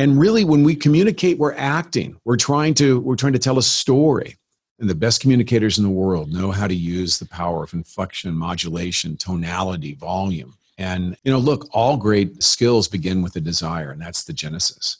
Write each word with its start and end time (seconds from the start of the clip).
And 0.00 0.18
really, 0.18 0.44
when 0.44 0.64
we 0.64 0.76
communicate, 0.76 1.36
we're 1.36 1.52
acting. 1.52 2.18
We're 2.24 2.38
trying 2.38 2.72
to 2.74 3.00
we're 3.00 3.16
trying 3.16 3.34
to 3.34 3.38
tell 3.38 3.58
a 3.58 3.62
story. 3.62 4.38
And 4.78 4.88
the 4.88 4.94
best 4.94 5.20
communicators 5.20 5.76
in 5.76 5.84
the 5.84 5.90
world 5.90 6.32
know 6.32 6.52
how 6.52 6.66
to 6.66 6.74
use 6.74 7.18
the 7.18 7.26
power 7.26 7.62
of 7.62 7.74
inflection, 7.74 8.34
modulation, 8.34 9.18
tonality, 9.18 9.92
volume. 9.92 10.56
And 10.78 11.18
you 11.22 11.30
know, 11.30 11.38
look, 11.38 11.68
all 11.74 11.98
great 11.98 12.42
skills 12.42 12.88
begin 12.88 13.20
with 13.20 13.36
a 13.36 13.42
desire, 13.42 13.90
and 13.90 14.00
that's 14.00 14.24
the 14.24 14.32
genesis. 14.32 14.96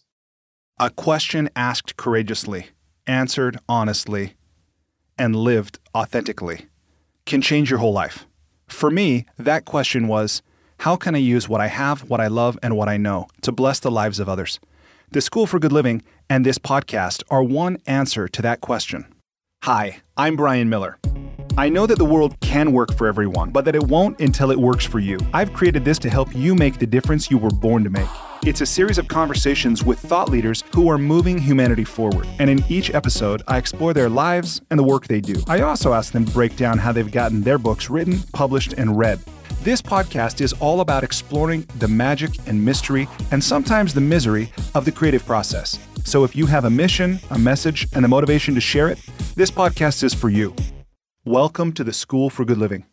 A 0.79 0.91
question 0.91 1.49
asked 1.57 1.97
courageously, 1.97 2.67
answered 3.07 3.59
honestly, 3.71 4.35
and 5.17 5.35
lived 5.35 5.79
authentically 5.95 6.67
can 7.25 7.41
change 7.41 7.71
your 7.71 7.79
whole 7.79 7.95
life. 7.95 8.27
For 8.69 8.91
me, 8.91 9.25
that 9.39 9.65
question 9.65 10.09
was 10.09 10.43
how 10.81 10.97
can 10.97 11.15
I 11.15 11.19
use 11.19 11.49
what 11.49 11.63
I 11.63 11.69
have, 11.69 12.11
what 12.11 12.21
I 12.21 12.27
love, 12.27 12.59
and 12.63 12.77
what 12.77 12.91
I 12.91 12.99
know 12.99 13.29
to 13.41 13.51
bless 13.51 13.81
the 13.81 13.91
lives 13.91 14.21
of 14.21 14.29
others? 14.29 14.61
The 15.13 15.21
School 15.21 15.49
for 15.49 15.59
Good 15.59 15.73
Living 15.73 16.05
and 16.29 16.47
this 16.47 16.59
podcast 16.59 17.25
are 17.31 17.43
one 17.43 17.79
answer 17.85 18.29
to 18.29 18.43
that 18.43 18.61
question. 18.61 19.13
Hi, 19.65 20.03
I'm 20.17 20.37
Brian 20.37 20.69
Miller. 20.69 21.01
I 21.59 21.69
know 21.69 21.85
that 21.89 21.99
the 21.99 22.05
world 22.05 22.39
can 22.39 22.71
work 22.71 22.95
for 22.95 23.09
everyone, 23.09 23.51
but 23.51 23.65
that 23.65 23.75
it 23.75 23.83
won't 23.83 24.21
until 24.21 24.53
it 24.53 24.57
works 24.57 24.87
for 24.87 25.01
you. 25.01 25.19
I've 25.35 25.53
created 25.53 25.85
this 25.85 25.99
to 26.01 26.11
help 26.11 26.33
you 26.33 26.55
make 26.55 26.79
the 26.79 26.87
difference 26.87 27.29
you 27.29 27.39
were 27.39 27.51
born 27.51 27.83
to 27.83 27.91
make. 27.91 28.07
It's 28.47 28.61
a 28.61 28.67
series 28.67 28.99
of 28.99 29.09
conversations 29.09 29.83
with 29.83 29.99
thought 29.99 30.29
leaders 30.29 30.63
who 30.73 30.89
are 30.89 30.97
moving 30.97 31.39
humanity 31.39 31.83
forward. 31.83 32.29
And 32.39 32.49
in 32.49 32.65
each 32.69 32.95
episode, 32.95 33.43
I 33.49 33.59
explore 33.59 33.93
their 33.93 34.09
lives 34.09 34.63
and 34.71 34.79
the 34.79 34.85
work 34.85 35.09
they 35.09 35.21
do. 35.21 35.43
I 35.49 35.63
also 35.63 35.93
ask 35.93 36.13
them 36.13 36.25
to 36.25 36.33
break 36.33 36.55
down 36.55 36.79
how 36.79 36.93
they've 36.93 37.11
gotten 37.11 37.41
their 37.41 37.59
books 37.59 37.91
written, 37.91 38.21
published, 38.33 38.75
and 38.75 38.97
read. 38.97 39.19
This 39.63 39.83
podcast 39.83 40.41
is 40.41 40.55
all 40.55 40.81
about 40.81 41.05
exploring 41.05 41.67
the 41.81 41.87
magic 41.87 42.31
and 42.47 42.65
mystery, 42.65 43.07
and 43.31 43.45
sometimes 43.45 43.93
the 43.93 44.01
misery, 44.01 44.51
of 44.75 44.87
the 44.87 44.91
creative 44.91 45.27
process. 45.27 45.79
So 46.03 46.25
if 46.25 46.35
you 46.35 46.47
have 46.47 46.65
a 46.65 46.71
mission, 46.71 47.21
a 47.29 47.39
message, 47.39 47.87
and 47.93 48.03
the 48.03 48.09
motivation 48.09 48.55
to 48.55 48.61
share 48.63 48.89
it, 48.89 48.99
this 49.35 49.51
podcast 49.51 50.03
is 50.03 50.15
for 50.15 50.31
you. 50.31 50.57
Welcome 51.27 51.75
to 51.75 51.85
the 51.85 51.93
School 51.93 52.31
for 52.31 52.47
Good 52.47 52.57
Living. 52.57 52.87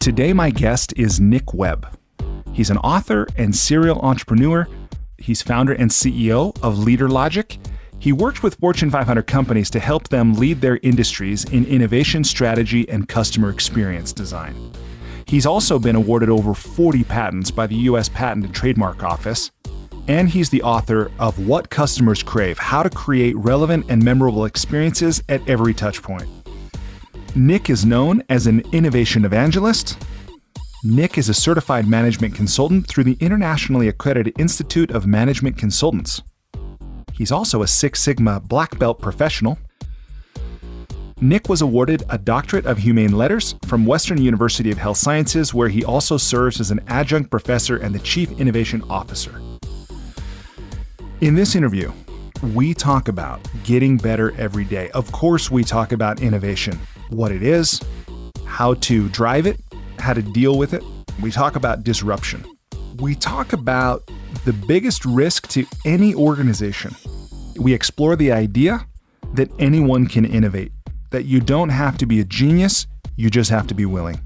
Today, 0.00 0.32
my 0.32 0.50
guest 0.50 0.92
is 0.96 1.20
Nick 1.20 1.54
Webb. 1.54 1.96
He's 2.52 2.70
an 2.70 2.78
author 2.78 3.28
and 3.36 3.54
serial 3.54 4.00
entrepreneur. 4.00 4.66
He's 5.18 5.42
founder 5.42 5.74
and 5.74 5.92
CEO 5.92 6.60
of 6.60 6.80
Leader 6.80 7.08
Logic 7.08 7.56
he 8.00 8.12
worked 8.12 8.42
with 8.42 8.54
Fortune 8.56 8.90
500 8.90 9.26
companies 9.26 9.70
to 9.70 9.80
help 9.80 10.08
them 10.08 10.34
lead 10.34 10.60
their 10.60 10.78
industries 10.82 11.44
in 11.44 11.64
innovation 11.66 12.22
strategy 12.22 12.88
and 12.88 13.08
customer 13.08 13.50
experience 13.50 14.12
design. 14.12 14.72
He's 15.26 15.46
also 15.46 15.78
been 15.78 15.96
awarded 15.96 16.30
over 16.30 16.54
40 16.54 17.04
patents 17.04 17.50
by 17.50 17.66
the 17.66 17.74
US 17.74 18.08
Patent 18.08 18.46
and 18.46 18.54
Trademark 18.54 19.02
Office. 19.02 19.50
And 20.06 20.28
he's 20.30 20.48
the 20.48 20.62
author 20.62 21.10
of 21.18 21.46
What 21.46 21.68
Customers 21.68 22.22
Crave 22.22 22.56
How 22.56 22.82
to 22.82 22.88
Create 22.88 23.36
Relevant 23.36 23.84
and 23.90 24.02
Memorable 24.02 24.46
Experiences 24.46 25.22
at 25.28 25.46
Every 25.46 25.74
Touchpoint. 25.74 26.26
Nick 27.36 27.68
is 27.68 27.84
known 27.84 28.22
as 28.30 28.46
an 28.46 28.62
innovation 28.72 29.26
evangelist. 29.26 30.02
Nick 30.82 31.18
is 31.18 31.28
a 31.28 31.34
certified 31.34 31.86
management 31.86 32.34
consultant 32.34 32.86
through 32.86 33.04
the 33.04 33.18
internationally 33.20 33.88
accredited 33.88 34.32
Institute 34.40 34.90
of 34.92 35.06
Management 35.06 35.58
Consultants. 35.58 36.22
He's 37.18 37.32
also 37.32 37.62
a 37.62 37.66
Six 37.66 38.00
Sigma 38.00 38.38
black 38.38 38.78
belt 38.78 39.00
professional. 39.00 39.58
Nick 41.20 41.48
was 41.48 41.62
awarded 41.62 42.04
a 42.10 42.16
Doctorate 42.16 42.64
of 42.64 42.78
Humane 42.78 43.10
Letters 43.10 43.56
from 43.66 43.84
Western 43.84 44.22
University 44.22 44.70
of 44.70 44.78
Health 44.78 44.98
Sciences, 44.98 45.52
where 45.52 45.68
he 45.68 45.84
also 45.84 46.16
serves 46.16 46.60
as 46.60 46.70
an 46.70 46.78
adjunct 46.86 47.28
professor 47.28 47.78
and 47.78 47.92
the 47.92 47.98
Chief 47.98 48.30
Innovation 48.38 48.84
Officer. 48.88 49.42
In 51.20 51.34
this 51.34 51.56
interview, 51.56 51.90
we 52.54 52.72
talk 52.72 53.08
about 53.08 53.40
getting 53.64 53.96
better 53.96 54.32
every 54.38 54.64
day. 54.64 54.88
Of 54.90 55.10
course, 55.10 55.50
we 55.50 55.64
talk 55.64 55.90
about 55.90 56.22
innovation, 56.22 56.78
what 57.10 57.32
it 57.32 57.42
is, 57.42 57.80
how 58.44 58.74
to 58.74 59.08
drive 59.08 59.48
it, 59.48 59.58
how 59.98 60.12
to 60.12 60.22
deal 60.22 60.56
with 60.56 60.72
it. 60.72 60.84
We 61.20 61.32
talk 61.32 61.56
about 61.56 61.82
disruption. 61.82 62.44
We 63.00 63.16
talk 63.16 63.54
about 63.54 64.08
the 64.44 64.52
biggest 64.52 65.04
risk 65.04 65.48
to 65.48 65.66
any 65.84 66.14
organization. 66.14 66.94
We 67.58 67.74
explore 67.74 68.14
the 68.14 68.30
idea 68.30 68.86
that 69.34 69.50
anyone 69.58 70.06
can 70.06 70.24
innovate, 70.24 70.70
that 71.10 71.24
you 71.24 71.40
don't 71.40 71.70
have 71.70 71.98
to 71.98 72.06
be 72.06 72.20
a 72.20 72.24
genius, 72.24 72.86
you 73.16 73.30
just 73.30 73.50
have 73.50 73.66
to 73.66 73.74
be 73.74 73.84
willing. 73.84 74.20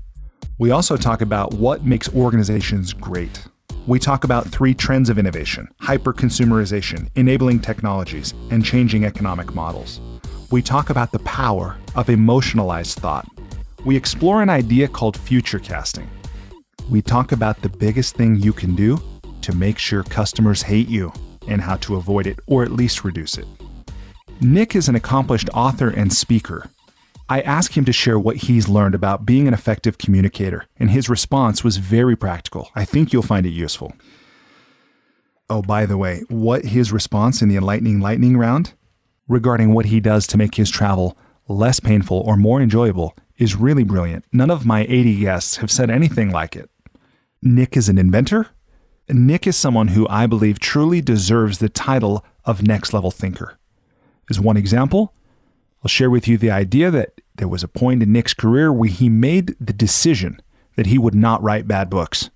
We 0.58 0.70
also 0.70 0.98
talk 0.98 1.22
about 1.22 1.54
what 1.54 1.82
makes 1.82 2.12
organizations 2.14 2.92
great. 2.92 3.42
We 3.86 3.98
talk 3.98 4.24
about 4.24 4.46
three 4.46 4.74
trends 4.74 5.08
of 5.08 5.18
innovation 5.18 5.66
hyper 5.80 6.12
consumerization, 6.12 7.08
enabling 7.16 7.60
technologies, 7.60 8.34
and 8.50 8.62
changing 8.62 9.06
economic 9.06 9.54
models. 9.54 9.98
We 10.50 10.60
talk 10.60 10.90
about 10.90 11.10
the 11.10 11.20
power 11.20 11.78
of 11.94 12.10
emotionalized 12.10 12.98
thought. 12.98 13.26
We 13.86 13.96
explore 13.96 14.42
an 14.42 14.50
idea 14.50 14.88
called 14.88 15.16
future 15.16 15.58
casting. 15.58 16.08
We 16.90 17.00
talk 17.00 17.32
about 17.32 17.62
the 17.62 17.70
biggest 17.70 18.14
thing 18.14 18.36
you 18.36 18.52
can 18.52 18.74
do 18.74 19.00
to 19.40 19.56
make 19.56 19.78
sure 19.78 20.02
customers 20.02 20.60
hate 20.60 20.88
you 20.88 21.14
and 21.48 21.60
how 21.60 21.76
to 21.76 21.96
avoid 21.96 22.26
it 22.26 22.38
or 22.46 22.62
at 22.62 22.72
least 22.72 23.04
reduce 23.04 23.38
it. 23.38 23.46
Nick 24.40 24.74
is 24.74 24.88
an 24.88 24.94
accomplished 24.94 25.48
author 25.54 25.88
and 25.88 26.12
speaker. 26.12 26.68
I 27.28 27.40
asked 27.42 27.74
him 27.74 27.84
to 27.84 27.92
share 27.92 28.18
what 28.18 28.36
he's 28.36 28.68
learned 28.68 28.94
about 28.94 29.24
being 29.24 29.46
an 29.48 29.54
effective 29.54 29.96
communicator, 29.98 30.66
and 30.78 30.90
his 30.90 31.08
response 31.08 31.62
was 31.62 31.76
very 31.76 32.16
practical. 32.16 32.70
I 32.74 32.84
think 32.84 33.12
you'll 33.12 33.22
find 33.22 33.46
it 33.46 33.50
useful. 33.50 33.92
Oh, 35.48 35.62
by 35.62 35.86
the 35.86 35.96
way, 35.96 36.24
what 36.28 36.64
his 36.64 36.92
response 36.92 37.40
in 37.40 37.48
the 37.48 37.56
Enlightening 37.56 38.00
Lightning 38.00 38.36
round 38.36 38.74
regarding 39.28 39.72
what 39.72 39.86
he 39.86 40.00
does 40.00 40.26
to 40.28 40.38
make 40.38 40.56
his 40.56 40.70
travel 40.70 41.16
less 41.48 41.80
painful 41.80 42.18
or 42.18 42.36
more 42.36 42.60
enjoyable 42.60 43.16
is 43.38 43.56
really 43.56 43.84
brilliant. 43.84 44.24
None 44.32 44.50
of 44.50 44.66
my 44.66 44.82
80 44.88 45.20
guests 45.20 45.56
have 45.56 45.70
said 45.70 45.90
anything 45.90 46.30
like 46.30 46.56
it. 46.56 46.70
Nick 47.42 47.76
is 47.76 47.88
an 47.88 47.98
inventor, 47.98 48.48
Nick 49.14 49.46
is 49.46 49.56
someone 49.56 49.88
who 49.88 50.06
I 50.08 50.26
believe 50.26 50.58
truly 50.58 51.00
deserves 51.00 51.58
the 51.58 51.68
title 51.68 52.24
of 52.44 52.66
next 52.66 52.92
level 52.92 53.10
thinker. 53.10 53.58
As 54.30 54.40
one 54.40 54.56
example, 54.56 55.14
I'll 55.82 55.88
share 55.88 56.10
with 56.10 56.28
you 56.28 56.38
the 56.38 56.50
idea 56.50 56.90
that 56.90 57.20
there 57.36 57.48
was 57.48 57.62
a 57.62 57.68
point 57.68 58.02
in 58.02 58.12
Nick's 58.12 58.34
career 58.34 58.72
where 58.72 58.88
he 58.88 59.08
made 59.08 59.56
the 59.60 59.72
decision 59.72 60.40
that 60.76 60.86
he 60.86 60.98
would 60.98 61.14
not 61.14 61.42
write 61.42 61.68
bad 61.68 61.90
books. 61.90 62.30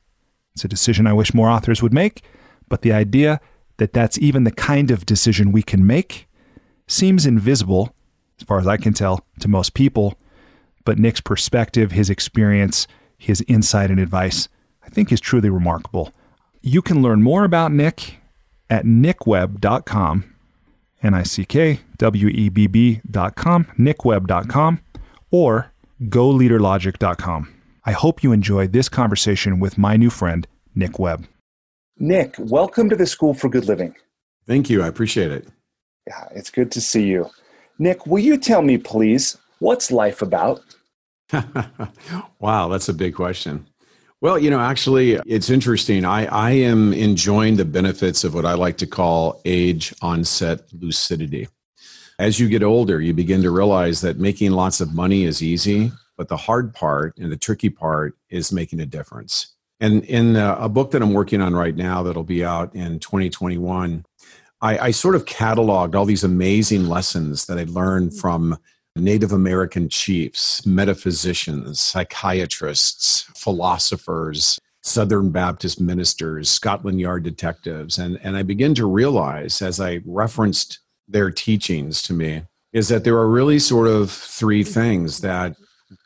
It's 0.54 0.65
a 0.65 0.69
decision 0.69 1.06
I 1.06 1.12
wish 1.12 1.34
more 1.34 1.48
authors 1.48 1.82
would 1.82 1.92
make, 1.92 2.22
but 2.69 2.82
the 2.82 2.92
idea 2.92 3.41
that 3.76 3.92
that's 3.92 4.19
even 4.19 4.44
the 4.44 4.50
kind 4.50 4.91
of 4.91 5.06
decision 5.06 5.53
we 5.53 5.62
can 5.62 5.86
make 5.86 6.28
seems 6.86 7.26
invisible, 7.26 7.94
as 8.41 8.47
far 8.47 8.59
as 8.59 8.66
I 8.66 8.76
can 8.76 8.92
tell, 8.92 9.25
to 9.41 9.48
most 9.48 9.75
people. 9.75 10.19
But 10.84 10.98
Nick's 10.98 11.20
perspective, 11.20 11.92
his 11.92 12.10
experience, 12.10 12.86
his 13.19 13.44
insight 13.48 13.91
and 13.91 14.00
advice, 14.00 14.48
I 14.84 14.88
think 14.88 15.12
is 15.12 15.20
truly 15.20 15.50
remarkable. 15.50 16.12
You 16.62 16.82
can 16.82 17.02
learn 17.02 17.22
more 17.22 17.44
about 17.44 17.72
Nick 17.72 18.16
at 18.68 18.84
nickwebb.com, 18.84 20.34
N 21.02 21.14
I 21.14 21.22
C 21.22 21.44
K 21.44 21.80
W 21.98 22.28
E 22.28 22.48
B 22.48 22.66
B.com, 22.66 23.64
nickwebb.com, 23.78 24.80
or 25.30 25.72
goleaderlogic.com. 26.02 27.54
I 27.84 27.92
hope 27.92 28.22
you 28.22 28.32
enjoyed 28.32 28.72
this 28.72 28.88
conversation 28.88 29.60
with 29.60 29.78
my 29.78 29.96
new 29.96 30.10
friend, 30.10 30.46
Nick 30.74 30.98
Webb. 30.98 31.26
Nick, 31.98 32.34
welcome 32.38 32.90
to 32.90 32.96
the 32.96 33.06
School 33.06 33.32
for 33.32 33.48
Good 33.48 33.66
Living. 33.66 33.94
Thank 34.46 34.68
you. 34.68 34.82
I 34.82 34.88
appreciate 34.88 35.30
it. 35.30 35.48
Yeah, 36.06 36.28
it's 36.32 36.50
good 36.50 36.70
to 36.72 36.80
see 36.80 37.04
you. 37.04 37.30
Nick, 37.78 38.06
will 38.06 38.18
you 38.18 38.36
tell 38.36 38.62
me, 38.62 38.78
please, 38.78 39.36
what's 39.60 39.90
life 39.90 40.22
about? 40.22 40.60
wow, 42.38 42.68
that's 42.68 42.88
a 42.88 42.94
big 42.94 43.14
question. 43.14 43.66
Well, 44.22 44.38
you 44.38 44.49
know, 44.49 44.60
actually, 44.60 45.21
it's 45.27 45.50
interesting. 45.50 46.06
I, 46.06 46.25
I 46.27 46.50
am 46.53 46.94
enjoying 46.94 47.56
the 47.56 47.66
benefits 47.66 48.25
of 48.25 48.32
what 48.32 48.47
I 48.47 48.54
like 48.54 48.78
to 48.78 48.86
call 48.86 49.42
age 49.45 49.95
onset 50.01 50.60
lucidity. 50.72 51.48
As 52.18 52.41
you 52.41 52.48
get 52.48 52.63
older, 52.63 52.98
you 52.98 53.13
begin 53.13 53.42
to 53.42 53.51
realize 53.51 54.01
that 54.01 54.18
making 54.18 54.53
lots 54.53 54.80
of 54.80 54.95
money 54.95 55.24
is 55.24 55.42
easy, 55.42 55.92
but 56.16 56.28
the 56.28 56.36
hard 56.39 56.72
part 56.72 57.18
and 57.18 57.30
the 57.30 57.36
tricky 57.36 57.68
part 57.68 58.16
is 58.30 58.53
making 58.53 58.80
a 58.80 58.86
difference. 58.86 59.54
And 59.80 60.03
in 60.04 60.36
uh, 60.36 60.57
a 60.59 60.69
book 60.71 60.92
that 60.92 61.03
I'm 61.03 61.12
working 61.12 61.42
on 61.42 61.54
right 61.54 61.77
now 61.77 62.03
that'll 62.03 62.24
be 62.24 62.42
out 62.42 62.74
in 62.74 62.98
2021, 62.98 64.07
I, 64.62 64.78
I 64.78 64.91
sort 64.92 65.15
of 65.15 65.27
cataloged 65.27 65.95
all 65.95 66.07
these 66.07 66.24
amazing 66.24 66.89
lessons 66.89 67.45
that 67.47 67.59
I 67.59 67.65
learned 67.65 68.19
from 68.19 68.59
Native 68.97 69.33
American 69.33 69.89
chiefs, 69.89 70.65
metaphysicians, 70.66 71.81
psychiatrists, 71.81 73.22
philosophers, 73.37 74.59
Southern 74.83 75.31
Baptist 75.31 75.81
ministers, 75.81 76.48
Scotland 76.48 77.01
Yard 77.01 77.25
detectives. 77.25 77.98
And, 77.98 78.19
and 78.22 78.37
I 78.37 78.43
begin 78.43 78.75
to 78.77 78.87
realize 78.87 79.60
as 79.60 79.81
I 79.81 80.01
referenced 80.07 80.78
their 81.09 81.31
teachings 81.31 82.03
to 82.03 82.13
me 82.13 82.43
is 82.72 82.89
that 82.89 83.04
there 83.04 83.16
are 83.16 83.28
really 83.28 83.59
sort 83.59 83.89
of 83.89 84.10
three 84.10 84.63
things 84.63 85.21
that 85.21 85.57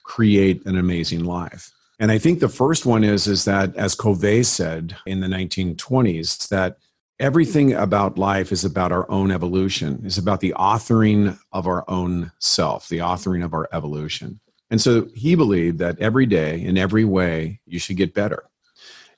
create 0.05 0.65
an 0.67 0.77
amazing 0.77 1.25
life. 1.25 1.71
And 1.99 2.11
I 2.11 2.19
think 2.19 2.41
the 2.41 2.49
first 2.49 2.87
one 2.87 3.05
is 3.05 3.27
is 3.27 3.45
that 3.45 3.77
as 3.77 3.95
Coué 3.95 4.45
said 4.45 4.97
in 5.07 5.21
the 5.21 5.27
1920s 5.27 6.49
that 6.49 6.79
everything 7.21 7.73
about 7.75 8.19
life 8.19 8.51
is 8.51 8.65
about 8.65 8.91
our 8.91 9.09
own 9.11 9.31
evolution, 9.31 10.03
is 10.05 10.19
about 10.19 10.41
the 10.41 10.55
authoring 10.57 11.39
of 11.53 11.67
our 11.67 11.85
own 11.89 12.33
self, 12.39 12.89
the 12.89 12.99
authoring 12.99 13.45
of 13.45 13.55
our 13.55 13.69
evolution. 13.73 14.41
And 14.71 14.81
so 14.81 15.09
he 15.15 15.35
believed 15.35 15.79
that 15.79 15.99
every 15.99 16.27
day, 16.27 16.61
in 16.61 16.79
every 16.79 17.05
way, 17.05 17.61
you 17.67 17.79
should 17.79 17.97
get 17.97 18.15
better. 18.15 18.45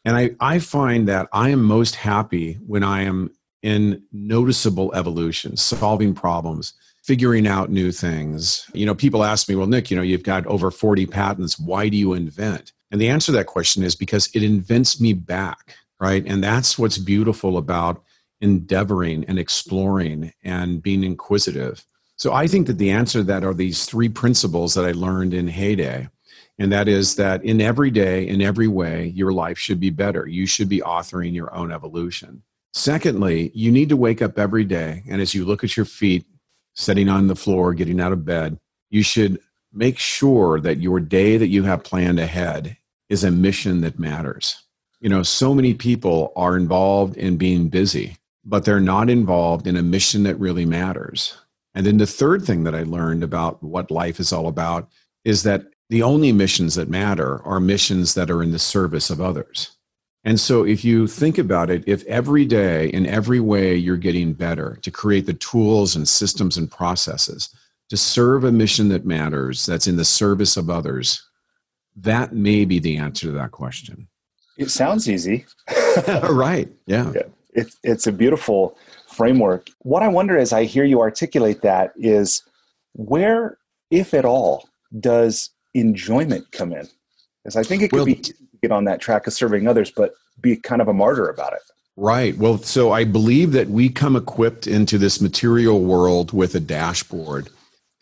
And 0.04 0.16
I, 0.16 0.30
I 0.40 0.58
find 0.58 1.08
that 1.08 1.28
I 1.32 1.50
am 1.50 1.62
most 1.62 1.94
happy 1.94 2.54
when 2.66 2.82
I 2.82 3.02
am 3.02 3.30
in 3.62 4.02
noticeable 4.12 4.92
evolution, 4.94 5.56
solving 5.56 6.14
problems, 6.14 6.74
figuring 7.04 7.46
out 7.46 7.70
new 7.70 7.92
things. 7.92 8.68
You 8.72 8.86
know, 8.86 8.94
people 8.94 9.22
ask 9.22 9.48
me, 9.48 9.54
well, 9.54 9.68
Nick, 9.68 9.90
you 9.90 9.96
know, 9.96 10.02
you've 10.02 10.24
got 10.24 10.46
over 10.46 10.70
40 10.70 11.06
patents. 11.06 11.58
Why 11.58 11.88
do 11.88 11.96
you 11.96 12.14
invent? 12.14 12.72
And 12.90 13.00
the 13.00 13.08
answer 13.08 13.26
to 13.26 13.38
that 13.38 13.46
question 13.46 13.82
is 13.84 13.94
because 13.94 14.28
it 14.34 14.42
invents 14.42 15.00
me 15.00 15.12
back, 15.12 15.76
right? 16.02 16.24
And 16.26 16.42
that's 16.42 16.76
what's 16.76 16.98
beautiful 16.98 17.56
about 17.56 18.02
endeavoring 18.40 19.24
and 19.26 19.38
exploring 19.38 20.32
and 20.42 20.82
being 20.82 21.04
inquisitive. 21.04 21.84
So 22.16 22.32
I 22.32 22.48
think 22.48 22.66
that 22.66 22.78
the 22.78 22.90
answer 22.90 23.20
to 23.20 23.24
that 23.24 23.44
are 23.44 23.54
these 23.54 23.86
three 23.86 24.08
principles 24.08 24.74
that 24.74 24.84
I 24.84 24.90
learned 24.90 25.32
in 25.32 25.46
heyday. 25.46 26.08
And 26.58 26.72
that 26.72 26.88
is 26.88 27.14
that 27.16 27.44
in 27.44 27.60
every 27.60 27.92
day, 27.92 28.26
in 28.26 28.42
every 28.42 28.66
way, 28.66 29.12
your 29.14 29.32
life 29.32 29.58
should 29.58 29.78
be 29.78 29.90
better. 29.90 30.26
You 30.26 30.44
should 30.44 30.68
be 30.68 30.80
authoring 30.80 31.34
your 31.34 31.54
own 31.54 31.70
evolution. 31.70 32.42
Secondly, 32.72 33.52
you 33.54 33.70
need 33.70 33.88
to 33.90 33.96
wake 33.96 34.20
up 34.20 34.40
every 34.40 34.64
day. 34.64 35.04
And 35.08 35.22
as 35.22 35.34
you 35.34 35.44
look 35.44 35.62
at 35.62 35.76
your 35.76 35.86
feet, 35.86 36.26
sitting 36.74 37.08
on 37.08 37.28
the 37.28 37.36
floor, 37.36 37.74
getting 37.74 38.00
out 38.00 38.12
of 38.12 38.24
bed, 38.24 38.58
you 38.90 39.04
should 39.04 39.38
make 39.72 40.00
sure 40.00 40.58
that 40.58 40.80
your 40.80 40.98
day 40.98 41.36
that 41.36 41.46
you 41.46 41.62
have 41.62 41.84
planned 41.84 42.18
ahead 42.18 42.76
is 43.08 43.22
a 43.22 43.30
mission 43.30 43.82
that 43.82 44.00
matters. 44.00 44.64
You 45.02 45.08
know, 45.08 45.24
so 45.24 45.52
many 45.52 45.74
people 45.74 46.32
are 46.36 46.56
involved 46.56 47.16
in 47.16 47.36
being 47.36 47.68
busy, 47.68 48.16
but 48.44 48.64
they're 48.64 48.78
not 48.78 49.10
involved 49.10 49.66
in 49.66 49.76
a 49.76 49.82
mission 49.82 50.22
that 50.22 50.38
really 50.38 50.64
matters. 50.64 51.36
And 51.74 51.84
then 51.84 51.98
the 51.98 52.06
third 52.06 52.44
thing 52.44 52.62
that 52.62 52.74
I 52.76 52.84
learned 52.84 53.24
about 53.24 53.60
what 53.64 53.90
life 53.90 54.20
is 54.20 54.32
all 54.32 54.46
about 54.46 54.88
is 55.24 55.42
that 55.42 55.64
the 55.90 56.04
only 56.04 56.30
missions 56.30 56.76
that 56.76 56.88
matter 56.88 57.42
are 57.42 57.58
missions 57.58 58.14
that 58.14 58.30
are 58.30 58.44
in 58.44 58.52
the 58.52 58.60
service 58.60 59.10
of 59.10 59.20
others. 59.20 59.72
And 60.22 60.38
so, 60.38 60.64
if 60.64 60.84
you 60.84 61.08
think 61.08 61.36
about 61.36 61.68
it, 61.68 61.82
if 61.88 62.06
every 62.06 62.44
day 62.44 62.86
in 62.90 63.04
every 63.04 63.40
way 63.40 63.74
you're 63.74 63.96
getting 63.96 64.32
better 64.32 64.78
to 64.82 64.90
create 64.92 65.26
the 65.26 65.34
tools 65.34 65.96
and 65.96 66.08
systems 66.08 66.56
and 66.56 66.70
processes 66.70 67.48
to 67.88 67.96
serve 67.96 68.44
a 68.44 68.52
mission 68.52 68.88
that 68.90 69.04
matters, 69.04 69.66
that's 69.66 69.88
in 69.88 69.96
the 69.96 70.04
service 70.04 70.56
of 70.56 70.70
others, 70.70 71.28
that 71.96 72.32
may 72.32 72.64
be 72.64 72.78
the 72.78 72.98
answer 72.98 73.26
to 73.26 73.32
that 73.32 73.50
question. 73.50 74.06
It 74.58 74.70
sounds 74.70 75.08
easy. 75.08 75.46
right. 76.30 76.68
Yeah. 76.86 77.12
yeah. 77.14 77.22
It, 77.54 77.74
it's 77.82 78.06
a 78.06 78.12
beautiful 78.12 78.76
framework. 79.08 79.68
What 79.80 80.02
I 80.02 80.08
wonder 80.08 80.38
as 80.38 80.52
I 80.52 80.64
hear 80.64 80.84
you 80.84 81.00
articulate 81.00 81.62
that 81.62 81.92
is 81.96 82.42
where, 82.94 83.58
if 83.90 84.14
at 84.14 84.24
all, 84.24 84.68
does 85.00 85.50
enjoyment 85.74 86.50
come 86.52 86.72
in? 86.72 86.88
Because 87.42 87.56
I 87.56 87.62
think 87.62 87.82
it 87.82 87.90
could 87.90 87.96
well, 87.96 88.06
be 88.06 88.22
get 88.62 88.72
on 88.72 88.84
that 88.84 89.00
track 89.00 89.26
of 89.26 89.32
serving 89.32 89.66
others, 89.66 89.90
but 89.90 90.14
be 90.40 90.56
kind 90.56 90.80
of 90.80 90.88
a 90.88 90.92
martyr 90.92 91.28
about 91.28 91.52
it. 91.52 91.62
Right. 91.96 92.36
Well, 92.38 92.58
so 92.58 92.92
I 92.92 93.04
believe 93.04 93.52
that 93.52 93.68
we 93.68 93.88
come 93.88 94.16
equipped 94.16 94.66
into 94.66 94.96
this 94.96 95.20
material 95.20 95.80
world 95.80 96.32
with 96.32 96.54
a 96.54 96.60
dashboard. 96.60 97.50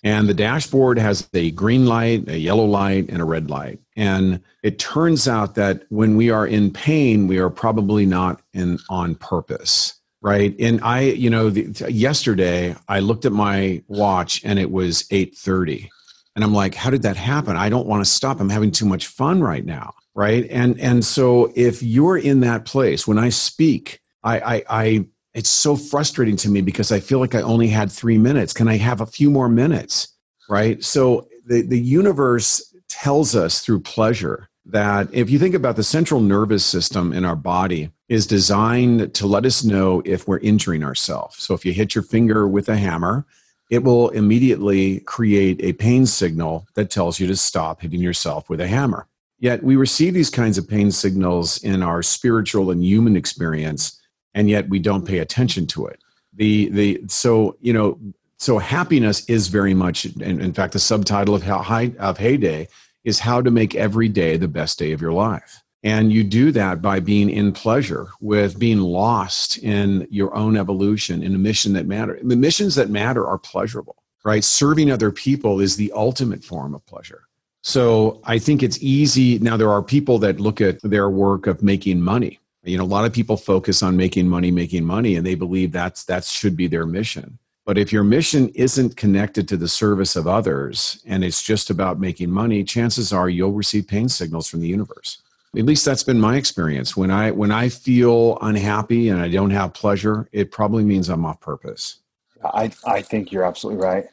And 0.03 0.29
the 0.29 0.35
dashboard 0.35 0.99
has 0.99 1.29
a 1.35 1.51
green 1.51 1.87
light, 1.87 2.29
a 2.29 2.39
yellow 2.39 2.65
light, 2.65 3.11
and 3.11 3.21
a 3.21 3.25
red 3.25 3.51
light. 3.51 3.81
And 3.97 4.41
it 4.63 4.79
turns 4.79 5.29
out 5.29 5.57
that 5.57 5.83
when 5.91 6.17
we 6.17 6.31
are 6.31 6.47
in 6.47 6.73
pain, 6.73 7.27
we 7.27 7.39
are 7.39 7.51
probably 7.51 8.07
not 8.07 8.41
in 8.55 8.79
on 8.89 9.15
purpose 9.15 10.01
right? 10.23 10.55
And 10.61 10.81
i 10.83 11.01
you 11.01 11.31
know 11.31 11.51
the, 11.51 11.91
yesterday 11.91 12.77
i 12.89 13.01
looked 13.01 13.25
at 13.25 13.33
my 13.33 13.83
watch 13.89 14.43
and 14.45 14.59
it 14.59 14.71
was 14.71 15.05
8.30 15.05 15.89
and 16.35 16.45
i'm 16.45 16.55
like 16.55 16.75
how 16.75 16.91
did 16.91 17.03
that 17.03 17.17
happen? 17.17 17.57
I 17.57 17.69
don't 17.69 17.87
want 17.87 18.05
to 18.05 18.11
stop. 18.11 18.41
I'm 18.41 18.51
having 18.51 18.71
too 18.71 18.87
much 18.87 19.07
fun 19.07 19.43
right 19.43 19.65
now 19.65 19.95
right? 20.15 20.47
And 20.51 20.79
and 20.81 21.05
so 21.05 21.53
if 21.55 21.83
you're 21.83 22.19
in 22.19 22.41
that 22.41 22.65
place 22.65 23.07
when 23.07 23.19
i 23.19 23.29
speak 23.29 24.01
i 24.23 24.41
i, 24.41 24.65
I 24.69 25.07
it's 25.35 25.51
so 25.51 25.77
frustrating 25.77 26.37
to 26.37 26.49
me 26.49 26.61
because 26.61 26.93
i 26.93 27.01
feel 27.01 27.19
like 27.19 27.35
i 27.35 27.43
only 27.43 27.69
had 27.69 27.91
three 27.91 28.19
minutes 28.19 28.53
can 28.53 28.69
i 28.69 28.77
have 28.77 29.01
a 29.01 29.07
few 29.07 29.31
more 29.31 29.49
minutes 29.49 30.17
right 30.49 30.83
so 30.85 31.27
the 31.47 31.63
the 31.63 31.79
universe 31.81 32.75
tells 32.89 33.35
us 33.35 33.61
through 33.61 33.81
pleasure 33.81 34.51
that 34.67 35.09
if 35.13 35.31
you 35.31 35.39
think 35.39 35.55
about 35.55 35.77
the 35.77 35.83
central 35.83 36.21
nervous 36.21 36.65
system 36.65 37.13
in 37.13 37.25
our 37.25 37.37
body 37.37 37.91
is 38.09 38.27
designed 38.27 39.15
to 39.15 39.27
let 39.27 39.47
us 39.47 39.65
know 39.65 40.03
if 40.05 40.27
we're 40.27 40.39
injuring 40.39 40.83
ourselves. 40.83 41.39
So 41.39 41.55
if 41.55 41.65
you 41.65 41.73
hit 41.73 41.95
your 41.95 42.03
finger 42.03 42.47
with 42.47 42.69
a 42.69 42.77
hammer, 42.77 43.25
it 43.71 43.85
will 43.85 44.09
immediately 44.11 45.01
create 45.01 45.63
a 45.63 45.73
pain 45.73 46.07
signal 46.07 46.67
that 46.75 46.91
tells 46.91 47.21
you 47.21 47.27
to 47.29 47.37
stop 47.37 47.83
hitting 47.83 48.01
yourself 48.01 48.51
with 48.51 48.61
a 48.61 48.67
hammer. 48.67 49.07
Yet 49.39 49.63
we 49.63 49.77
receive 49.77 50.13
these 50.13 50.29
kinds 50.29 50.59
of 50.59 50.69
pain 50.69 50.91
signals 50.91 51.63
in 51.63 51.83
our 51.83 52.03
spiritual 52.03 52.71
and 52.71 52.85
human 52.85 53.17
experience, 53.17 54.00
and 54.35 54.49
yet 54.49 54.69
we 54.69 54.79
don't 54.79 55.07
pay 55.07 55.19
attention 55.19 55.67
to 55.69 55.87
it. 55.87 56.01
The 56.35 56.69
the 56.71 57.01
so 57.09 57.57
you 57.61 57.73
know 57.73 57.99
so 58.39 58.59
happiness 58.59 59.29
is 59.29 59.49
very 59.49 59.75
much 59.75 60.07
in, 60.07 60.41
in 60.41 60.53
fact 60.53 60.73
the 60.73 60.79
subtitle 60.79 61.35
of 61.35 61.43
how 61.43 61.59
high 61.59 61.93
of 61.99 62.19
heyday 62.19 62.69
is 63.05 63.19
how 63.19 63.41
to 63.41 63.51
make 63.51 63.75
every 63.75 64.09
day 64.09 64.37
the 64.37 64.49
best 64.49 64.79
day 64.79 64.93
of 64.93 65.01
your 65.01 65.13
life. 65.13 65.63
And 65.83 66.13
you 66.13 66.25
do 66.25 66.53
that 66.53 66.83
by 66.83 67.01
being 67.01 67.31
in 67.31 67.53
pleasure 67.53 68.09
with 68.21 68.59
being 68.59 68.81
lost 68.81 69.57
in 69.59 70.07
your 70.11 70.35
own 70.35 70.57
evolution 70.57 71.23
in 71.23 71.35
a 71.35 71.39
mission 71.39 71.73
that 71.73 71.87
matter. 71.87 72.19
The 72.23 72.37
missions 72.37 72.75
that 72.75 72.91
matter 72.91 73.27
are 73.27 73.39
pleasurable, 73.39 73.97
right? 74.23 74.45
Serving 74.45 74.91
other 74.91 75.11
people 75.11 75.61
is 75.61 75.77
the 75.77 75.91
ultimate 75.93 76.45
form 76.45 76.75
of 76.75 76.85
pleasure. 76.85 77.23
So 77.63 78.21
I 78.25 78.39
think 78.39 78.63
it's 78.63 78.83
easy. 78.83 79.39
Now, 79.39 79.57
there 79.57 79.71
are 79.71 79.83
people 79.83 80.19
that 80.21 80.41
look 80.41 80.61
at 80.61 80.81
their 80.83 81.09
work 81.09 81.47
of 81.47 81.63
making 81.63 82.01
money. 82.01 82.39
You 82.63 82.77
know, 82.77 82.85
a 82.85 82.87
lot 82.87 83.07
of 83.07 83.13
people 83.13 83.37
focus 83.37 83.83
on 83.83 83.97
making 83.97 84.29
money, 84.29 84.51
making 84.51 84.85
money, 84.85 85.17
and 85.17 85.27
they 85.27 85.35
believe 85.35 85.73
that's 85.73 86.05
that 86.05 86.25
should 86.25 86.57
be 86.57 86.67
their 86.67 86.87
mission. 86.87 87.39
But 87.65 87.79
if 87.79 87.93
your 87.93 88.05
mission 88.05 88.49
isn't 88.51 88.97
connected 88.97 89.47
to 89.49 89.57
the 89.57 89.69
service 89.69 90.17
of 90.17 90.27
others 90.27 91.03
and 91.07 91.23
it's 91.23 91.43
just 91.43 91.71
about 91.71 92.01
making 92.01 92.31
money, 92.31 92.65
chances 92.65 93.13
are 93.13 93.29
you'll 93.29 93.53
receive 93.53 93.87
pain 93.87 94.09
signals 94.09 94.49
from 94.49 94.61
the 94.61 94.69
universe. 94.69 95.23
At 95.57 95.65
least 95.65 95.85
that's 95.85 96.03
been 96.03 96.21
my 96.21 96.37
experience. 96.37 96.97
When 96.97 97.11
I 97.11 97.31
when 97.31 97.51
I 97.51 97.69
feel 97.69 98.39
unhappy 98.41 99.09
and 99.09 99.21
I 99.21 99.29
don't 99.29 99.51
have 99.51 99.73
pleasure, 99.73 100.29
it 100.33 100.51
probably 100.51 100.85
means 100.85 101.09
I'm 101.09 101.25
off 101.25 101.41
purpose. 101.41 101.97
I 102.45 102.71
I 102.87 103.03
think 103.03 103.33
you're 103.33 103.45
absolutely 103.45 103.83
right. 103.85 104.07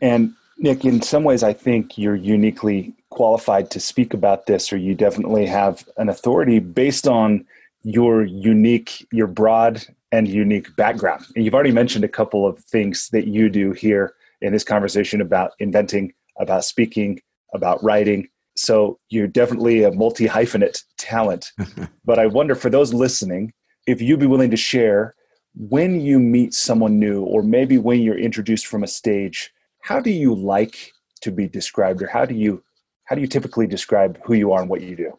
And 0.00 0.34
Nick, 0.58 0.84
in 0.84 1.02
some 1.02 1.24
ways 1.24 1.42
I 1.42 1.52
think 1.52 1.98
you're 1.98 2.14
uniquely 2.14 2.94
qualified 3.10 3.70
to 3.72 3.80
speak 3.80 4.14
about 4.14 4.46
this 4.46 4.72
or 4.72 4.76
you 4.76 4.94
definitely 4.94 5.46
have 5.46 5.88
an 5.96 6.08
authority 6.08 6.60
based 6.60 7.08
on 7.08 7.44
your 7.82 8.24
unique, 8.24 9.06
your 9.12 9.26
broad 9.26 9.84
and 10.12 10.28
unique 10.28 10.74
background. 10.76 11.24
And 11.34 11.44
you've 11.44 11.54
already 11.54 11.72
mentioned 11.72 12.04
a 12.04 12.08
couple 12.08 12.46
of 12.46 12.58
things 12.58 13.08
that 13.10 13.26
you 13.26 13.48
do 13.48 13.72
here 13.72 14.14
in 14.40 14.52
this 14.52 14.64
conversation 14.64 15.20
about 15.20 15.52
inventing, 15.58 16.12
about 16.38 16.64
speaking, 16.64 17.20
about 17.54 17.82
writing. 17.82 18.28
So 18.56 18.98
you're 19.08 19.26
definitely 19.26 19.84
a 19.84 19.92
multi 19.92 20.26
hyphenate 20.26 20.82
talent. 20.98 21.52
but 22.04 22.18
I 22.18 22.26
wonder 22.26 22.54
for 22.54 22.70
those 22.70 22.92
listening, 22.92 23.52
if 23.86 24.02
you'd 24.02 24.20
be 24.20 24.26
willing 24.26 24.50
to 24.50 24.56
share 24.56 25.14
when 25.54 26.00
you 26.00 26.18
meet 26.18 26.54
someone 26.54 26.98
new, 26.98 27.22
or 27.22 27.42
maybe 27.42 27.78
when 27.78 28.00
you're 28.00 28.18
introduced 28.18 28.66
from 28.66 28.84
a 28.84 28.86
stage, 28.86 29.52
how 29.82 30.00
do 30.00 30.10
you 30.10 30.34
like 30.34 30.92
to 31.22 31.32
be 31.32 31.48
described, 31.48 32.02
or 32.02 32.06
how 32.06 32.24
do 32.24 32.34
you 32.34 32.62
how 33.04 33.16
do 33.16 33.22
you 33.22 33.26
typically 33.26 33.66
describe 33.66 34.20
who 34.24 34.34
you 34.34 34.52
are 34.52 34.60
and 34.60 34.70
what 34.70 34.82
you 34.82 34.94
do? 34.94 35.12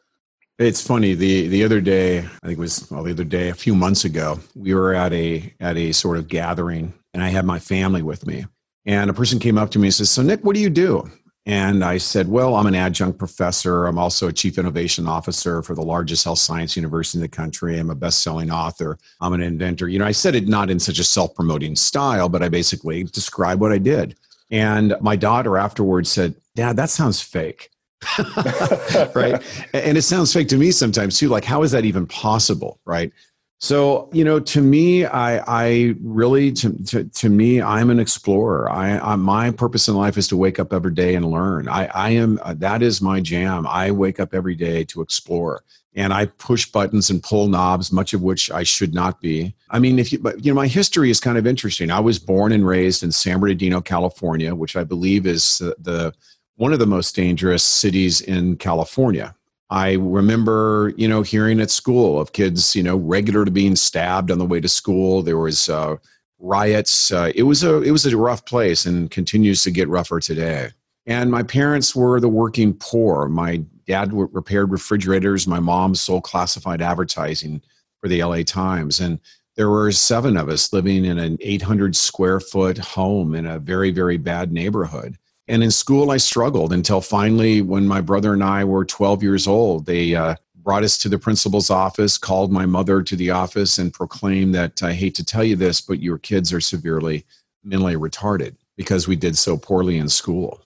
It's 0.62 0.86
funny. 0.86 1.15
The 1.15 1.48
the 1.48 1.63
other 1.63 1.82
day, 1.82 2.20
I 2.20 2.46
think 2.46 2.58
it 2.58 2.60
was 2.60 2.89
well, 2.91 3.01
the 3.01 3.12
other 3.12 3.24
day, 3.24 3.50
a 3.50 3.56
few 3.56 3.74
months 3.74 4.06
ago, 4.06 4.39
we 4.56 4.75
were 4.75 4.94
at 4.94 5.12
a 5.12 5.51
at 5.60 5.75
a 5.75 5.91
sort 5.91 6.18
of 6.18 6.27
gathering, 6.27 6.94
and 7.15 7.24
I 7.24 7.30
had 7.30 7.46
my 7.46 7.58
family 7.58 8.03
with 8.03 8.27
me. 8.27 8.46
And 8.86 9.10
a 9.10 9.13
person 9.13 9.39
came 9.39 9.58
up 9.58 9.72
to 9.72 9.80
me 9.80 9.88
and 9.88 9.94
says, 9.94 10.12
"So 10.12 10.22
Nick, 10.22 10.44
what 10.44 10.53
do 10.53 10.62
you 10.62 10.70
do?" 10.70 11.10
And 11.48 11.84
I 11.84 11.98
said, 11.98 12.27
Well, 12.27 12.56
I'm 12.56 12.68
an 12.68 12.75
adjunct 12.75 13.18
professor. 13.18 13.88
I'm 13.88 13.98
also 13.98 14.27
a 14.27 14.34
chief 14.34 14.60
innovation 14.60 15.08
officer 15.08 15.63
for 15.63 15.74
the 15.74 15.82
largest 15.82 16.24
health 16.24 16.38
science 16.38 16.75
university 16.75 17.18
in 17.18 17.24
the 17.24 17.27
country. 17.27 17.80
I'm 17.80 17.89
a 17.89 17.96
best 17.96 18.22
selling 18.22 18.51
author. 18.51 19.00
I'm 19.20 19.34
an 19.34 19.41
inventor. 19.41 19.88
You 19.88 19.98
know, 19.98 20.06
I 20.06 20.12
said 20.12 20.36
it 20.36 20.48
not 20.48 20.70
in 20.70 20.80
such 20.80 21.00
a 21.00 21.03
self 21.03 21.34
promoting 21.34 21.75
style, 21.75 22.30
but 22.30 22.44
I 22.44 22.50
basically 22.50 23.06
described 23.06 23.60
what 23.60 23.72
I 23.72 23.80
did. 23.80 24.15
And 24.51 24.96
my 25.01 25.15
daughter 25.15 25.58
afterwards 25.58 26.12
said, 26.12 26.36
Dad, 26.56 26.75
that 26.75 26.91
sounds 26.91 27.22
fake. 27.22 27.71
right? 29.15 29.41
And 29.74 29.98
it 29.98 30.03
sounds 30.03 30.34
fake 30.34 30.48
to 30.50 30.58
me 30.58 30.72
sometimes 30.72 31.17
too. 31.17 31.29
Like, 31.29 31.46
how 31.46 31.63
is 31.63 31.72
that 31.72 31.86
even 31.86 32.05
possible? 32.08 32.79
Right? 32.86 33.12
So, 33.60 34.10
you 34.12 34.24
know, 34.24 34.39
to 34.39 34.60
me, 34.60 35.05
I, 35.05 35.38
I 35.48 35.93
really, 36.01 36.51
to, 36.53 36.84
to, 36.86 37.03
to 37.03 37.29
me, 37.29 37.62
I'm 37.62 37.91
an 37.91 38.00
explorer. 38.00 38.67
I, 38.72 38.98
I, 38.98 39.15
my 39.17 39.51
purpose 39.51 39.88
in 39.88 39.93
life 39.93 40.17
is 40.17 40.27
to 40.29 40.38
wake 40.38 40.60
up 40.60 40.74
every 40.74 40.93
day 40.93 41.13
and 41.13 41.29
learn. 41.29 41.67
I, 41.67 41.86
I 41.86 42.10
am, 42.10 42.39
uh, 42.41 42.55
that 42.58 42.81
is 42.81 43.03
my 43.03 43.22
jam. 43.22 43.67
I 43.67 43.91
wake 43.91 44.20
up 44.20 44.34
every 44.34 44.55
day 44.55 44.84
to 44.86 45.01
explore 45.01 45.63
and 45.93 46.12
I 46.12 46.25
push 46.25 46.65
buttons 46.65 47.12
and 47.12 47.22
pull 47.22 47.50
knobs, 47.50 47.91
much 47.91 48.13
of 48.13 48.24
which 48.24 48.50
I 48.50 48.63
should 48.63 48.96
not 48.96 49.22
be. 49.22 49.53
I 49.70 49.77
mean, 49.77 50.00
if 50.00 50.12
you, 50.12 50.17
but 50.20 50.43
you 50.43 50.51
know, 50.51 50.55
my 50.55 50.67
history 50.67 51.12
is 51.12 51.20
kind 51.20 51.38
of 51.38 51.46
interesting. 51.46 51.91
I 51.91 52.00
was 52.00 52.17
born 52.17 52.51
and 52.53 52.65
raised 52.65 53.03
in 53.03 53.12
San 53.12 53.39
Bernardino, 53.39 53.81
California, 53.81 54.55
which 54.55 54.75
I 54.75 54.84
believe 54.84 55.27
is 55.27 55.60
the, 55.60 55.75
the 55.79 56.13
one 56.62 56.74
of 56.74 56.77
the 56.77 56.86
most 56.86 57.15
dangerous 57.15 57.63
cities 57.63 58.22
in 58.22 58.56
California. 58.56 59.34
I 59.72 59.94
remember, 59.94 60.94
you 60.96 61.08
know, 61.08 61.24
hearing 61.24 61.60
at 61.60 61.72
school 61.72 62.22
of 62.22 62.34
kids, 62.34 62.75
you 62.75 62.84
know, 62.84 62.98
regular 62.98 63.46
to 63.46 63.50
being 63.50 63.75
stabbed 63.75 64.30
on 64.30 64.38
the 64.38 64.46
way 64.46 64.62
to 64.62 64.68
school. 64.68 65.24
There 65.24 65.39
was 65.39 65.70
uh, 65.70 65.96
riots. 66.38 67.12
Uh, 67.12 67.32
it 67.34 67.44
was 67.44 67.63
a 67.63 67.82
it 67.82 67.89
was 67.89 68.06
a 68.06 68.15
rough 68.15 68.46
place, 68.46 68.86
and 68.86 69.10
continues 69.10 69.63
to 69.63 69.72
get 69.72 69.89
rougher 69.89 70.20
today. 70.20 70.70
And 71.08 71.32
my 71.32 71.41
parents 71.41 71.96
were 71.96 72.20
the 72.20 72.30
working 72.30 72.75
poor. 72.75 73.27
My 73.27 73.63
dad 73.88 74.13
repaired 74.13 74.72
refrigerators. 74.72 75.48
My 75.48 75.60
mom 75.60 75.96
sold 75.96 76.25
classified 76.25 76.84
advertising 76.84 77.63
for 78.01 78.08
the 78.08 78.24
LA 78.24 78.44
Times, 78.44 79.00
and 79.00 79.20
there 79.56 79.72
were 79.72 79.91
seven 79.91 80.38
of 80.38 80.48
us 80.48 80.72
living 80.72 81.06
in 81.06 81.18
an 81.18 81.39
800 81.41 81.96
square 81.96 82.39
foot 82.39 82.77
home 82.77 83.34
in 83.34 83.48
a 83.48 83.58
very 83.58 83.89
very 83.89 84.18
bad 84.18 84.51
neighborhood 84.51 85.18
and 85.48 85.64
in 85.64 85.72
school, 85.72 86.12
I 86.12 86.18
struggled 86.18 86.72
until 86.72 87.02
finally, 87.02 87.62
when 87.62 87.88
my 87.88 88.02
brother 88.02 88.34
and 88.34 88.44
I 88.44 88.64
were 88.64 88.86
12 88.86 89.24
years 89.24 89.48
old, 89.48 89.86
they 89.86 90.16
uh, 90.16 90.36
brought 90.56 90.84
us 90.84 90.98
to 91.00 91.10
the 91.10 91.20
principal's 91.20 91.70
office, 91.70 92.18
called 92.18 92.52
my 92.52 92.66
mother 92.66 93.02
to 93.02 93.16
the 93.16 93.32
office, 93.32 93.78
and 93.78 93.94
proclaimed 93.94 94.54
that 94.56 94.82
I 94.84 94.94
hate 94.94 95.16
to 95.16 95.26
tell 95.26 95.44
you 95.44 95.56
this, 95.56 95.82
but 95.82 96.02
your 96.02 96.18
kids 96.18 96.54
are 96.54 96.62
severely 96.62 97.26
mentally 97.64 97.96
retarded 97.96 98.56
because 98.78 99.08
we 99.08 99.16
did 99.16 99.38
so 99.38 99.58
poorly 99.58 99.98
in 99.98 100.10
school. 100.10 100.62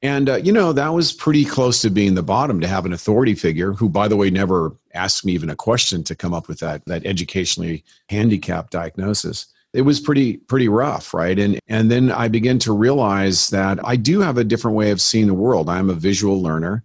And, 0.00 0.28
uh, 0.28 0.36
you 0.36 0.52
know, 0.52 0.72
that 0.72 0.94
was 0.94 1.12
pretty 1.12 1.44
close 1.44 1.82
to 1.82 1.90
being 1.90 2.14
the 2.14 2.22
bottom 2.22 2.60
to 2.60 2.68
have 2.68 2.86
an 2.86 2.92
authority 2.92 3.34
figure 3.34 3.72
who, 3.72 3.88
by 3.88 4.06
the 4.06 4.16
way, 4.16 4.30
never 4.30 4.72
asked 4.94 5.24
me 5.24 5.32
even 5.32 5.50
a 5.50 5.56
question 5.56 6.04
to 6.04 6.14
come 6.14 6.32
up 6.32 6.46
with 6.46 6.60
that, 6.60 6.84
that 6.86 7.04
educationally 7.04 7.84
handicapped 8.08 8.70
diagnosis 8.70 9.46
it 9.74 9.82
was 9.82 10.00
pretty 10.00 10.38
pretty 10.38 10.68
rough 10.68 11.12
right? 11.14 11.38
And 11.38 11.58
and 11.68 11.90
then 11.90 12.10
i 12.10 12.28
began 12.28 12.58
to 12.60 12.72
realize 12.72 13.50
that 13.50 13.78
i 13.86 13.96
do 13.96 14.20
have 14.20 14.38
a 14.38 14.44
different 14.44 14.76
way 14.76 14.90
of 14.90 15.00
seeing 15.00 15.26
the 15.26 15.34
world. 15.34 15.68
I'm 15.68 15.90
a 15.90 15.94
visual 15.94 16.42
learner. 16.42 16.84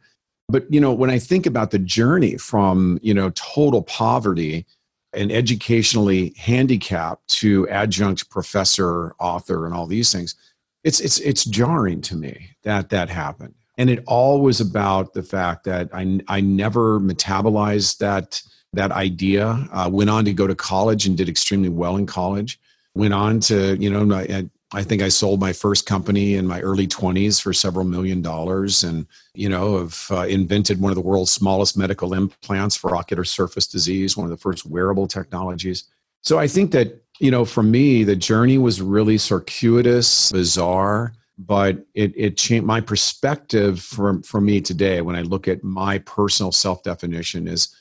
But 0.49 0.71
you 0.71 0.79
know 0.79 0.93
when 0.93 1.09
i 1.09 1.19
think 1.19 1.45
about 1.45 1.71
the 1.71 1.79
journey 1.79 2.37
from 2.37 2.99
you 3.01 3.13
know 3.13 3.31
total 3.31 3.83
poverty 3.83 4.65
and 5.13 5.31
educationally 5.31 6.33
handicapped 6.37 7.27
to 7.27 7.67
adjunct 7.69 8.29
professor 8.29 9.13
author 9.19 9.65
and 9.65 9.75
all 9.75 9.85
these 9.85 10.11
things 10.11 10.35
it's 10.83 10.99
it's 10.99 11.19
it's 11.19 11.45
jarring 11.45 12.01
to 12.01 12.15
me 12.15 12.49
that 12.63 12.89
that 12.89 13.09
happened. 13.09 13.55
And 13.77 13.89
it 13.89 14.03
all 14.05 14.41
was 14.41 14.61
about 14.61 15.13
the 15.13 15.23
fact 15.23 15.63
that 15.65 15.89
i 15.93 16.19
i 16.27 16.41
never 16.41 16.99
metabolized 16.99 17.97
that 17.99 18.41
that 18.73 18.91
idea. 18.91 19.67
Uh, 19.71 19.89
went 19.91 20.09
on 20.09 20.25
to 20.25 20.33
go 20.33 20.47
to 20.47 20.55
college 20.55 21.05
and 21.05 21.17
did 21.17 21.29
extremely 21.29 21.69
well 21.69 21.95
in 21.95 22.05
college 22.05 22.59
went 22.95 23.13
on 23.13 23.39
to, 23.41 23.75
you 23.77 23.89
know, 23.89 24.15
I, 24.15 24.49
I 24.73 24.83
think 24.83 25.01
I 25.01 25.09
sold 25.09 25.39
my 25.39 25.53
first 25.53 25.85
company 25.85 26.35
in 26.35 26.47
my 26.47 26.59
early 26.61 26.87
20s 26.87 27.41
for 27.41 27.53
several 27.53 27.85
million 27.85 28.21
dollars 28.21 28.83
and, 28.83 29.05
you 29.35 29.47
know, 29.47 29.79
have 29.79 30.07
uh, 30.09 30.21
invented 30.21 30.81
one 30.81 30.91
of 30.91 30.95
the 30.95 31.01
world's 31.01 31.31
smallest 31.31 31.77
medical 31.77 32.13
implants 32.13 32.75
for 32.75 32.95
ocular 32.95 33.23
surface 33.23 33.67
disease, 33.67 34.17
one 34.17 34.25
of 34.25 34.31
the 34.31 34.37
first 34.37 34.65
wearable 34.65 35.07
technologies. 35.07 35.85
So 36.21 36.39
I 36.39 36.47
think 36.47 36.71
that, 36.71 37.03
you 37.19 37.29
know, 37.29 37.45
for 37.45 37.61
me, 37.61 38.03
the 38.03 38.15
journey 38.15 38.57
was 38.57 38.81
really 38.81 39.17
circuitous, 39.17 40.31
bizarre, 40.31 41.13
but 41.37 41.85
it, 41.93 42.13
it 42.15 42.37
changed 42.37 42.65
my 42.65 42.81
perspective 42.81 43.79
for, 43.79 44.21
for 44.23 44.41
me 44.41 44.61
today 44.61 45.01
when 45.01 45.15
I 45.15 45.21
look 45.21 45.47
at 45.47 45.63
my 45.63 45.99
personal 45.99 46.51
self 46.51 46.81
definition 46.83 47.47
is 47.47 47.75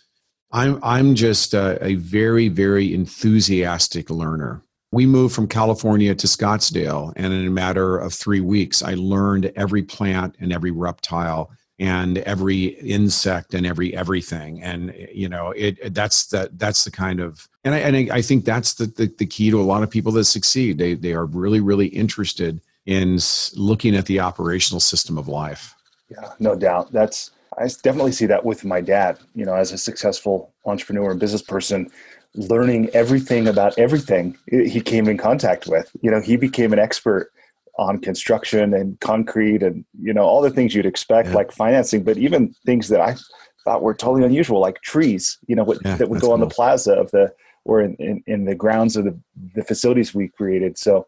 I'm, 0.53 0.79
I'm 0.83 1.15
just 1.15 1.55
a, 1.55 1.83
a 1.83 1.95
very, 1.95 2.49
very 2.49 2.93
enthusiastic 2.93 4.11
learner 4.11 4.63
we 4.93 5.07
moved 5.07 5.35
from 5.35 5.49
California 5.49 6.15
to 6.15 6.27
Scottsdale, 6.27 7.13
and 7.17 7.33
in 7.33 7.47
a 7.47 7.51
matter 7.51 7.99
of 7.99 8.13
three 8.13 8.41
weeks, 8.41 8.83
I 8.83 8.95
learned 8.95 9.51
every 9.57 9.83
plant 9.83 10.37
and 10.39 10.53
every 10.53 10.71
reptile 10.71 11.51
and 11.79 12.19
every 12.19 12.65
insect 12.65 13.55
and 13.55 13.67
every 13.67 13.97
everything. 13.97 14.63
And 14.63 14.95
you 15.13 15.29
know, 15.29 15.53
it 15.57 15.95
that's 15.95 16.27
that 16.27 16.59
that's 16.59 16.85
the 16.85 16.91
kind 16.91 17.21
of 17.21 17.49
and 17.65 17.75
I 17.75 17.79
and 17.79 18.13
I 18.13 18.21
think 18.21 18.45
that's 18.45 18.75
the, 18.75 18.87
the 18.87 19.13
the 19.19 19.27
key 19.27 19.51
to 19.51 19.61
a 19.61 19.63
lot 19.63 19.83
of 19.83 19.91
people 19.91 20.13
that 20.13 20.27
succeed. 20.27 20.77
They 20.77 20.95
they 20.95 21.15
are 21.15 21.25
really 21.25 21.61
really 21.61 21.87
interested 21.87 22.61
in 22.85 23.19
looking 23.57 23.97
at 23.97 24.07
the 24.07 24.21
operational 24.21 24.81
system 24.81 25.17
of 25.17 25.27
life. 25.27 25.75
Yeah, 26.11 26.33
no 26.39 26.55
doubt. 26.55 26.93
That's 26.93 27.31
I 27.59 27.69
definitely 27.83 28.13
see 28.13 28.27
that 28.27 28.45
with 28.45 28.65
my 28.65 28.83
dad. 28.83 29.19
You 29.35 29.47
know, 29.47 29.55
as 29.55 29.73
a 29.73 29.79
successful 29.79 30.53
entrepreneur 30.67 31.11
and 31.11 31.21
business 31.21 31.43
person, 31.43 31.91
learning 32.35 32.89
everything 32.95 33.47
about 33.47 33.79
everything 33.79 34.37
he 34.49 34.81
came 34.81 35.09
in 35.09 35.19
contact 35.19 35.67
with. 35.67 35.91
You 36.01 36.11
know, 36.11 36.21
he 36.21 36.37
became 36.37 36.73
an 36.73 36.79
expert 36.79 37.31
on 37.79 37.99
construction 37.99 38.75
and 38.75 38.99
concrete 39.01 39.63
and 39.63 39.85
you 40.01 40.13
know 40.13 40.25
all 40.25 40.43
the 40.43 40.51
things 40.51 40.75
you'd 40.75 40.87
expect 40.87 41.29
yeah. 41.29 41.35
like 41.35 41.51
financing 41.51 42.03
but 42.03 42.19
even 42.19 42.55
things 42.67 42.89
that 42.89 43.01
i 43.01 43.17
thought 43.65 43.83
were 43.83 43.95
totally 43.95 44.25
unusual 44.25 44.61
like 44.61 44.81
trees 44.83 45.39
you 45.47 45.57
know 45.57 45.65
what, 45.65 45.79
yeah, 45.85 45.97
that 45.97 46.09
would 46.09 46.21
go 46.21 46.33
on 46.33 46.41
the 46.41 46.47
plaza 46.47 46.93
of 46.93 47.11
the 47.13 47.33
or 47.65 47.81
in, 47.81 47.95
in, 47.97 48.23
in, 48.27 48.45
the 48.45 48.57
grounds 48.57 48.97
of 48.97 49.05
the, 49.05 49.19
the 49.55 49.65
facilities 49.65 50.15
we 50.15 50.29
created 50.29 50.77
so 50.77 51.07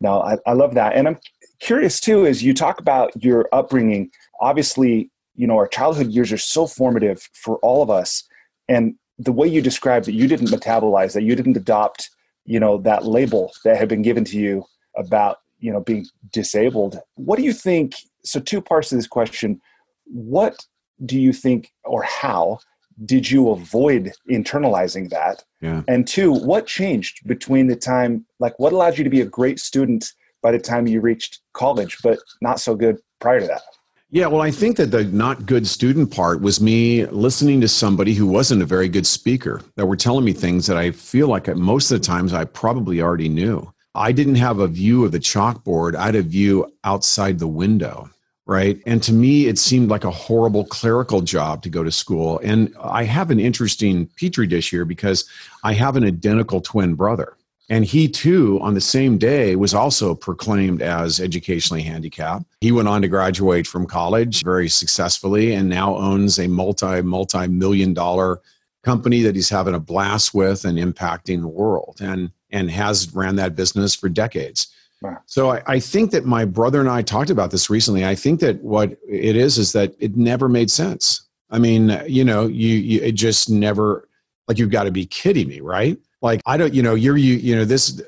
now 0.00 0.22
I, 0.22 0.38
I 0.46 0.54
love 0.54 0.74
that 0.74 0.94
and 0.94 1.06
i'm 1.06 1.18
curious 1.60 2.00
too 2.00 2.26
as 2.26 2.42
you 2.42 2.52
talk 2.52 2.80
about 2.80 3.12
your 3.22 3.48
upbringing 3.52 4.10
obviously 4.40 5.10
you 5.36 5.46
know 5.46 5.56
our 5.56 5.68
childhood 5.68 6.08
years 6.08 6.32
are 6.32 6.38
so 6.38 6.66
formative 6.66 7.28
for 7.32 7.58
all 7.58 7.82
of 7.82 7.90
us 7.90 8.24
and 8.68 8.96
the 9.18 9.32
way 9.32 9.46
you 9.48 9.62
described 9.62 10.06
that 10.06 10.12
you 10.12 10.28
didn't 10.28 10.48
metabolize 10.48 11.12
that 11.14 11.22
you 11.22 11.34
didn't 11.34 11.56
adopt 11.56 12.10
you 12.44 12.60
know 12.60 12.78
that 12.78 13.04
label 13.04 13.52
that 13.64 13.76
had 13.76 13.88
been 13.88 14.02
given 14.02 14.24
to 14.24 14.38
you 14.38 14.64
about 14.96 15.38
you 15.58 15.72
know 15.72 15.80
being 15.80 16.06
disabled 16.32 16.98
what 17.14 17.36
do 17.38 17.44
you 17.44 17.52
think 17.52 17.94
so 18.26 18.40
two 18.40 18.60
parts 18.60 18.90
to 18.90 18.96
this 18.96 19.06
question. 19.06 19.60
What 20.04 20.66
do 21.04 21.18
you 21.18 21.32
think 21.32 21.72
or 21.84 22.02
how 22.02 22.58
did 23.04 23.30
you 23.30 23.50
avoid 23.50 24.12
internalizing 24.30 25.10
that? 25.10 25.44
Yeah. 25.60 25.82
and 25.88 26.06
two 26.06 26.32
what 26.32 26.66
changed 26.66 27.26
between 27.26 27.66
the 27.66 27.76
time 27.76 28.26
like 28.38 28.58
what 28.58 28.74
allowed 28.74 28.98
you 28.98 29.04
to 29.04 29.10
be 29.10 29.22
a 29.22 29.26
great 29.26 29.58
student 29.58 30.12
by 30.42 30.52
the 30.52 30.58
time 30.58 30.86
you 30.86 31.00
reached 31.00 31.40
college 31.54 31.96
but 32.02 32.18
not 32.42 32.60
so 32.60 32.76
good 32.76 32.98
prior 33.20 33.40
to 33.40 33.46
that 33.46 33.62
yeah, 34.10 34.28
well, 34.28 34.40
I 34.40 34.52
think 34.52 34.76
that 34.76 34.92
the 34.92 35.04
not 35.04 35.46
good 35.46 35.66
student 35.66 36.12
part 36.12 36.40
was 36.40 36.60
me 36.60 37.06
listening 37.06 37.60
to 37.60 37.68
somebody 37.68 38.14
who 38.14 38.26
wasn't 38.26 38.62
a 38.62 38.66
very 38.66 38.88
good 38.88 39.06
speaker 39.06 39.60
that 39.74 39.86
were 39.86 39.96
telling 39.96 40.24
me 40.24 40.32
things 40.32 40.66
that 40.66 40.76
I 40.76 40.92
feel 40.92 41.26
like 41.26 41.48
most 41.56 41.90
of 41.90 42.00
the 42.00 42.06
times 42.06 42.32
I 42.32 42.44
probably 42.44 43.02
already 43.02 43.28
knew. 43.28 43.72
I 43.96 44.12
didn't 44.12 44.36
have 44.36 44.60
a 44.60 44.68
view 44.68 45.04
of 45.04 45.10
the 45.10 45.18
chalkboard, 45.18 45.96
I 45.96 46.06
had 46.06 46.14
a 46.14 46.22
view 46.22 46.72
outside 46.84 47.40
the 47.40 47.48
window, 47.48 48.08
right? 48.46 48.80
And 48.86 49.02
to 49.02 49.12
me, 49.12 49.46
it 49.46 49.58
seemed 49.58 49.88
like 49.88 50.04
a 50.04 50.10
horrible 50.10 50.64
clerical 50.66 51.20
job 51.20 51.62
to 51.62 51.68
go 51.68 51.82
to 51.82 51.90
school. 51.90 52.38
And 52.44 52.74
I 52.80 53.04
have 53.04 53.30
an 53.30 53.40
interesting 53.40 54.06
petri 54.16 54.46
dish 54.46 54.70
here 54.70 54.84
because 54.84 55.28
I 55.64 55.72
have 55.72 55.96
an 55.96 56.04
identical 56.04 56.60
twin 56.60 56.94
brother. 56.94 57.36
And 57.68 57.84
he 57.84 58.08
too, 58.08 58.60
on 58.62 58.74
the 58.74 58.80
same 58.80 59.18
day, 59.18 59.56
was 59.56 59.74
also 59.74 60.14
proclaimed 60.14 60.82
as 60.82 61.18
educationally 61.18 61.82
handicapped. 61.82 62.44
He 62.60 62.70
went 62.70 62.86
on 62.86 63.02
to 63.02 63.08
graduate 63.08 63.66
from 63.66 63.86
college 63.86 64.44
very 64.44 64.68
successfully 64.68 65.54
and 65.54 65.68
now 65.68 65.96
owns 65.96 66.38
a 66.38 66.46
multi, 66.46 67.02
multi 67.02 67.48
million 67.48 67.92
dollar 67.92 68.40
company 68.84 69.22
that 69.22 69.34
he's 69.34 69.48
having 69.48 69.74
a 69.74 69.80
blast 69.80 70.32
with 70.32 70.64
and 70.64 70.78
impacting 70.78 71.40
the 71.40 71.48
world 71.48 71.98
and, 72.00 72.30
and 72.50 72.70
has 72.70 73.12
ran 73.14 73.34
that 73.36 73.56
business 73.56 73.96
for 73.96 74.08
decades. 74.08 74.68
Wow. 75.02 75.18
So 75.26 75.50
I, 75.50 75.62
I 75.66 75.80
think 75.80 76.12
that 76.12 76.24
my 76.24 76.44
brother 76.44 76.80
and 76.80 76.88
I 76.88 77.02
talked 77.02 77.30
about 77.30 77.50
this 77.50 77.68
recently. 77.68 78.06
I 78.06 78.14
think 78.14 78.40
that 78.40 78.62
what 78.62 78.96
it 79.08 79.36
is 79.36 79.58
is 79.58 79.72
that 79.72 79.94
it 79.98 80.16
never 80.16 80.48
made 80.48 80.70
sense. 80.70 81.22
I 81.50 81.58
mean, 81.58 82.00
you 82.06 82.24
know, 82.24 82.46
you, 82.46 82.76
you 82.76 83.00
it 83.02 83.12
just 83.12 83.50
never 83.50 84.08
like 84.48 84.58
you've 84.58 84.70
got 84.70 84.84
to 84.84 84.92
be 84.92 85.06
kidding 85.06 85.48
me, 85.48 85.60
right? 85.60 85.98
Like 86.22 86.40
i 86.46 86.56
don't 86.56 86.74
you 86.74 86.82
know 86.82 86.94
you're 86.94 87.16
you 87.16 87.34
you 87.34 87.54
know 87.54 87.64
this 87.64 88.00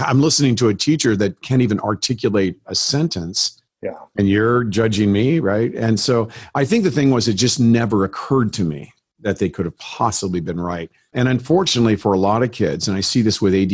i'm 0.00 0.20
listening 0.20 0.54
to 0.56 0.68
a 0.68 0.74
teacher 0.74 1.16
that 1.16 1.40
can't 1.42 1.62
even 1.62 1.80
articulate 1.80 2.58
a 2.66 2.74
sentence. 2.74 3.60
Yeah. 3.82 3.98
And 4.16 4.30
you're 4.30 4.64
judging 4.64 5.12
me 5.12 5.40
right? 5.40 5.74
And 5.74 5.98
so 5.98 6.28
i 6.54 6.64
think 6.64 6.84
the 6.84 6.90
thing 6.90 7.10
was 7.10 7.28
it 7.28 7.34
just 7.34 7.60
never 7.60 8.04
occurred 8.04 8.52
to 8.54 8.64
me 8.64 8.92
that 9.20 9.38
they 9.38 9.48
could 9.48 9.64
have 9.64 9.76
possibly 9.78 10.40
been 10.40 10.60
right. 10.60 10.90
And 11.14 11.28
unfortunately 11.28 11.96
for 11.96 12.12
a 12.12 12.18
lot 12.18 12.42
of 12.42 12.52
kids 12.52 12.88
and 12.88 12.96
i 12.96 13.00
see 13.00 13.22
this 13.22 13.40
with 13.40 13.54
add 13.54 13.72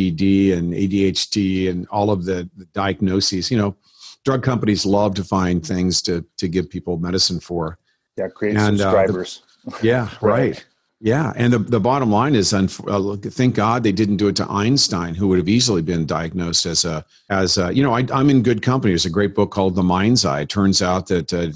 and 0.57 0.73
adhd 0.73 1.69
and 1.69 1.87
all 1.87 2.11
of 2.11 2.25
the, 2.25 2.49
the 2.57 2.65
diagnoses 2.73 3.51
you 3.51 3.57
know 3.57 3.75
drug 4.23 4.43
companies 4.43 4.85
love 4.85 5.15
to 5.15 5.23
find 5.23 5.65
things 5.65 6.01
to 6.03 6.25
to 6.37 6.47
give 6.47 6.69
people 6.69 6.97
medicine 6.97 7.39
for. 7.39 7.77
Yeah 8.17 8.27
create 8.27 8.57
and, 8.57 8.77
subscribers 8.77 9.43
uh, 9.67 9.77
the, 9.79 9.87
yeah 9.87 10.09
right 10.21 10.65
Yeah, 11.03 11.33
and 11.35 11.51
the, 11.51 11.57
the 11.57 11.79
bottom 11.79 12.11
line 12.11 12.35
is, 12.35 12.53
uh, 12.53 12.67
thank 12.67 13.55
God 13.55 13.81
they 13.81 13.91
didn't 13.91 14.17
do 14.17 14.27
it 14.27 14.35
to 14.35 14.47
Einstein, 14.47 15.15
who 15.15 15.27
would 15.29 15.39
have 15.39 15.49
easily 15.49 15.81
been 15.81 16.05
diagnosed 16.05 16.67
as 16.67 16.85
a 16.85 17.03
as 17.29 17.57
a, 17.57 17.73
you 17.73 17.81
know 17.81 17.93
I, 17.93 18.05
am 18.11 18.29
in 18.29 18.43
good 18.43 18.61
company. 18.61 18.91
There's 18.91 19.07
a 19.07 19.09
great 19.09 19.33
book 19.33 19.49
called 19.49 19.73
The 19.73 19.81
Mind's 19.81 20.25
Eye. 20.25 20.41
It 20.41 20.49
turns 20.49 20.79
out 20.79 21.07
that 21.07 21.33
uh, 21.33 21.47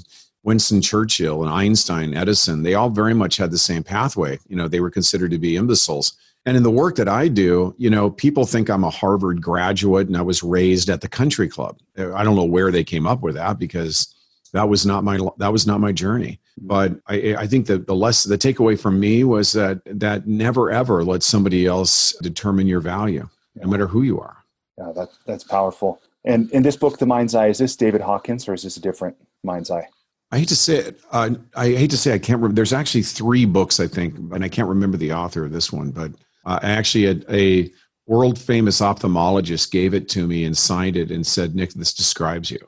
Winston 0.42 0.82
Churchill 0.82 1.44
and 1.44 1.52
Einstein, 1.52 2.12
Edison, 2.14 2.64
they 2.64 2.74
all 2.74 2.90
very 2.90 3.14
much 3.14 3.36
had 3.36 3.52
the 3.52 3.58
same 3.58 3.84
pathway. 3.84 4.36
You 4.48 4.56
know, 4.56 4.66
they 4.66 4.80
were 4.80 4.90
considered 4.90 5.30
to 5.30 5.38
be 5.38 5.54
imbeciles. 5.54 6.16
And 6.44 6.56
in 6.56 6.64
the 6.64 6.70
work 6.70 6.96
that 6.96 7.08
I 7.08 7.28
do, 7.28 7.72
you 7.78 7.90
know, 7.90 8.10
people 8.10 8.46
think 8.46 8.68
I'm 8.68 8.84
a 8.84 8.90
Harvard 8.90 9.40
graduate 9.40 10.08
and 10.08 10.16
I 10.16 10.22
was 10.22 10.42
raised 10.42 10.88
at 10.88 11.00
the 11.00 11.08
country 11.08 11.48
club. 11.48 11.78
I 11.96 12.24
don't 12.24 12.36
know 12.36 12.44
where 12.44 12.72
they 12.72 12.84
came 12.84 13.06
up 13.06 13.22
with 13.22 13.36
that 13.36 13.60
because 13.60 14.12
that 14.56 14.68
was 14.68 14.86
not 14.86 15.04
my 15.04 15.18
that 15.38 15.52
was 15.52 15.66
not 15.66 15.80
my 15.80 15.92
journey 15.92 16.40
but 16.58 16.92
i 17.06 17.36
i 17.38 17.46
think 17.46 17.66
that 17.66 17.86
the 17.86 17.94
less 17.94 18.24
the 18.24 18.38
takeaway 18.38 18.78
from 18.78 18.98
me 18.98 19.22
was 19.24 19.52
that 19.52 19.80
that 19.86 20.26
never 20.26 20.70
ever 20.70 21.04
let 21.04 21.22
somebody 21.22 21.66
else 21.66 22.14
determine 22.22 22.66
your 22.66 22.80
value 22.80 23.28
yeah. 23.54 23.64
no 23.64 23.70
matter 23.70 23.86
who 23.86 24.02
you 24.02 24.18
are 24.18 24.44
yeah 24.78 24.92
that, 24.94 25.08
that's 25.26 25.44
powerful 25.44 26.00
and 26.24 26.50
in 26.50 26.62
this 26.62 26.76
book 26.76 26.98
the 26.98 27.06
mind's 27.06 27.34
eye 27.34 27.48
is 27.48 27.58
this 27.58 27.76
david 27.76 28.00
hawkins 28.00 28.48
or 28.48 28.54
is 28.54 28.62
this 28.62 28.76
a 28.76 28.80
different 28.80 29.16
mind's 29.44 29.70
eye 29.70 29.86
I 30.32 30.40
hate 30.40 30.48
to 30.48 30.56
say 30.56 30.78
it. 30.78 31.00
Uh, 31.12 31.30
I 31.54 31.68
hate 31.68 31.90
to 31.92 31.96
say 31.96 32.12
I 32.12 32.18
can't 32.18 32.40
remember. 32.40 32.56
There's 32.56 32.72
actually 32.72 33.04
three 33.04 33.44
books, 33.44 33.78
I 33.78 33.86
think, 33.86 34.16
and 34.16 34.44
I 34.44 34.48
can't 34.48 34.68
remember 34.68 34.96
the 34.96 35.12
author 35.12 35.44
of 35.44 35.52
this 35.52 35.72
one. 35.72 35.92
But 35.92 36.12
uh, 36.44 36.58
actually, 36.62 37.06
a, 37.06 37.32
a 37.32 37.72
world 38.08 38.36
famous 38.36 38.80
ophthalmologist 38.80 39.70
gave 39.70 39.94
it 39.94 40.08
to 40.10 40.26
me 40.26 40.44
and 40.44 40.58
signed 40.58 40.96
it 40.96 41.12
and 41.12 41.24
said, 41.24 41.54
"Nick, 41.54 41.74
this 41.74 41.94
describes 41.94 42.50
you." 42.50 42.58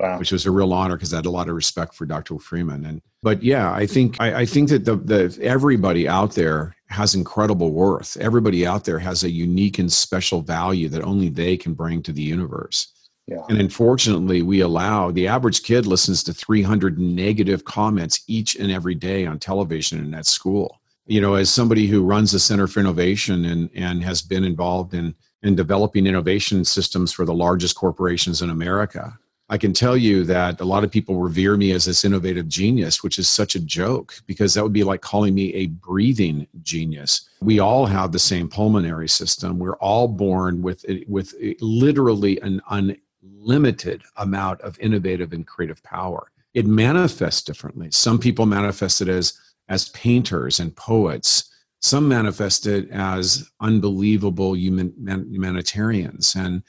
Wow. 0.00 0.18
which 0.18 0.32
was 0.32 0.46
a 0.46 0.50
real 0.50 0.72
honor 0.72 0.96
because 0.96 1.12
I 1.12 1.16
had 1.16 1.26
a 1.26 1.30
lot 1.30 1.48
of 1.48 1.54
respect 1.54 1.94
for 1.94 2.06
Dr. 2.06 2.38
Freeman. 2.38 2.84
And 2.84 3.02
but 3.22 3.42
yeah, 3.42 3.72
I 3.72 3.86
think 3.86 4.20
I, 4.20 4.40
I 4.40 4.46
think 4.46 4.68
that 4.70 4.84
the, 4.84 4.96
the 4.96 5.38
everybody 5.42 6.08
out 6.08 6.32
there 6.32 6.74
has 6.88 7.14
incredible 7.14 7.72
worth. 7.72 8.16
Everybody 8.18 8.66
out 8.66 8.84
there 8.84 8.98
has 8.98 9.24
a 9.24 9.30
unique 9.30 9.78
and 9.78 9.92
special 9.92 10.42
value 10.42 10.88
that 10.90 11.02
only 11.02 11.28
they 11.28 11.56
can 11.56 11.74
bring 11.74 12.02
to 12.02 12.12
the 12.12 12.22
universe. 12.22 12.92
Yeah. 13.26 13.42
And 13.48 13.58
unfortunately, 13.58 14.42
we 14.42 14.60
allow 14.60 15.10
the 15.10 15.26
average 15.26 15.62
kid 15.62 15.86
listens 15.86 16.22
to 16.24 16.34
300 16.34 16.98
negative 16.98 17.64
comments 17.64 18.22
each 18.26 18.56
and 18.56 18.70
every 18.70 18.94
day 18.94 19.24
on 19.24 19.38
television 19.38 19.98
and 19.98 20.14
at 20.14 20.26
school. 20.26 20.80
You 21.06 21.20
know, 21.20 21.34
as 21.34 21.50
somebody 21.50 21.86
who 21.86 22.04
runs 22.04 22.32
the 22.32 22.38
Center 22.38 22.66
for 22.66 22.80
Innovation 22.80 23.46
and, 23.46 23.70
and 23.74 24.02
has 24.04 24.20
been 24.20 24.44
involved 24.44 24.94
in, 24.94 25.14
in 25.42 25.54
developing 25.54 26.06
innovation 26.06 26.64
systems 26.64 27.12
for 27.12 27.24
the 27.24 27.34
largest 27.34 27.76
corporations 27.76 28.42
in 28.42 28.50
America, 28.50 29.18
I 29.50 29.58
can 29.58 29.74
tell 29.74 29.96
you 29.96 30.24
that 30.24 30.60
a 30.60 30.64
lot 30.64 30.84
of 30.84 30.90
people 30.90 31.16
revere 31.16 31.56
me 31.56 31.72
as 31.72 31.84
this 31.84 32.04
innovative 32.04 32.48
genius, 32.48 33.02
which 33.02 33.18
is 33.18 33.28
such 33.28 33.54
a 33.54 33.60
joke 33.60 34.14
because 34.26 34.54
that 34.54 34.62
would 34.62 34.72
be 34.72 34.84
like 34.84 35.02
calling 35.02 35.34
me 35.34 35.52
a 35.52 35.66
breathing 35.66 36.46
genius. 36.62 37.28
We 37.42 37.58
all 37.58 37.84
have 37.84 38.10
the 38.10 38.18
same 38.18 38.48
pulmonary 38.48 39.08
system. 39.08 39.58
We're 39.58 39.76
all 39.76 40.08
born 40.08 40.62
with 40.62 40.84
with 41.06 41.34
literally 41.60 42.40
an 42.40 42.62
unlimited 42.70 44.02
amount 44.16 44.62
of 44.62 44.78
innovative 44.78 45.34
and 45.34 45.46
creative 45.46 45.82
power. 45.82 46.30
It 46.54 46.66
manifests 46.66 47.42
differently. 47.42 47.90
Some 47.90 48.18
people 48.18 48.46
manifest 48.46 49.02
it 49.02 49.08
as 49.08 49.38
as 49.68 49.90
painters 49.90 50.58
and 50.58 50.74
poets. 50.74 51.50
Some 51.80 52.08
manifest 52.08 52.66
it 52.66 52.90
as 52.90 53.50
unbelievable 53.60 54.56
human, 54.56 54.94
humanitarians 55.30 56.34
and 56.34 56.62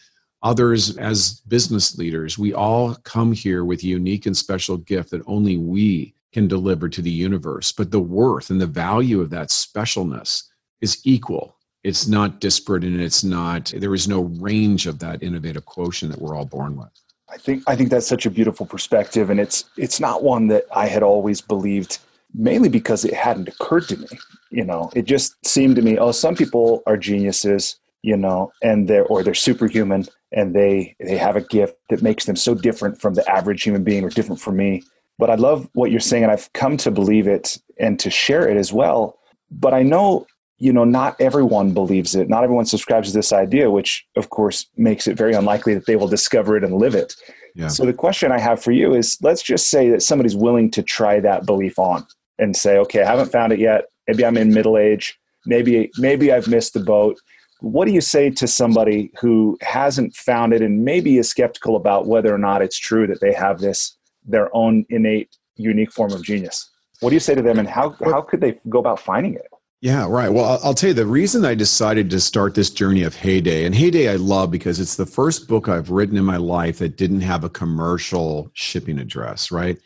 others 0.46 0.96
as 0.98 1.42
business 1.48 1.98
leaders. 1.98 2.38
We 2.38 2.54
all 2.54 2.96
come 3.04 3.34
here 3.34 3.66
with 3.66 3.84
a 3.84 3.88
unique 3.88 4.28
and 4.28 4.38
special 4.38 4.78
gift 4.78 5.10
that 5.10 5.24
only 5.26 5.58
we 5.58 6.14
can 6.32 6.48
deliver 6.48 6.88
to 6.88 7.02
the 7.02 7.12
universe. 7.12 7.72
But 7.72 7.90
the 7.90 8.00
worth 8.00 8.52
and 8.52 8.62
the 8.62 8.68
value 8.68 9.22
of 9.22 9.32
that 9.32 9.50
specialness 9.50 10.44
is 10.82 11.02
equal. 11.04 11.56
It's 11.84 12.08
not 12.08 12.40
disparate 12.40 12.84
and 12.84 13.02
it's 13.02 13.24
not, 13.24 13.74
there 13.76 13.96
is 13.96 14.08
no 14.08 14.22
range 14.40 14.86
of 14.86 15.00
that 15.00 15.24
innovative 15.24 15.66
quotient 15.66 16.12
that 16.14 16.22
we're 16.22 16.36
all 16.36 16.46
born 16.46 16.78
with. 16.78 16.90
I 17.28 17.38
think 17.38 17.64
I 17.66 17.76
think 17.76 17.90
that's 17.90 18.08
such 18.08 18.28
a 18.28 18.30
beautiful 18.30 18.68
perspective, 18.68 19.32
and 19.32 19.40
it's 19.40 19.66
it's 19.78 20.00
not 20.00 20.24
one 20.24 20.48
that 20.50 20.66
I 20.74 20.86
had 20.86 21.02
always 21.02 21.42
believed, 21.42 21.98
mainly 22.36 22.70
because 22.70 23.04
it 23.04 23.16
hadn't 23.16 23.48
occurred 23.48 23.88
to 23.90 23.98
me. 23.98 24.08
You 24.52 24.64
know, 24.64 24.92
it 24.96 25.06
just 25.06 25.44
seemed 25.46 25.76
to 25.78 25.82
me, 25.82 25.98
oh, 25.98 26.12
some 26.12 26.36
people 26.36 26.84
are 26.86 26.98
geniuses, 26.98 27.78
you 28.06 28.16
know, 28.16 28.52
and 28.62 28.88
they're 28.88 29.06
or 29.06 29.24
they're 29.24 29.34
superhuman, 29.34 30.06
and 30.32 30.54
they 30.54 30.96
they 31.00 31.18
have 31.18 31.36
a 31.36 31.42
gift 31.42 31.76
that 31.90 32.04
makes 32.04 32.26
them 32.26 32.36
so 32.36 32.54
different 32.54 33.02
from 33.02 33.16
the 33.16 33.28
average 33.30 33.64
human 33.64 33.84
being 33.84 34.04
or 34.04 34.10
different 34.10 34.40
from 34.40 34.58
me. 34.58 34.84
But 35.18 35.30
i 35.32 35.36
love 35.36 35.68
what 35.74 35.90
you're 35.90 36.00
saying 36.00 36.24
and 36.24 36.32
i've 36.32 36.52
come 36.54 36.78
to 36.78 36.92
believe 36.92 37.28
it 37.28 37.58
and 37.80 38.00
to 38.00 38.10
share 38.12 38.48
it 38.48 38.58
as 38.58 38.72
well. 38.72 39.18
But 39.50 39.74
i 39.74 39.82
know 39.82 40.28
you 40.60 40.72
know 40.72 40.84
not 40.84 41.20
everyone 41.20 41.74
believes 41.74 42.14
it. 42.14 42.30
Not 42.30 42.44
everyone 42.44 42.66
subscribes 42.66 43.10
to 43.10 43.18
this 43.18 43.34
idea 43.34 43.72
which 43.72 44.06
of 44.16 44.30
course 44.30 44.68
makes 44.78 45.08
it 45.08 45.18
very 45.18 45.34
unlikely 45.34 45.74
that 45.74 45.88
they 45.88 45.96
will 45.96 46.08
discover 46.08 46.56
it 46.56 46.64
and 46.64 46.76
live 46.76 46.94
it. 46.94 47.16
Yeah. 47.56 47.70
so 47.70 47.86
the 47.86 47.94
question 47.94 48.32
i 48.32 48.40
have 48.40 48.62
for 48.62 48.72
you 48.72 48.94
is 48.94 49.18
let's 49.24 49.42
just 49.42 49.70
say 49.70 49.90
that 49.90 50.04
somebody's 50.04 50.36
willing 50.36 50.70
to 50.72 50.84
try 50.84 51.20
that 51.22 51.46
belief 51.46 51.80
on 51.80 52.06
and 52.38 52.56
say 52.56 52.78
okay 52.78 53.02
i 53.02 53.10
haven't 53.10 53.32
found 53.32 53.52
it 53.52 53.60
yet. 53.60 53.86
Maybe 54.08 54.24
i'm 54.26 54.38
in 54.38 54.54
middle 54.54 54.78
age. 54.78 55.18
Maybe 55.48 55.90
maybe 55.98 56.32
i've 56.34 56.48
missed 56.48 56.74
the 56.74 56.82
boat 56.82 57.18
what 57.62 57.86
do 57.86 57.94
you 57.94 58.02
say 58.02 58.30
to 58.30 58.48
somebody 58.48 59.12
who 59.20 59.58
hasn't 59.62 60.16
found 60.16 60.54
it 60.54 60.62
and 60.62 60.84
maybe 60.84 61.18
is 61.18 61.30
skeptical 61.30 61.76
about 61.76 62.06
whether 62.06 62.34
or 62.34 62.38
not 62.38 62.62
it's 62.62 62.78
true 62.78 63.08
that 63.08 63.22
they 63.22 63.34
have 63.34 63.60
this 63.60 63.98
their 64.26 64.56
own 64.56 64.86
innate 64.90 65.36
unique 65.56 65.92
form 65.92 66.12
of 66.12 66.22
genius 66.24 66.70
what 67.00 67.10
do 67.10 67.16
you 67.16 67.20
say 67.20 67.36
to 67.36 67.42
them 67.42 67.60
and 67.60 67.68
how 67.68 67.96
how 68.04 68.22
could 68.22 68.42
they 68.42 68.58
go 68.70 68.80
about 68.80 69.00
finding 69.00 69.34
it 69.34 69.48
yeah, 69.86 70.08
right. 70.10 70.30
Well, 70.30 70.60
I'll 70.64 70.74
tell 70.74 70.88
you 70.88 70.94
the 70.96 71.06
reason 71.06 71.46
I 71.46 71.54
decided 71.54 72.10
to 72.10 72.20
start 72.20 72.56
this 72.56 72.72
journey 72.72 73.04
of 73.04 73.16
Heyday, 73.16 73.66
and 73.66 73.76
Heyday 73.76 74.10
I 74.10 74.16
love 74.16 74.50
because 74.50 74.80
it's 74.80 74.96
the 74.96 75.06
first 75.06 75.48
book 75.48 75.70
I've 75.70 75.92
written 75.92 76.18
in 76.18 76.26
my 76.26 76.38
life 76.38 76.80
that 76.80 76.98
didn't 76.98 77.22
have 77.22 77.44
a 77.44 77.50
commercial 77.50 78.50
shipping 78.54 78.98
address, 78.98 79.52
right? 79.52 79.78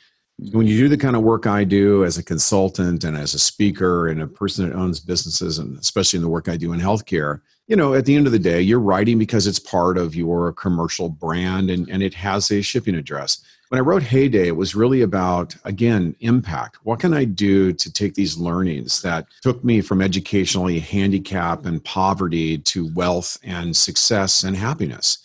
Mm-hmm. 0.41 0.57
When 0.57 0.67
you 0.67 0.77
do 0.77 0.87
the 0.87 0.97
kind 0.97 1.17
of 1.17 1.23
work 1.23 1.47
I 1.47 1.65
do 1.65 2.05
as 2.05 2.17
a 2.17 2.23
consultant 2.23 3.03
and 3.03 3.17
as 3.17 3.33
a 3.33 3.39
speaker 3.39 4.07
and 4.07 4.21
a 4.21 4.27
person 4.27 4.69
that 4.69 4.75
owns 4.75 5.01
businesses, 5.01 5.57
and 5.59 5.77
especially 5.77 6.15
in 6.17 6.23
the 6.23 6.29
work 6.29 6.47
I 6.47 6.55
do 6.55 6.71
in 6.71 6.79
healthcare, 6.79 7.41
you 7.69 7.75
know, 7.75 7.93
at 7.93 8.05
the 8.05 8.15
end 8.15 8.25
of 8.25 8.33
the 8.33 8.39
day, 8.39 8.59
you're 8.59 8.79
writing 8.79 9.19
because 9.19 9.45
it's 9.45 9.59
part 9.59 9.97
of 9.97 10.15
your 10.15 10.51
commercial 10.53 11.07
brand 11.07 11.69
and, 11.69 11.87
and 11.87 12.01
it 12.01 12.15
has 12.15 12.49
a 12.49 12.63
shipping 12.63 12.95
address. 12.95 13.43
When 13.69 13.77
I 13.77 13.83
wrote 13.83 14.01
Heyday, 14.01 14.47
it 14.47 14.55
was 14.55 14.73
really 14.73 15.03
about, 15.03 15.55
again, 15.65 16.15
impact. 16.21 16.77
What 16.81 16.99
can 16.99 17.13
I 17.13 17.25
do 17.25 17.71
to 17.71 17.93
take 17.93 18.15
these 18.15 18.39
learnings 18.39 19.03
that 19.03 19.27
took 19.43 19.63
me 19.63 19.81
from 19.81 20.01
educationally 20.01 20.79
handicap 20.79 21.67
and 21.67 21.83
poverty 21.83 22.57
to 22.57 22.91
wealth 22.95 23.37
and 23.43 23.77
success 23.77 24.43
and 24.43 24.57
happiness? 24.57 25.19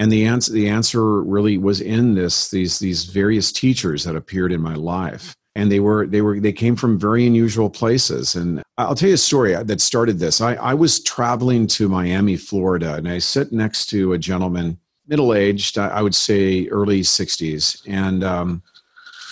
And 0.00 0.10
the 0.10 0.26
answer, 0.26 0.52
the 0.52 0.68
answer 0.68 1.22
really 1.22 1.56
was 1.56 1.80
in 1.80 2.16
this, 2.16 2.50
these, 2.50 2.80
these 2.80 3.04
various 3.04 3.52
teachers 3.52 4.02
that 4.02 4.16
appeared 4.16 4.50
in 4.50 4.60
my 4.60 4.74
life 4.74 5.36
and 5.56 5.72
they 5.72 5.80
were 5.80 6.06
they 6.06 6.20
were 6.20 6.38
they 6.38 6.52
came 6.52 6.76
from 6.76 6.98
very 6.98 7.26
unusual 7.26 7.70
places. 7.70 8.36
And 8.36 8.62
i'll 8.76 8.94
tell 8.94 9.08
you 9.08 9.14
a 9.14 9.18
story 9.18 9.54
that 9.54 9.80
started 9.80 10.18
this. 10.18 10.40
I, 10.40 10.54
I 10.54 10.74
was 10.74 11.02
traveling 11.02 11.66
to 11.68 11.88
miami 11.88 12.36
florida 12.36 12.94
and 12.94 13.08
i 13.08 13.18
sit 13.18 13.52
next 13.52 13.86
to 13.86 14.12
a 14.12 14.18
gentleman 14.18 14.78
middle-aged 15.08 15.78
i 15.78 16.02
would 16.02 16.14
say 16.14 16.66
early 16.66 17.00
60s 17.00 17.82
and 17.86 18.22
um, 18.22 18.62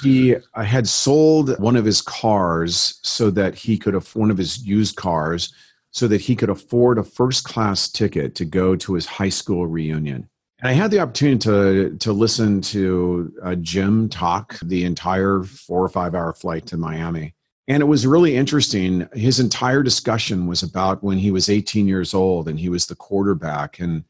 he 0.02 0.37
had 0.54 0.88
sold 0.88 1.58
one 1.58 1.76
of 1.76 1.84
his 1.84 2.00
cars 2.00 3.00
so 3.02 3.30
that 3.30 3.54
he 3.54 3.76
could 3.76 3.94
have 3.94 4.08
one 4.16 4.30
of 4.30 4.38
his 4.38 4.64
used 4.64 4.96
cars 4.96 5.52
so 5.90 6.08
that 6.08 6.20
he 6.20 6.34
could 6.34 6.50
afford 6.50 6.98
a 6.98 7.04
first 7.04 7.44
class 7.44 7.88
ticket 7.88 8.34
to 8.37 8.44
go 8.44 8.76
to 8.76 8.94
his 8.94 9.06
high 9.06 9.28
school 9.28 9.66
reunion 9.66 10.28
and 10.64 10.70
I 10.70 10.72
had 10.72 10.90
the 10.90 11.00
opportunity 11.00 11.38
to 11.40 11.96
to 11.98 12.12
listen 12.12 12.62
to 12.62 13.33
uh, 13.42 13.55
Jim 13.57 14.09
talk 14.09 14.59
the 14.62 14.85
entire 14.85 15.42
four 15.42 15.85
or 15.85 15.90
five 15.90 16.14
hour 16.14 16.33
flight 16.33 16.66
to 16.68 16.79
Miami, 16.79 17.35
and 17.68 17.83
it 17.83 17.87
was 17.87 18.07
really 18.07 18.35
interesting. 18.35 19.07
His 19.12 19.38
entire 19.38 19.83
discussion 19.83 20.46
was 20.46 20.62
about 20.62 21.05
when 21.05 21.18
he 21.18 21.31
was 21.31 21.50
18 21.50 21.87
years 21.87 22.14
old 22.14 22.48
and 22.48 22.59
he 22.59 22.70
was 22.70 22.87
the 22.87 22.96
quarterback 22.96 23.79
and 23.79 24.05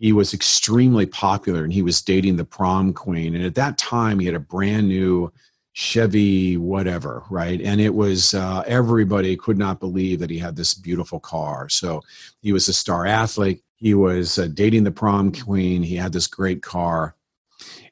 he 0.00 0.12
was 0.12 0.34
extremely 0.34 1.06
popular 1.06 1.62
and 1.62 1.72
he 1.72 1.82
was 1.82 2.02
dating 2.02 2.36
the 2.36 2.44
prom 2.44 2.92
queen. 2.92 3.36
And 3.36 3.44
at 3.44 3.54
that 3.54 3.78
time, 3.78 4.18
he 4.18 4.26
had 4.26 4.34
a 4.34 4.40
brand 4.40 4.88
new 4.88 5.32
Chevy, 5.74 6.56
whatever, 6.56 7.22
right? 7.30 7.60
And 7.60 7.80
it 7.80 7.94
was 7.94 8.34
uh, 8.34 8.64
everybody 8.66 9.36
could 9.36 9.58
not 9.58 9.78
believe 9.78 10.18
that 10.18 10.30
he 10.30 10.38
had 10.38 10.56
this 10.56 10.74
beautiful 10.74 11.20
car. 11.20 11.68
So 11.68 12.02
he 12.42 12.52
was 12.52 12.68
a 12.68 12.72
star 12.72 13.06
athlete 13.06 13.62
he 13.80 13.94
was 13.94 14.38
uh, 14.38 14.46
dating 14.52 14.84
the 14.84 14.90
prom 14.90 15.32
queen. 15.32 15.82
He 15.82 15.96
had 15.96 16.12
this 16.12 16.26
great 16.26 16.62
car. 16.62 17.16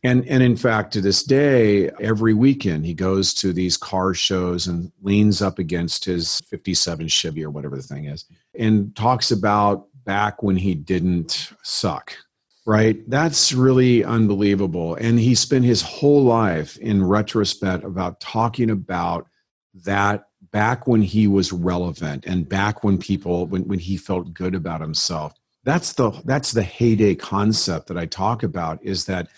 And, 0.04 0.26
and 0.28 0.42
in 0.42 0.56
fact, 0.56 0.92
to 0.92 1.00
this 1.00 1.24
day, 1.24 1.90
every 2.00 2.34
weekend 2.34 2.86
he 2.86 2.94
goes 2.94 3.34
to 3.34 3.52
these 3.52 3.76
car 3.76 4.14
shows 4.14 4.66
and 4.66 4.92
leans 5.02 5.42
up 5.42 5.58
against 5.58 6.04
his 6.04 6.40
57 6.46 7.08
Chevy 7.08 7.44
or 7.44 7.50
whatever 7.50 7.76
the 7.76 7.82
thing 7.82 8.04
is 8.04 8.26
and 8.56 8.94
talks 8.94 9.30
about 9.30 9.86
back 10.04 10.42
when 10.42 10.56
he 10.56 10.74
didn't 10.74 11.52
suck, 11.62 12.16
right? 12.64 12.98
That's 13.10 13.52
really 13.52 14.04
unbelievable. 14.04 14.94
And 14.94 15.18
he 15.18 15.34
spent 15.34 15.64
his 15.64 15.82
whole 15.82 16.22
life 16.22 16.76
in 16.78 17.04
retrospect 17.04 17.84
about 17.84 18.20
talking 18.20 18.70
about 18.70 19.26
that 19.84 20.28
back 20.50 20.86
when 20.86 21.02
he 21.02 21.26
was 21.26 21.52
relevant 21.52 22.24
and 22.24 22.48
back 22.48 22.84
when 22.84 22.98
people 22.98 23.46
when, 23.46 23.66
when 23.66 23.78
he 23.78 23.96
felt 23.96 24.32
good 24.32 24.54
about 24.54 24.80
himself 24.80 25.34
that's 25.68 25.92
the 25.92 26.10
that's 26.24 26.52
the 26.52 26.62
heyday 26.62 27.14
concept 27.14 27.88
that 27.88 27.98
i 27.98 28.06
talk 28.06 28.42
about 28.42 28.82
is 28.82 29.04
that 29.06 29.28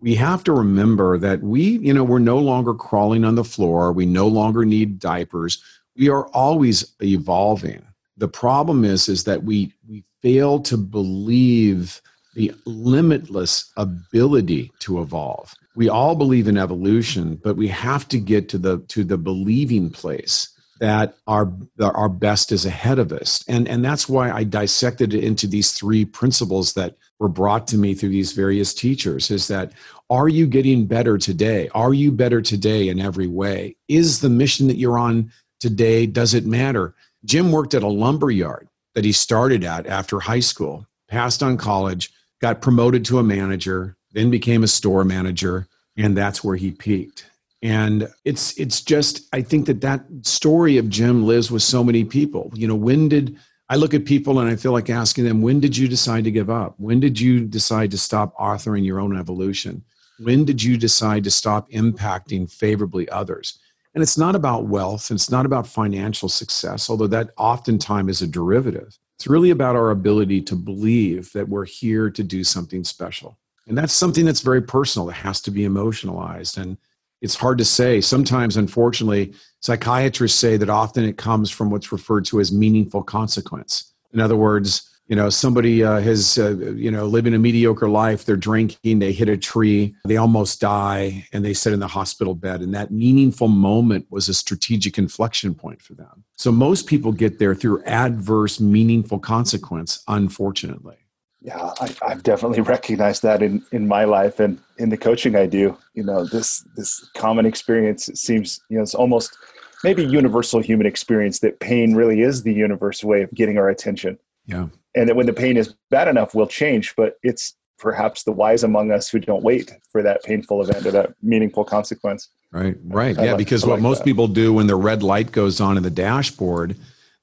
we 0.00 0.14
have 0.14 0.44
to 0.44 0.52
remember 0.52 1.18
that 1.18 1.42
we 1.42 1.62
you 1.78 1.92
know 1.92 2.04
we're 2.04 2.18
no 2.18 2.38
longer 2.38 2.74
crawling 2.74 3.24
on 3.24 3.34
the 3.34 3.44
floor. 3.44 3.92
We 3.92 4.06
no 4.06 4.26
longer 4.26 4.64
need 4.64 4.98
diapers. 4.98 5.62
We 5.96 6.08
are 6.08 6.26
always 6.28 6.94
evolving. 7.02 7.84
The 8.16 8.28
problem 8.28 8.84
is 8.84 9.08
is 9.08 9.24
that 9.24 9.42
we 9.42 9.72
we 9.88 10.04
fail 10.22 10.60
to 10.60 10.76
believe 10.76 12.00
the 12.34 12.52
limitless 12.64 13.72
ability 13.76 14.70
to 14.80 15.00
evolve. 15.00 15.54
We 15.74 15.88
all 15.88 16.14
believe 16.14 16.48
in 16.48 16.56
evolution 16.56 17.36
but 17.36 17.56
we 17.56 17.68
have 17.68 18.08
to 18.08 18.18
get 18.18 18.48
to 18.50 18.58
the 18.58 18.78
to 18.88 19.04
the 19.04 19.18
believing 19.18 19.90
place 19.90 20.50
that 20.80 21.16
our 21.26 21.52
our 21.80 22.08
best 22.08 22.52
is 22.52 22.64
ahead 22.64 22.98
of 22.98 23.12
us. 23.12 23.44
And 23.48 23.68
and 23.68 23.84
that's 23.84 24.08
why 24.08 24.30
i 24.30 24.44
dissected 24.44 25.14
it 25.14 25.24
into 25.24 25.46
these 25.46 25.72
three 25.72 26.04
principles 26.04 26.74
that 26.74 26.96
were 27.18 27.28
brought 27.28 27.66
to 27.68 27.78
me 27.78 27.94
through 27.94 28.10
these 28.10 28.32
various 28.32 28.72
teachers 28.72 29.30
is 29.30 29.48
that 29.48 29.72
are 30.10 30.28
you 30.28 30.46
getting 30.46 30.86
better 30.86 31.18
today? 31.18 31.68
Are 31.74 31.92
you 31.92 32.12
better 32.12 32.40
today 32.40 32.88
in 32.88 33.00
every 33.00 33.26
way? 33.26 33.76
Is 33.88 34.20
the 34.20 34.30
mission 34.30 34.68
that 34.68 34.78
you're 34.78 34.98
on 34.98 35.32
today 35.60 36.06
does 36.06 36.34
it 36.34 36.46
matter? 36.46 36.94
Jim 37.24 37.50
worked 37.50 37.74
at 37.74 37.82
a 37.82 37.88
lumber 37.88 38.30
yard 38.30 38.68
that 38.94 39.04
he 39.04 39.12
started 39.12 39.64
at 39.64 39.86
after 39.86 40.20
high 40.20 40.40
school 40.40 40.86
passed 41.08 41.42
on 41.42 41.56
college 41.56 42.12
got 42.40 42.62
promoted 42.62 43.04
to 43.04 43.18
a 43.18 43.22
manager 43.22 43.96
then 44.12 44.30
became 44.30 44.62
a 44.62 44.68
store 44.68 45.04
manager 45.04 45.66
and 45.96 46.16
that's 46.16 46.44
where 46.44 46.56
he 46.56 46.70
peaked 46.70 47.27
and 47.62 48.08
it's 48.24 48.56
it's 48.58 48.80
just 48.80 49.28
i 49.32 49.42
think 49.42 49.66
that 49.66 49.80
that 49.80 50.04
story 50.22 50.78
of 50.78 50.88
jim 50.88 51.26
lives 51.26 51.50
with 51.50 51.62
so 51.62 51.82
many 51.82 52.04
people. 52.04 52.52
You 52.54 52.68
know 52.68 52.76
when 52.76 53.08
did 53.08 53.36
i 53.68 53.76
look 53.76 53.94
at 53.94 54.04
people 54.04 54.38
and 54.38 54.48
i 54.48 54.56
feel 54.56 54.72
like 54.72 54.90
asking 54.90 55.24
them 55.24 55.42
when 55.42 55.60
did 55.60 55.76
you 55.76 55.88
decide 55.88 56.24
to 56.24 56.30
give 56.30 56.50
up? 56.50 56.74
When 56.78 57.00
did 57.00 57.18
you 57.20 57.44
decide 57.44 57.90
to 57.90 57.98
stop 57.98 58.36
authoring 58.36 58.84
your 58.84 59.00
own 59.00 59.16
evolution? 59.16 59.84
When 60.20 60.44
did 60.44 60.62
you 60.62 60.76
decide 60.76 61.24
to 61.24 61.30
stop 61.30 61.70
impacting 61.70 62.50
favorably 62.50 63.08
others? 63.08 63.58
And 63.94 64.02
it's 64.02 64.18
not 64.18 64.34
about 64.36 64.66
wealth 64.66 65.10
and 65.10 65.16
it's 65.16 65.30
not 65.30 65.46
about 65.46 65.66
financial 65.66 66.28
success 66.28 66.88
although 66.88 67.08
that 67.08 67.30
oftentimes 67.36 68.10
is 68.10 68.22
a 68.22 68.26
derivative. 68.26 68.98
It's 69.16 69.26
really 69.26 69.50
about 69.50 69.74
our 69.74 69.90
ability 69.90 70.42
to 70.42 70.54
believe 70.54 71.32
that 71.32 71.48
we're 71.48 71.64
here 71.64 72.08
to 72.08 72.22
do 72.22 72.44
something 72.44 72.84
special. 72.84 73.36
And 73.66 73.76
that's 73.76 73.92
something 73.92 74.24
that's 74.24 74.40
very 74.40 74.62
personal 74.62 75.06
that 75.06 75.14
has 75.14 75.40
to 75.42 75.50
be 75.50 75.64
emotionalized. 75.64 76.56
And 76.56 76.78
it's 77.20 77.34
hard 77.34 77.58
to 77.58 77.64
say. 77.64 78.00
Sometimes, 78.00 78.56
unfortunately, 78.56 79.34
psychiatrists 79.60 80.38
say 80.38 80.56
that 80.56 80.70
often 80.70 81.04
it 81.04 81.16
comes 81.16 81.50
from 81.50 81.70
what's 81.70 81.92
referred 81.92 82.24
to 82.26 82.40
as 82.40 82.52
meaningful 82.52 83.02
consequence. 83.02 83.92
In 84.12 84.20
other 84.20 84.36
words, 84.36 84.84
you 85.08 85.16
know, 85.16 85.30
somebody 85.30 85.82
uh, 85.82 86.00
has, 86.00 86.36
uh, 86.38 86.54
you 86.56 86.90
know, 86.90 87.06
living 87.06 87.32
a 87.32 87.38
mediocre 87.38 87.88
life, 87.88 88.26
they're 88.26 88.36
drinking, 88.36 88.98
they 88.98 89.12
hit 89.12 89.30
a 89.30 89.38
tree, 89.38 89.94
they 90.04 90.18
almost 90.18 90.60
die, 90.60 91.26
and 91.32 91.42
they 91.42 91.54
sit 91.54 91.72
in 91.72 91.80
the 91.80 91.88
hospital 91.88 92.34
bed. 92.34 92.60
And 92.60 92.74
that 92.74 92.90
meaningful 92.90 93.48
moment 93.48 94.06
was 94.10 94.28
a 94.28 94.34
strategic 94.34 94.98
inflection 94.98 95.54
point 95.54 95.80
for 95.80 95.94
them. 95.94 96.24
So 96.36 96.52
most 96.52 96.86
people 96.86 97.12
get 97.12 97.38
there 97.38 97.54
through 97.54 97.82
adverse, 97.84 98.60
meaningful 98.60 99.18
consequence, 99.18 100.02
unfortunately. 100.08 100.98
Yeah, 101.40 101.72
I, 101.80 102.08
have 102.08 102.22
definitely 102.22 102.60
recognized 102.74 103.22
that 103.22 103.42
in, 103.42 103.64
in 103.70 103.86
my 103.86 104.04
life 104.04 104.40
and 104.40 104.58
in 104.78 104.88
the 104.88 104.96
coaching 104.96 105.36
I 105.36 105.46
do. 105.46 105.76
You 105.94 106.04
know, 106.04 106.24
this 106.24 106.66
this 106.76 107.08
common 107.14 107.46
experience 107.46 108.10
seems 108.14 108.60
you 108.68 108.76
know 108.76 108.82
it's 108.82 108.94
almost 108.94 109.36
maybe 109.84 110.04
universal 110.04 110.60
human 110.60 110.86
experience 110.86 111.38
that 111.40 111.60
pain 111.60 111.94
really 111.94 112.22
is 112.22 112.42
the 112.42 112.52
universal 112.52 113.08
way 113.08 113.22
of 113.22 113.30
getting 113.32 113.58
our 113.58 113.68
attention. 113.68 114.18
Yeah, 114.46 114.66
and 114.96 115.08
that 115.08 115.16
when 115.16 115.26
the 115.26 115.32
pain 115.32 115.56
is 115.56 115.74
bad 115.90 116.08
enough, 116.08 116.34
we'll 116.34 116.48
change. 116.48 116.94
But 116.96 117.18
it's 117.22 117.54
perhaps 117.78 118.24
the 118.24 118.32
wise 118.32 118.64
among 118.64 118.90
us 118.90 119.08
who 119.08 119.20
don't 119.20 119.44
wait 119.44 119.70
for 119.92 120.02
that 120.02 120.24
painful 120.24 120.62
event 120.62 120.84
or 120.86 120.90
that 120.90 121.14
meaningful 121.22 121.64
consequence. 121.64 122.28
Right, 122.50 122.76
right, 122.82 123.16
I 123.16 123.24
yeah. 123.24 123.30
Like, 123.32 123.38
because 123.38 123.64
what 123.64 123.74
like 123.74 123.82
most 123.82 123.98
that. 123.98 124.04
people 124.04 124.26
do 124.26 124.52
when 124.52 124.66
the 124.66 124.74
red 124.74 125.04
light 125.04 125.30
goes 125.30 125.60
on 125.60 125.76
in 125.76 125.84
the 125.84 125.90
dashboard, 125.90 126.74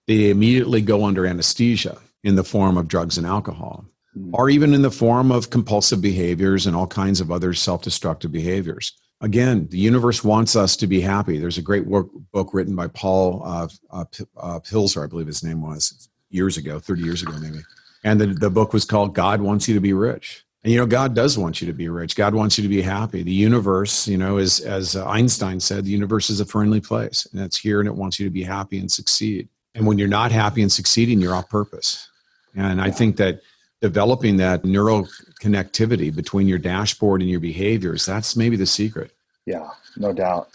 they 0.07 0.29
immediately 0.29 0.81
go 0.81 1.03
under 1.03 1.25
anesthesia 1.25 1.97
in 2.23 2.35
the 2.35 2.43
form 2.43 2.77
of 2.77 2.87
drugs 2.87 3.17
and 3.17 3.27
alcohol 3.27 3.85
or 4.31 4.49
even 4.49 4.73
in 4.73 4.81
the 4.81 4.91
form 4.91 5.31
of 5.31 5.49
compulsive 5.49 6.01
behaviors 6.01 6.67
and 6.67 6.75
all 6.75 6.87
kinds 6.87 7.21
of 7.21 7.31
other 7.31 7.53
self 7.53 7.81
destructive 7.81 8.31
behaviors. 8.31 8.93
Again, 9.21 9.67
the 9.69 9.77
universe 9.77 10.23
wants 10.23 10.55
us 10.55 10.75
to 10.77 10.87
be 10.87 11.01
happy. 11.01 11.37
There's 11.37 11.57
a 11.57 11.61
great 11.61 11.85
work, 11.85 12.07
book 12.31 12.53
written 12.53 12.75
by 12.75 12.87
Paul 12.87 13.41
uh, 13.45 13.67
uh, 13.89 14.05
uh, 14.37 14.59
Pilzer, 14.59 15.03
I 15.03 15.07
believe 15.07 15.27
his 15.27 15.43
name 15.43 15.61
was, 15.61 16.09
years 16.29 16.57
ago, 16.57 16.79
30 16.79 17.01
years 17.01 17.23
ago, 17.23 17.33
maybe. 17.39 17.59
And 18.03 18.19
the, 18.19 18.27
the 18.27 18.49
book 18.49 18.73
was 18.73 18.85
called 18.85 19.15
God 19.15 19.41
Wants 19.41 19.67
You 19.67 19.73
to 19.73 19.79
Be 19.79 19.93
Rich. 19.93 20.45
And 20.65 20.73
you 20.73 20.79
know, 20.79 20.87
God 20.87 21.13
does 21.13 21.37
want 21.37 21.61
you 21.61 21.67
to 21.67 21.73
be 21.73 21.89
rich. 21.89 22.15
God 22.15 22.33
wants 22.33 22.57
you 22.57 22.63
to 22.63 22.67
be 22.67 22.81
happy. 22.81 23.21
The 23.21 23.31
universe, 23.31 24.07
you 24.07 24.17
know, 24.17 24.37
is 24.37 24.61
as 24.61 24.95
Einstein 24.95 25.59
said, 25.59 25.85
the 25.85 25.91
universe 25.91 26.31
is 26.31 26.39
a 26.39 26.45
friendly 26.45 26.81
place, 26.81 27.27
and 27.31 27.39
it's 27.43 27.59
here, 27.59 27.79
and 27.79 27.87
it 27.87 27.93
wants 27.93 28.19
you 28.19 28.25
to 28.25 28.31
be 28.31 28.41
happy 28.41 28.79
and 28.79 28.91
succeed. 28.91 29.47
And 29.75 29.85
when 29.85 29.99
you're 29.99 30.07
not 30.07 30.31
happy 30.31 30.63
and 30.63 30.71
succeeding, 30.71 31.21
you're 31.21 31.35
off 31.35 31.49
purpose. 31.49 32.09
And 32.55 32.81
I 32.81 32.89
think 32.89 33.17
that 33.17 33.41
developing 33.81 34.37
that 34.37 34.65
neural 34.65 35.07
connectivity 35.41 36.13
between 36.13 36.47
your 36.47 36.57
dashboard 36.57 37.21
and 37.21 37.29
your 37.29 37.39
behaviors 37.39 38.05
that's 38.05 38.35
maybe 38.35 38.55
the 38.55 38.65
secret. 38.65 39.11
Yeah 39.45 39.69
no 39.97 40.13
doubt. 40.13 40.49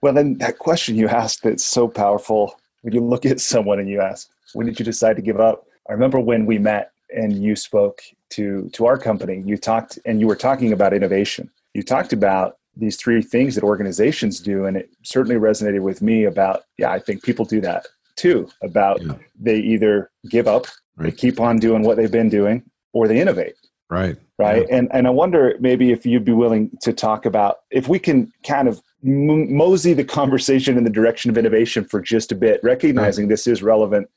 Well 0.00 0.12
then 0.12 0.38
that 0.38 0.58
question 0.58 0.96
you 0.96 1.08
asked 1.08 1.42
that's 1.42 1.64
so 1.64 1.88
powerful 1.88 2.58
when 2.82 2.94
you 2.94 3.00
look 3.00 3.26
at 3.26 3.40
someone 3.40 3.78
and 3.78 3.88
you 3.88 4.00
ask 4.00 4.28
when 4.54 4.66
did 4.66 4.78
you 4.78 4.84
decide 4.84 5.16
to 5.16 5.22
give 5.22 5.40
up? 5.40 5.66
I 5.88 5.92
remember 5.92 6.20
when 6.20 6.46
we 6.46 6.58
met 6.58 6.92
and 7.14 7.42
you 7.42 7.56
spoke 7.56 8.02
to 8.30 8.68
to 8.74 8.86
our 8.86 8.98
company. 8.98 9.42
You 9.44 9.56
talked 9.56 9.98
and 10.04 10.20
you 10.20 10.26
were 10.26 10.36
talking 10.36 10.72
about 10.72 10.92
innovation. 10.92 11.50
You 11.74 11.82
talked 11.82 12.12
about 12.12 12.58
these 12.78 12.96
three 12.96 13.22
things 13.22 13.54
that 13.54 13.64
organizations 13.64 14.40
do 14.40 14.66
and 14.66 14.76
it 14.76 14.90
certainly 15.02 15.38
resonated 15.38 15.82
with 15.82 16.00
me 16.00 16.24
about 16.24 16.62
yeah 16.78 16.90
i 16.90 16.98
think 16.98 17.22
people 17.22 17.44
do 17.44 17.60
that 17.60 17.86
too 18.16 18.48
about 18.62 19.02
yeah. 19.02 19.14
they 19.38 19.58
either 19.58 20.10
give 20.28 20.46
up 20.46 20.66
Right. 20.98 21.10
They 21.10 21.16
keep 21.16 21.40
on 21.40 21.58
doing 21.58 21.82
what 21.82 21.96
they've 21.96 22.10
been 22.10 22.28
doing 22.28 22.62
or 22.92 23.08
they 23.08 23.20
innovate. 23.20 23.54
Right. 23.88 24.16
Right. 24.38 24.66
Yeah. 24.68 24.76
And 24.76 24.88
and 24.92 25.06
I 25.06 25.10
wonder 25.10 25.56
maybe 25.60 25.92
if 25.92 26.04
you'd 26.04 26.24
be 26.24 26.32
willing 26.32 26.70
to 26.82 26.92
talk 26.92 27.24
about 27.24 27.58
if 27.70 27.88
we 27.88 27.98
can 27.98 28.32
kind 28.46 28.68
of 28.68 28.80
mosey 29.02 29.94
the 29.94 30.04
conversation 30.04 30.76
in 30.76 30.84
the 30.84 30.90
direction 30.90 31.30
of 31.30 31.38
innovation 31.38 31.84
for 31.84 32.00
just 32.00 32.32
a 32.32 32.34
bit, 32.34 32.60
recognizing 32.62 33.24
right. 33.24 33.30
this 33.30 33.46
is 33.46 33.62
relevant, 33.62 34.08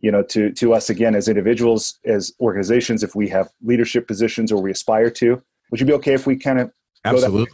you 0.00 0.10
know, 0.10 0.22
to 0.24 0.50
to 0.52 0.74
us 0.74 0.90
again 0.90 1.14
as 1.14 1.28
individuals, 1.28 1.98
as 2.04 2.32
organizations, 2.40 3.02
if 3.02 3.14
we 3.14 3.28
have 3.28 3.48
leadership 3.62 4.08
positions 4.08 4.50
or 4.50 4.60
we 4.60 4.70
aspire 4.70 5.10
to. 5.10 5.40
Would 5.70 5.80
you 5.80 5.86
be 5.86 5.92
okay 5.94 6.14
if 6.14 6.26
we 6.26 6.36
kind 6.36 6.60
of 6.60 6.72
absolutely? 7.04 7.46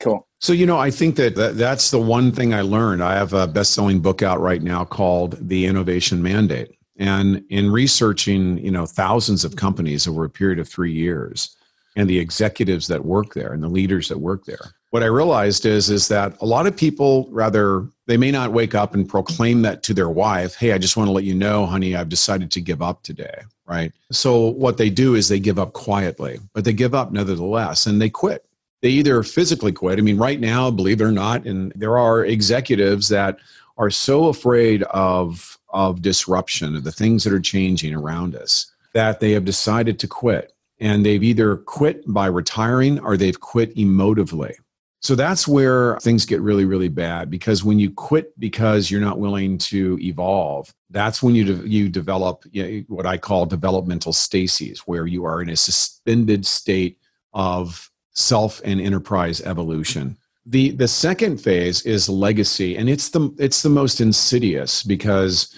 Cool. 0.00 0.26
So, 0.40 0.52
you 0.52 0.66
know, 0.66 0.78
I 0.78 0.90
think 0.90 1.16
that, 1.16 1.34
that 1.36 1.56
that's 1.56 1.90
the 1.90 2.00
one 2.00 2.30
thing 2.30 2.52
I 2.52 2.60
learned. 2.60 3.02
I 3.02 3.14
have 3.14 3.32
a 3.32 3.46
best 3.46 3.72
selling 3.72 4.00
book 4.00 4.22
out 4.22 4.40
right 4.40 4.62
now 4.62 4.84
called 4.84 5.48
The 5.48 5.66
Innovation 5.66 6.22
Mandate. 6.22 6.75
And 6.98 7.44
in 7.50 7.70
researching, 7.70 8.58
you 8.58 8.70
know, 8.70 8.86
thousands 8.86 9.44
of 9.44 9.56
companies 9.56 10.06
over 10.06 10.24
a 10.24 10.30
period 10.30 10.58
of 10.58 10.68
three 10.68 10.92
years, 10.92 11.56
and 11.94 12.08
the 12.08 12.18
executives 12.18 12.86
that 12.88 13.04
work 13.04 13.34
there 13.34 13.52
and 13.52 13.62
the 13.62 13.68
leaders 13.68 14.08
that 14.08 14.18
work 14.18 14.44
there, 14.44 14.74
what 14.90 15.02
I 15.02 15.06
realized 15.06 15.66
is 15.66 15.90
is 15.90 16.08
that 16.08 16.36
a 16.40 16.46
lot 16.46 16.66
of 16.66 16.76
people 16.76 17.28
rather 17.30 17.86
they 18.06 18.16
may 18.16 18.30
not 18.30 18.52
wake 18.52 18.74
up 18.74 18.94
and 18.94 19.08
proclaim 19.08 19.62
that 19.62 19.82
to 19.82 19.94
their 19.94 20.08
wife, 20.08 20.54
"Hey, 20.54 20.72
I 20.72 20.78
just 20.78 20.96
want 20.96 21.08
to 21.08 21.12
let 21.12 21.24
you 21.24 21.34
know, 21.34 21.66
honey, 21.66 21.96
I've 21.96 22.08
decided 22.08 22.50
to 22.52 22.60
give 22.60 22.80
up 22.80 23.02
today." 23.02 23.42
Right? 23.66 23.92
So 24.12 24.46
what 24.50 24.76
they 24.76 24.90
do 24.90 25.16
is 25.16 25.28
they 25.28 25.40
give 25.40 25.58
up 25.58 25.72
quietly, 25.72 26.38
but 26.54 26.64
they 26.64 26.72
give 26.72 26.94
up 26.94 27.12
nevertheless 27.12 27.86
and 27.86 28.00
they 28.00 28.08
quit. 28.08 28.44
They 28.80 28.90
either 28.90 29.22
physically 29.22 29.72
quit. 29.72 29.98
I 29.98 30.02
mean, 30.02 30.18
right 30.18 30.38
now, 30.38 30.70
believe 30.70 31.00
it 31.00 31.04
or 31.04 31.12
not, 31.12 31.46
and 31.46 31.72
there 31.74 31.98
are 31.98 32.24
executives 32.24 33.08
that 33.08 33.38
are 33.76 33.90
so 33.90 34.28
afraid 34.28 34.82
of 34.84 35.55
of 35.70 36.02
disruption, 36.02 36.76
of 36.76 36.84
the 36.84 36.92
things 36.92 37.24
that 37.24 37.32
are 37.32 37.40
changing 37.40 37.94
around 37.94 38.34
us, 38.34 38.72
that 38.94 39.20
they 39.20 39.32
have 39.32 39.44
decided 39.44 39.98
to 40.00 40.08
quit. 40.08 40.52
And 40.78 41.04
they've 41.04 41.22
either 41.22 41.56
quit 41.56 42.02
by 42.06 42.26
retiring 42.26 42.98
or 43.00 43.16
they've 43.16 43.40
quit 43.40 43.74
emotively. 43.76 44.54
So 45.00 45.14
that's 45.14 45.46
where 45.46 45.98
things 46.00 46.26
get 46.26 46.40
really, 46.40 46.64
really 46.64 46.88
bad 46.88 47.30
because 47.30 47.62
when 47.62 47.78
you 47.78 47.90
quit 47.90 48.38
because 48.40 48.90
you're 48.90 49.00
not 49.00 49.18
willing 49.18 49.58
to 49.58 49.98
evolve, 50.00 50.74
that's 50.90 51.22
when 51.22 51.34
you, 51.34 51.44
de- 51.44 51.68
you 51.68 51.88
develop 51.88 52.44
you 52.50 52.62
know, 52.62 52.84
what 52.88 53.06
I 53.06 53.16
call 53.16 53.46
developmental 53.46 54.12
stasis, 54.12 54.80
where 54.80 55.06
you 55.06 55.24
are 55.24 55.42
in 55.42 55.50
a 55.50 55.56
suspended 55.56 56.44
state 56.44 56.98
of 57.32 57.90
self 58.12 58.60
and 58.64 58.80
enterprise 58.80 59.40
evolution 59.42 60.16
the 60.46 60.70
the 60.70 60.88
second 60.88 61.38
phase 61.38 61.82
is 61.82 62.08
legacy 62.08 62.76
and 62.76 62.88
it's 62.88 63.08
the 63.08 63.34
it's 63.38 63.62
the 63.62 63.68
most 63.68 64.00
insidious 64.00 64.82
because 64.82 65.54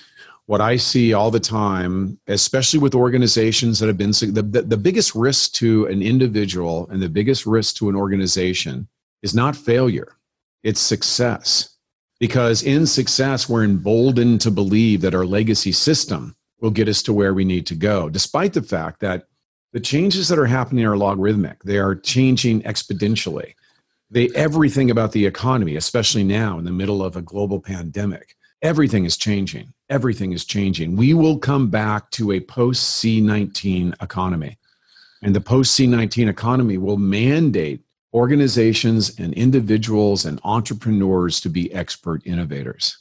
what 0.46 0.62
I 0.62 0.76
see 0.76 1.12
all 1.12 1.30
the 1.30 1.38
time, 1.38 2.18
especially 2.26 2.78
with 2.78 2.94
organizations 2.94 3.78
that 3.78 3.86
have 3.86 3.98
been 3.98 4.12
the, 4.12 4.42
the, 4.50 4.62
the, 4.62 4.78
biggest 4.78 5.14
risk 5.14 5.52
to 5.52 5.84
an 5.88 6.00
individual 6.00 6.88
and 6.90 7.02
the 7.02 7.08
biggest 7.10 7.44
risk 7.44 7.76
to 7.76 7.90
an 7.90 7.94
organization 7.94 8.88
is 9.20 9.34
not 9.34 9.54
failure, 9.54 10.16
it's 10.62 10.80
success. 10.80 11.76
because 12.18 12.62
in 12.62 12.86
success, 12.86 13.46
we're 13.46 13.62
emboldened 13.62 14.40
to 14.40 14.50
believe 14.50 15.02
that 15.02 15.14
our 15.14 15.26
legacy 15.26 15.70
system 15.70 16.34
will 16.60 16.70
get 16.70 16.88
us 16.88 17.02
to 17.02 17.12
where 17.12 17.34
we 17.34 17.44
need 17.44 17.66
to 17.66 17.74
go, 17.74 18.08
despite 18.08 18.54
the 18.54 18.62
fact 18.62 19.00
that 19.00 19.26
the 19.72 19.80
changes 19.80 20.28
that 20.28 20.38
are 20.38 20.46
happening 20.46 20.86
are 20.86 20.96
logarithmic. 20.96 21.62
They 21.62 21.78
are 21.78 21.94
changing 21.94 22.62
exponentially. 22.62 23.52
They 24.10 24.28
everything 24.34 24.90
about 24.90 25.12
the 25.12 25.26
economy, 25.26 25.76
especially 25.76 26.24
now 26.24 26.58
in 26.58 26.64
the 26.64 26.72
middle 26.72 27.02
of 27.02 27.16
a 27.16 27.22
global 27.22 27.60
pandemic, 27.60 28.36
everything 28.62 29.04
is 29.04 29.16
changing. 29.16 29.72
Everything 29.90 30.32
is 30.32 30.44
changing. 30.44 30.96
We 30.96 31.14
will 31.14 31.38
come 31.38 31.70
back 31.70 32.10
to 32.12 32.32
a 32.32 32.40
post 32.40 33.02
C19 33.02 34.02
economy. 34.02 34.58
And 35.22 35.34
the 35.34 35.40
post 35.40 35.78
C19 35.78 36.28
economy 36.28 36.78
will 36.78 36.96
mandate 36.96 37.82
organizations 38.14 39.18
and 39.18 39.34
individuals 39.34 40.24
and 40.24 40.40
entrepreneurs 40.44 41.40
to 41.40 41.50
be 41.50 41.72
expert 41.72 42.22
innovators. 42.24 42.98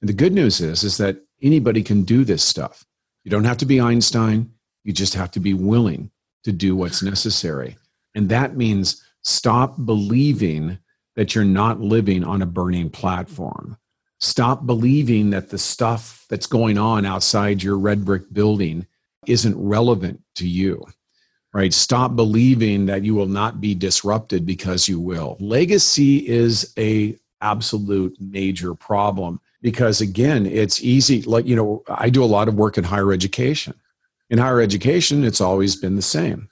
And 0.00 0.08
the 0.08 0.14
good 0.14 0.32
news 0.32 0.60
is, 0.60 0.84
is 0.84 0.96
that 0.98 1.18
anybody 1.42 1.82
can 1.82 2.02
do 2.02 2.24
this 2.24 2.42
stuff. 2.42 2.84
You 3.24 3.30
don't 3.30 3.44
have 3.44 3.58
to 3.58 3.66
be 3.66 3.80
Einstein. 3.80 4.50
You 4.84 4.92
just 4.92 5.14
have 5.14 5.30
to 5.32 5.40
be 5.40 5.54
willing 5.54 6.10
to 6.44 6.52
do 6.52 6.76
what's 6.76 7.02
necessary. 7.02 7.76
And 8.14 8.28
that 8.28 8.56
means 8.56 9.04
stop 9.28 9.76
believing 9.84 10.78
that 11.16 11.34
you're 11.34 11.44
not 11.44 11.80
living 11.80 12.24
on 12.24 12.42
a 12.42 12.46
burning 12.46 12.90
platform. 12.90 13.76
Stop 14.20 14.66
believing 14.66 15.30
that 15.30 15.50
the 15.50 15.58
stuff 15.58 16.26
that's 16.28 16.46
going 16.46 16.78
on 16.78 17.06
outside 17.06 17.62
your 17.62 17.78
red 17.78 18.04
brick 18.04 18.32
building 18.32 18.86
isn't 19.26 19.56
relevant 19.56 20.20
to 20.36 20.48
you 20.48 20.84
right? 21.54 21.72
Stop 21.72 22.14
believing 22.14 22.86
that 22.86 23.04
you 23.04 23.14
will 23.14 23.26
not 23.26 23.60
be 23.60 23.74
disrupted 23.74 24.44
because 24.44 24.86
you 24.86 25.00
will. 25.00 25.36
Legacy 25.40 26.28
is 26.28 26.72
a 26.78 27.16
absolute 27.40 28.16
major 28.20 28.74
problem 28.74 29.40
because 29.62 30.00
again 30.00 30.44
it's 30.44 30.82
easy 30.82 31.22
like 31.22 31.46
you 31.46 31.54
know 31.54 31.84
i 31.86 32.10
do 32.10 32.24
a 32.24 32.26
lot 32.26 32.48
of 32.48 32.54
work 32.54 32.76
in 32.76 32.84
higher 32.84 33.12
education. 33.12 33.74
In 34.28 34.38
higher 34.38 34.60
education 34.60 35.24
it's 35.24 35.40
always 35.40 35.76
been 35.76 35.94
the 35.94 36.02
same 36.02 36.48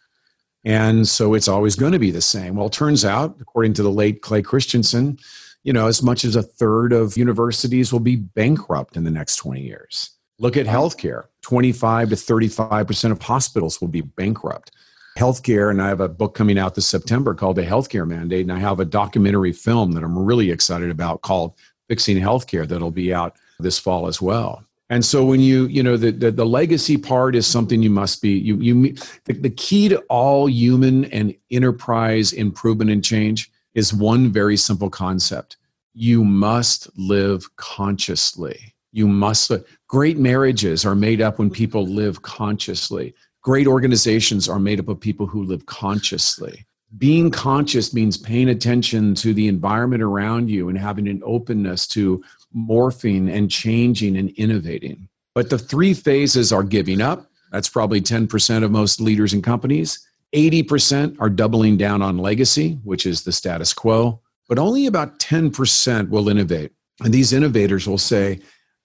and 0.66 1.08
so 1.08 1.32
it's 1.32 1.48
always 1.48 1.76
going 1.76 1.92
to 1.92 1.98
be 1.98 2.10
the 2.10 2.20
same. 2.20 2.56
Well 2.56 2.66
it 2.66 2.72
turns 2.74 3.04
out 3.04 3.36
according 3.40 3.72
to 3.74 3.82
the 3.82 3.90
late 3.90 4.20
clay 4.20 4.42
christensen 4.42 5.18
you 5.62 5.72
know 5.72 5.86
as 5.86 6.02
much 6.02 6.24
as 6.24 6.36
a 6.36 6.42
third 6.42 6.92
of 6.92 7.16
universities 7.16 7.92
will 7.92 8.00
be 8.00 8.16
bankrupt 8.16 8.96
in 8.96 9.04
the 9.04 9.10
next 9.10 9.36
20 9.36 9.62
years. 9.62 10.10
Look 10.38 10.56
at 10.56 10.66
healthcare. 10.66 11.24
25 11.42 12.10
to 12.10 12.14
35% 12.14 13.10
of 13.12 13.22
hospitals 13.22 13.80
will 13.80 13.88
be 13.88 14.02
bankrupt. 14.02 14.72
Healthcare, 15.16 15.70
and 15.70 15.80
I 15.80 15.88
have 15.88 16.00
a 16.00 16.08
book 16.08 16.34
coming 16.34 16.58
out 16.58 16.74
this 16.74 16.86
September 16.86 17.34
called 17.34 17.56
The 17.56 17.62
Healthcare 17.62 18.06
Mandate, 18.06 18.42
and 18.42 18.52
I 18.52 18.58
have 18.58 18.80
a 18.80 18.84
documentary 18.84 19.52
film 19.52 19.92
that 19.92 20.04
I'm 20.04 20.18
really 20.18 20.50
excited 20.50 20.90
about 20.90 21.22
called 21.22 21.54
Fixing 21.88 22.18
Healthcare 22.18 22.68
that'll 22.68 22.90
be 22.90 23.14
out 23.14 23.36
this 23.58 23.78
fall 23.78 24.08
as 24.08 24.20
well. 24.20 24.65
And 24.88 25.04
so 25.04 25.24
when 25.24 25.40
you, 25.40 25.66
you 25.66 25.82
know, 25.82 25.96
the, 25.96 26.12
the, 26.12 26.30
the 26.30 26.46
legacy 26.46 26.96
part 26.96 27.34
is 27.34 27.46
something 27.46 27.82
you 27.82 27.90
must 27.90 28.22
be, 28.22 28.30
you, 28.30 28.56
you, 28.56 28.94
the, 29.24 29.32
the 29.32 29.50
key 29.50 29.88
to 29.88 29.98
all 30.08 30.48
human 30.48 31.06
and 31.06 31.34
enterprise 31.50 32.32
improvement 32.32 32.90
and 32.90 33.04
change 33.04 33.50
is 33.74 33.92
one 33.92 34.32
very 34.32 34.56
simple 34.56 34.88
concept. 34.88 35.56
You 35.92 36.24
must 36.24 36.88
live 36.96 37.44
consciously. 37.56 38.74
You 38.92 39.08
must, 39.08 39.50
great 39.88 40.18
marriages 40.18 40.86
are 40.86 40.94
made 40.94 41.20
up 41.20 41.38
when 41.38 41.50
people 41.50 41.86
live 41.86 42.22
consciously 42.22 43.14
great 43.46 43.68
organizations 43.68 44.48
are 44.48 44.58
made 44.58 44.80
up 44.80 44.88
of 44.88 44.98
people 44.98 45.24
who 45.24 45.44
live 45.44 45.64
consciously. 45.66 46.66
Being 46.98 47.30
conscious 47.30 47.94
means 47.94 48.18
paying 48.18 48.48
attention 48.48 49.14
to 49.16 49.32
the 49.32 49.46
environment 49.46 50.02
around 50.02 50.50
you 50.50 50.68
and 50.68 50.76
having 50.76 51.06
an 51.06 51.22
openness 51.24 51.86
to 51.88 52.24
morphing 52.54 53.32
and 53.32 53.50
changing 53.50 54.16
and 54.16 54.30
innovating. 54.30 55.08
But 55.34 55.50
the 55.50 55.58
three 55.58 55.94
phases 55.94 56.52
are 56.52 56.62
giving 56.62 57.00
up. 57.00 57.30
That's 57.52 57.68
probably 57.68 58.00
10% 58.00 58.64
of 58.64 58.70
most 58.70 59.00
leaders 59.00 59.32
and 59.32 59.44
companies. 59.44 60.06
80% 60.34 61.16
are 61.20 61.30
doubling 61.30 61.76
down 61.76 62.02
on 62.02 62.18
legacy, 62.18 62.78
which 62.84 63.06
is 63.06 63.24
the 63.24 63.32
status 63.32 63.72
quo. 63.72 64.20
But 64.48 64.58
only 64.58 64.86
about 64.86 65.18
10% 65.18 66.08
will 66.08 66.28
innovate. 66.28 66.72
And 67.02 67.12
these 67.12 67.32
innovators 67.32 67.86
will 67.86 67.98
say, 67.98 68.40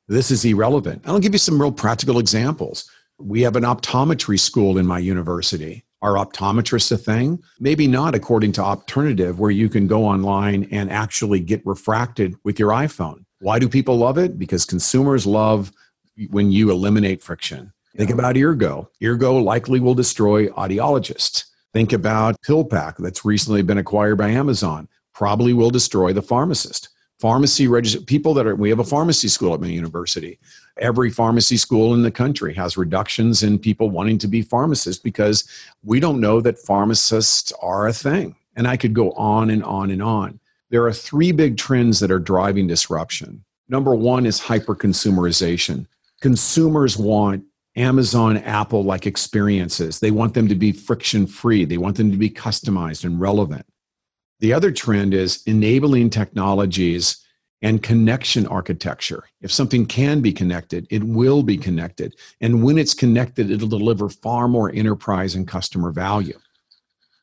this 0.08 0.32
is 0.32 0.44
irrelevant. 0.44 1.04
I'll 1.06 1.20
give 1.20 1.34
you 1.34 1.40
some 1.40 1.62
real 1.62 1.72
practical 1.72 2.20
examples. 2.20 2.90
We 3.18 3.42
have 3.44 3.56
an 3.56 3.64
optometry 3.64 4.40
school 4.40 4.78
in 4.78 4.86
my 4.86 5.00
university. 5.00 5.86
Are 6.02 6.16
optometrists 6.16 6.92
a 6.92 6.98
thing? 6.98 7.42
Maybe 7.60 7.88
not, 7.88 8.16
according 8.16 8.54
to 8.54 8.62
Opternative, 8.62 9.38
where 9.38 9.52
you 9.52 9.70
can 9.70 9.88
go 9.88 10.04
online 10.06 10.68
and 10.72 10.92
actually 10.92 11.40
get 11.40 11.66
refracted 11.66 12.36
with 12.44 12.60
your 12.60 12.72
iPhone. 12.72 13.26
Why 13.42 13.60
do 13.60 13.68
people 13.68 13.98
love 13.98 14.18
it? 14.18 14.38
Because 14.38 14.66
consumers 14.66 15.26
love 15.26 15.72
when 16.30 16.52
you 16.52 16.72
eliminate 16.72 17.22
friction. 17.22 17.74
Think 17.98 18.12
about 18.12 18.36
Eargo. 18.36 18.88
Eargo 19.02 19.44
likely 19.44 19.80
will 19.80 19.96
destroy 19.96 20.48
audiologists. 20.50 21.46
Think 21.74 21.92
about 21.92 22.42
PillPack 22.42 22.98
that's 22.98 23.26
recently 23.26 23.64
been 23.64 23.78
acquired 23.78 24.18
by 24.18 24.30
Amazon. 24.30 24.88
Probably 25.14 25.54
will 25.54 25.72
destroy 25.72 26.14
the 26.14 26.22
pharmacist 26.22 26.90
pharmacy 27.22 27.68
register 27.68 28.02
people 28.02 28.34
that 28.34 28.48
are 28.48 28.56
we 28.56 28.68
have 28.68 28.80
a 28.80 28.84
pharmacy 28.84 29.28
school 29.28 29.54
at 29.54 29.62
my 29.62 29.68
university 29.68 30.40
every 30.78 31.12
pharmacy 31.12 31.56
school 31.56 31.94
in 31.94 32.02
the 32.02 32.10
country 32.10 32.52
has 32.52 32.78
reductions 32.78 33.44
in 33.44 33.60
people 33.60 33.92
wanting 33.92 34.18
to 34.18 34.28
be 34.28 34.42
pharmacists 34.42 35.00
because 35.00 35.48
we 35.84 36.00
don't 36.00 36.20
know 36.20 36.42
that 36.42 36.58
pharmacists 36.58 37.54
are 37.62 37.88
a 37.88 37.94
thing 37.94 38.36
and 38.56 38.68
i 38.68 38.76
could 38.76 38.96
go 38.96 39.12
on 39.12 39.52
and 39.52 39.64
on 39.64 39.92
and 39.92 40.02
on 40.02 40.40
there 40.72 40.86
are 40.86 40.94
three 40.94 41.32
big 41.32 41.58
trends 41.58 42.00
that 42.00 42.12
are 42.12 42.20
driving 42.20 42.68
disruption 42.68 43.44
number 43.70 43.94
one 43.94 44.26
is 44.26 44.40
hyper 44.40 44.76
consumerization 44.76 45.86
consumers 46.22 46.98
want 46.98 47.44
Amazon, 47.76 48.38
Apple 48.38 48.84
like 48.84 49.06
experiences. 49.06 50.00
They 50.00 50.12
want 50.12 50.34
them 50.34 50.48
to 50.50 50.56
be 50.56 50.72
friction 50.72 51.26
free. 51.26 51.66
They 51.66 51.78
want 51.78 51.98
them 51.98 52.12
to 52.12 52.18
be 52.18 52.30
customized 52.30 53.06
and 53.06 53.20
relevant. 53.20 53.66
The 54.40 54.54
other 54.54 54.72
trend 54.72 55.14
is 55.14 55.44
enabling 55.46 56.10
technologies 56.10 57.26
and 57.62 57.84
connection 57.84 58.48
architecture. 58.48 59.24
If 59.42 59.52
something 59.52 59.86
can 59.86 60.20
be 60.22 60.34
connected, 60.34 60.88
it 60.90 61.04
will 61.04 61.44
be 61.44 61.58
connected. 61.58 62.16
And 62.42 62.64
when 62.64 62.80
it's 62.80 62.96
connected, 62.96 63.52
it'll 63.52 63.68
deliver 63.68 64.10
far 64.10 64.48
more 64.48 64.72
enterprise 64.72 65.36
and 65.36 65.48
customer 65.48 65.92
value. 65.92 66.40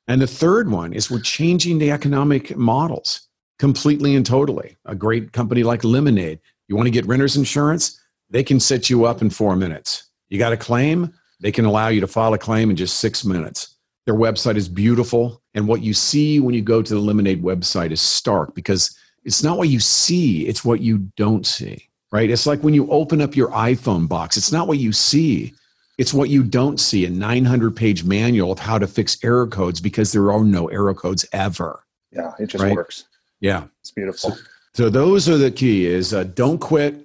And 0.07 0.23
the 0.23 0.29
third 0.29 0.71
one 0.71 0.93
is 0.93 1.11
we're 1.11 1.21
changing 1.21 1.79
the 1.79 1.91
economic 1.91 2.57
models 2.57 3.28
completely 3.59 4.15
and 4.15 4.25
totally. 4.25 4.77
A 4.85 4.95
great 4.95 5.33
company 5.33 5.63
like 5.63 5.85
Lemonade, 5.85 6.41
you 6.69 6.77
want 6.77 6.87
to 6.87 6.93
get 6.93 7.07
renter's 7.07 7.37
insurance? 7.37 8.01
They 8.31 8.43
can 8.43 8.61
set 8.61 8.91
you 8.91 9.05
up 9.05 9.23
in 9.23 9.31
four 9.31 9.57
minutes. 9.57 10.05
You 10.29 10.39
got 10.39 10.53
a 10.53 10.57
claim? 10.57 11.13
They 11.41 11.53
can 11.53 11.65
allow 11.65 11.89
you 11.89 12.01
to 12.01 12.07
file 12.07 12.35
a 12.35 12.39
claim 12.39 12.71
in 12.71 12.77
just 12.77 13.01
six 13.01 13.25
minutes. 13.25 13.77
Their 14.07 14.15
website 14.15 14.57
is 14.57 14.69
beautiful. 14.69 15.43
And 15.55 15.69
what 15.69 15.83
you 15.83 15.95
see 15.95 16.41
when 16.41 16.55
you 16.55 16.63
go 16.63 16.83
to 16.83 16.95
the 16.95 17.01
Lemonade 17.01 17.43
website 17.43 17.91
is 17.91 18.01
stark 18.01 18.55
because 18.55 18.97
it's 19.25 19.43
not 19.43 19.59
what 19.59 19.69
you 19.69 19.81
see, 19.81 20.47
it's 20.47 20.65
what 20.65 20.81
you 20.81 20.99
don't 21.17 21.47
see, 21.47 21.89
right? 22.13 22.31
It's 22.31 22.47
like 22.47 22.63
when 22.63 22.75
you 22.75 22.91
open 22.91 23.21
up 23.21 23.37
your 23.37 23.49
iPhone 23.51 24.09
box, 24.09 24.37
it's 24.37 24.53
not 24.53 24.69
what 24.69 24.79
you 24.79 24.93
see, 24.93 25.53
it's 25.99 26.15
what 26.15 26.31
you 26.31 26.43
don't 26.43 26.79
see 26.79 27.05
a 27.05 27.11
900 27.11 27.77
page 27.77 28.05
manual 28.05 28.53
of 28.53 28.59
how 28.59 28.79
to 28.79 28.87
fix 28.87 29.19
error 29.23 29.47
codes 29.47 29.81
because 29.81 30.13
there 30.13 30.31
are 30.33 30.45
no 30.45 30.69
error 30.69 30.95
codes 30.95 31.27
ever. 31.33 31.85
Yeah, 32.13 32.33
it 32.39 32.47
just 32.47 32.63
right? 32.63 32.75
works. 32.75 33.05
Yeah. 33.41 33.65
It's 33.81 33.91
beautiful. 33.91 34.33
So, 34.33 34.37
so 34.75 34.91
those 34.91 35.29
are 35.29 35.37
the 35.37 35.51
key 35.51 35.87
is 35.87 36.13
uh, 36.13 36.25
don't 36.25 36.59
quit, 36.59 37.05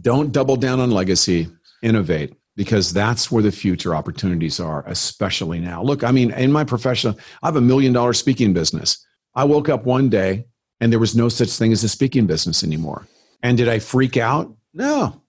don't 0.00 0.32
double 0.32 0.56
down 0.56 0.80
on 0.80 0.90
legacy, 0.90 1.48
innovate 1.82 2.34
because 2.56 2.92
that's 2.92 3.30
where 3.30 3.42
the 3.42 3.52
future 3.52 3.94
opportunities 3.94 4.58
are, 4.58 4.82
especially 4.86 5.60
now. 5.60 5.82
Look, 5.82 6.02
I 6.02 6.10
mean, 6.10 6.30
in 6.32 6.50
my 6.50 6.64
profession, 6.64 7.14
I 7.42 7.46
have 7.46 7.56
a 7.56 7.60
million 7.60 7.92
dollar 7.92 8.14
speaking 8.14 8.52
business. 8.54 9.06
I 9.34 9.44
woke 9.44 9.68
up 9.68 9.84
one 9.84 10.08
day 10.08 10.46
and 10.80 10.90
there 10.90 10.98
was 10.98 11.14
no 11.14 11.28
such 11.28 11.50
thing 11.50 11.72
as 11.72 11.84
a 11.84 11.88
speaking 11.88 12.26
business 12.26 12.64
anymore. 12.64 13.06
And 13.42 13.58
did 13.58 13.68
I 13.68 13.78
freak 13.78 14.16
out? 14.16 14.54
No. 14.72 15.22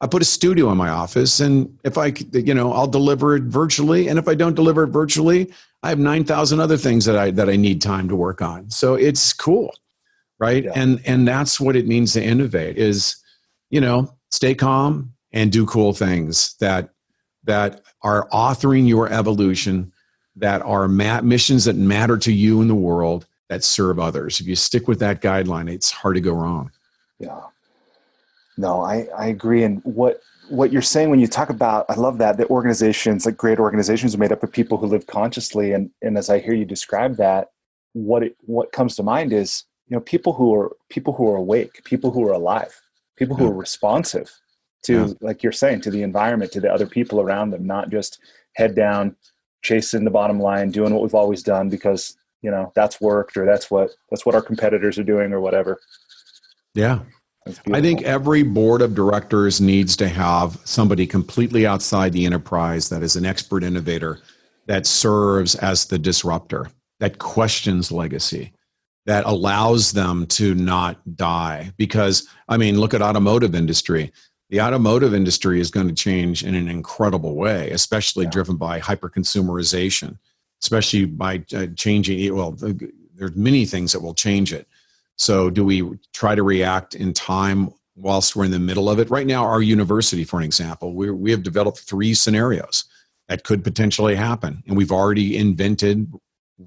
I 0.00 0.06
put 0.06 0.22
a 0.22 0.24
studio 0.24 0.70
in 0.70 0.78
my 0.78 0.90
office, 0.90 1.40
and 1.40 1.76
if 1.84 1.98
I, 1.98 2.12
you 2.32 2.54
know, 2.54 2.72
I'll 2.72 2.86
deliver 2.86 3.34
it 3.34 3.44
virtually. 3.44 4.08
And 4.08 4.18
if 4.18 4.28
I 4.28 4.34
don't 4.34 4.54
deliver 4.54 4.84
it 4.84 4.90
virtually, 4.90 5.52
I 5.82 5.88
have 5.88 5.98
nine 5.98 6.24
thousand 6.24 6.60
other 6.60 6.76
things 6.76 7.04
that 7.04 7.16
I 7.16 7.30
that 7.32 7.48
I 7.48 7.56
need 7.56 7.82
time 7.82 8.08
to 8.08 8.16
work 8.16 8.40
on. 8.40 8.70
So 8.70 8.94
it's 8.94 9.32
cool, 9.32 9.74
right? 10.38 10.64
Yeah. 10.64 10.72
And 10.76 11.00
and 11.04 11.26
that's 11.26 11.60
what 11.60 11.74
it 11.74 11.86
means 11.86 12.12
to 12.12 12.22
innovate. 12.22 12.78
Is 12.78 13.16
you 13.70 13.80
know, 13.80 14.14
stay 14.30 14.54
calm, 14.54 15.12
and 15.32 15.52
do 15.52 15.66
cool 15.66 15.92
things 15.92 16.54
that 16.60 16.90
that 17.44 17.82
are 18.02 18.28
authoring 18.30 18.86
your 18.88 19.12
evolution 19.12 19.92
that 20.36 20.62
are 20.62 20.86
mat- 20.88 21.24
missions 21.24 21.64
that 21.64 21.76
matter 21.76 22.16
to 22.18 22.32
you 22.32 22.60
in 22.60 22.68
the 22.68 22.74
world 22.74 23.26
that 23.48 23.64
serve 23.64 23.98
others 23.98 24.40
if 24.40 24.46
you 24.46 24.54
stick 24.54 24.88
with 24.88 24.98
that 24.98 25.20
guideline 25.20 25.70
it's 25.70 25.90
hard 25.90 26.14
to 26.14 26.20
go 26.20 26.32
wrong 26.32 26.70
yeah 27.18 27.40
no 28.58 28.82
i 28.82 29.06
i 29.16 29.26
agree 29.26 29.62
and 29.62 29.80
what 29.84 30.20
what 30.48 30.72
you're 30.72 30.82
saying 30.82 31.08
when 31.08 31.20
you 31.20 31.26
talk 31.26 31.48
about 31.48 31.86
i 31.88 31.94
love 31.94 32.18
that 32.18 32.36
the 32.36 32.46
organizations 32.48 33.24
like 33.24 33.36
great 33.36 33.58
organizations 33.58 34.14
are 34.14 34.18
made 34.18 34.32
up 34.32 34.42
of 34.42 34.52
people 34.52 34.76
who 34.76 34.86
live 34.86 35.06
consciously 35.06 35.72
and 35.72 35.90
and 36.02 36.18
as 36.18 36.28
i 36.28 36.38
hear 36.38 36.54
you 36.54 36.64
describe 36.64 37.16
that 37.16 37.48
what 37.92 38.22
it, 38.22 38.36
what 38.40 38.72
comes 38.72 38.96
to 38.96 39.02
mind 39.02 39.32
is 39.32 39.64
you 39.88 39.96
know 39.96 40.00
people 40.00 40.32
who 40.32 40.54
are 40.54 40.76
people 40.90 41.12
who 41.14 41.30
are 41.30 41.36
awake 41.36 41.82
people 41.84 42.10
who 42.10 42.26
are 42.26 42.32
alive 42.32 42.80
people 43.16 43.36
who 43.36 43.44
yeah. 43.44 43.50
are 43.50 43.54
responsive 43.54 44.30
to 44.82 45.06
yeah. 45.06 45.12
like 45.20 45.42
you're 45.42 45.52
saying 45.52 45.80
to 45.80 45.90
the 45.90 46.02
environment 46.02 46.52
to 46.52 46.60
the 46.60 46.72
other 46.72 46.86
people 46.86 47.20
around 47.20 47.50
them 47.50 47.66
not 47.66 47.90
just 47.90 48.20
head 48.54 48.74
down 48.74 49.16
chasing 49.62 50.04
the 50.04 50.10
bottom 50.10 50.38
line 50.38 50.70
doing 50.70 50.92
what 50.92 51.02
we've 51.02 51.14
always 51.14 51.42
done 51.42 51.68
because 51.68 52.16
you 52.42 52.50
know 52.50 52.72
that's 52.74 53.00
worked 53.00 53.36
or 53.36 53.44
that's 53.44 53.70
what 53.70 53.90
that's 54.10 54.24
what 54.24 54.34
our 54.34 54.42
competitors 54.42 54.98
are 54.98 55.04
doing 55.04 55.32
or 55.32 55.40
whatever 55.40 55.80
yeah 56.74 57.00
I 57.72 57.80
think 57.80 58.02
every 58.02 58.42
board 58.42 58.82
of 58.82 58.94
directors 58.94 59.60
needs 59.60 59.96
to 59.96 60.08
have 60.08 60.58
somebody 60.64 61.06
completely 61.06 61.66
outside 61.66 62.12
the 62.12 62.26
enterprise 62.26 62.88
that 62.88 63.02
is 63.02 63.16
an 63.16 63.24
expert 63.24 63.64
innovator 63.64 64.20
that 64.66 64.86
serves 64.86 65.54
as 65.56 65.86
the 65.86 65.98
disruptor, 65.98 66.70
that 67.00 67.18
questions 67.18 67.90
legacy, 67.90 68.52
that 69.06 69.24
allows 69.24 69.92
them 69.92 70.26
to 70.26 70.54
not 70.54 71.16
die. 71.16 71.72
Because, 71.76 72.28
I 72.48 72.56
mean, 72.56 72.78
look 72.78 72.94
at 72.94 73.02
automotive 73.02 73.54
industry. 73.54 74.12
The 74.50 74.60
automotive 74.60 75.14
industry 75.14 75.60
is 75.60 75.70
going 75.70 75.88
to 75.88 75.94
change 75.94 76.42
in 76.42 76.54
an 76.54 76.68
incredible 76.68 77.34
way, 77.34 77.70
especially 77.70 78.24
yeah. 78.24 78.30
driven 78.30 78.56
by 78.56 78.78
hyper 78.78 79.08
consumerization, 79.08 80.18
especially 80.62 81.04
by 81.06 81.44
uh, 81.54 81.66
changing. 81.76 82.34
Well, 82.34 82.56
there's 83.14 83.36
many 83.36 83.64
things 83.64 83.92
that 83.92 84.00
will 84.00 84.14
change 84.14 84.52
it 84.52 84.66
so, 85.18 85.50
do 85.50 85.64
we 85.64 85.98
try 86.12 86.36
to 86.36 86.44
react 86.44 86.94
in 86.94 87.12
time 87.12 87.70
whilst 87.96 88.36
we're 88.36 88.44
in 88.44 88.52
the 88.52 88.58
middle 88.58 88.88
of 88.88 89.00
it? 89.00 89.10
Right 89.10 89.26
now, 89.26 89.44
our 89.44 89.60
university, 89.60 90.22
for 90.22 90.38
an 90.38 90.44
example, 90.44 90.94
we, 90.94 91.10
we 91.10 91.32
have 91.32 91.42
developed 91.42 91.80
three 91.80 92.14
scenarios 92.14 92.84
that 93.28 93.42
could 93.42 93.64
potentially 93.64 94.14
happen. 94.14 94.62
And 94.66 94.76
we've 94.76 94.92
already 94.92 95.36
invented 95.36 96.10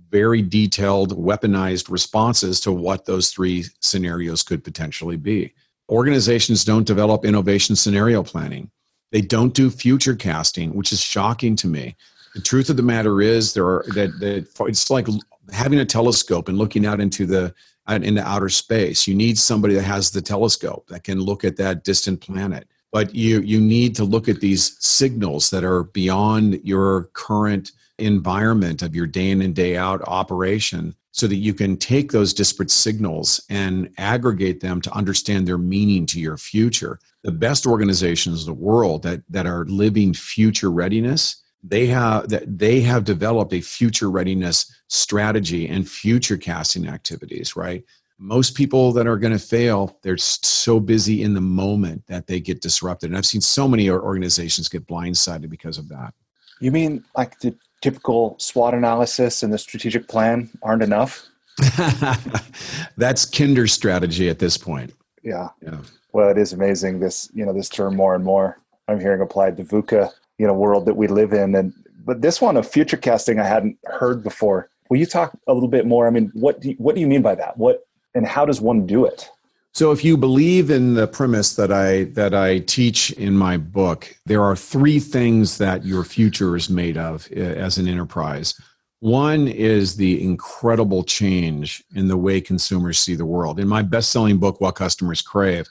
very 0.09 0.41
detailed, 0.41 1.17
weaponized 1.17 1.89
responses 1.89 2.59
to 2.61 2.71
what 2.73 3.05
those 3.05 3.31
three 3.31 3.65
scenarios 3.79 4.43
could 4.43 4.63
potentially 4.63 5.17
be. 5.17 5.53
Organizations 5.89 6.65
don't 6.65 6.85
develop 6.85 7.25
innovation 7.25 7.75
scenario 7.75 8.21
planning. 8.21 8.69
They 9.11 9.21
don't 9.21 9.53
do 9.53 9.69
future 9.69 10.15
casting, 10.15 10.73
which 10.73 10.91
is 10.91 11.01
shocking 11.01 11.55
to 11.57 11.67
me. 11.67 11.95
The 12.35 12.41
truth 12.41 12.69
of 12.69 12.77
the 12.77 12.83
matter 12.83 13.21
is, 13.21 13.53
there 13.53 13.65
are 13.65 13.85
that, 13.95 14.19
that 14.19 14.47
it's 14.67 14.89
like 14.89 15.07
having 15.51 15.79
a 15.79 15.85
telescope 15.85 16.47
and 16.47 16.57
looking 16.57 16.85
out 16.85 17.01
into 17.01 17.25
the 17.25 17.53
into 17.87 18.25
outer 18.25 18.49
space. 18.49 19.07
You 19.07 19.15
need 19.15 19.37
somebody 19.37 19.73
that 19.75 19.83
has 19.83 20.11
the 20.11 20.21
telescope 20.21 20.87
that 20.87 21.03
can 21.03 21.19
look 21.19 21.43
at 21.43 21.57
that 21.57 21.83
distant 21.83 22.21
planet. 22.21 22.67
But 22.91 23.15
you 23.15 23.41
you 23.41 23.59
need 23.59 23.95
to 23.95 24.03
look 24.03 24.27
at 24.27 24.41
these 24.41 24.75
signals 24.79 25.49
that 25.49 25.63
are 25.63 25.83
beyond 25.83 26.59
your 26.63 27.05
current 27.13 27.71
environment 27.97 28.81
of 28.81 28.95
your 28.95 29.07
day 29.07 29.29
in 29.29 29.41
and 29.41 29.55
day 29.55 29.77
out 29.77 30.01
operation 30.07 30.95
so 31.11 31.27
that 31.27 31.35
you 31.35 31.53
can 31.53 31.77
take 31.77 32.11
those 32.11 32.33
disparate 32.33 32.71
signals 32.71 33.43
and 33.49 33.89
aggregate 33.97 34.61
them 34.61 34.81
to 34.81 34.93
understand 34.93 35.47
their 35.47 35.57
meaning 35.57 36.05
to 36.05 36.19
your 36.19 36.37
future. 36.37 36.99
The 37.23 37.31
best 37.31 37.65
organizations 37.65 38.41
in 38.41 38.47
the 38.47 38.59
world 38.59 39.03
that, 39.03 39.21
that 39.29 39.45
are 39.45 39.65
living 39.65 40.13
future 40.13 40.71
readiness 40.71 41.40
they 41.63 41.87
have 41.87 42.29
that 42.29 42.57
they 42.59 42.81
have 42.81 43.03
developed 43.03 43.53
a 43.53 43.61
future 43.61 44.09
readiness 44.09 44.73
strategy 44.87 45.67
and 45.67 45.87
future 45.87 46.37
casting 46.37 46.87
activities 46.87 47.55
right? 47.55 47.83
Most 48.17 48.55
people 48.55 48.91
that 48.93 49.07
are 49.07 49.17
going 49.17 49.33
to 49.33 49.39
fail 49.39 49.97
they're 50.01 50.17
so 50.17 50.79
busy 50.79 51.23
in 51.23 51.33
the 51.33 51.41
moment 51.41 52.05
that 52.07 52.27
they 52.27 52.39
get 52.39 52.61
disrupted. 52.61 53.09
And 53.09 53.17
i've 53.17 53.25
seen 53.25 53.41
so 53.41 53.67
many 53.67 53.89
organizations 53.89 54.69
get 54.69 54.87
blindsided 54.87 55.49
because 55.49 55.77
of 55.77 55.89
that. 55.89 56.13
You 56.59 56.71
mean 56.71 57.03
like 57.15 57.39
the 57.39 57.55
typical 57.81 58.35
swot 58.39 58.73
analysis 58.73 59.43
and 59.43 59.51
the 59.51 59.57
strategic 59.57 60.07
plan 60.07 60.49
aren't 60.61 60.83
enough? 60.83 61.27
That's 62.97 63.25
kinder 63.25 63.67
strategy 63.67 64.29
at 64.29 64.39
this 64.39 64.57
point. 64.57 64.93
Yeah. 65.23 65.49
Yeah. 65.61 65.79
Well 66.13 66.29
it 66.29 66.37
is 66.37 66.53
amazing 66.53 66.99
this 66.99 67.29
you 67.33 67.45
know 67.45 67.53
this 67.53 67.69
term 67.69 67.95
more 67.95 68.15
and 68.15 68.23
more. 68.23 68.59
I'm 68.87 68.99
hearing 68.99 69.21
applied 69.21 69.57
to 69.57 69.63
VUCA 69.63 70.11
you 70.41 70.47
know 70.47 70.55
world 70.55 70.87
that 70.87 70.95
we 70.95 71.07
live 71.07 71.33
in. 71.33 71.53
And 71.53 71.71
but 72.03 72.23
this 72.23 72.41
one 72.41 72.57
of 72.57 72.67
future 72.67 72.97
casting 72.97 73.39
i 73.39 73.45
hadn't 73.45 73.77
heard 73.85 74.23
before. 74.23 74.69
Will 74.89 74.97
you 74.97 75.05
talk 75.05 75.37
a 75.47 75.53
little 75.53 75.69
bit 75.69 75.85
more? 75.85 76.07
I 76.07 76.09
mean 76.09 76.31
what 76.33 76.59
do 76.61 76.69
you, 76.69 76.75
what 76.79 76.95
do 76.95 77.01
you 77.01 77.07
mean 77.07 77.21
by 77.21 77.35
that? 77.35 77.57
What 77.57 77.85
and 78.15 78.25
how 78.25 78.43
does 78.43 78.59
one 78.59 78.87
do 78.87 79.05
it? 79.05 79.29
So 79.73 79.91
if 79.91 80.03
you 80.03 80.17
believe 80.17 80.71
in 80.71 80.95
the 80.95 81.07
premise 81.07 81.53
that 81.55 81.71
i 81.71 82.05
that 82.19 82.33
i 82.33 82.59
teach 82.59 83.11
in 83.11 83.37
my 83.37 83.55
book 83.55 84.13
there 84.25 84.41
are 84.41 84.55
three 84.55 84.99
things 84.99 85.59
that 85.59 85.85
your 85.85 86.03
future 86.03 86.55
is 86.55 86.69
made 86.69 86.97
of 86.97 87.27
eh, 87.31 87.39
as 87.39 87.77
an 87.77 87.87
enterprise. 87.87 88.59
One 88.99 89.47
is 89.47 89.95
the 89.95 90.23
incredible 90.23 91.03
change 91.03 91.83
in 91.95 92.07
the 92.07 92.17
way 92.17 92.41
consumers 92.41 92.99
see 92.99 93.15
the 93.15 93.25
world. 93.25 93.59
In 93.59 93.67
my 93.67 93.83
best-selling 93.83 94.37
book 94.39 94.59
what 94.59 94.75
customers 94.75 95.21
crave 95.21 95.67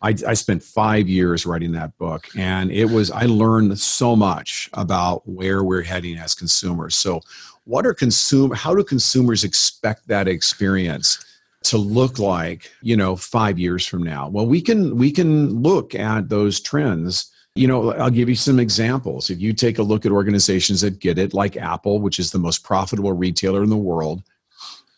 I, 0.00 0.14
I, 0.26 0.34
spent 0.34 0.62
five 0.62 1.08
years 1.08 1.44
writing 1.44 1.72
that 1.72 1.96
book, 1.98 2.28
and 2.36 2.70
it 2.70 2.84
was 2.84 3.10
I 3.10 3.26
learned 3.26 3.78
so 3.78 4.14
much 4.14 4.70
about 4.74 5.28
where 5.28 5.64
we're 5.64 5.82
heading 5.82 6.16
as 6.18 6.34
consumers. 6.34 6.94
So, 6.94 7.20
what 7.64 7.84
are 7.84 7.94
consumer? 7.94 8.54
How 8.54 8.74
do 8.74 8.84
consumers 8.84 9.42
expect 9.42 10.06
that 10.06 10.28
experience 10.28 11.24
to 11.64 11.78
look 11.78 12.18
like? 12.20 12.70
You 12.80 12.96
know, 12.96 13.16
five 13.16 13.58
years 13.58 13.86
from 13.86 14.04
now. 14.04 14.28
Well, 14.28 14.46
we 14.46 14.60
can 14.60 14.96
we 14.96 15.10
can 15.10 15.62
look 15.62 15.94
at 15.96 16.28
those 16.28 16.60
trends. 16.60 17.32
You 17.56 17.66
know, 17.66 17.92
I'll 17.94 18.10
give 18.10 18.28
you 18.28 18.36
some 18.36 18.60
examples. 18.60 19.30
If 19.30 19.40
you 19.40 19.52
take 19.52 19.78
a 19.78 19.82
look 19.82 20.06
at 20.06 20.12
organizations 20.12 20.80
that 20.82 21.00
get 21.00 21.18
it, 21.18 21.34
like 21.34 21.56
Apple, 21.56 22.00
which 22.00 22.20
is 22.20 22.30
the 22.30 22.38
most 22.38 22.62
profitable 22.62 23.12
retailer 23.12 23.64
in 23.64 23.70
the 23.70 23.76
world, 23.76 24.22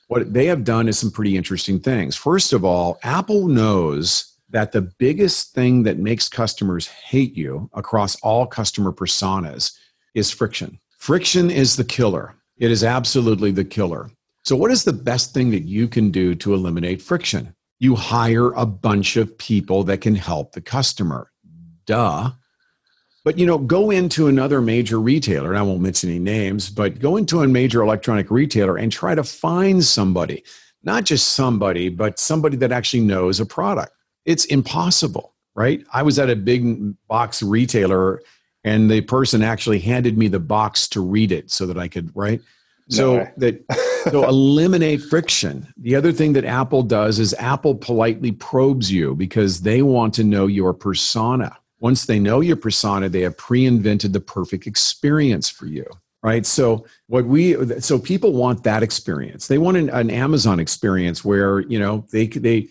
what 0.08 0.30
they 0.34 0.44
have 0.46 0.64
done 0.64 0.88
is 0.88 0.98
some 0.98 1.10
pretty 1.10 1.38
interesting 1.38 1.80
things. 1.80 2.16
First 2.16 2.52
of 2.52 2.66
all, 2.66 2.98
Apple 3.02 3.48
knows 3.48 4.30
that 4.50 4.72
the 4.72 4.82
biggest 4.82 5.54
thing 5.54 5.84
that 5.84 5.98
makes 5.98 6.28
customers 6.28 6.88
hate 6.88 7.36
you 7.36 7.70
across 7.74 8.20
all 8.20 8.46
customer 8.46 8.92
personas 8.92 9.76
is 10.14 10.30
friction. 10.30 10.78
Friction 10.98 11.50
is 11.50 11.76
the 11.76 11.84
killer. 11.84 12.34
It 12.58 12.70
is 12.70 12.84
absolutely 12.84 13.52
the 13.52 13.64
killer. 13.64 14.10
So, 14.44 14.56
what 14.56 14.70
is 14.70 14.84
the 14.84 14.92
best 14.92 15.32
thing 15.32 15.50
that 15.50 15.62
you 15.62 15.88
can 15.88 16.10
do 16.10 16.34
to 16.36 16.54
eliminate 16.54 17.00
friction? 17.00 17.54
You 17.78 17.94
hire 17.94 18.52
a 18.52 18.66
bunch 18.66 19.16
of 19.16 19.36
people 19.38 19.84
that 19.84 20.00
can 20.00 20.14
help 20.14 20.52
the 20.52 20.60
customer. 20.60 21.30
Duh. 21.86 22.32
But 23.24 23.38
you 23.38 23.46
know, 23.46 23.58
go 23.58 23.90
into 23.90 24.28
another 24.28 24.60
major 24.60 24.98
retailer, 24.98 25.50
and 25.50 25.58
I 25.58 25.62
won't 25.62 25.82
mention 25.82 26.10
any 26.10 26.18
names, 26.18 26.70
but 26.70 26.98
go 26.98 27.16
into 27.16 27.42
a 27.42 27.48
major 27.48 27.82
electronic 27.82 28.30
retailer 28.30 28.76
and 28.76 28.90
try 28.90 29.14
to 29.14 29.22
find 29.22 29.84
somebody, 29.84 30.42
not 30.82 31.04
just 31.04 31.30
somebody, 31.30 31.90
but 31.90 32.18
somebody 32.18 32.56
that 32.58 32.72
actually 32.72 33.02
knows 33.02 33.38
a 33.38 33.46
product 33.46 33.92
it's 34.30 34.44
impossible, 34.46 35.34
right? 35.54 35.84
I 35.92 36.02
was 36.02 36.18
at 36.18 36.30
a 36.30 36.36
big 36.36 36.94
box 37.08 37.42
retailer 37.42 38.22
and 38.62 38.90
the 38.90 39.00
person 39.00 39.42
actually 39.42 39.80
handed 39.80 40.16
me 40.16 40.28
the 40.28 40.38
box 40.38 40.86
to 40.88 41.00
read 41.00 41.32
it 41.32 41.50
so 41.50 41.66
that 41.66 41.76
I 41.76 41.88
could, 41.88 42.10
right? 42.14 42.40
So 42.88 43.16
no. 43.16 43.28
that 43.38 43.64
so 44.10 44.28
eliminate 44.28 45.02
friction. 45.02 45.72
The 45.76 45.96
other 45.96 46.12
thing 46.12 46.32
that 46.34 46.44
Apple 46.44 46.82
does 46.82 47.18
is 47.18 47.34
Apple 47.34 47.74
politely 47.74 48.32
probes 48.32 48.90
you 48.90 49.14
because 49.14 49.62
they 49.62 49.82
want 49.82 50.14
to 50.14 50.24
know 50.24 50.46
your 50.46 50.74
persona. 50.74 51.56
Once 51.80 52.06
they 52.06 52.18
know 52.18 52.40
your 52.40 52.56
persona, 52.56 53.08
they 53.08 53.22
have 53.22 53.36
pre-invented 53.36 54.12
the 54.12 54.20
perfect 54.20 54.66
experience 54.66 55.48
for 55.48 55.66
you 55.66 55.86
right 56.22 56.44
so 56.44 56.84
what 57.06 57.24
we 57.24 57.80
so 57.80 57.98
people 57.98 58.32
want 58.32 58.62
that 58.62 58.82
experience 58.82 59.48
they 59.48 59.58
want 59.58 59.76
an, 59.76 59.88
an, 59.90 60.10
amazon 60.10 60.60
experience 60.60 61.24
where 61.24 61.60
you 61.60 61.78
know 61.78 62.04
they 62.12 62.26
they 62.26 62.68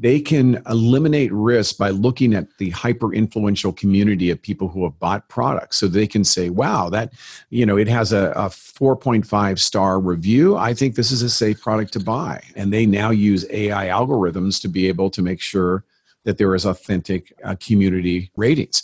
they 0.00 0.20
can 0.20 0.62
eliminate 0.68 1.32
risk 1.32 1.76
by 1.76 1.90
looking 1.90 2.32
at 2.32 2.46
the 2.58 2.70
hyper 2.70 3.12
influential 3.12 3.72
community 3.72 4.30
of 4.30 4.40
people 4.40 4.68
who 4.68 4.84
have 4.84 4.96
bought 5.00 5.28
products. 5.28 5.76
So 5.76 5.88
they 5.88 6.06
can 6.06 6.22
say 6.22 6.50
wow 6.50 6.88
that 6.90 7.12
you 7.50 7.66
know 7.66 7.76
it 7.76 7.88
has 7.88 8.12
a, 8.12 8.30
a 8.36 8.48
4.5 8.48 9.58
star 9.58 9.98
review. 9.98 10.56
I 10.56 10.72
think 10.72 10.94
this 10.94 11.10
is 11.10 11.22
a 11.22 11.30
safe 11.30 11.60
product 11.60 11.92
to 11.94 12.00
buy. 12.00 12.42
And 12.54 12.72
they 12.72 12.86
now 12.86 13.10
use 13.10 13.44
ai 13.50 13.86
algorithms 13.86 14.60
to 14.62 14.68
be 14.68 14.86
able 14.86 15.10
to 15.10 15.22
make 15.22 15.40
sure 15.40 15.84
that 16.24 16.38
there 16.38 16.54
is 16.54 16.64
authentic 16.64 17.32
uh, 17.42 17.56
community 17.58 18.30
ratings. 18.36 18.82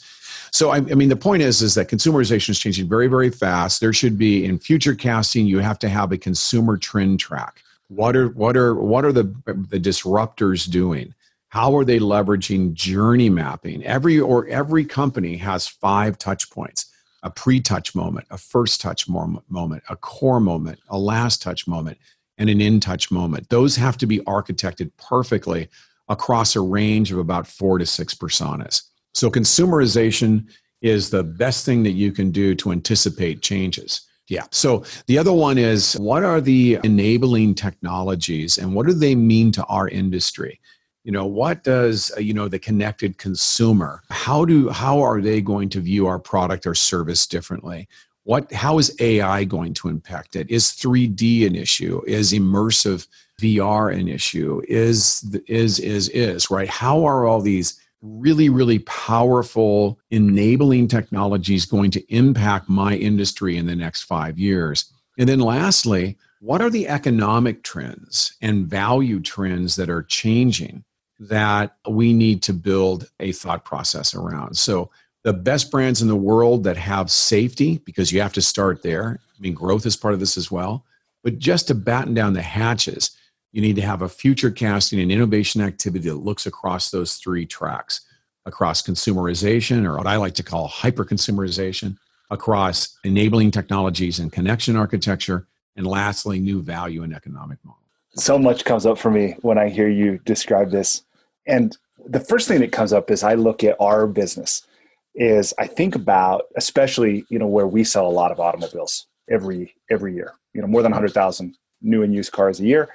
So 0.51 0.71
I, 0.71 0.77
I 0.77 0.95
mean 0.95 1.11
the 1.11 1.17
point 1.17 1.43
is 1.43 1.63
is 1.63 1.75
that 1.75 1.89
consumerization 1.89 2.51
is 2.51 2.59
changing 2.59 2.89
very 2.89 3.07
very 3.07 3.31
fast. 3.31 3.81
There 3.81 3.93
should 3.93 4.19
be 4.19 4.45
in 4.45 4.59
future 4.59 4.97
casting 4.97 5.47
you 5.47 5.61
have 5.61 5.79
to 5.81 5.89
have 5.89 6.11
a 6.11 6.19
consumer 6.19 6.77
trend 6.77 7.21
track 7.21 7.64
what 7.89 8.17
are 8.17 8.29
what 8.29 8.57
are 8.57 8.75
what 8.75 9.05
are 9.05 9.13
the 9.13 9.25
the 9.47 9.81
disruptors 9.81 10.71
doing? 10.71 11.15
How 11.49 11.77
are 11.77 11.85
they 11.85 12.01
leveraging 12.01 12.73
journey 12.73 13.31
mapping? 13.31 13.85
Every 13.85 14.19
or 14.19 14.47
every 14.49 14.85
company 14.85 15.37
has 15.37 15.69
five 15.69 16.19
touch 16.19 16.51
points 16.51 16.87
a 17.25 17.31
pre 17.31 17.59
touch 17.59 17.95
moment, 17.95 18.27
a 18.31 18.39
first 18.39 18.81
touch 18.81 19.09
moment, 19.09 19.83
a 19.89 19.97
core 19.97 20.41
moment, 20.41 20.79
a 20.89 20.99
last 20.99 21.43
touch 21.43 21.67
moment, 21.67 21.99
and 22.39 22.51
an 22.51 22.61
in 22.61 22.81
touch 22.81 23.11
moment. 23.11 23.49
Those 23.49 23.77
have 23.77 23.97
to 23.99 24.07
be 24.07 24.19
architected 24.21 24.91
perfectly 24.99 25.69
across 26.09 26.55
a 26.55 26.61
range 26.61 27.11
of 27.11 27.19
about 27.19 27.47
four 27.47 27.79
to 27.79 27.87
six 27.87 28.15
personas. 28.15 28.83
So, 29.15 29.31
consumerization 29.31 30.47
is 30.83 31.09
the 31.09 31.25
best 31.25 31.65
thing 31.65 31.83
that 31.85 31.93
you 31.93 32.13
can 32.13 32.31
do 32.31 32.55
to 32.57 32.73
anticipate 32.73 33.41
changes. 33.41 34.03
Yeah. 34.29 34.45
So 34.51 34.85
the 35.07 35.19
other 35.19 35.33
one 35.33 35.59
is 35.59 35.95
what 35.95 36.25
are 36.25 36.41
the 36.41 36.79
enabling 36.83 37.55
technologies 37.55 38.57
and 38.57 38.75
what 38.75 38.87
do 38.87 38.95
they 38.95 39.15
mean 39.15 39.53
to 39.53 39.65
our 39.65 39.89
industry? 39.89 40.61
You 41.05 41.13
know, 41.13 41.27
what 41.27 41.63
does 41.65 42.11
uh, 42.17 42.21
you 42.21 42.33
know 42.33 42.49
the 42.49 42.59
connected 42.59 43.19
consumer? 43.19 44.03
How 44.09 44.47
do 44.47 44.71
how 44.71 45.01
are 45.03 45.21
they 45.21 45.43
going 45.43 45.69
to 45.71 45.81
view 45.81 46.07
our 46.07 46.19
product 46.19 46.67
or 46.67 46.75
service 46.75 47.27
differently? 47.27 47.87
What 48.23 48.51
how 48.51 48.79
is 48.79 48.97
AI 49.01 49.45
going 49.45 49.75
to 49.75 49.89
impact 49.89 50.35
it? 50.35 50.51
Is 50.51 50.69
3D 50.69 51.47
an 51.47 51.55
issue? 51.55 52.01
Is 52.07 52.33
immersive 52.33 53.07
VR 53.39 53.95
an 53.95 54.09
issue? 54.09 54.63
Is 54.67 55.23
is 55.47 55.79
is 55.79 56.09
is, 56.09 56.51
right? 56.51 56.69
How 56.69 57.05
are 57.05 57.27
all 57.27 57.43
these 57.43 57.79
really, 58.05 58.49
really 58.49 58.81
powerful 58.81 59.99
enabling 60.11 60.89
technologies 60.89 61.65
going 61.65 61.91
to 61.91 62.15
impact 62.15 62.69
my 62.69 62.95
industry 62.95 63.57
in 63.57 63.67
the 63.67 63.75
next 63.75 64.03
five 64.03 64.39
years? 64.39 64.93
And 65.19 65.29
then 65.29 65.41
lastly, 65.41 66.19
what 66.41 66.61
are 66.61 66.71
the 66.71 66.89
economic 66.89 67.63
trends 67.63 68.37
and 68.43 68.67
value 68.67 69.21
trends 69.21 69.77
that 69.77 69.89
are 69.89 70.03
changing 70.03 70.85
that 71.19 71.77
we 71.89 72.13
need 72.13 72.43
to 72.43 72.53
build 72.53 73.09
a 73.21 73.33
thought 73.33 73.65
process 73.65 74.15
around? 74.15 74.57
So, 74.57 74.91
the 75.23 75.33
best 75.33 75.71
brands 75.71 76.03
in 76.03 76.09
the 76.09 76.15
world 76.15 76.65
that 76.65 76.77
have 76.77 77.11
safety, 77.11 77.79
because 77.87 78.13
you 78.13 78.21
have 78.21 78.35
to 78.35 78.43
start 78.43 78.83
there. 78.83 79.19
I 79.27 79.41
mean, 79.41 79.55
growth 79.55 79.87
is 79.87 79.97
part 79.97 80.13
of 80.13 80.21
this 80.21 80.37
as 80.37 80.51
well. 80.51 80.85
But 81.23 81.39
just 81.39 81.67
to 81.69 81.75
batten 81.75 82.13
down 82.13 82.35
the 82.35 82.43
hatches, 82.43 83.17
you 83.55 83.63
need 83.63 83.77
to 83.77 83.83
have 83.83 84.03
a 84.03 84.09
future 84.09 84.51
casting 84.51 84.99
and 84.99 85.13
innovation 85.13 85.61
activity 85.61 86.09
that 86.09 86.17
looks 86.17 86.45
across 86.45 86.91
those 86.91 87.15
three 87.15 87.47
tracks 87.47 88.01
across 88.47 88.83
consumerization, 88.83 89.87
or 89.87 89.97
what 89.97 90.09
I 90.09 90.17
like 90.17 90.35
to 90.35 90.43
call 90.43 90.67
hyper 90.67 91.05
consumerization, 91.05 91.97
across 92.31 92.99
enabling 93.05 93.53
technologies 93.53 94.19
and 94.19 94.33
connection 94.33 94.75
architecture, 94.75 95.47
and 95.77 95.87
lastly, 95.87 96.41
new 96.41 96.63
value 96.63 97.05
and 97.05 97.15
economic 97.15 97.59
model. 97.65 97.81
So 98.17 98.39
much 98.39 98.65
comes 98.65 98.87
up 98.87 98.99
for 98.99 99.11
me 99.11 99.37
when 99.43 99.57
I 99.57 99.69
hear 99.69 99.89
you 99.89 100.19
describe 100.25 100.73
this. 100.73 101.05
And 101.47 101.77
the 102.05 102.21
first 102.21 102.49
thing 102.49 102.61
that 102.61 102.73
comes 102.73 102.93
up 102.93 103.09
is 103.09 103.23
I 103.23 103.35
look 103.35 103.63
at 103.63 103.77
our 103.79 104.09
business 104.09 104.67
is 105.15 105.55
I 105.61 105.69
think 105.69 105.95
about 105.95 106.47
especially 106.57 107.25
you 107.29 107.39
know 107.39 107.47
where 107.47 107.69
we 107.69 107.85
sell 107.85 108.09
a 108.09 108.11
lot 108.11 108.33
of 108.33 108.41
automobiles 108.41 109.07
every 109.31 109.73
every 109.89 110.13
year 110.13 110.35
you 110.53 110.61
know 110.61 110.67
more 110.67 110.83
than 110.83 110.91
100,000 110.91 111.55
new 111.83 112.03
and 112.03 112.13
used 112.13 112.33
cars 112.33 112.59
a 112.59 112.65
year 112.65 112.89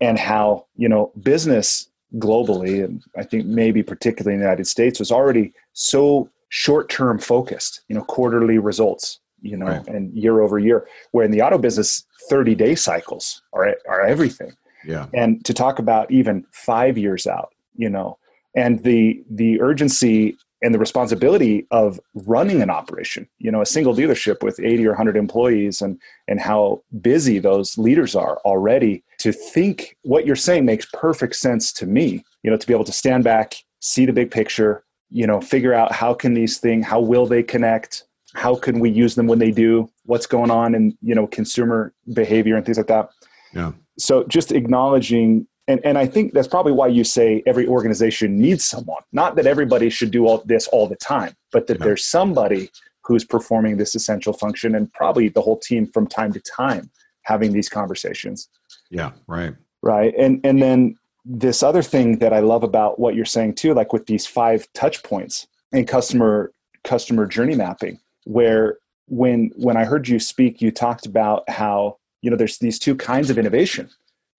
and 0.00 0.18
how 0.18 0.66
you 0.76 0.88
know 0.88 1.12
business 1.22 1.88
globally 2.16 2.84
and 2.84 3.02
i 3.16 3.22
think 3.22 3.46
maybe 3.46 3.82
particularly 3.82 4.34
in 4.34 4.40
the 4.40 4.44
united 4.44 4.66
states 4.66 4.98
was 4.98 5.12
already 5.12 5.52
so 5.72 6.28
short 6.48 6.88
term 6.88 7.18
focused 7.18 7.82
you 7.88 7.94
know 7.94 8.02
quarterly 8.02 8.58
results 8.58 9.20
you 9.42 9.56
know 9.56 9.66
right. 9.66 9.86
and 9.86 10.12
year 10.12 10.40
over 10.40 10.58
year 10.58 10.86
where 11.12 11.24
in 11.24 11.30
the 11.30 11.40
auto 11.40 11.58
business 11.58 12.04
30 12.28 12.54
day 12.54 12.74
cycles 12.74 13.42
are 13.52 13.76
are 13.88 14.00
everything 14.04 14.52
yeah 14.84 15.06
and 15.14 15.44
to 15.44 15.54
talk 15.54 15.78
about 15.78 16.10
even 16.10 16.44
5 16.52 16.98
years 16.98 17.26
out 17.26 17.54
you 17.76 17.88
know 17.88 18.18
and 18.56 18.82
the 18.82 19.22
the 19.30 19.60
urgency 19.60 20.36
and 20.62 20.74
the 20.74 20.78
responsibility 20.78 21.66
of 21.70 21.98
running 22.14 22.62
an 22.62 22.70
operation 22.70 23.28
you 23.38 23.50
know 23.50 23.60
a 23.60 23.66
single 23.66 23.94
dealership 23.94 24.42
with 24.42 24.58
80 24.60 24.86
or 24.86 24.90
100 24.90 25.16
employees 25.16 25.82
and 25.82 26.00
and 26.28 26.40
how 26.40 26.82
busy 27.00 27.38
those 27.38 27.76
leaders 27.78 28.14
are 28.14 28.38
already 28.44 29.02
to 29.18 29.32
think 29.32 29.96
what 30.02 30.26
you're 30.26 30.36
saying 30.36 30.64
makes 30.64 30.86
perfect 30.92 31.36
sense 31.36 31.72
to 31.72 31.86
me 31.86 32.24
you 32.42 32.50
know 32.50 32.56
to 32.56 32.66
be 32.66 32.72
able 32.72 32.84
to 32.84 32.92
stand 32.92 33.24
back 33.24 33.54
see 33.80 34.06
the 34.06 34.12
big 34.12 34.30
picture 34.30 34.84
you 35.10 35.26
know 35.26 35.40
figure 35.40 35.74
out 35.74 35.92
how 35.92 36.14
can 36.14 36.34
these 36.34 36.58
things 36.58 36.86
how 36.86 37.00
will 37.00 37.26
they 37.26 37.42
connect 37.42 38.04
how 38.34 38.54
can 38.54 38.78
we 38.78 38.90
use 38.90 39.14
them 39.14 39.26
when 39.26 39.38
they 39.38 39.50
do 39.50 39.90
what's 40.04 40.26
going 40.26 40.50
on 40.50 40.74
in 40.74 40.96
you 41.02 41.14
know 41.14 41.26
consumer 41.26 41.92
behavior 42.12 42.56
and 42.56 42.64
things 42.64 42.78
like 42.78 42.86
that. 42.86 43.10
Yeah. 43.52 43.72
So 43.98 44.24
just 44.24 44.52
acknowledging 44.52 45.46
and, 45.70 45.80
and 45.84 45.96
I 45.96 46.06
think 46.06 46.32
that's 46.32 46.48
probably 46.48 46.72
why 46.72 46.88
you 46.88 47.04
say 47.04 47.42
every 47.46 47.66
organization 47.66 48.38
needs 48.38 48.64
someone. 48.64 49.02
Not 49.12 49.36
that 49.36 49.46
everybody 49.46 49.88
should 49.88 50.10
do 50.10 50.26
all 50.26 50.42
this 50.44 50.66
all 50.68 50.88
the 50.88 50.96
time, 50.96 51.34
but 51.52 51.68
that 51.68 51.78
there's 51.78 52.04
somebody 52.04 52.70
who's 53.04 53.24
performing 53.24 53.76
this 53.76 53.94
essential 53.94 54.32
function 54.32 54.74
and 54.74 54.92
probably 54.92 55.28
the 55.28 55.40
whole 55.40 55.58
team 55.58 55.86
from 55.86 56.06
time 56.06 56.32
to 56.32 56.40
time 56.40 56.90
having 57.22 57.52
these 57.52 57.68
conversations. 57.68 58.48
Yeah, 58.90 59.12
right. 59.28 59.54
Right. 59.82 60.12
And 60.18 60.40
and 60.44 60.60
then 60.60 60.96
this 61.24 61.62
other 61.62 61.82
thing 61.82 62.18
that 62.18 62.32
I 62.32 62.40
love 62.40 62.64
about 62.64 62.98
what 62.98 63.14
you're 63.14 63.24
saying 63.24 63.54
too, 63.54 63.72
like 63.72 63.92
with 63.92 64.06
these 64.06 64.26
five 64.26 64.66
touch 64.74 65.02
points 65.02 65.46
and 65.72 65.86
customer 65.86 66.52
customer 66.82 67.26
journey 67.26 67.54
mapping, 67.54 68.00
where 68.24 68.78
when 69.06 69.50
when 69.56 69.76
I 69.76 69.84
heard 69.84 70.08
you 70.08 70.18
speak, 70.18 70.60
you 70.60 70.70
talked 70.70 71.06
about 71.06 71.48
how, 71.48 71.98
you 72.22 72.30
know, 72.30 72.36
there's 72.36 72.58
these 72.58 72.78
two 72.78 72.96
kinds 72.96 73.30
of 73.30 73.38
innovation. 73.38 73.88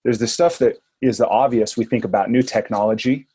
There's 0.03 0.19
the 0.19 0.27
stuff 0.27 0.57
that 0.59 0.77
is 1.02 1.18
the 1.18 1.28
obvious. 1.28 1.76
We 1.76 1.86
think 1.86 2.06
about 2.06 2.30
new 2.30 2.41
technology, 2.41 3.28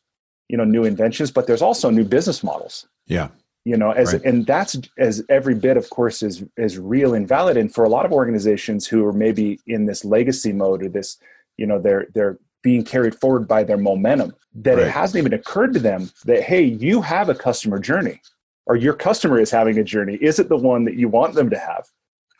you 0.47 0.57
know, 0.57 0.63
new 0.63 0.85
inventions, 0.85 1.31
but 1.31 1.47
there's 1.47 1.61
also 1.61 1.89
new 1.89 2.05
business 2.05 2.43
models. 2.43 2.87
Yeah. 3.05 3.29
You 3.65 3.75
know, 3.75 3.91
as 3.91 4.13
right. 4.13 4.23
and 4.23 4.45
that's 4.45 4.77
as 4.97 5.23
every 5.29 5.53
bit, 5.53 5.75
of 5.75 5.89
course, 5.89 6.23
is 6.23 6.45
is 6.55 6.77
real 6.77 7.13
and 7.13 7.27
valid. 7.27 7.57
And 7.57 7.73
for 7.73 7.83
a 7.83 7.89
lot 7.89 8.05
of 8.05 8.13
organizations 8.13 8.87
who 8.87 9.05
are 9.05 9.11
maybe 9.11 9.59
in 9.67 9.85
this 9.85 10.05
legacy 10.05 10.53
mode 10.53 10.83
or 10.83 10.89
this, 10.89 11.17
you 11.57 11.67
know, 11.67 11.77
they're 11.77 12.07
they're 12.13 12.39
being 12.63 12.85
carried 12.85 13.15
forward 13.15 13.45
by 13.45 13.63
their 13.63 13.77
momentum, 13.77 14.33
that 14.55 14.77
right. 14.77 14.87
it 14.87 14.91
hasn't 14.91 15.19
even 15.19 15.33
occurred 15.33 15.73
to 15.73 15.81
them 15.81 16.09
that 16.23 16.43
hey, 16.43 16.63
you 16.63 17.01
have 17.01 17.27
a 17.27 17.35
customer 17.35 17.77
journey, 17.77 18.21
or 18.67 18.77
your 18.77 18.93
customer 18.93 19.37
is 19.37 19.51
having 19.51 19.77
a 19.79 19.83
journey. 19.83 20.15
Is 20.21 20.39
it 20.39 20.47
the 20.47 20.57
one 20.57 20.85
that 20.85 20.95
you 20.95 21.09
want 21.09 21.33
them 21.33 21.49
to 21.49 21.57
have? 21.57 21.87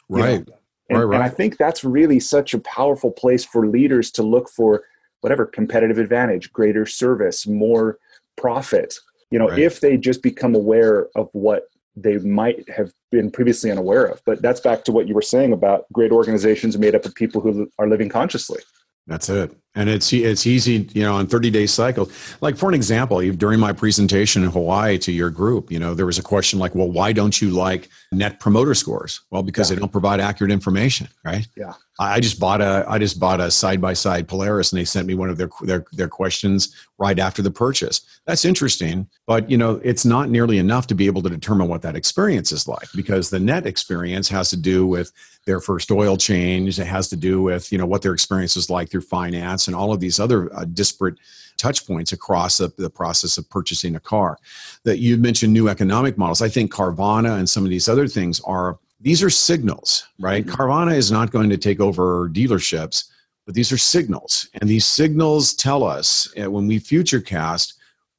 Right. 0.08 0.48
know? 0.48 0.54
And, 0.90 1.00
right, 1.00 1.06
right. 1.06 1.16
and 1.16 1.24
I 1.24 1.30
think 1.30 1.58
that's 1.58 1.84
really 1.84 2.22
such 2.22 2.54
a 2.54 2.60
powerful 2.60 3.12
place 3.12 3.44
for 3.44 3.68
leaders 3.68 4.12
to 4.12 4.24
look 4.24 4.50
for 4.50 4.84
whatever 5.22 5.46
competitive 5.46 5.98
advantage, 5.98 6.52
greater 6.52 6.86
service, 6.86 7.48
more 7.48 7.98
profit. 8.36 8.96
You 9.32 9.40
know, 9.40 9.50
right. 9.50 9.60
if 9.60 9.82
they 9.82 9.98
just 9.98 10.24
become 10.24 10.56
aware 10.56 11.08
of 11.16 11.30
what 11.34 11.64
they 11.96 12.18
might 12.20 12.70
have 12.70 12.94
been 13.12 13.32
previously 13.32 13.72
unaware 13.72 14.06
of. 14.06 14.22
But 14.26 14.42
that's 14.42 14.60
back 14.60 14.86
to 14.86 14.92
what 14.92 15.08
you 15.08 15.16
were 15.16 15.22
saying 15.22 15.52
about 15.52 15.92
great 15.92 16.12
organizations 16.12 16.78
made 16.78 16.96
up 16.96 17.06
of 17.06 17.16
people 17.16 17.42
who 17.42 17.70
are 17.80 17.88
living 17.88 18.08
consciously. 18.08 18.62
That's 19.08 19.30
it. 19.30 19.52
And 19.78 19.90
it's 19.90 20.12
it's 20.12 20.48
easy, 20.48 20.90
you 20.94 21.04
know, 21.04 21.16
on 21.16 21.28
30 21.28 21.52
day 21.52 21.68
cycles. 21.68 22.12
Like 22.42 22.58
for 22.58 22.68
an 22.68 22.76
example, 22.76 23.22
during 23.32 23.60
my 23.60 23.72
presentation 23.72 24.44
in 24.44 24.50
Hawaii 24.50 24.98
to 24.98 25.12
your 25.12 25.30
group, 25.30 25.72
you 25.72 25.80
know, 25.80 25.94
there 25.94 26.08
was 26.08 26.18
a 26.18 26.24
question 26.24 26.58
like, 26.58 26.74
well, 26.74 26.90
why 26.90 27.14
don't 27.14 27.40
you 27.40 27.52
like 27.52 27.88
net 28.12 28.40
promoter 28.40 28.74
scores? 28.74 29.22
Well, 29.30 29.44
because 29.44 29.70
yeah. 29.70 29.76
they 29.76 29.80
don't 29.80 29.92
provide 29.92 30.20
accurate 30.20 30.52
information, 30.52 31.08
right? 31.24 31.48
Yeah. 31.56 31.74
I 32.00 32.20
just 32.20 32.40
bought 32.40 32.62
a 32.62 32.86
I 32.88 33.00
just 33.00 33.20
bought 33.20 33.40
a 33.40 33.50
side 33.50 33.82
by 33.82 33.94
side 33.94 34.28
Polaris, 34.28 34.72
and 34.72 34.80
they 34.80 34.86
sent 34.86 35.08
me 35.08 35.16
one 35.16 35.30
of 35.30 35.38
their 35.38 35.50
their 35.62 35.86
their 35.94 36.08
questions 36.08 36.76
right 37.00 37.18
after 37.18 37.42
the 37.42 37.50
purchase. 37.50 38.02
That's 38.26 38.46
interesting, 38.46 39.08
but 39.26 39.50
you 39.50 39.58
know 39.58 39.82
it's 39.84 40.06
not 40.06 40.30
nearly 40.30 40.60
enough 40.60 40.86
to 40.88 40.96
be 40.96 41.08
able 41.08 41.24
to 41.24 41.30
determine 41.30 41.68
what 41.68 41.82
that 41.82 41.96
experience 41.96 42.52
is 42.52 42.68
like 42.68 42.88
because 42.96 43.30
the 43.30 43.40
net 43.40 43.66
experience 43.66 44.30
has 44.30 44.52
to 44.52 44.58
do 44.58 44.86
with 44.86 45.12
their 45.46 45.60
first 45.60 45.90
oil 45.90 46.18
change. 46.18 46.78
It 46.80 46.86
has 46.86 47.08
to 47.10 47.16
do 47.16 47.42
with 47.42 47.72
you 47.72 47.80
know 47.80 47.88
what 47.88 48.04
their 48.04 48.14
experience 48.14 48.56
is 48.56 48.70
like 48.70 48.90
through 48.92 49.02
finance 49.02 49.67
and 49.68 49.76
all 49.76 49.94
of 49.94 50.00
these 50.00 50.20
other 50.20 50.54
uh, 50.56 50.66
disparate 50.66 51.18
touch 51.58 51.86
points 51.88 52.12
across 52.12 52.58
the, 52.58 52.72
the, 52.78 52.90
process 52.90 53.38
of 53.38 53.50
purchasing 53.50 53.96
a 53.96 54.00
car. 54.00 54.38
That 54.84 55.00
you 55.00 55.18
mentioned 55.18 55.54
new 55.54 55.68
economic 55.68 56.18
models. 56.18 56.42
I 56.42 56.50
think 56.50 56.72
Carvana 56.72 57.38
and 57.38 57.50
some 57.50 57.64
of 57.64 57.70
these 57.70 57.90
other 57.90 58.08
things 58.08 58.40
are 58.42 58.78
these 59.00 59.22
are 59.22 59.30
signals, 59.30 60.08
right? 60.20 60.46
Mm-hmm. 60.46 60.56
Carvana 60.56 60.96
is 60.96 61.12
not 61.12 61.32
going 61.32 61.50
to 61.50 61.58
take 61.58 61.80
over 61.80 62.30
dealerships, 62.30 63.06
but 63.46 63.54
these 63.54 63.72
are 63.72 63.78
signals. 63.78 64.50
And 64.56 64.70
these 64.70 64.86
signals 64.86 65.54
tell 65.54 65.84
us 65.84 66.32
uh, 66.42 66.50
when 66.50 66.68
we 66.68 66.80
futurecast 66.80 67.74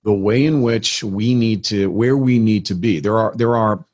the 0.04 0.12
way 0.12 0.46
in 0.46 0.62
which 0.62 1.02
we 1.02 1.34
need 1.34 1.64
to, 1.64 1.90
where 1.90 2.16
we 2.16 2.38
need 2.38 2.64
to 2.66 2.74
be. 2.74 3.00
There 3.00 3.18
are, 3.18 3.34
there 3.36 3.56
are, 3.56 3.84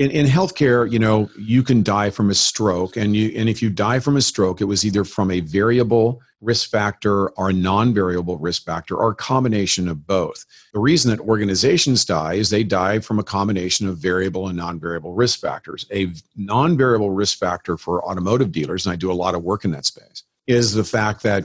in, 0.00 0.10
in 0.12 0.24
healthcare, 0.24 0.90
you 0.90 0.98
know, 0.98 1.28
you 1.38 1.62
can 1.62 1.82
die 1.82 2.08
from 2.08 2.30
a 2.30 2.34
stroke, 2.34 2.96
and 2.96 3.14
you, 3.14 3.32
and 3.36 3.50
if 3.50 3.60
you 3.60 3.68
die 3.68 3.98
from 3.98 4.16
a 4.16 4.22
stroke, 4.22 4.62
it 4.62 4.64
was 4.64 4.82
either 4.82 5.04
from 5.04 5.30
a 5.30 5.40
variable 5.40 6.22
risk 6.40 6.70
factor 6.70 7.28
or 7.32 7.52
non-variable 7.52 8.38
risk 8.38 8.64
factor 8.64 8.96
or 8.96 9.10
a 9.10 9.14
combination 9.14 9.88
of 9.88 10.06
both. 10.06 10.46
The 10.72 10.78
reason 10.78 11.10
that 11.10 11.20
organizations 11.20 12.06
die 12.06 12.32
is 12.34 12.48
they 12.48 12.64
die 12.64 13.00
from 13.00 13.18
a 13.18 13.22
combination 13.22 13.86
of 13.86 13.98
variable 13.98 14.48
and 14.48 14.56
non-variable 14.56 15.12
risk 15.12 15.38
factors. 15.38 15.84
A 15.92 16.10
non-variable 16.34 17.10
risk 17.10 17.36
factor 17.36 17.76
for 17.76 18.02
automotive 18.02 18.52
dealers, 18.52 18.86
and 18.86 18.94
I 18.94 18.96
do 18.96 19.12
a 19.12 19.20
lot 19.24 19.34
of 19.34 19.44
work 19.44 19.66
in 19.66 19.70
that 19.72 19.84
space, 19.84 20.22
is 20.46 20.72
the 20.72 20.82
fact 20.82 21.22
that 21.24 21.44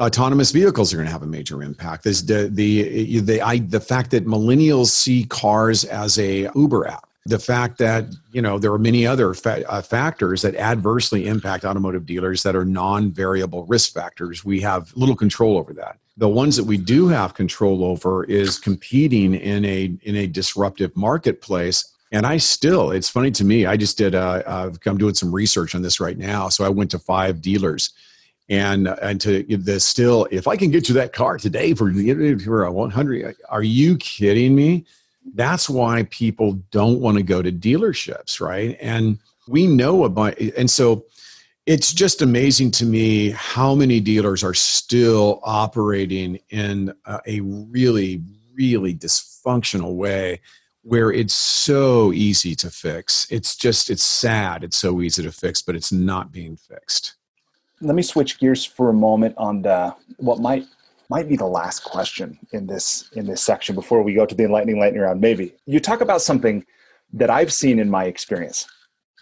autonomous 0.00 0.52
vehicles 0.52 0.94
are 0.94 0.96
going 0.96 1.06
to 1.06 1.12
have 1.12 1.22
a 1.22 1.26
major 1.26 1.62
impact. 1.62 2.04
This 2.04 2.22
the 2.22 2.48
the 2.50 3.20
the, 3.20 3.42
I, 3.42 3.58
the 3.58 3.78
fact 3.78 4.10
that 4.12 4.26
millennials 4.26 4.86
see 4.86 5.24
cars 5.24 5.84
as 5.84 6.18
a 6.18 6.48
Uber 6.54 6.88
app 6.88 7.09
the 7.26 7.38
fact 7.38 7.78
that 7.78 8.06
you 8.32 8.40
know 8.40 8.58
there 8.58 8.72
are 8.72 8.78
many 8.78 9.06
other 9.06 9.34
fa- 9.34 9.68
uh, 9.70 9.82
factors 9.82 10.42
that 10.42 10.54
adversely 10.56 11.26
impact 11.26 11.64
automotive 11.64 12.06
dealers 12.06 12.42
that 12.42 12.56
are 12.56 12.64
non-variable 12.64 13.66
risk 13.66 13.92
factors 13.92 14.44
we 14.44 14.60
have 14.60 14.90
little 14.96 15.16
control 15.16 15.58
over 15.58 15.74
that 15.74 15.98
the 16.16 16.28
ones 16.28 16.56
that 16.56 16.64
we 16.64 16.76
do 16.76 17.08
have 17.08 17.34
control 17.34 17.84
over 17.84 18.24
is 18.24 18.58
competing 18.58 19.34
in 19.34 19.64
a 19.64 19.96
in 20.02 20.16
a 20.16 20.26
disruptive 20.26 20.96
marketplace 20.96 21.94
And 22.12 22.26
I 22.26 22.38
still, 22.38 22.90
it's 22.90 23.08
funny 23.08 23.30
to 23.32 23.44
me. 23.44 23.66
I 23.66 23.76
just 23.76 23.96
did. 23.96 24.14
Uh, 24.14 24.70
I'm 24.84 24.98
doing 24.98 25.14
some 25.14 25.32
research 25.32 25.74
on 25.74 25.82
this 25.82 26.00
right 26.00 26.18
now. 26.18 26.48
So 26.48 26.64
I 26.64 26.68
went 26.68 26.90
to 26.90 26.98
five 26.98 27.40
dealers, 27.40 27.90
and 28.48 28.88
and 29.00 29.20
to 29.20 29.44
the 29.44 29.78
still, 29.78 30.26
if 30.30 30.48
I 30.48 30.56
can 30.56 30.70
get 30.70 30.88
you 30.88 30.94
that 30.96 31.12
car 31.12 31.38
today 31.38 31.72
for 31.72 31.92
for 32.44 32.64
a 32.64 32.72
100, 32.72 33.36
are 33.48 33.62
you 33.62 33.96
kidding 33.96 34.54
me? 34.56 34.84
That's 35.34 35.68
why 35.68 36.04
people 36.10 36.54
don't 36.70 37.00
want 37.00 37.16
to 37.18 37.22
go 37.22 37.42
to 37.42 37.52
dealerships, 37.52 38.40
right? 38.40 38.76
And 38.80 39.18
we 39.48 39.66
know 39.66 40.04
about, 40.04 40.38
and 40.38 40.70
so 40.70 41.04
it's 41.66 41.92
just 41.92 42.22
amazing 42.22 42.70
to 42.72 42.84
me 42.84 43.30
how 43.30 43.74
many 43.74 44.00
dealers 44.00 44.42
are 44.42 44.54
still 44.54 45.40
operating 45.44 46.40
in 46.48 46.92
a, 47.06 47.40
really, 47.40 48.22
really 48.54 48.94
dysfunctional 48.94 49.94
way 49.94 50.40
where 50.82 51.12
it's 51.12 51.34
so 51.34 52.12
easy 52.12 52.54
to 52.56 52.70
fix. 52.70 53.26
It's 53.30 53.54
just, 53.54 53.90
it's 53.90 54.02
sad. 54.02 54.64
It's 54.64 54.78
so 54.78 55.02
easy 55.02 55.22
to 55.22 55.32
fix, 55.32 55.60
but 55.60 55.76
it's 55.76 55.92
not 55.92 56.32
being 56.32 56.56
fixed. 56.56 57.14
Let 57.82 57.94
me 57.94 58.02
switch 58.02 58.38
gears 58.38 58.64
for 58.64 58.88
a 58.88 58.94
moment 58.94 59.34
on 59.36 59.62
the, 59.62 59.94
what 60.16 60.40
might 60.40 60.66
might 61.10 61.28
be 61.28 61.36
the 61.36 61.46
last 61.46 61.80
question 61.80 62.38
in 62.52 62.68
this 62.68 63.10
in 63.14 63.26
this 63.26 63.42
section 63.42 63.74
before 63.74 64.02
we 64.02 64.14
go 64.14 64.24
to 64.24 64.34
the 64.34 64.44
enlightening 64.44 64.78
lightning 64.78 65.02
round. 65.02 65.20
Maybe. 65.20 65.54
You 65.66 65.80
talk 65.80 66.00
about 66.00 66.22
something 66.22 66.64
that 67.12 67.28
I've 67.28 67.52
seen 67.52 67.80
in 67.80 67.90
my 67.90 68.04
experience 68.04 68.66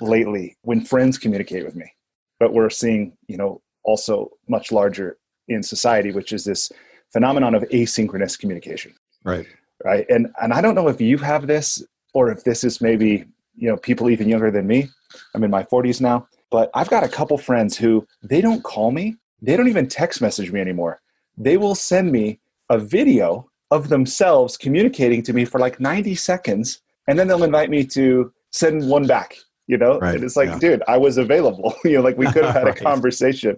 lately 0.01 0.57
when 0.63 0.83
friends 0.83 1.17
communicate 1.17 1.65
with 1.65 1.75
me, 1.75 1.91
but 2.39 2.53
we're 2.53 2.71
seeing 2.71 3.17
you 3.27 3.39
know 3.39 3.63
also 3.85 4.31
much 4.49 4.71
larger 4.71 5.17
in 5.49 5.63
society, 5.63 6.13
which 6.13 6.33
is 6.35 6.45
this 6.45 6.71
phenomenon 7.11 7.55
of 7.55 7.63
asynchronous 7.71 8.39
communication. 8.39 8.95
Right. 9.25 9.47
Right? 9.83 10.05
And 10.11 10.29
and 10.43 10.53
i 10.53 10.61
don't 10.61 10.75
know 10.75 10.89
if 10.89 11.01
you 11.01 11.17
have 11.19 11.47
this 11.47 11.83
or 12.13 12.31
if 12.31 12.45
this 12.45 12.65
is 12.65 12.81
maybe 12.83 13.25
you 13.57 13.69
know 13.71 13.79
people 13.79 14.11
even 14.11 14.29
younger 14.29 14.51
than 14.51 14.67
me. 14.67 14.89
I'm 15.35 15.43
in 15.43 15.51
my 15.51 15.65
40s 15.65 16.03
now 16.03 16.29
but 16.51 16.71
i've 16.75 16.91
got 16.91 17.03
a 17.03 17.09
couple 17.09 17.39
friends 17.39 17.79
who 17.79 18.07
they 18.23 18.43
don't 18.43 18.63
call 18.63 18.91
me. 18.91 19.17
They 19.41 19.57
don't 19.57 19.69
even 19.69 19.89
text 19.89 20.21
message 20.21 20.53
me 20.53 20.61
anymore 20.61 21.01
they 21.39 21.57
will 21.57 21.75
send 21.75 22.13
me 22.13 22.41
a 22.71 22.79
video 22.79 23.49
of 23.71 23.89
themselves 23.89 24.57
communicating 24.57 25.23
to 25.23 25.33
me 25.33 25.45
for 25.45 25.59
like 25.59 25.79
90 25.81 26.15
seconds 26.15 26.81
and 27.07 27.19
then 27.19 27.29
they'll 27.29 27.45
invite 27.45 27.71
me 27.71 27.85
to 27.85 28.33
send 28.51 28.89
one 28.89 29.07
back 29.07 29.37
you 29.67 29.77
know 29.77 29.99
right. 30.01 30.17
and 30.17 30.25
it's 30.25 30.37
like 30.37 30.49
yeah. 30.49 30.59
dude 30.59 30.83
i 30.89 30.97
was 30.97 31.19
available 31.19 31.75
you 31.85 31.93
know 31.93 32.01
like 32.01 32.19
we 32.19 32.27
could 32.33 32.45
have 32.45 32.55
had 32.55 32.65
right. 32.67 32.81
a 32.81 32.83
conversation 32.83 33.57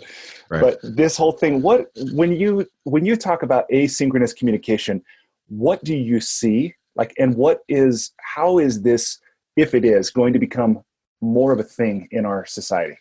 right. 0.50 0.60
but 0.60 0.78
this 0.82 1.16
whole 1.16 1.32
thing 1.32 1.62
what 1.62 1.86
when 2.12 2.32
you 2.32 2.66
when 2.84 3.06
you 3.06 3.16
talk 3.16 3.42
about 3.42 3.64
asynchronous 3.72 4.36
communication 4.36 5.02
what 5.48 5.82
do 5.84 5.94
you 5.94 6.20
see 6.20 6.74
like 6.96 7.14
and 7.18 7.34
what 7.34 7.60
is 7.68 8.12
how 8.20 8.58
is 8.58 8.82
this 8.82 9.18
if 9.56 9.74
it 9.74 9.84
is 9.84 10.10
going 10.10 10.32
to 10.32 10.38
become 10.38 10.82
more 11.20 11.52
of 11.52 11.60
a 11.60 11.64
thing 11.64 12.08
in 12.10 12.24
our 12.24 12.44
society 12.46 12.96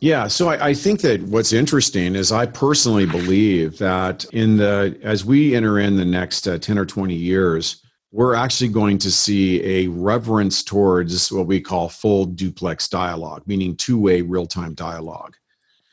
yeah 0.00 0.26
so 0.26 0.48
I, 0.48 0.68
I, 0.68 0.74
think 0.74 1.00
that 1.02 1.22
what's 1.22 1.52
interesting 1.52 2.14
is 2.14 2.32
i 2.32 2.46
personally 2.46 3.06
believe 3.06 3.78
that 3.78 4.24
in 4.32 4.56
the 4.56 4.98
as 5.02 5.24
we 5.24 5.54
enter 5.54 5.78
in 5.78 5.96
the 5.96 6.04
next 6.04 6.46
uh, 6.46 6.58
10 6.58 6.78
or 6.78 6.86
20 6.86 7.14
years 7.14 7.82
we're 8.12 8.34
actually 8.34 8.68
going 8.68 8.98
to 8.98 9.10
see 9.10 9.62
a 9.64 9.88
reverence 9.88 10.62
towards 10.62 11.30
what 11.32 11.46
we 11.46 11.60
call 11.60 11.88
full 11.88 12.24
duplex 12.24 12.88
dialogue 12.88 13.42
meaning 13.46 13.76
two-way 13.76 14.22
real-time 14.22 14.74
dialogue 14.74 15.34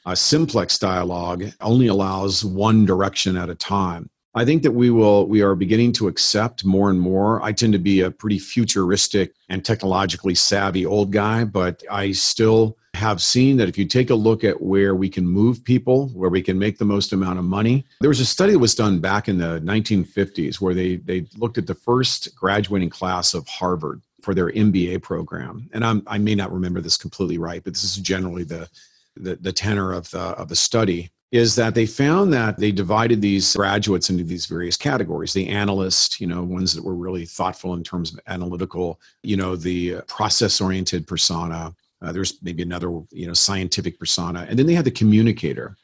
a 0.06 0.16
simplex 0.16 0.78
dialogue 0.78 1.46
only 1.62 1.88
allows 1.88 2.44
one 2.44 2.86
direction 2.86 3.38
at 3.38 3.50
a 3.50 3.56
time 3.56 4.10
I 4.36 4.46
think 4.46 4.64
that 4.64 4.72
we 4.72 4.90
will 4.90 5.28
we 5.28 5.44
are 5.44 5.54
beginning 5.54 5.92
to 5.94 6.08
accept 6.08 6.66
more 6.66 6.90
and 6.90 7.00
more. 7.00 7.40
I 7.44 7.52
tend 7.52 7.74
to 7.74 7.80
be 7.80 8.02
a 8.02 8.10
pretty 8.10 8.40
futuristic 8.40 9.36
and 9.48 9.64
technologically 9.64 10.34
savvy 10.34 10.88
old 10.88 11.12
guy, 11.12 11.44
but 11.44 11.84
I 11.90 12.14
still 12.14 12.76
have 13.04 13.22
seen 13.22 13.58
that 13.58 13.68
if 13.70 13.78
you 13.78 13.86
take 13.86 14.10
a 14.10 14.16
look 14.16 14.44
at 14.44 14.62
where 14.62 14.96
we 14.96 15.10
can 15.10 15.28
move 15.28 15.64
people, 15.64 16.08
where 16.10 16.30
we 16.30 16.42
can 16.42 16.58
make 16.58 16.78
the 16.78 16.86
most 16.86 17.12
amount 17.12 17.38
of 17.38 17.46
money. 17.46 17.86
There 18.00 18.10
was 18.10 18.22
a 18.22 18.26
study 18.26 18.54
that 18.54 18.60
was 18.60 18.76
done 18.76 19.00
back 19.00 19.28
in 19.28 19.38
the 19.38 19.60
1950s 19.60 20.62
where 20.62 20.74
they 20.74 20.96
they 20.96 21.28
looked 21.38 21.58
at 21.58 21.68
the 21.68 21.76
first 21.76 22.36
graduating 22.36 22.90
class 22.90 23.34
of 23.34 23.48
Harvard 23.48 24.02
for 24.22 24.34
their 24.34 24.50
MBA 24.52 25.02
program. 25.02 25.70
And 25.74 25.84
I'm, 25.84 26.02
I 26.08 26.18
may 26.18 26.34
not 26.34 26.54
remember 26.54 26.80
this 26.80 26.96
completely 26.96 27.38
right, 27.38 27.62
but 27.62 27.74
this 27.74 27.84
is 27.84 27.98
generally 27.98 28.46
the 28.46 28.70
the, 29.16 29.36
the 29.36 29.54
tenor 29.54 29.94
of 29.94 30.10
the 30.12 30.20
of 30.20 30.48
the 30.48 30.56
study 30.56 31.12
is 31.32 31.56
that 31.56 31.74
they 31.74 31.88
found 31.88 32.32
that 32.32 32.60
they 32.60 32.72
divided 32.72 33.20
these 33.22 33.56
graduates 33.56 34.10
into 34.10 34.24
these 34.24 34.48
various 34.48 34.78
categories 34.78 35.34
the 35.34 35.50
analyst 35.50 36.20
you 36.20 36.26
know 36.26 36.42
ones 36.42 36.74
that 36.74 36.84
were 36.84 36.96
really 36.96 37.26
thoughtful 37.26 37.76
in 37.76 37.84
terms 37.84 38.12
of 38.12 38.20
analytical 38.26 39.00
you 39.22 39.38
know 39.38 39.56
the 39.56 40.02
process 40.08 40.60
oriented 40.60 41.06
persona 41.06 41.72
uh, 42.04 42.12
there's 42.12 42.42
maybe 42.42 42.64
another 42.64 42.90
you 43.12 43.28
know 43.28 43.34
scientific 43.34 44.00
persona. 44.00 44.46
And 44.50 44.60
then 44.60 44.66
they 44.66 44.74
had 44.74 44.86
the 44.86 44.92
communicator. 44.92 45.78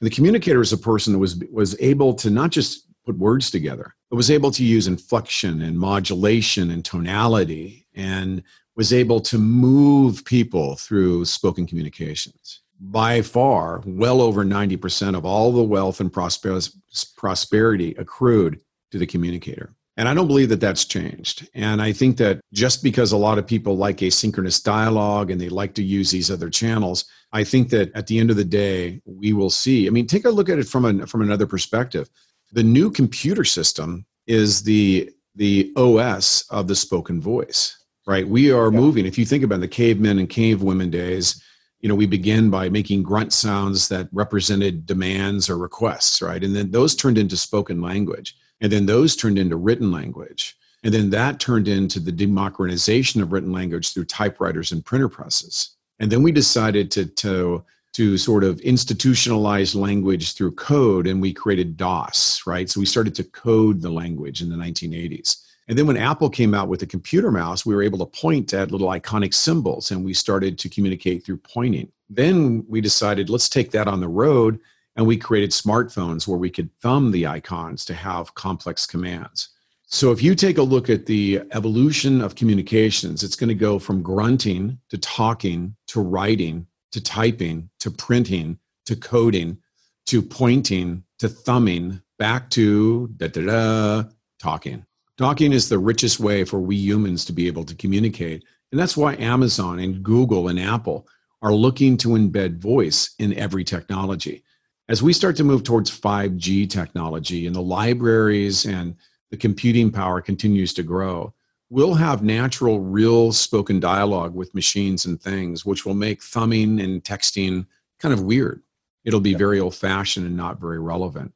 And 0.00 0.10
the 0.10 0.14
communicator 0.14 0.60
is 0.60 0.72
a 0.72 0.78
person 0.78 1.12
that 1.12 1.18
was 1.18 1.36
was 1.50 1.76
able 1.80 2.14
to 2.14 2.30
not 2.30 2.50
just 2.50 2.86
put 3.04 3.16
words 3.18 3.50
together 3.50 3.94
but 4.10 4.16
was 4.16 4.30
able 4.30 4.50
to 4.52 4.64
use 4.64 4.86
inflection 4.86 5.62
and 5.62 5.78
modulation 5.78 6.70
and 6.70 6.84
tonality 6.84 7.86
and 7.94 8.42
was 8.76 8.92
able 8.92 9.20
to 9.20 9.38
move 9.38 10.24
people 10.24 10.76
through 10.76 11.24
spoken 11.24 11.66
communications. 11.66 12.60
By 12.78 13.22
far 13.22 13.82
well 13.86 14.20
over 14.20 14.44
90% 14.44 15.16
of 15.16 15.24
all 15.24 15.50
the 15.50 15.62
wealth 15.62 16.00
and 16.00 16.12
prosperity 16.12 17.94
accrued 17.98 18.60
to 18.90 18.98
the 18.98 19.06
communicator. 19.06 19.74
And 19.96 20.08
I 20.08 20.14
don't 20.14 20.26
believe 20.26 20.50
that 20.50 20.60
that's 20.60 20.84
changed. 20.84 21.48
And 21.54 21.80
I 21.80 21.92
think 21.92 22.18
that 22.18 22.40
just 22.52 22.82
because 22.82 23.12
a 23.12 23.16
lot 23.16 23.38
of 23.38 23.46
people 23.46 23.76
like 23.76 23.98
asynchronous 23.98 24.62
dialogue 24.62 25.30
and 25.30 25.40
they 25.40 25.48
like 25.48 25.74
to 25.74 25.82
use 25.82 26.10
these 26.10 26.30
other 26.30 26.50
channels, 26.50 27.06
I 27.32 27.44
think 27.44 27.70
that 27.70 27.94
at 27.94 28.06
the 28.06 28.18
end 28.18 28.30
of 28.30 28.36
the 28.36 28.44
day, 28.44 29.00
we 29.06 29.32
will 29.32 29.48
see. 29.48 29.86
I 29.86 29.90
mean, 29.90 30.06
take 30.06 30.26
a 30.26 30.30
look 30.30 30.50
at 30.50 30.58
it 30.58 30.68
from, 30.68 30.84
a, 30.84 31.06
from 31.06 31.22
another 31.22 31.46
perspective. 31.46 32.10
The 32.52 32.62
new 32.62 32.90
computer 32.90 33.44
system 33.44 34.04
is 34.26 34.62
the, 34.62 35.10
the 35.34 35.72
OS 35.76 36.46
of 36.50 36.68
the 36.68 36.76
spoken 36.76 37.18
voice, 37.18 37.78
right? 38.06 38.28
We 38.28 38.52
are 38.52 38.70
yeah. 38.70 38.78
moving. 38.78 39.06
If 39.06 39.16
you 39.16 39.24
think 39.24 39.44
about 39.44 39.60
the 39.60 39.68
cavemen 39.68 40.18
and 40.18 40.28
cavewomen 40.28 40.90
days, 40.90 41.42
you 41.80 41.88
know 41.88 41.94
we 41.94 42.06
begin 42.06 42.50
by 42.50 42.68
making 42.68 43.02
grunt 43.02 43.32
sounds 43.32 43.88
that 43.88 44.08
represented 44.10 44.86
demands 44.86 45.48
or 45.48 45.58
requests 45.58 46.22
right 46.22 46.42
and 46.42 46.56
then 46.56 46.70
those 46.70 46.96
turned 46.96 47.18
into 47.18 47.36
spoken 47.36 47.80
language 47.80 48.34
and 48.60 48.72
then 48.72 48.86
those 48.86 49.16
turned 49.16 49.38
into 49.38 49.56
written 49.56 49.90
language. 49.90 50.56
And 50.82 50.92
then 50.92 51.10
that 51.10 51.40
turned 51.40 51.68
into 51.68 51.98
the 51.98 52.12
democratization 52.12 53.20
of 53.20 53.32
written 53.32 53.52
language 53.52 53.92
through 53.92 54.04
typewriters 54.04 54.72
and 54.72 54.84
printer 54.84 55.08
presses. 55.08 55.70
And 55.98 56.12
then 56.12 56.22
we 56.22 56.32
decided 56.32 56.90
to 56.92 57.06
to 57.06 57.64
to 57.94 58.18
sort 58.18 58.44
of 58.44 58.60
institutionalize 58.60 59.74
language 59.74 60.34
through 60.34 60.52
code 60.52 61.06
and 61.06 61.20
we 61.20 61.32
created 61.32 61.76
dos 61.76 62.42
right? 62.46 62.68
So 62.68 62.78
we 62.78 62.86
started 62.86 63.14
to 63.16 63.24
code 63.24 63.80
the 63.80 63.90
language 63.90 64.42
in 64.42 64.50
the 64.50 64.56
1980s 64.56 65.38
and 65.68 65.76
then 65.76 65.86
when 65.86 65.96
Apple 65.96 66.30
came 66.30 66.54
out 66.54 66.68
with 66.68 66.80
the 66.80 66.86
computer 66.86 67.32
mouse, 67.32 67.66
we 67.66 67.74
were 67.74 67.82
able 67.82 67.98
to 67.98 68.06
point 68.06 68.54
at 68.54 68.70
little 68.70 68.88
iconic 68.88 69.34
symbols 69.34 69.90
and 69.90 70.04
we 70.04 70.14
started 70.14 70.58
to 70.58 70.68
communicate 70.68 71.24
through 71.24 71.38
pointing. 71.38 71.90
Then 72.08 72.64
we 72.68 72.80
decided 72.80 73.28
let's 73.28 73.48
take 73.48 73.72
that 73.72 73.88
on 73.88 74.00
the 74.00 74.08
road 74.08 74.60
and 74.96 75.06
we 75.06 75.16
created 75.16 75.50
smartphones 75.50 76.26
where 76.26 76.38
we 76.38 76.50
could 76.50 76.70
thumb 76.80 77.10
the 77.10 77.26
icons 77.26 77.84
to 77.84 77.94
have 77.94 78.34
complex 78.34 78.86
commands. 78.86 79.50
So 79.88 80.10
if 80.10 80.22
you 80.22 80.34
take 80.34 80.58
a 80.58 80.62
look 80.62 80.90
at 80.90 81.06
the 81.06 81.42
evolution 81.52 82.20
of 82.20 82.34
communications, 82.34 83.22
it's 83.22 83.36
going 83.36 83.48
to 83.48 83.54
go 83.54 83.78
from 83.78 84.02
grunting 84.02 84.78
to 84.90 84.98
talking 84.98 85.76
to 85.88 86.00
writing 86.00 86.66
to 86.92 87.00
typing 87.00 87.68
to 87.80 87.90
printing 87.90 88.58
to 88.86 88.96
coding 88.96 89.58
to 90.06 90.22
pointing 90.22 91.04
to 91.18 91.28
thumbing 91.28 92.00
back 92.18 92.50
to 92.50 93.08
da 93.16 93.28
da 93.28 93.46
da 93.46 94.08
talking. 94.40 94.84
Talking 95.18 95.52
is 95.52 95.68
the 95.68 95.78
richest 95.78 96.20
way 96.20 96.44
for 96.44 96.58
we 96.58 96.76
humans 96.76 97.24
to 97.26 97.32
be 97.32 97.46
able 97.46 97.64
to 97.64 97.74
communicate. 97.74 98.44
And 98.72 98.80
that's 98.80 98.96
why 98.96 99.14
Amazon 99.16 99.78
and 99.78 100.02
Google 100.02 100.48
and 100.48 100.58
Apple 100.58 101.06
are 101.42 101.54
looking 101.54 101.96
to 101.98 102.08
embed 102.10 102.58
voice 102.58 103.14
in 103.18 103.34
every 103.34 103.64
technology. 103.64 104.42
As 104.88 105.02
we 105.02 105.12
start 105.12 105.34
to 105.36 105.44
move 105.44 105.64
towards 105.64 105.90
5G 105.90 106.70
technology 106.70 107.46
and 107.46 107.56
the 107.56 107.60
libraries 107.60 108.66
and 108.66 108.94
the 109.30 109.36
computing 109.36 109.90
power 109.90 110.20
continues 110.20 110.72
to 110.74 110.84
grow, 110.84 111.34
we'll 111.70 111.94
have 111.94 112.22
natural, 112.22 112.78
real 112.78 113.32
spoken 113.32 113.80
dialogue 113.80 114.34
with 114.34 114.54
machines 114.54 115.04
and 115.04 115.20
things, 115.20 115.66
which 115.66 115.84
will 115.84 115.94
make 115.94 116.22
thumbing 116.22 116.80
and 116.80 117.02
texting 117.02 117.66
kind 117.98 118.14
of 118.14 118.22
weird. 118.22 118.62
It'll 119.04 119.20
be 119.20 119.34
very 119.34 119.58
old 119.58 119.74
fashioned 119.74 120.26
and 120.26 120.36
not 120.36 120.60
very 120.60 120.78
relevant. 120.78 121.32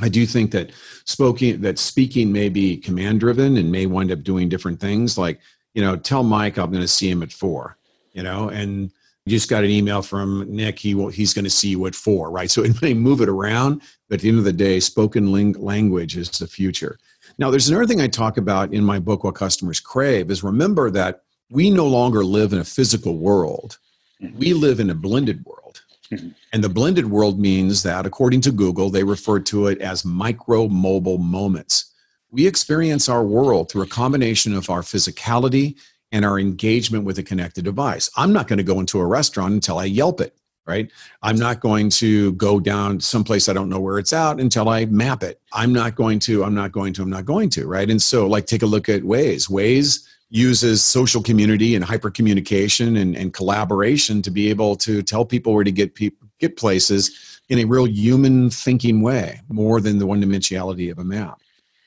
I 0.00 0.08
do 0.08 0.24
think 0.24 0.50
that 0.52 0.72
speaking 1.04 1.60
that 1.60 1.78
speaking 1.78 2.32
may 2.32 2.48
be 2.48 2.76
command 2.76 3.20
driven 3.20 3.56
and 3.58 3.70
may 3.70 3.86
wind 3.86 4.12
up 4.12 4.22
doing 4.22 4.48
different 4.48 4.80
things. 4.80 5.16
Like, 5.16 5.40
you 5.74 5.82
know, 5.82 5.96
tell 5.96 6.22
Mike 6.22 6.58
I'm 6.58 6.70
going 6.70 6.82
to 6.82 6.88
see 6.88 7.10
him 7.10 7.22
at 7.22 7.32
four. 7.32 7.76
You 8.12 8.22
know, 8.22 8.48
and 8.48 8.92
just 9.26 9.48
got 9.48 9.64
an 9.64 9.70
email 9.70 10.02
from 10.02 10.44
Nick. 10.54 10.78
He 10.78 10.94
will, 10.94 11.08
he's 11.08 11.32
going 11.32 11.44
to 11.44 11.50
see 11.50 11.68
you 11.68 11.86
at 11.86 11.94
four, 11.94 12.30
right? 12.30 12.50
So 12.50 12.62
it 12.62 12.80
may 12.82 12.92
move 12.92 13.20
it 13.22 13.28
around, 13.28 13.80
but 14.08 14.16
at 14.16 14.20
the 14.20 14.28
end 14.28 14.38
of 14.38 14.44
the 14.44 14.52
day, 14.52 14.80
spoken 14.80 15.32
ling- 15.32 15.54
language 15.54 16.16
is 16.16 16.30
the 16.30 16.46
future. 16.46 16.98
Now, 17.38 17.50
there's 17.50 17.68
another 17.68 17.86
thing 17.86 18.00
I 18.00 18.06
talk 18.06 18.36
about 18.36 18.74
in 18.74 18.84
my 18.84 18.98
book, 18.98 19.24
What 19.24 19.34
Customers 19.34 19.80
Crave, 19.80 20.30
is 20.30 20.44
remember 20.44 20.90
that 20.90 21.22
we 21.50 21.70
no 21.70 21.86
longer 21.86 22.22
live 22.22 22.52
in 22.52 22.58
a 22.58 22.64
physical 22.64 23.16
world. 23.16 23.78
Mm-hmm. 24.22 24.38
We 24.38 24.52
live 24.52 24.78
in 24.78 24.90
a 24.90 24.94
blended 24.94 25.44
world. 25.46 25.80
Mm-hmm. 26.12 26.28
And 26.52 26.62
the 26.62 26.68
blended 26.68 27.10
world 27.10 27.40
means 27.40 27.82
that, 27.82 28.04
according 28.04 28.42
to 28.42 28.52
Google, 28.52 28.90
they 28.90 29.04
refer 29.04 29.40
to 29.40 29.68
it 29.68 29.80
as 29.80 30.04
micro 30.04 30.68
mobile 30.68 31.18
moments. 31.18 31.92
We 32.30 32.46
experience 32.46 33.08
our 33.08 33.24
world 33.24 33.70
through 33.70 33.82
a 33.82 33.88
combination 33.88 34.54
of 34.54 34.68
our 34.68 34.82
physicality 34.82 35.76
and 36.14 36.24
our 36.24 36.38
engagement 36.38 37.04
with 37.04 37.18
a 37.18 37.24
connected 37.24 37.64
device. 37.64 38.08
I'm 38.16 38.32
not 38.32 38.46
going 38.46 38.58
to 38.58 38.62
go 38.62 38.78
into 38.78 39.00
a 39.00 39.06
restaurant 39.06 39.52
until 39.52 39.78
I 39.78 39.86
Yelp 39.86 40.20
it, 40.20 40.32
right? 40.64 40.88
I'm 41.22 41.36
not 41.36 41.58
going 41.58 41.90
to 41.90 42.32
go 42.34 42.60
down 42.60 43.00
someplace 43.00 43.48
I 43.48 43.52
don't 43.52 43.68
know 43.68 43.80
where 43.80 43.98
it's 43.98 44.12
out 44.12 44.38
until 44.38 44.68
I 44.68 44.84
map 44.86 45.24
it. 45.24 45.40
I'm 45.52 45.72
not 45.72 45.96
going 45.96 46.20
to, 46.20 46.44
I'm 46.44 46.54
not 46.54 46.70
going 46.70 46.92
to, 46.94 47.02
I'm 47.02 47.10
not 47.10 47.24
going 47.24 47.50
to, 47.50 47.66
right? 47.66 47.90
And 47.90 48.00
so, 48.00 48.28
like, 48.28 48.46
take 48.46 48.62
a 48.62 48.66
look 48.66 48.88
at 48.88 49.02
Waze. 49.02 49.50
Waze 49.50 50.06
uses 50.30 50.84
social 50.84 51.20
community 51.20 51.74
and 51.74 51.84
hyper 51.84 52.12
communication 52.12 52.96
and, 52.96 53.16
and 53.16 53.34
collaboration 53.34 54.22
to 54.22 54.30
be 54.30 54.48
able 54.50 54.76
to 54.76 55.02
tell 55.02 55.24
people 55.24 55.52
where 55.52 55.64
to 55.64 55.72
get 55.72 55.96
people 55.96 56.28
get 56.38 56.56
places 56.56 57.40
in 57.48 57.58
a 57.58 57.64
real 57.64 57.88
human 57.88 58.50
thinking 58.50 59.02
way 59.02 59.40
more 59.48 59.80
than 59.80 59.98
the 59.98 60.06
one 60.06 60.22
dimensionality 60.22 60.92
of 60.92 60.98
a 61.00 61.04
map 61.04 61.40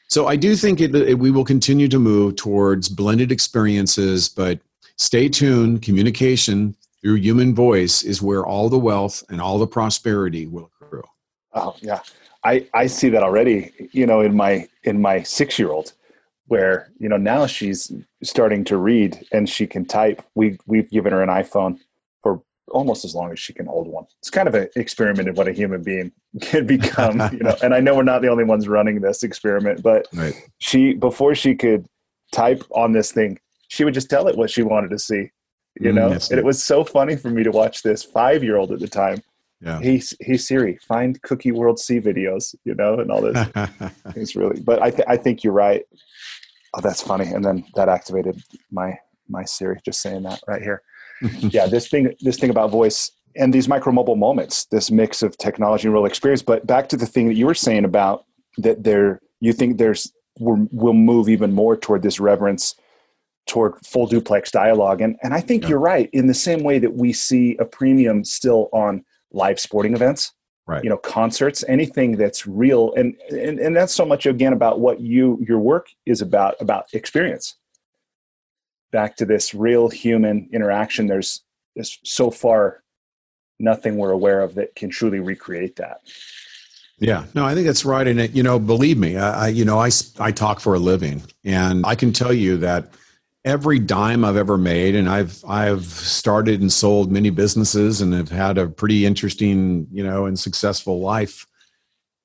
so 0.07 0.27
i 0.27 0.35
do 0.35 0.55
think 0.55 0.81
it, 0.81 0.93
it, 0.95 1.19
we 1.19 1.31
will 1.31 1.45
continue 1.45 1.87
to 1.87 1.99
move 1.99 2.35
towards 2.35 2.89
blended 2.89 3.31
experiences 3.31 4.27
but 4.29 4.59
stay 4.97 5.29
tuned. 5.29 5.81
Communication 5.81 6.75
through 7.01 7.15
human 7.15 7.55
voice 7.55 8.03
is 8.03 8.21
where 8.21 8.45
all 8.45 8.69
the 8.69 8.77
wealth 8.77 9.23
and 9.29 9.39
all 9.39 9.57
the 9.57 9.67
prosperity 9.67 10.47
will 10.47 10.69
accrue. 10.81 11.03
Oh 11.53 11.75
yeah. 11.79 12.01
I 12.43 12.67
i 12.73 12.87
see 12.87 13.09
that 13.09 13.23
already 13.23 13.71
you 13.91 14.05
know 14.05 14.21
in 14.21 14.35
my 14.35 14.67
in 14.83 15.01
my 15.01 15.23
six 15.23 15.57
year 15.57 15.71
old 15.71 15.93
where 16.47 16.91
you 16.99 17.09
know 17.09 17.17
now 17.17 17.45
she's 17.45 17.91
starting 18.23 18.63
to 18.65 18.77
read 18.77 19.25
and 19.31 19.49
she 19.49 19.65
can 19.65 19.85
type. 19.85 20.21
We 20.35 20.57
we've 20.65 20.89
given 20.89 21.13
her 21.13 21.21
an 21.21 21.29
iPhone 21.29 21.79
almost 22.70 23.05
as 23.05 23.15
long 23.15 23.32
as 23.32 23.39
she 23.39 23.53
can 23.53 23.65
hold 23.65 23.88
one. 23.88 24.05
It's 24.20 24.30
kind 24.30 24.47
of 24.47 24.55
an 24.55 24.68
experiment 24.76 25.28
in 25.30 25.36
what 25.36 25.47
a 25.47 25.53
human 25.53 25.84
being 25.84 26.11
can 26.41 26.65
become, 26.65 27.20
you 27.32 27.39
know. 27.39 27.55
And 27.63 27.74
I 27.74 27.80
know 27.80 27.95
we're 27.95 28.03
not 28.03 28.22
the 28.22 28.30
only 28.30 28.43
ones 28.43 28.68
running 28.68 29.01
this 29.01 29.24
experiment, 29.24 29.82
but 29.82 30.07
right. 30.13 30.34
she 30.59 30.93
before 30.93 31.36
she 31.36 31.55
could 31.55 31.86
type 32.32 32.63
on 32.72 32.91
this 32.91 33.11
thing, 33.11 33.39
she 33.68 33.84
would 33.84 33.93
just 33.93 34.09
tell 34.09 34.28
it 34.28 34.38
what 34.38 34.49
she 34.49 34.63
wanted 34.63 34.89
to 34.89 34.99
see, 34.99 35.32
you 35.80 35.91
mm, 35.91 35.95
know. 35.95 36.11
and 36.11 36.39
it 36.39 36.43
was 36.43 36.63
so 36.63 36.84
funny 36.84 37.15
for 37.15 37.30
me 37.30 37.43
to 37.43 37.51
watch 37.51 37.84
this 37.84 38.03
five 38.03 38.43
year 38.43 38.57
old 38.57 38.72
at 38.72 38.80
the 38.80 38.88
time. 38.88 39.22
Yeah. 39.61 39.80
Hey, 39.80 40.01
hey 40.20 40.38
Siri, 40.38 40.78
find 40.88 41.20
Cookie 41.24 41.51
World 41.51 41.80
C 41.80 41.99
videos, 41.99 42.53
you 42.63 42.76
know, 42.76 42.99
and 42.99 43.11
all 43.11 43.22
this. 43.22 43.47
it's 44.15 44.36
really, 44.36 44.61
but 44.61 44.84
I, 44.84 44.91
th- 44.91 45.07
I 45.07 45.18
think 45.18 45.43
you're 45.43 45.53
right 45.53 45.84
oh, 46.74 46.82
that's 46.82 47.01
funny. 47.01 47.28
And 47.28 47.43
then 47.43 47.65
that 47.76 47.89
activated 47.89 48.41
my 48.72 48.97
my 49.30 49.43
Siri 49.43 49.80
just 49.84 50.01
saying 50.01 50.24
that 50.24 50.41
right 50.47 50.61
here. 50.61 50.82
yeah, 51.39 51.68
this 51.68 51.88
thing 51.88 52.13
this 52.22 52.38
thing 52.38 52.49
about 52.49 52.72
voice 52.72 53.11
and 53.36 53.53
these 53.53 53.68
micro 53.68 53.93
mobile 53.93 54.15
moments, 54.15 54.65
this 54.65 54.89
mix 54.89 55.22
of 55.22 55.38
technology 55.38 55.88
and 55.88 55.93
real 55.93 56.05
experience. 56.05 56.41
But 56.41 56.65
back 56.65 56.89
to 56.89 56.97
the 56.97 57.05
thing 57.05 57.28
that 57.28 57.36
you 57.36 57.45
were 57.45 57.53
saying 57.53 57.86
about 57.86 58.26
that 58.57 58.84
there, 58.84 59.22
you 59.39 59.53
think 59.53 59.78
there's 59.78 60.11
we'll, 60.39 60.68
we'll 60.72 60.93
move 60.93 61.30
even 61.30 61.53
more 61.53 61.78
toward 61.78 62.01
this 62.01 62.20
reverence 62.20 62.76
toward 63.45 63.74
full 63.86 64.07
duplex 64.07 64.51
dialogue. 64.51 65.01
And 65.01 65.18
and 65.24 65.34
I 65.34 65.39
think 65.39 65.63
yeah. 65.63 65.70
you're 65.70 65.80
right. 65.80 66.09
In 66.13 66.28
the 66.28 66.34
same 66.34 66.63
way 66.63 66.80
that 66.80 66.93
we 66.93 67.13
see 67.13 67.55
a 67.57 67.65
premium 67.65 68.24
still 68.24 68.70
on 68.74 69.03
live 69.32 69.59
sporting 69.59 69.93
events, 69.93 70.34
right 70.68 70.84
you 70.84 70.89
know 70.89 70.97
concerts 70.97 71.63
anything 71.68 72.18
that's 72.18 72.45
real 72.45 72.93
and, 72.95 73.15
and 73.30 73.59
and 73.59 73.76
that's 73.76 73.93
so 73.93 74.05
much 74.05 74.26
again 74.26 74.53
about 74.53 74.80
what 74.80 74.99
you 74.99 75.39
your 75.47 75.59
work 75.59 75.88
is 76.05 76.22
about 76.22 76.55
about 76.59 76.86
experience 76.93 77.55
back 78.91 79.15
to 79.17 79.25
this 79.25 79.53
real 79.53 79.89
human 79.89 80.49
interaction 80.51 81.07
there's 81.07 81.43
there's 81.75 81.99
so 82.03 82.31
far 82.31 82.83
nothing 83.59 83.97
we're 83.97 84.11
aware 84.11 84.41
of 84.41 84.55
that 84.55 84.75
can 84.75 84.89
truly 84.89 85.19
recreate 85.19 85.75
that 85.75 86.01
yeah, 86.99 87.25
no, 87.35 87.45
I 87.45 87.53
think 87.53 87.67
that's 87.67 87.85
right. 87.85 88.07
And 88.07 88.19
it, 88.19 88.31
you 88.31 88.41
know, 88.41 88.57
believe 88.57 88.97
me, 88.97 89.17
I, 89.17 89.49
you 89.49 89.65
know, 89.65 89.77
I, 89.77 89.91
I 90.19 90.31
talk 90.31 90.59
for 90.59 90.73
a 90.73 90.79
living 90.79 91.21
and 91.45 91.85
I 91.85 91.93
can 91.93 92.11
tell 92.11 92.33
you 92.33 92.57
that 92.57 92.91
every 93.45 93.79
dime 93.79 94.25
I've 94.25 94.35
ever 94.35 94.57
made, 94.57 94.95
and 94.95 95.09
I've 95.09 95.43
I've 95.45 95.85
started 95.85 96.59
and 96.61 96.71
sold 96.71 97.11
many 97.11 97.29
businesses 97.29 98.01
and 98.01 98.13
have 98.13 98.29
had 98.29 98.57
a 98.57 98.67
pretty 98.67 99.05
interesting, 99.05 99.88
you 99.91 100.03
know, 100.03 100.25
and 100.25 100.38
successful 100.38 100.99
life. 100.99 101.47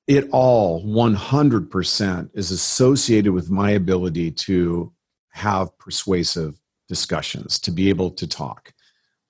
It 0.05 0.27
all 0.31 0.83
100% 0.83 2.29
is 2.33 2.51
associated 2.51 3.31
with 3.31 3.49
my 3.49 3.71
ability 3.71 4.31
to 4.31 4.91
have 5.33 5.77
persuasive 5.77 6.59
discussions, 6.87 7.59
to 7.59 7.71
be 7.71 7.89
able 7.89 8.11
to 8.11 8.27
talk. 8.27 8.73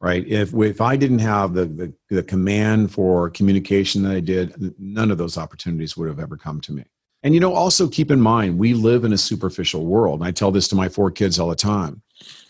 Right. 0.02 0.28
If 0.28 0.54
if 0.54 0.82
I 0.82 0.98
didn't 0.98 1.20
have 1.20 1.54
the, 1.54 1.66
the 1.66 1.94
the 2.10 2.24
command 2.24 2.92
for 2.92 3.30
communication 3.30 4.04
that 4.04 4.12
I 4.12 4.20
did, 4.20 4.76
none 4.78 5.12
of 5.12 5.18
those 5.18 5.38
opportunities 5.38 5.96
would 5.96 6.10
have 6.10 6.20
ever 6.20 6.36
come 6.36 6.60
to 6.62 6.74
me. 6.74 6.84
And 7.24 7.34
you 7.34 7.40
know, 7.40 7.54
also 7.54 7.88
keep 7.88 8.12
in 8.12 8.20
mind, 8.20 8.58
we 8.58 8.74
live 8.74 9.06
in 9.06 9.14
a 9.14 9.18
superficial 9.18 9.86
world. 9.86 10.20
And 10.20 10.28
I 10.28 10.32
tell 10.32 10.52
this 10.52 10.68
to 10.70 10.76
my 10.76 10.90
four 10.90 11.10
kids 11.10 11.40
all 11.40 11.48
the 11.48 11.56
time. 11.56 12.02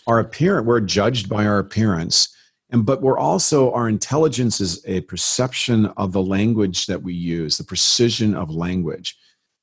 Our 0.08 0.20
appearance, 0.20 0.66
we're 0.66 0.80
judged 0.82 1.30
by 1.30 1.46
our 1.46 1.60
appearance, 1.60 2.36
and 2.72 2.88
but 2.88 3.04
we're 3.04 3.20
also 3.20 3.72
our 3.74 3.88
intelligence 3.88 4.60
is 4.60 4.84
a 4.88 5.02
perception 5.02 5.86
of 5.96 6.12
the 6.12 6.24
language 6.24 6.88
that 6.88 7.04
we 7.04 7.14
use, 7.14 7.60
the 7.60 7.64
precision 7.64 8.34
of 8.34 8.50
language. 8.50 9.16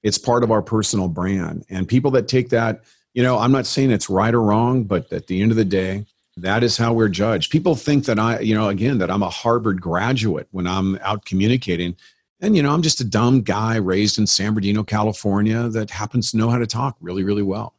It's 0.05 0.17
part 0.17 0.45
of 0.45 0.53
our 0.53 0.63
personal 0.63 1.09
brand. 1.09 1.65
And 1.69 1.89
people 1.89 2.13
that 2.13 2.29
take 2.29 2.51
that, 2.51 2.85
you 3.15 3.23
know, 3.23 3.39
I'm 3.39 3.53
not 3.53 3.67
saying 3.67 3.91
it's 3.91 4.11
right 4.11 4.35
or 4.35 4.43
wrong, 4.43 4.85
but 4.85 5.13
at 5.13 5.27
the 5.27 5.43
end 5.43 5.51
of 5.51 5.57
the 5.57 5.65
day, 5.65 6.07
that 6.37 6.63
is 6.63 6.77
how 6.77 6.93
we're 6.93 7.09
judged. 7.09 7.51
People 7.51 7.75
think 7.75 8.05
that 8.05 8.19
I, 8.19 8.41
you 8.41 8.55
know, 8.55 8.69
again, 8.69 8.99
that 8.99 9.11
I'm 9.11 9.23
a 9.23 9.31
Harvard 9.31 9.81
graduate 9.81 10.49
when 10.53 10.67
I'm 10.67 10.97
out 11.03 11.25
communicating. 11.25 11.97
And, 12.41 12.57
you 12.57 12.63
know, 12.63 12.73
I'm 12.73 12.83
just 12.83 13.01
a 13.01 13.05
dumb 13.05 13.43
guy 13.43 13.77
raised 13.77 14.19
in 14.19 14.27
San 14.27 14.55
Bernardino, 14.55 14.83
California 14.83 15.69
that 15.69 15.91
happens 15.91 16.31
to 16.31 16.37
know 16.37 16.49
how 16.49 16.59
to 16.59 16.67
talk 16.67 16.97
really, 17.01 17.25
really 17.25 17.43
well. 17.43 17.75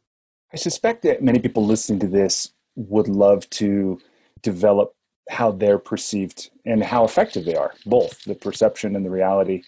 I 0.52 0.56
suspect 0.56 1.02
that 1.02 1.22
many 1.22 1.38
people 1.38 1.64
listening 1.64 1.98
to 2.00 2.06
this 2.06 2.52
would 2.76 3.08
love 3.08 3.48
to 3.50 4.00
develop 4.42 4.94
how 5.30 5.52
they're 5.52 5.78
perceived 5.78 6.50
and 6.66 6.82
how 6.82 7.04
effective 7.04 7.44
they 7.44 7.54
are, 7.54 7.72
both 7.86 8.22
the 8.24 8.34
perception 8.34 8.96
and 8.96 9.04
the 9.04 9.10
reality 9.10 9.62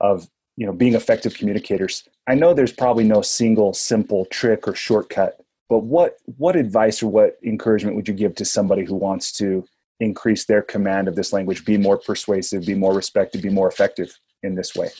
of 0.00 0.28
you 0.56 0.66
know 0.66 0.72
being 0.72 0.94
effective 0.94 1.34
communicators. 1.34 2.08
I 2.26 2.34
know 2.34 2.54
there's 2.54 2.72
probably 2.72 3.04
no 3.04 3.22
single 3.22 3.74
simple 3.74 4.24
trick 4.26 4.66
or 4.66 4.74
shortcut, 4.74 5.40
but 5.68 5.80
what 5.80 6.18
what 6.36 6.56
advice 6.56 7.02
or 7.02 7.08
what 7.08 7.36
encouragement 7.44 7.96
would 7.96 8.08
you 8.08 8.14
give 8.14 8.34
to 8.36 8.44
somebody 8.44 8.84
who 8.84 8.94
wants 8.94 9.32
to 9.38 9.66
increase 10.00 10.44
their 10.44 10.62
command 10.62 11.08
of 11.08 11.16
this 11.16 11.32
language, 11.32 11.64
be 11.64 11.76
more 11.76 11.98
persuasive, 11.98 12.66
be 12.66 12.74
more 12.74 12.94
respected, 12.94 13.42
be 13.42 13.50
more 13.50 13.68
effective? 13.68 14.18
in 14.44 14.54
this 14.54 14.74
way? 14.74 14.90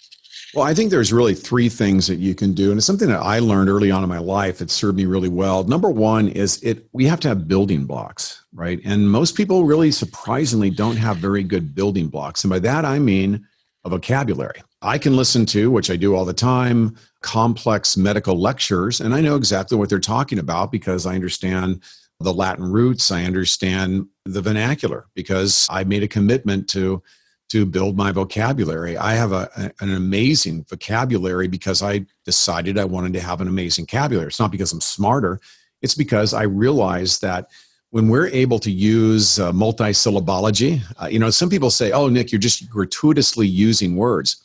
Well, 0.55 0.64
I 0.64 0.75
think 0.75 0.91
there's 0.91 1.12
really 1.12 1.35
three 1.35 1.68
things 1.68 2.07
that 2.07 2.16
you 2.16 2.35
can 2.35 2.55
do, 2.55 2.70
and 2.70 2.79
it's 2.79 2.87
something 2.87 3.09
that 3.09 3.20
I 3.20 3.41
learned 3.41 3.68
early 3.68 3.91
on 3.91 4.03
in 4.03 4.09
my 4.09 4.18
life. 4.18 4.61
It 4.61 4.70
served 4.70 4.97
me 4.97 5.05
really 5.05 5.29
well. 5.29 5.64
Number 5.64 5.91
one 5.91 6.29
is 6.29 6.62
it 6.62 6.87
we 6.93 7.07
have 7.07 7.20
to 7.20 7.29
have 7.29 7.49
building 7.49 7.87
blocks, 7.87 8.45
right? 8.53 8.81
And 8.85 9.11
most 9.11 9.37
people 9.37 9.64
really 9.64 9.91
surprisingly 9.91 10.70
don't 10.70 10.97
have 10.97 11.16
very 11.16 11.43
good 11.43 11.75
building 11.75 12.09
blocks, 12.09 12.45
and 12.45 12.51
by 12.51 12.61
that 12.61 12.85
I 12.85 12.99
mean 12.99 13.47
a 13.85 13.89
vocabulary. 13.89 14.62
I 14.85 14.99
can 14.99 15.16
listen 15.16 15.47
to, 15.47 15.70
which 15.70 15.91
I 15.91 15.97
do 15.97 16.14
all 16.14 16.26
the 16.26 16.35
time, 16.35 16.97
complex 17.22 17.97
medical 17.97 18.39
lectures, 18.39 19.01
and 19.01 19.14
I 19.14 19.20
know 19.22 19.35
exactly 19.35 19.78
what 19.78 19.89
they're 19.89 19.99
talking 19.99 20.39
about 20.39 20.70
because 20.70 21.07
I 21.07 21.14
understand 21.14 21.82
the 22.20 22.35
Latin 22.35 22.70
roots. 22.70 23.11
I 23.11 23.24
understand 23.24 24.07
the 24.24 24.43
vernacular 24.43 25.07
because 25.14 25.66
I 25.70 25.85
made 25.85 26.03
a 26.03 26.09
commitment 26.09 26.68
to 26.70 27.03
to 27.51 27.66
build 27.66 27.97
my 27.97 28.11
vocabulary. 28.11 28.97
I 28.97 29.14
have 29.14 29.32
a, 29.32 29.72
an 29.80 29.95
amazing 29.95 30.64
vocabulary 30.68 31.47
because 31.47 31.82
I 31.82 32.07
decided 32.24 32.78
I 32.78 32.85
wanted 32.85 33.12
to 33.14 33.20
have 33.20 33.41
an 33.41 33.49
amazing 33.49 33.85
vocabulary. 33.85 34.28
It's 34.28 34.41
not 34.41 34.51
because 34.51 34.72
I'm 34.72 34.80
smarter, 34.80 35.41
it's 35.82 35.95
because 35.95 36.35
I 36.35 36.45
realized 36.45 37.20
that 37.22 37.51
when 37.91 38.09
we're 38.09 38.28
able 38.28 38.59
to 38.59 38.70
use 38.70 39.39
uh, 39.39 39.53
multisyllabology, 39.53 40.82
uh, 41.01 41.07
you 41.07 41.18
know, 41.18 41.30
some 41.30 41.49
people 41.49 41.70
say, 41.70 41.93
oh, 41.93 42.09
Nick, 42.09 42.32
you're 42.32 42.41
just 42.41 42.68
gratuitously 42.68 43.47
using 43.47 43.95
words. 43.95 44.43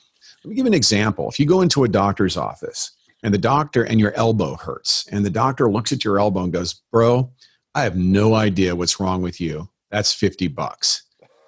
Let 0.50 0.54
me 0.54 0.56
give 0.56 0.66
an 0.66 0.74
example. 0.74 1.30
If 1.30 1.40
you 1.40 1.46
go 1.46 1.62
into 1.62 1.84
a 1.84 1.88
doctor's 1.88 2.36
office 2.36 2.94
and 3.22 3.32
the 3.32 3.38
doctor 3.38 3.84
and 3.84 4.00
your 4.00 4.16
elbow 4.16 4.56
hurts, 4.56 5.08
and 5.12 5.24
the 5.24 5.30
doctor 5.30 5.70
looks 5.70 5.92
at 5.92 6.04
your 6.04 6.18
elbow 6.18 6.42
and 6.42 6.52
goes, 6.52 6.82
bro, 6.92 7.32
I 7.76 7.84
have 7.84 7.96
no 7.96 8.34
idea 8.34 8.76
what's 8.76 9.00
wrong 9.00 9.22
with 9.22 9.40
you. 9.40 9.70
That's 9.92 10.12
50 10.12 10.48
bucks. 10.48 11.04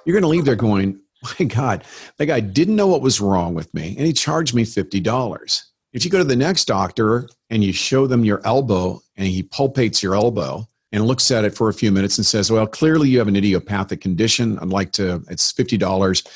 You're 0.05 0.13
going 0.13 0.21
to 0.21 0.27
leave 0.27 0.45
there 0.45 0.55
going, 0.55 1.01
my 1.39 1.45
God, 1.47 1.83
that 2.19 2.27
guy 2.27 2.41
didn't 2.41 2.75
know 2.75 2.85
what 2.85 3.01
was 3.01 3.19
wrong 3.19 3.55
with 3.55 3.73
me 3.73 3.95
and 3.97 4.05
he 4.05 4.13
charged 4.13 4.53
me 4.53 4.65
$50. 4.65 5.63
If 5.93 6.05
you 6.05 6.11
go 6.11 6.19
to 6.19 6.23
the 6.23 6.35
next 6.35 6.65
doctor 6.65 7.27
and 7.49 7.63
you 7.63 7.73
show 7.73 8.05
them 8.05 8.23
your 8.23 8.45
elbow 8.45 9.01
and 9.17 9.25
he 9.25 9.41
palpates 9.41 10.03
your 10.03 10.13
elbow 10.13 10.67
and 10.91 11.07
looks 11.07 11.31
at 11.31 11.43
it 11.43 11.55
for 11.55 11.69
a 11.69 11.73
few 11.73 11.91
minutes 11.91 12.19
and 12.19 12.25
says, 12.27 12.51
Well, 12.51 12.67
clearly 12.67 13.09
you 13.09 13.17
have 13.17 13.27
an 13.27 13.35
idiopathic 13.35 13.99
condition. 13.99 14.59
I'd 14.59 14.67
like 14.67 14.91
to, 14.91 15.23
it's 15.27 15.51
$50 15.51 16.27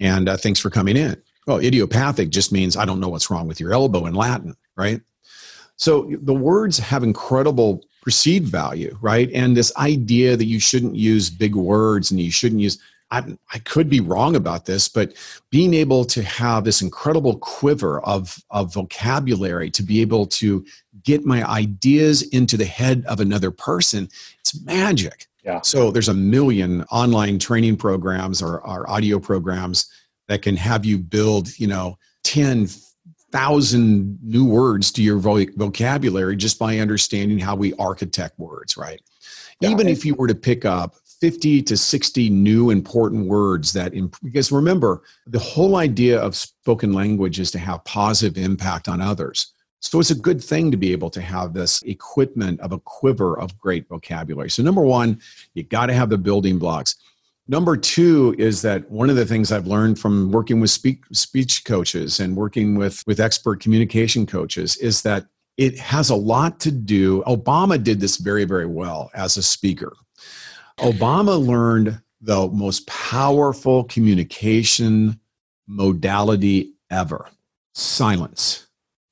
and 0.00 0.28
uh, 0.28 0.36
thanks 0.36 0.60
for 0.60 0.68
coming 0.68 0.98
in. 0.98 1.16
Well, 1.50 1.58
idiopathic 1.58 2.30
just 2.30 2.52
means 2.52 2.76
I 2.76 2.84
don't 2.84 3.00
know 3.00 3.08
what's 3.08 3.28
wrong 3.28 3.48
with 3.48 3.58
your 3.58 3.72
elbow 3.72 4.06
in 4.06 4.14
Latin, 4.14 4.54
right? 4.76 5.00
So 5.74 6.08
the 6.22 6.32
words 6.32 6.78
have 6.78 7.02
incredible 7.02 7.82
perceived 8.02 8.46
value, 8.46 8.96
right? 9.00 9.28
And 9.34 9.56
this 9.56 9.76
idea 9.76 10.36
that 10.36 10.44
you 10.44 10.60
shouldn't 10.60 10.94
use 10.94 11.28
big 11.28 11.56
words 11.56 12.12
and 12.12 12.20
you 12.20 12.30
shouldn't 12.30 12.60
use 12.60 12.78
I, 13.10 13.36
I 13.52 13.58
could 13.58 13.90
be 13.90 13.98
wrong 13.98 14.36
about 14.36 14.66
this, 14.66 14.88
but 14.88 15.14
being 15.50 15.74
able 15.74 16.04
to 16.04 16.22
have 16.22 16.62
this 16.62 16.82
incredible 16.82 17.38
quiver 17.38 18.00
of, 18.02 18.40
of 18.52 18.72
vocabulary 18.72 19.72
to 19.72 19.82
be 19.82 20.00
able 20.00 20.26
to 20.26 20.64
get 21.02 21.26
my 21.26 21.42
ideas 21.50 22.22
into 22.22 22.56
the 22.56 22.64
head 22.64 23.04
of 23.08 23.18
another 23.18 23.50
person, 23.50 24.08
it's 24.38 24.62
magic. 24.62 25.26
Yeah. 25.42 25.62
So 25.62 25.90
there's 25.90 26.08
a 26.08 26.14
million 26.14 26.84
online 26.92 27.40
training 27.40 27.78
programs 27.78 28.40
or, 28.40 28.64
or 28.64 28.88
audio 28.88 29.18
programs 29.18 29.90
that 30.30 30.42
can 30.42 30.56
have 30.56 30.84
you 30.84 30.96
build, 30.96 31.58
you 31.58 31.66
know, 31.66 31.98
10,000 32.22 34.18
new 34.22 34.46
words 34.46 34.92
to 34.92 35.02
your 35.02 35.18
vocabulary 35.18 36.36
just 36.36 36.56
by 36.56 36.78
understanding 36.78 37.36
how 37.36 37.56
we 37.56 37.74
architect 37.74 38.38
words, 38.38 38.76
right? 38.76 39.02
Yeah. 39.60 39.70
Even 39.70 39.88
if 39.88 40.04
you 40.04 40.14
were 40.14 40.28
to 40.28 40.34
pick 40.36 40.64
up 40.64 40.94
50 41.20 41.62
to 41.62 41.76
60 41.76 42.30
new 42.30 42.70
important 42.70 43.26
words 43.26 43.72
that 43.72 43.92
because 44.22 44.52
remember 44.52 45.02
the 45.26 45.40
whole 45.40 45.76
idea 45.76 46.20
of 46.20 46.36
spoken 46.36 46.92
language 46.92 47.40
is 47.40 47.50
to 47.50 47.58
have 47.58 47.82
positive 47.84 48.38
impact 48.38 48.88
on 48.88 49.02
others 49.02 49.52
so 49.80 50.00
it's 50.00 50.10
a 50.10 50.14
good 50.14 50.42
thing 50.42 50.70
to 50.70 50.78
be 50.78 50.92
able 50.92 51.10
to 51.10 51.20
have 51.20 51.52
this 51.52 51.82
equipment 51.82 52.58
of 52.60 52.72
a 52.72 52.78
quiver 52.78 53.38
of 53.38 53.58
great 53.58 53.86
vocabulary 53.86 54.48
so 54.48 54.62
number 54.62 54.80
one 54.80 55.20
you 55.52 55.62
got 55.62 55.86
to 55.86 55.92
have 55.92 56.08
the 56.08 56.16
building 56.16 56.58
blocks 56.58 56.96
number 57.50 57.76
two 57.76 58.34
is 58.38 58.62
that 58.62 58.90
one 58.90 59.10
of 59.10 59.16
the 59.16 59.26
things 59.26 59.52
i've 59.52 59.66
learned 59.66 59.98
from 59.98 60.30
working 60.30 60.60
with 60.60 60.70
speak, 60.70 61.02
speech 61.12 61.64
coaches 61.64 62.20
and 62.20 62.36
working 62.36 62.76
with 62.76 63.02
with 63.06 63.20
expert 63.20 63.60
communication 63.60 64.24
coaches 64.24 64.76
is 64.78 65.02
that 65.02 65.26
it 65.56 65.78
has 65.78 66.08
a 66.08 66.14
lot 66.14 66.58
to 66.60 66.70
do 66.70 67.22
obama 67.26 67.82
did 67.82 68.00
this 68.00 68.16
very 68.16 68.44
very 68.44 68.66
well 68.66 69.10
as 69.14 69.36
a 69.36 69.42
speaker 69.42 69.92
Obama 70.80 71.38
learned 71.38 72.00
the 72.22 72.48
most 72.48 72.86
powerful 72.86 73.84
communication 73.84 75.20
modality 75.66 76.72
ever 76.90 77.28
silence. 77.74 78.66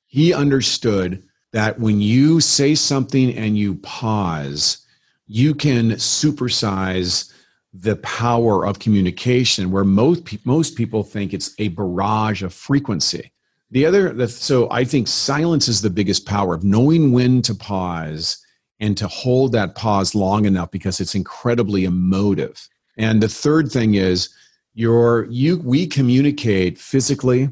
He 0.05 0.33
understood 0.33 1.23
that 1.53 1.79
when 1.79 2.01
you 2.01 2.41
say 2.41 2.75
something 2.75 3.35
and 3.35 3.57
you 3.57 3.75
pause, 3.75 4.85
you 5.27 5.53
can 5.53 5.91
supersize 5.91 7.28
the 7.73 7.97
power 7.97 8.65
of 8.65 8.79
communication 8.79 9.71
where 9.71 9.83
most, 9.83 10.45
most 10.45 10.75
people 10.75 11.03
think 11.03 11.33
it's 11.33 11.53
a 11.59 11.67
barrage 11.69 12.41
of 12.41 12.53
frequency. 12.53 13.31
The 13.71 13.85
other, 13.85 14.11
the, 14.11 14.27
so 14.27 14.69
I 14.71 14.83
think 14.83 15.07
silence 15.07 15.67
is 15.67 15.81
the 15.81 15.91
biggest 15.91 16.25
power 16.25 16.55
of 16.55 16.63
knowing 16.63 17.11
when 17.11 17.41
to 17.43 17.53
pause 17.53 18.43
and 18.79 18.97
to 18.97 19.07
hold 19.07 19.51
that 19.51 19.75
pause 19.75 20.15
long 20.15 20.45
enough 20.45 20.71
because 20.71 20.99
it's 20.99 21.13
incredibly 21.13 21.83
emotive. 21.85 22.67
And 22.97 23.21
the 23.21 23.29
third 23.29 23.71
thing 23.71 23.95
is 23.95 24.29
your 24.73 25.25
you 25.25 25.59
we 25.59 25.85
communicate 25.85 26.77
physically. 26.77 27.49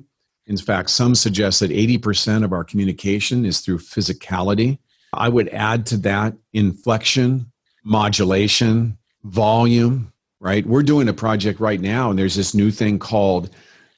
In 0.47 0.57
fact, 0.57 0.89
some 0.89 1.13
suggest 1.13 1.59
that 1.59 1.71
80% 1.71 2.43
of 2.43 2.53
our 2.53 2.63
communication 2.63 3.45
is 3.45 3.59
through 3.59 3.79
physicality. 3.79 4.79
I 5.13 5.29
would 5.29 5.49
add 5.49 5.85
to 5.87 5.97
that 5.97 6.35
inflection, 6.53 7.51
modulation, 7.83 8.97
volume, 9.27 10.11
right? 10.39 10.65
We're 10.65 10.83
doing 10.83 11.09
a 11.09 11.13
project 11.13 11.59
right 11.59 11.79
now, 11.79 12.09
and 12.09 12.17
there's 12.17 12.35
this 12.35 12.53
new 12.53 12.71
thing 12.71 12.99
called, 12.99 13.49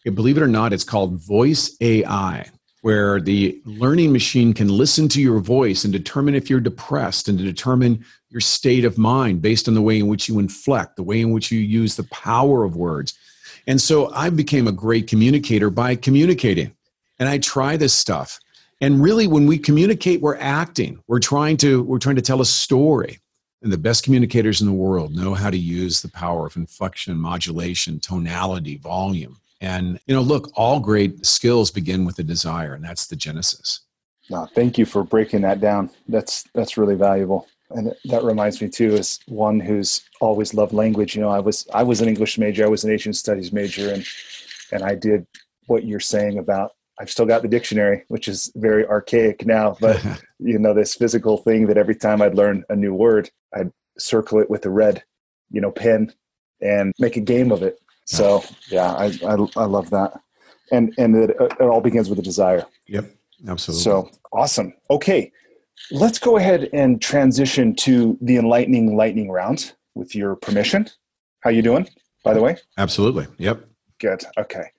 believe 0.03 0.37
it 0.37 0.43
or 0.43 0.47
not, 0.47 0.73
it's 0.73 0.83
called 0.83 1.21
Voice 1.21 1.75
AI 1.81 2.49
where 2.81 3.19
the 3.19 3.61
learning 3.65 4.11
machine 4.11 4.53
can 4.53 4.69
listen 4.69 5.09
to 5.09 5.21
your 5.21 5.39
voice 5.39 5.83
and 5.83 5.91
determine 5.91 6.33
if 6.33 6.49
you're 6.49 6.59
depressed 6.59 7.27
and 7.27 7.37
to 7.37 7.43
determine 7.43 8.03
your 8.29 8.41
state 8.41 8.85
of 8.85 8.97
mind 8.97 9.41
based 9.41 9.67
on 9.67 9.73
the 9.73 9.81
way 9.81 9.99
in 9.99 10.07
which 10.07 10.29
you 10.29 10.39
inflect, 10.39 10.95
the 10.95 11.03
way 11.03 11.19
in 11.19 11.31
which 11.31 11.51
you 11.51 11.59
use 11.59 11.95
the 11.95 12.03
power 12.05 12.63
of 12.63 12.75
words. 12.75 13.17
And 13.67 13.81
so 13.81 14.11
I 14.13 14.29
became 14.29 14.67
a 14.67 14.71
great 14.71 15.07
communicator 15.07 15.69
by 15.69 15.95
communicating. 15.95 16.73
And 17.19 17.27
I 17.27 17.37
try 17.39 17.75
this 17.75 17.93
stuff. 17.93 18.39
And 18.79 19.03
really 19.03 19.27
when 19.27 19.45
we 19.45 19.57
communicate, 19.57 20.21
we're 20.21 20.37
acting. 20.37 21.03
We're 21.07 21.19
trying 21.19 21.57
to 21.57 21.83
we're 21.83 21.99
trying 21.99 22.15
to 22.15 22.21
tell 22.21 22.39
a 22.39 22.45
story. 22.45 23.19
And 23.61 23.71
the 23.71 23.77
best 23.77 24.03
communicators 24.03 24.61
in 24.61 24.67
the 24.67 24.73
world 24.73 25.15
know 25.15 25.33
how 25.33 25.49
to 25.49 25.57
use 25.57 26.01
the 26.01 26.09
power 26.09 26.45
of 26.45 26.55
inflection, 26.55 27.17
modulation, 27.17 27.99
tonality, 27.99 28.77
volume. 28.77 29.37
And, 29.61 29.99
you 30.07 30.15
know, 30.15 30.21
look, 30.21 30.49
all 30.55 30.79
great 30.79 31.25
skills 31.25 31.69
begin 31.69 32.05
with 32.05 32.19
a 32.19 32.23
desire, 32.23 32.73
and 32.73 32.83
that's 32.83 33.07
the 33.07 33.17
genesis. 33.17 33.81
No, 34.29 34.47
thank 34.55 34.77
you 34.77 34.85
for 34.85 35.03
breaking 35.03 35.41
that 35.41 35.59
down. 35.59 35.89
That's 36.07 36.43
that's 36.53 36.77
really 36.77 36.95
valuable. 36.95 37.47
And 37.71 37.93
that 38.05 38.23
reminds 38.23 38.61
me 38.61 38.69
too, 38.69 38.95
as 38.95 39.19
one 39.27 39.59
who's 39.59 40.01
always 40.21 40.53
loved 40.53 40.73
language. 40.73 41.15
You 41.15 41.21
know, 41.21 41.29
I 41.29 41.39
was 41.39 41.67
I 41.73 41.83
was 41.83 42.01
an 42.01 42.07
English 42.07 42.37
major, 42.37 42.63
I 42.63 42.69
was 42.69 42.83
an 42.83 42.91
Asian 42.91 43.13
studies 43.13 43.51
major, 43.51 43.91
and 43.91 44.05
and 44.71 44.83
I 44.83 44.95
did 44.95 45.25
what 45.65 45.83
you're 45.83 45.99
saying 45.99 46.37
about 46.37 46.73
I've 46.99 47.09
still 47.09 47.25
got 47.25 47.41
the 47.41 47.47
dictionary, 47.47 48.03
which 48.09 48.27
is 48.27 48.51
very 48.55 48.85
archaic 48.85 49.45
now, 49.45 49.77
but 49.79 50.03
you 50.39 50.59
know, 50.59 50.73
this 50.73 50.95
physical 50.95 51.37
thing 51.37 51.67
that 51.67 51.77
every 51.77 51.95
time 51.95 52.21
I'd 52.21 52.35
learn 52.35 52.63
a 52.69 52.75
new 52.75 52.93
word, 52.93 53.29
I'd 53.53 53.71
circle 53.97 54.39
it 54.39 54.49
with 54.49 54.65
a 54.65 54.69
red, 54.69 55.03
you 55.49 55.61
know, 55.61 55.71
pen 55.71 56.13
and 56.61 56.93
make 56.99 57.15
a 57.15 57.21
game 57.21 57.51
of 57.51 57.63
it. 57.63 57.79
So 58.05 58.43
yeah, 58.69 58.91
I, 58.93 59.05
I, 59.25 59.35
I 59.55 59.65
love 59.65 59.91
that. 59.91 60.19
And, 60.71 60.93
and 60.97 61.15
it, 61.15 61.29
it 61.39 61.61
all 61.61 61.81
begins 61.81 62.09
with 62.09 62.19
a 62.19 62.23
desire. 62.23 62.65
Yep. 62.87 63.05
Absolutely. 63.47 63.83
So 63.83 64.09
awesome. 64.33 64.73
Okay. 64.89 65.31
Let's 65.91 66.19
go 66.19 66.37
ahead 66.37 66.69
and 66.73 67.01
transition 67.01 67.75
to 67.77 68.17
the 68.21 68.37
enlightening 68.37 68.97
lightning 68.97 69.31
round 69.31 69.73
with 69.95 70.15
your 70.15 70.35
permission. 70.35 70.89
How 71.41 71.49
you 71.49 71.61
doing, 71.61 71.87
by 72.23 72.33
the 72.33 72.41
way? 72.41 72.57
Absolutely. 72.77 73.27
Yep. 73.37 73.65
Good. 73.99 74.23
Okay. 74.37 74.71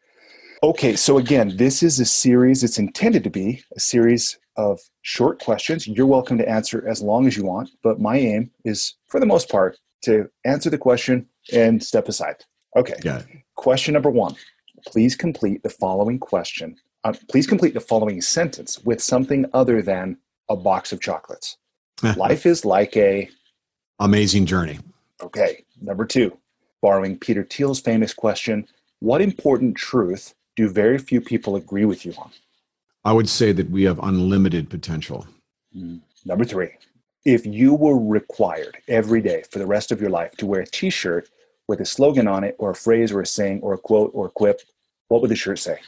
Okay, 0.63 0.95
so 0.95 1.17
again, 1.17 1.57
this 1.57 1.83
is 1.83 1.99
a 2.01 2.05
series, 2.05 2.63
it's 2.63 2.79
intended 2.79 3.25
to 3.25 3.31
be 3.31 3.63
a 3.75 3.81
series 3.81 4.39
of 4.57 4.79
short 5.01 5.39
questions. 5.39 5.89
You're 5.89 6.07
welcome 6.07 6.37
to 6.37 6.47
answer 6.47 6.87
as 6.87 7.01
long 7.01 7.27
as 7.27 7.35
you 7.35 7.45
want, 7.45 7.71
but 7.83 7.99
my 7.99 8.19
aim 8.19 8.51
is, 8.67 8.97
for 9.09 9.21
the 9.21 9.27
most 9.27 9.49
part, 9.49 9.79
to 10.03 10.29
answer 10.45 10.69
the 10.69 10.77
question 10.77 11.27
and 11.51 11.83
step 11.83 12.09
aside. 12.09 12.45
Okay. 12.77 12.95
Got 13.01 13.23
it. 13.23 13.29
Question 13.55 13.95
number 13.95 14.11
one. 14.11 14.37
Please 14.87 15.17
complete 15.17 15.63
the 15.63 15.71
following 15.71 16.19
question. 16.19 16.77
Uh, 17.05 17.15
please 17.31 17.47
complete 17.47 17.73
the 17.73 17.81
following 17.81 18.21
sentence 18.21 18.85
with 18.85 19.03
something 19.03 19.47
other 19.55 19.81
than 19.81 20.19
a 20.51 20.57
box 20.57 20.93
of 20.93 21.01
chocolates. 21.01 21.57
Life 22.17 22.45
is 22.45 22.67
like 22.67 22.95
a 22.99 23.31
amazing 23.99 24.45
journey. 24.45 24.79
Okay. 25.23 25.65
Number 25.81 26.05
two, 26.05 26.37
borrowing 26.83 27.19
Peter 27.19 27.45
Thiel's 27.45 27.81
famous 27.81 28.13
question, 28.13 28.69
what 28.99 29.23
important 29.23 29.77
truth 29.79 30.35
do 30.57 30.69
very 30.69 30.99
few 30.99 31.21
people 31.21 31.57
agree 31.57 31.85
with 31.85 32.05
you 32.05 32.13
on? 32.19 32.31
I 33.05 33.13
would 33.13 33.29
say 33.29 33.53
that 33.53 33.71
we 33.71 33.85
have 33.85 33.99
unlimited 34.01 34.69
potential. 34.69 35.27
Mm. 35.77 36.01
Number 36.25 36.45
three, 36.45 36.71
if 37.25 37.47
you 37.47 37.75
were 37.75 37.99
required 37.99 38.79
every 38.89 39.23
day 39.23 39.43
for 39.51 39.59
the 39.59 39.67
rest 39.67 39.91
of 39.91 40.01
your 40.01 40.11
life 40.11 40.33
to 40.37 40.47
wear 40.47 40.61
a 40.61 40.67
t 40.67 40.91
shirt 40.91 41.29
with 41.69 41.81
a 41.81 41.87
slogan 41.87 42.29
on 42.29 42.45
it 42.45 42.57
or 42.59 42.71
a 42.71 42.75
phrase 42.75 43.13
or 43.13 43.21
a 43.21 43.27
saying 43.27 43.61
or 43.63 43.75
a 43.75 43.79
quote 43.79 44.11
or 44.13 44.27
a 44.27 44.31
quip, 44.31 44.61
what 45.09 45.21
would 45.23 45.31
the 45.31 45.37
shirt 45.37 45.59
say? 45.59 45.79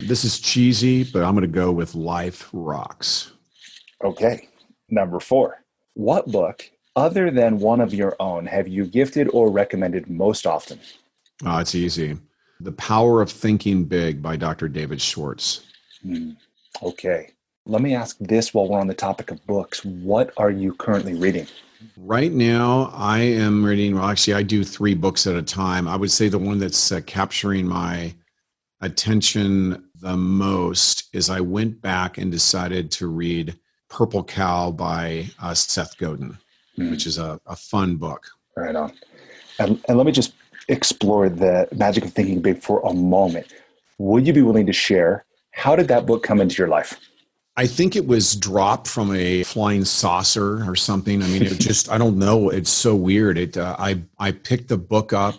This 0.00 0.24
is 0.24 0.38
cheesy, 0.38 1.04
but 1.04 1.24
I'm 1.24 1.34
going 1.34 1.42
to 1.42 1.48
go 1.48 1.72
with 1.72 1.94
Life 1.94 2.48
Rocks. 2.52 3.32
Okay. 4.04 4.48
Number 4.88 5.20
four. 5.20 5.64
What 5.94 6.26
book, 6.30 6.70
other 6.94 7.30
than 7.30 7.58
one 7.58 7.80
of 7.80 7.92
your 7.92 8.14
own, 8.20 8.46
have 8.46 8.68
you 8.68 8.86
gifted 8.86 9.28
or 9.32 9.50
recommended 9.50 10.08
most 10.08 10.46
often? 10.46 10.78
Oh, 11.44 11.58
it's 11.58 11.74
easy. 11.74 12.16
The 12.60 12.72
Power 12.72 13.22
of 13.22 13.30
Thinking 13.30 13.84
Big 13.84 14.20
by 14.20 14.36
Dr. 14.36 14.68
David 14.68 15.00
Schwartz. 15.00 15.62
Hmm. 16.02 16.32
Okay. 16.82 17.30
Let 17.66 17.82
me 17.82 17.94
ask 17.94 18.16
this 18.18 18.54
while 18.54 18.68
we're 18.68 18.80
on 18.80 18.86
the 18.86 18.94
topic 18.94 19.30
of 19.30 19.44
books. 19.46 19.84
What 19.84 20.32
are 20.36 20.50
you 20.50 20.74
currently 20.74 21.14
reading? 21.14 21.46
Right 21.96 22.32
now, 22.32 22.90
I 22.94 23.18
am 23.18 23.64
reading. 23.64 23.94
Well, 23.94 24.04
actually, 24.04 24.34
I 24.34 24.42
do 24.42 24.64
three 24.64 24.94
books 24.94 25.26
at 25.26 25.36
a 25.36 25.42
time. 25.42 25.86
I 25.86 25.94
would 25.94 26.10
say 26.10 26.28
the 26.28 26.38
one 26.38 26.58
that's 26.58 26.90
uh, 26.90 27.00
capturing 27.06 27.66
my 27.66 28.14
attention 28.80 29.84
the 30.00 30.16
most 30.16 31.08
is 31.12 31.30
I 31.30 31.40
went 31.40 31.80
back 31.80 32.18
and 32.18 32.30
decided 32.30 32.90
to 32.92 33.08
read 33.08 33.56
Purple 33.88 34.24
Cow 34.24 34.70
by 34.70 35.26
uh, 35.40 35.54
Seth 35.54 35.96
Godin, 35.98 36.38
mm. 36.78 36.90
which 36.90 37.06
is 37.06 37.18
a, 37.18 37.40
a, 37.46 37.56
fun 37.56 37.96
book. 37.96 38.26
Right 38.56 38.76
on. 38.76 38.92
And, 39.58 39.82
and 39.88 39.96
let 39.96 40.06
me 40.06 40.12
just 40.12 40.34
explore 40.68 41.28
the 41.28 41.68
magic 41.74 42.04
of 42.04 42.12
thinking 42.12 42.40
big 42.40 42.60
for 42.62 42.80
a 42.80 42.92
moment. 42.92 43.52
Would 43.98 44.26
you 44.26 44.32
be 44.32 44.42
willing 44.42 44.66
to 44.66 44.72
share 44.72 45.24
how 45.52 45.74
did 45.74 45.88
that 45.88 46.06
book 46.06 46.22
come 46.22 46.40
into 46.40 46.56
your 46.56 46.68
life? 46.68 47.00
I 47.56 47.66
think 47.66 47.96
it 47.96 48.06
was 48.06 48.36
dropped 48.36 48.86
from 48.86 49.12
a 49.12 49.42
flying 49.42 49.84
saucer 49.84 50.68
or 50.70 50.76
something. 50.76 51.20
I 51.20 51.26
mean, 51.26 51.42
it 51.42 51.58
just, 51.58 51.90
I 51.90 51.98
don't 51.98 52.16
know. 52.16 52.50
It's 52.50 52.70
so 52.70 52.94
weird. 52.94 53.36
It, 53.36 53.56
uh, 53.56 53.74
I, 53.76 54.02
I 54.20 54.30
picked 54.30 54.68
the 54.68 54.76
book 54.76 55.12
up 55.12 55.34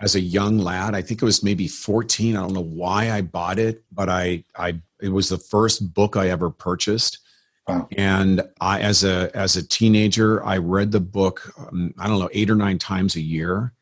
as 0.00 0.16
a 0.16 0.20
young 0.20 0.58
lad. 0.58 0.96
I 0.96 1.02
think 1.02 1.22
it 1.22 1.24
was 1.24 1.44
maybe 1.44 1.68
14. 1.68 2.36
I 2.36 2.40
don't 2.40 2.52
know 2.52 2.60
why 2.60 3.12
I 3.12 3.20
bought 3.20 3.60
it, 3.60 3.84
but 3.92 4.08
I, 4.08 4.42
I, 4.56 4.80
it 5.00 5.10
was 5.10 5.28
the 5.28 5.38
first 5.38 5.94
book 5.94 6.16
I 6.16 6.30
ever 6.30 6.50
purchased. 6.50 7.18
Wow. 7.68 7.86
And 7.96 8.42
I, 8.60 8.80
as 8.80 9.04
a 9.04 9.30
as 9.34 9.56
a 9.56 9.66
teenager, 9.66 10.44
I 10.44 10.56
read 10.56 10.90
the 10.90 11.00
book. 11.00 11.52
Um, 11.56 11.94
I 11.96 12.08
don't 12.08 12.18
know 12.18 12.28
eight 12.32 12.50
or 12.50 12.56
nine 12.56 12.78
times 12.78 13.14
a 13.14 13.20
year, 13.20 13.72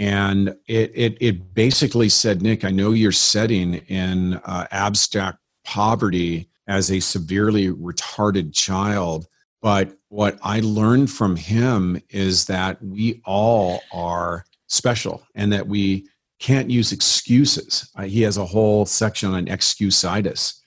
and 0.00 0.48
it 0.66 0.90
it, 0.94 1.16
it 1.20 1.54
basically 1.54 2.08
said, 2.08 2.42
Nick, 2.42 2.64
I 2.64 2.70
know 2.70 2.90
you're 2.90 3.12
setting 3.12 3.74
in 3.74 4.34
uh, 4.44 4.66
abstract 4.72 5.38
poverty 5.64 6.48
as 6.66 6.90
a 6.90 6.98
severely 6.98 7.68
retarded 7.68 8.52
child, 8.52 9.28
but 9.62 9.96
what 10.08 10.38
I 10.42 10.60
learned 10.60 11.10
from 11.10 11.36
him 11.36 12.00
is 12.10 12.46
that 12.46 12.82
we 12.82 13.22
all 13.24 13.80
are 13.92 14.44
special, 14.66 15.22
and 15.36 15.52
that 15.52 15.68
we 15.68 16.08
can't 16.40 16.70
use 16.70 16.90
excuses. 16.90 17.88
Uh, 17.94 18.02
he 18.02 18.22
has 18.22 18.38
a 18.38 18.46
whole 18.46 18.86
section 18.86 19.34
on 19.34 19.46
excusitis 19.46 20.60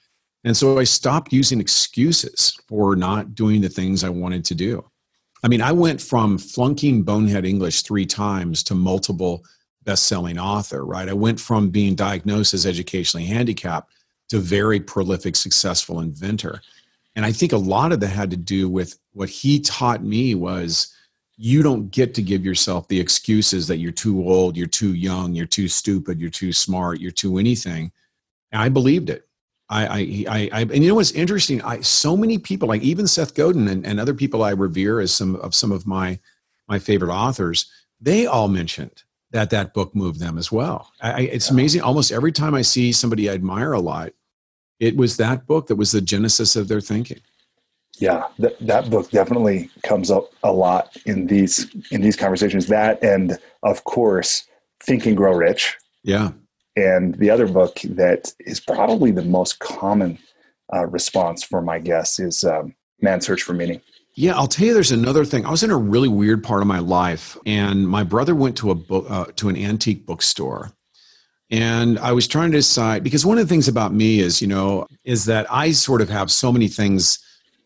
and 0.44 0.56
so 0.56 0.78
I 0.78 0.84
stopped 0.84 1.32
using 1.32 1.62
excuses 1.62 2.58
for 2.68 2.96
not 2.96 3.34
doing 3.34 3.62
the 3.62 3.70
things 3.70 4.04
I 4.04 4.10
wanted 4.10 4.44
to 4.46 4.56
do. 4.56 4.86
I 5.44 5.50
mean, 5.50 5.62
I 5.62 5.74
went 5.74 6.02
from 6.02 6.38
flunking 6.38 7.04
bonehead 7.04 7.46
English 7.46 7.82
three 7.82 8.06
times 8.06 8.64
to 8.64 8.76
multiple 8.76 9.44
best-selling 9.84 10.40
author, 10.40 10.86
right? 10.86 11.10
I 11.10 11.14
went 11.14 11.40
from 11.40 11.70
being 11.70 11.96
diagnosed 11.96 12.54
as 12.54 12.66
educationally 12.66 13.26
handicapped 13.26 13.92
to 14.30 14.40
very 14.40 14.80
prolific, 14.80 15.36
successful 15.36 16.00
inventor. 16.00 16.62
And 17.16 17.26
I 17.26 17.34
think 17.34 17.52
a 17.52 17.58
lot 17.58 17.92
of 17.92 18.00
that 18.00 18.08
had 18.08 18.32
to 18.32 18.38
do 18.38 18.70
with 18.70 18.98
what 19.12 19.30
he 19.30 19.60
taught 19.60 20.02
me 20.02 20.34
was 20.34 20.96
you 21.36 21.62
don't 21.62 21.92
get 21.92 22.14
to 22.16 22.22
give 22.22 22.46
yourself 22.46 22.88
the 22.88 23.00
excuses 23.00 23.68
that 23.68 23.78
you're 23.78 23.92
too 23.92 24.28
old, 24.28 24.56
you're 24.56 24.68
too 24.68 24.94
young, 24.94 25.34
you're 25.34 25.46
too 25.46 25.68
stupid, 25.68 26.22
you're 26.22 26.30
too 26.30 26.54
smart, 26.54 27.02
you're 27.02 27.12
too 27.12 27.38
anything. 27.38 27.92
And 28.52 28.62
I 28.62 28.70
believed 28.70 29.10
it. 29.10 29.28
I, 29.74 29.86
I, 29.86 30.26
I, 30.30 30.50
I, 30.54 30.62
and 30.62 30.84
you 30.84 30.90
know 30.90 30.96
what's 30.96 31.12
interesting? 31.12 31.62
I 31.64 31.82
so 31.82 32.16
many 32.16 32.38
people, 32.38 32.68
like 32.68 32.84
even 32.84 33.08
Seth 33.08 33.34
Godin 33.34 33.68
and, 33.68 33.86
and 33.86 34.00
other 34.00 34.14
people 34.14 34.44
I 34.44 34.52
revere 34.52 35.00
as 35.00 35.14
some 35.14 35.36
of 35.38 35.56
some 35.56 35.72
of 35.72 35.88
my 35.88 36.20
my 36.68 36.78
favorite 36.78 37.12
authors, 37.12 37.72
they 38.00 38.28
all 38.28 38.48
mentioned 38.48 39.04
that 39.32 39.50
that 39.50 39.74
book 39.74 39.96
moved 39.96 40.20
them 40.20 40.38
as 40.38 40.52
well. 40.52 40.92
I, 41.02 41.22
it's 41.22 41.48
yeah. 41.48 41.54
amazing. 41.54 41.82
Almost 41.82 42.12
every 42.12 42.32
time 42.32 42.54
I 42.54 42.62
see 42.62 42.92
somebody 42.92 43.30
I 43.30 43.34
admire 43.34 43.74
a 43.74 43.80
lot, 43.80 44.14
it 44.80 44.96
was 44.96 45.18
that 45.18 45.48
book 45.48 45.68
that 45.68 45.76
was 45.76 45.92
the 45.92 46.02
genesis 46.02 46.56
of 46.56 46.68
their 46.68 46.82
thinking. 46.82 47.22
Yeah, 47.98 48.26
that 48.40 48.60
that 48.60 48.90
book 48.92 49.10
definitely 49.10 49.72
comes 49.84 50.12
up 50.12 50.32
a 50.44 50.52
lot 50.52 50.96
in 51.08 51.26
these 51.26 51.68
in 51.90 52.02
these 52.02 52.16
conversations. 52.16 52.68
That 52.68 53.04
and 53.04 53.40
of 53.64 53.84
course, 53.86 54.44
Think 54.84 55.08
and 55.08 55.18
Grow 55.18 55.34
Rich. 55.34 55.78
Yeah, 56.04 56.32
and 56.76 57.16
the 57.16 57.30
other 57.30 57.48
book 57.48 57.80
that 57.84 58.34
is 58.40 58.60
probably 58.60 59.12
the 59.12 59.24
most 59.24 59.60
common 59.60 60.18
uh, 60.74 60.86
response 60.88 61.44
for 61.44 61.62
my 61.62 61.80
guests 61.80 62.20
is 62.20 62.44
um, 62.44 62.74
Man's 63.02 63.26
Search 63.26 63.44
for 63.44 63.54
Meaning. 63.54 63.82
Yeah, 64.16 64.36
I'll 64.36 64.48
tell 64.48 64.68
you. 64.68 64.74
There's 64.74 64.92
another 64.92 65.26
thing. 65.26 65.46
I 65.46 65.52
was 65.52 65.64
in 65.64 65.72
a 65.72 65.78
really 65.78 66.08
weird 66.08 66.44
part 66.44 66.62
of 66.62 66.68
my 66.68 66.80
life, 66.80 67.36
and 67.46 67.88
my 67.88 68.04
brother 68.04 68.36
went 68.36 68.56
to 68.58 68.70
a 68.70 68.76
book 68.76 69.06
uh, 69.10 69.26
to 69.38 69.50
an 69.50 69.58
antique 69.58 70.06
bookstore, 70.06 70.72
and 71.50 71.98
I 71.98 72.12
was 72.12 72.28
trying 72.28 72.52
to 72.52 72.58
decide 72.60 73.04
because 73.04 73.26
one 73.26 73.40
of 73.40 73.48
the 73.48 73.50
things 73.50 73.68
about 73.68 73.92
me 73.92 74.20
is, 74.20 74.40
you 74.40 74.48
know, 74.48 74.88
is 75.04 75.26
that 75.26 75.52
I 75.52 75.72
sort 75.72 76.02
of 76.02 76.10
have 76.10 76.30
so 76.30 76.52
many 76.52 76.68
things 76.68 77.20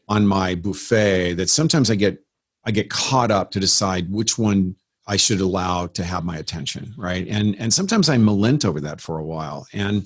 on 0.08 0.26
my 0.26 0.56
buffet 0.56 1.34
that 1.34 1.50
sometimes 1.50 1.92
I 1.92 1.96
get 1.96 2.24
I 2.64 2.72
get 2.72 2.90
caught 2.90 3.30
up 3.30 3.52
to 3.52 3.60
decide 3.60 4.12
which 4.12 4.38
one 4.38 4.76
I 5.08 5.16
should 5.16 5.40
allow 5.40 5.88
to 5.88 6.04
have 6.04 6.26
my 6.26 6.38
attention, 6.38 6.94
right? 6.98 7.26
And 7.28 7.56
and 7.60 7.74
sometimes 7.74 8.10
I 8.10 8.18
malent 8.18 8.66
over 8.66 8.82
that 8.82 9.00
for 9.00 9.18
a 9.18 9.24
while, 9.24 9.66
and 9.74 10.06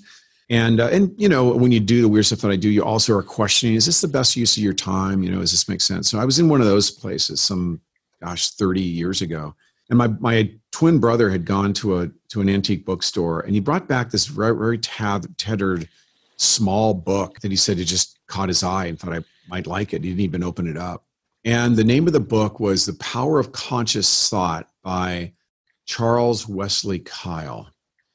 and 0.50 0.80
uh, 0.80 0.90
and 0.92 1.14
you 1.18 1.28
know 1.28 1.50
when 1.50 1.72
you 1.72 1.80
do 1.80 2.02
the 2.02 2.08
weird 2.08 2.28
stuff 2.28 2.42
that 2.42 2.52
I 2.52 2.56
do, 2.56 2.70
you 2.70 2.84
also 2.84 3.18
are 3.18 3.24
questioning: 3.24 3.76
Is 3.76 3.88
this 3.88 4.02
the 4.02 4.08
best 4.08 4.36
use 4.36 4.56
of 4.56 4.64
your 4.64 4.74
time? 4.74 5.24
You 5.24 5.32
know, 5.32 5.40
does 5.40 5.52
this 5.52 5.68
make 5.68 5.82
sense? 5.82 6.10
So 6.10 6.20
I 6.20 6.26
was 6.26 6.40
in 6.40 6.50
one 6.50 6.62
of 6.62 6.68
those 6.68 6.92
places 6.92 7.42
some, 7.42 7.82
gosh, 8.22 8.52
thirty 8.52 8.82
years 8.82 9.22
ago, 9.22 9.56
and 9.90 9.98
my 9.98 10.08
my 10.20 10.52
twin 10.72 11.00
brother 11.00 11.30
had 11.30 11.46
gone 11.46 11.74
to 11.74 12.02
a 12.02 12.12
to 12.30 12.42
an 12.42 12.50
antique 12.50 12.86
bookstore, 12.86 13.42
and 13.42 13.56
he 13.56 13.60
brought 13.60 13.88
back 13.88 14.12
this 14.12 14.28
very 14.28 14.56
very 14.56 14.78
tattered 14.78 15.90
small 16.38 16.94
book 16.94 17.40
that 17.40 17.52
he 17.52 17.58
said 17.58 17.80
it 17.80 17.86
just 17.86 18.20
caught 18.28 18.50
his 18.50 18.64
eye 18.64 18.86
and 18.86 19.00
thought 19.00 19.14
I 19.14 19.24
might 19.48 19.68
like 19.68 19.94
it. 19.94 20.04
He 20.04 20.10
didn't 20.10 20.22
even 20.22 20.44
open 20.44 20.68
it 20.68 20.78
up. 20.78 21.06
And 21.44 21.76
the 21.76 21.84
name 21.84 22.06
of 22.06 22.14
the 22.14 22.20
book 22.20 22.60
was 22.60 22.86
The 22.86 22.94
Power 22.94 23.40
of 23.40 23.52
Conscious 23.52 24.30
Thought 24.30 24.70
by 24.84 25.34
Charles 25.86 26.48
Wesley 26.48 27.00
Kyle. 27.00 27.68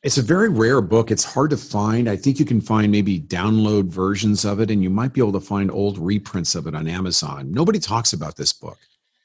It's 0.04 0.18
a 0.18 0.22
very 0.22 0.48
rare 0.48 0.80
book. 0.80 1.10
It's 1.10 1.24
hard 1.24 1.50
to 1.50 1.56
find. 1.56 2.08
I 2.08 2.14
think 2.14 2.38
you 2.38 2.44
can 2.44 2.60
find 2.60 2.92
maybe 2.92 3.18
download 3.18 3.86
versions 3.86 4.44
of 4.44 4.60
it, 4.60 4.70
and 4.70 4.80
you 4.80 4.90
might 4.90 5.12
be 5.12 5.20
able 5.20 5.32
to 5.32 5.40
find 5.40 5.72
old 5.72 5.98
reprints 5.98 6.54
of 6.54 6.68
it 6.68 6.76
on 6.76 6.86
Amazon. 6.86 7.50
Nobody 7.50 7.80
talks 7.80 8.12
about 8.12 8.36
this 8.36 8.52
book. 8.52 8.78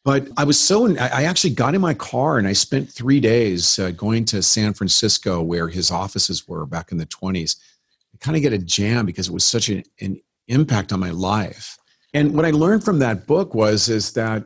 But 0.03 0.29
I 0.35 0.45
was 0.45 0.59
so, 0.59 0.97
I 0.97 1.25
actually 1.25 1.53
got 1.53 1.75
in 1.75 1.81
my 1.81 1.93
car 1.93 2.39
and 2.39 2.47
I 2.47 2.53
spent 2.53 2.89
three 2.89 3.19
days 3.19 3.77
uh, 3.77 3.91
going 3.91 4.25
to 4.25 4.41
San 4.41 4.73
Francisco 4.73 5.43
where 5.43 5.67
his 5.67 5.91
offices 5.91 6.47
were 6.47 6.65
back 6.65 6.91
in 6.91 6.97
the 6.97 7.05
20s. 7.05 7.57
I 8.11 8.17
kind 8.17 8.35
of 8.35 8.41
get 8.41 8.51
a 8.51 8.57
jam 8.57 9.05
because 9.05 9.27
it 9.27 9.33
was 9.33 9.45
such 9.45 9.69
an, 9.69 9.83
an 9.99 10.19
impact 10.47 10.91
on 10.91 10.99
my 10.99 11.11
life. 11.11 11.77
And 12.13 12.35
what 12.35 12.45
I 12.45 12.51
learned 12.51 12.83
from 12.83 12.99
that 12.99 13.25
book 13.27 13.53
was 13.55 13.89
is 13.89 14.13
that 14.13 14.45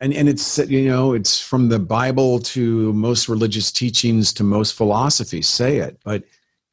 and 0.00 0.12
and 0.12 0.28
it's 0.28 0.58
you 0.58 0.88
know 0.88 1.14
it's 1.14 1.40
from 1.40 1.68
the 1.68 1.78
bible 1.78 2.38
to 2.40 2.92
most 2.92 3.28
religious 3.28 3.72
teachings 3.72 4.32
to 4.34 4.44
most 4.44 4.74
philosophies 4.74 5.48
say 5.48 5.78
it. 5.78 5.98
But 6.04 6.24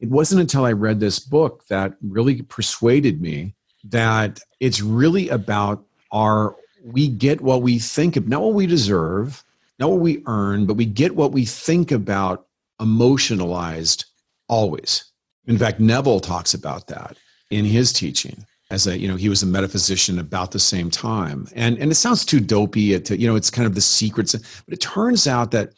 it 0.03 0.09
wasn't 0.09 0.41
until 0.41 0.65
i 0.65 0.71
read 0.71 0.99
this 0.99 1.19
book 1.19 1.65
that 1.67 1.95
really 2.01 2.41
persuaded 2.41 3.21
me 3.21 3.55
that 3.85 4.39
it's 4.59 4.81
really 4.81 5.29
about 5.29 5.85
our 6.11 6.55
we 6.83 7.07
get 7.07 7.39
what 7.39 7.61
we 7.61 7.79
think 7.79 8.17
of 8.17 8.27
not 8.27 8.41
what 8.41 8.53
we 8.53 8.67
deserve 8.67 9.43
not 9.79 9.89
what 9.89 10.01
we 10.01 10.21
earn 10.27 10.65
but 10.65 10.75
we 10.75 10.85
get 10.85 11.15
what 11.15 11.31
we 11.31 11.45
think 11.45 11.91
about 11.91 12.47
emotionalized 12.81 14.05
always. 14.49 15.05
In 15.47 15.57
fact 15.57 15.79
neville 15.79 16.19
talks 16.19 16.53
about 16.53 16.87
that 16.87 17.17
in 17.49 17.63
his 17.63 17.93
teaching 17.93 18.45
as 18.73 18.87
a 18.87 18.97
you 18.97 19.07
know 19.07 19.15
he 19.15 19.29
was 19.29 19.43
a 19.43 19.45
metaphysician 19.45 20.17
about 20.17 20.51
the 20.51 20.59
same 20.59 20.89
time. 20.89 21.47
And 21.55 21.77
and 21.77 21.91
it 21.91 21.95
sounds 21.95 22.25
too 22.25 22.39
dopey 22.39 22.99
to 22.99 23.19
you 23.19 23.27
know 23.27 23.35
it's 23.35 23.51
kind 23.51 23.67
of 23.67 23.75
the 23.75 23.81
secrets 23.81 24.33
but 24.65 24.73
it 24.73 24.81
turns 24.81 25.27
out 25.27 25.51
that 25.51 25.73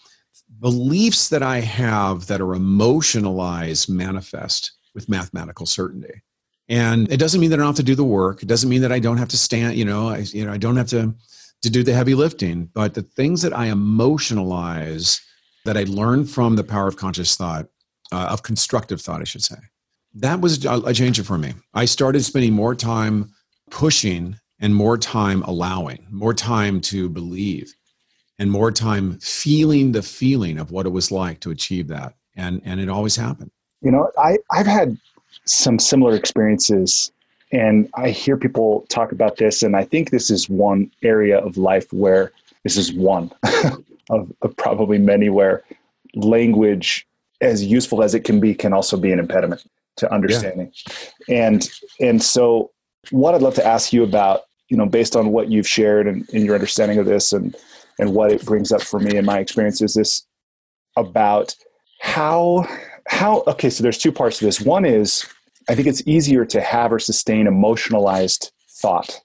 beliefs 0.61 1.27
that 1.29 1.43
i 1.43 1.59
have 1.59 2.27
that 2.27 2.39
are 2.39 2.55
emotionalized 2.55 3.89
manifest 3.89 4.71
with 4.95 5.09
mathematical 5.09 5.65
certainty. 5.65 6.21
And 6.69 7.11
it 7.11 7.17
doesn't 7.17 7.41
mean 7.41 7.49
that 7.49 7.59
i 7.59 7.63
don't 7.63 7.75
have 7.75 7.85
to 7.85 7.91
do 7.91 7.95
the 7.95 8.05
work. 8.21 8.41
It 8.41 8.47
doesn't 8.47 8.69
mean 8.69 8.81
that 8.81 8.93
i 8.93 8.99
don't 8.99 9.17
have 9.17 9.33
to 9.35 9.37
stand 9.37 9.75
you 9.75 9.85
know 9.85 10.07
i 10.07 10.19
you 10.19 10.45
know 10.45 10.53
i 10.53 10.57
don't 10.57 10.77
have 10.77 10.89
to 10.89 11.13
to 11.63 11.69
do 11.69 11.83
the 11.83 11.93
heavy 11.93 12.15
lifting. 12.15 12.69
But 12.73 12.93
the 12.93 13.03
things 13.03 13.41
that 13.41 13.53
i 13.53 13.67
emotionalize 13.67 15.21
that 15.65 15.75
i 15.75 15.83
learn 15.83 16.25
from 16.25 16.55
the 16.55 16.63
power 16.63 16.87
of 16.87 16.95
conscious 16.95 17.35
thought 17.35 17.65
uh, 18.13 18.27
of 18.31 18.43
constructive 18.43 19.01
thought 19.01 19.19
i 19.19 19.25
should 19.25 19.43
say 19.43 19.57
that 20.15 20.39
was 20.39 20.65
a 20.65 20.93
change 20.93 21.21
for 21.21 21.37
me. 21.37 21.53
I 21.73 21.85
started 21.85 22.23
spending 22.23 22.53
more 22.53 22.73
time 22.73 23.31
pushing 23.69 24.39
and 24.59 24.73
more 24.73 24.97
time 24.97 25.43
allowing, 25.43 26.07
more 26.09 26.33
time 26.33 26.79
to 26.81 27.09
believe, 27.09 27.73
and 28.39 28.49
more 28.49 28.71
time 28.71 29.19
feeling 29.19 29.91
the 29.91 30.01
feeling 30.01 30.57
of 30.57 30.71
what 30.71 30.85
it 30.85 30.89
was 30.89 31.11
like 31.11 31.41
to 31.41 31.51
achieve 31.51 31.89
that. 31.89 32.15
And 32.35 32.61
and 32.65 32.79
it 32.79 32.89
always 32.89 33.15
happened. 33.15 33.51
You 33.81 33.91
know, 33.91 34.09
I, 34.17 34.37
I've 34.51 34.65
had 34.65 34.97
some 35.43 35.79
similar 35.79 36.15
experiences 36.15 37.11
and 37.51 37.89
I 37.95 38.09
hear 38.09 38.37
people 38.37 38.85
talk 38.89 39.11
about 39.11 39.37
this, 39.37 39.63
and 39.63 39.75
I 39.75 39.83
think 39.83 40.09
this 40.09 40.29
is 40.29 40.49
one 40.49 40.91
area 41.03 41.37
of 41.39 41.57
life 41.57 41.91
where 41.93 42.31
this 42.63 42.75
is 42.75 42.91
one 42.93 43.31
of, 44.09 44.31
of 44.41 44.57
probably 44.57 44.97
many 44.97 45.29
where 45.29 45.63
language, 46.15 47.07
as 47.41 47.63
useful 47.63 48.01
as 48.01 48.15
it 48.15 48.21
can 48.21 48.39
be, 48.39 48.55
can 48.55 48.73
also 48.73 48.97
be 48.97 49.11
an 49.11 49.19
impediment 49.19 49.63
to 49.97 50.13
understanding. 50.13 50.71
Yeah. 51.27 51.47
And 51.47 51.69
and 51.99 52.21
so 52.21 52.71
what 53.11 53.35
I'd 53.35 53.41
love 53.41 53.55
to 53.55 53.65
ask 53.65 53.93
you 53.93 54.03
about, 54.03 54.41
you 54.69 54.77
know, 54.77 54.85
based 54.85 55.15
on 55.15 55.31
what 55.31 55.49
you've 55.49 55.67
shared 55.67 56.07
and, 56.07 56.27
and 56.33 56.43
your 56.43 56.55
understanding 56.55 56.97
of 56.97 57.05
this 57.05 57.33
and 57.33 57.55
and 57.99 58.13
what 58.13 58.31
it 58.31 58.45
brings 58.45 58.71
up 58.71 58.81
for 58.81 58.99
me 58.99 59.17
in 59.17 59.25
my 59.25 59.39
experience 59.39 59.81
is 59.81 59.93
this 59.93 60.25
about 60.97 61.55
how 62.01 62.67
how 63.07 63.43
okay, 63.47 63.69
so 63.69 63.83
there's 63.83 63.97
two 63.97 64.11
parts 64.11 64.39
to 64.39 64.45
this. 64.45 64.61
One 64.61 64.85
is 64.85 65.25
I 65.69 65.75
think 65.75 65.87
it's 65.87 66.05
easier 66.05 66.45
to 66.45 66.61
have 66.61 66.91
or 66.91 66.99
sustain 66.99 67.47
emotionalized 67.47 68.51
thought 68.69 69.21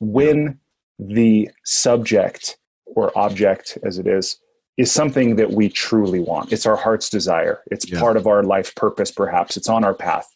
when 0.00 0.58
the 0.98 1.50
subject 1.64 2.58
or 2.86 3.16
object 3.16 3.78
as 3.84 3.98
it 3.98 4.06
is 4.06 4.38
is 4.78 4.92
something 4.92 5.36
that 5.36 5.50
we 5.50 5.68
truly 5.68 6.20
want. 6.20 6.52
It's 6.52 6.64
our 6.64 6.76
heart's 6.76 7.10
desire. 7.10 7.62
It's 7.70 7.90
yeah. 7.90 7.98
part 7.98 8.16
of 8.16 8.26
our 8.28 8.44
life 8.44 8.74
purpose, 8.76 9.10
perhaps. 9.10 9.56
It's 9.56 9.68
on 9.68 9.84
our 9.84 9.92
path. 9.92 10.32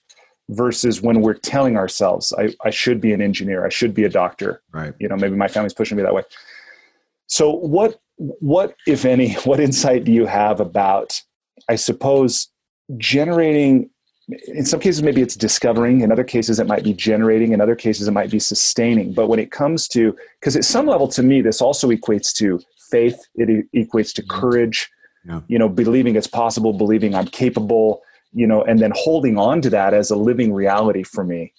Versus 0.50 1.00
when 1.00 1.22
we're 1.22 1.34
telling 1.34 1.76
ourselves, 1.76 2.32
I, 2.36 2.52
I 2.64 2.70
should 2.70 3.00
be 3.00 3.12
an 3.12 3.22
engineer, 3.22 3.64
I 3.64 3.68
should 3.68 3.94
be 3.94 4.04
a 4.04 4.08
doctor. 4.08 4.60
Right. 4.72 4.92
You 4.98 5.08
know, 5.08 5.16
maybe 5.16 5.36
my 5.36 5.46
family's 5.48 5.72
pushing 5.72 5.96
me 5.96 6.02
that 6.02 6.12
way. 6.12 6.24
So 7.28 7.52
what 7.52 8.00
what, 8.16 8.74
if 8.86 9.04
any, 9.04 9.32
what 9.44 9.60
insight 9.60 10.04
do 10.04 10.12
you 10.12 10.26
have 10.26 10.60
about, 10.60 11.22
I 11.68 11.76
suppose, 11.76 12.48
generating 12.98 13.88
in 14.46 14.64
some 14.64 14.78
cases 14.78 15.02
maybe 15.02 15.20
it's 15.20 15.34
discovering 15.34 16.02
in 16.02 16.12
other 16.12 16.22
cases 16.22 16.60
it 16.60 16.66
might 16.66 16.84
be 16.84 16.92
generating 16.92 17.52
in 17.52 17.60
other 17.60 17.74
cases 17.74 18.06
it 18.06 18.12
might 18.12 18.30
be 18.30 18.38
sustaining 18.38 19.12
but 19.12 19.28
when 19.28 19.40
it 19.40 19.50
comes 19.50 19.88
to 19.88 20.16
because 20.40 20.54
at 20.56 20.64
some 20.64 20.86
level 20.86 21.08
to 21.08 21.22
me 21.22 21.40
this 21.40 21.60
also 21.60 21.88
equates 21.88 22.32
to 22.32 22.60
faith 22.92 23.18
it 23.34 23.48
equates 23.74 24.12
to 24.14 24.22
courage 24.22 24.88
yeah. 25.26 25.40
you 25.48 25.58
know 25.58 25.68
believing 25.68 26.14
it's 26.14 26.26
possible 26.42 26.72
believing 26.72 27.14
i'm 27.14 27.26
capable 27.26 28.02
you 28.32 28.46
know 28.46 28.62
and 28.62 28.80
then 28.80 28.92
holding 28.94 29.38
on 29.38 29.60
to 29.60 29.70
that 29.70 29.94
as 29.94 30.10
a 30.10 30.16
living 30.16 30.52
reality 30.52 31.02
for 31.02 31.24
me. 31.24 31.52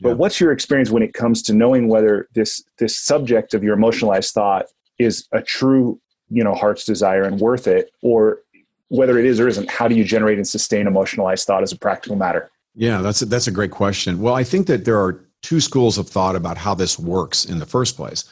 But 0.00 0.10
yeah. 0.10 0.14
what's 0.14 0.40
your 0.40 0.52
experience 0.52 0.90
when 0.90 1.02
it 1.02 1.14
comes 1.14 1.42
to 1.42 1.52
knowing 1.52 1.88
whether 1.88 2.28
this 2.34 2.62
this 2.78 2.98
subject 2.98 3.54
of 3.54 3.62
your 3.62 3.74
emotionalized 3.74 4.34
thought 4.34 4.66
is 4.98 5.26
a 5.32 5.42
true 5.42 6.00
you 6.28 6.44
know 6.44 6.54
heart's 6.54 6.84
desire 6.84 7.22
and 7.22 7.40
worth 7.40 7.66
it 7.66 7.90
or 8.02 8.40
whether 8.88 9.18
it 9.18 9.26
is 9.26 9.38
or 9.38 9.48
isn't 9.48 9.70
how 9.70 9.86
do 9.86 9.94
you 9.94 10.04
generate 10.04 10.38
and 10.38 10.48
sustain 10.48 10.86
emotionalized 10.86 11.46
thought 11.46 11.62
as 11.62 11.72
a 11.72 11.78
practical 11.78 12.16
matter? 12.16 12.50
Yeah 12.74 13.00
that's 13.00 13.22
a, 13.22 13.26
that's 13.26 13.46
a 13.46 13.52
great 13.52 13.70
question. 13.70 14.20
Well 14.20 14.34
i 14.34 14.44
think 14.44 14.66
that 14.66 14.84
there 14.84 14.98
are 14.98 15.24
two 15.42 15.60
schools 15.60 15.98
of 15.98 16.08
thought 16.08 16.34
about 16.34 16.58
how 16.58 16.74
this 16.74 16.98
works 16.98 17.44
in 17.44 17.58
the 17.60 17.66
first 17.66 17.96
place 17.96 18.24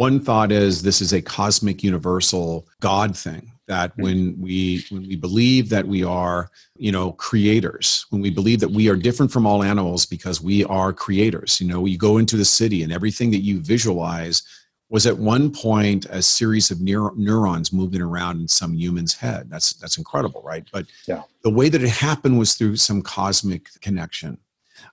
one 0.00 0.18
thought 0.18 0.50
is 0.50 0.80
this 0.80 1.02
is 1.02 1.12
a 1.12 1.20
cosmic 1.20 1.84
universal 1.84 2.66
god 2.80 3.14
thing 3.14 3.52
that 3.66 3.92
hmm. 3.92 4.02
when 4.02 4.40
we 4.40 4.82
when 4.90 5.06
we 5.06 5.14
believe 5.14 5.68
that 5.68 5.86
we 5.86 6.02
are 6.02 6.50
you 6.76 6.90
know 6.90 7.12
creators 7.12 8.06
when 8.08 8.22
we 8.22 8.30
believe 8.30 8.60
that 8.60 8.70
we 8.70 8.88
are 8.88 8.96
different 8.96 9.30
from 9.30 9.46
all 9.46 9.62
animals 9.62 10.06
because 10.06 10.40
we 10.40 10.64
are 10.64 10.90
creators 10.92 11.60
you 11.60 11.68
know 11.68 11.84
you 11.84 11.98
go 11.98 12.16
into 12.16 12.38
the 12.38 12.46
city 12.46 12.82
and 12.82 12.92
everything 12.92 13.30
that 13.30 13.44
you 13.48 13.60
visualize 13.60 14.42
was 14.88 15.06
at 15.06 15.16
one 15.16 15.52
point 15.52 16.04
a 16.06 16.20
series 16.20 16.70
of 16.70 16.78
neur- 16.78 17.16
neurons 17.16 17.72
moving 17.72 18.02
around 18.02 18.40
in 18.40 18.48
some 18.48 18.74
human's 18.74 19.14
head. 19.14 19.48
That's 19.48 19.72
that's 19.74 19.98
incredible, 19.98 20.42
right? 20.44 20.68
But 20.72 20.86
yeah. 21.06 21.22
the 21.44 21.50
way 21.50 21.68
that 21.68 21.80
it 21.80 21.88
happened 21.88 22.40
was 22.40 22.54
through 22.54 22.76
some 22.76 23.00
cosmic 23.00 23.68
connection. 23.80 24.36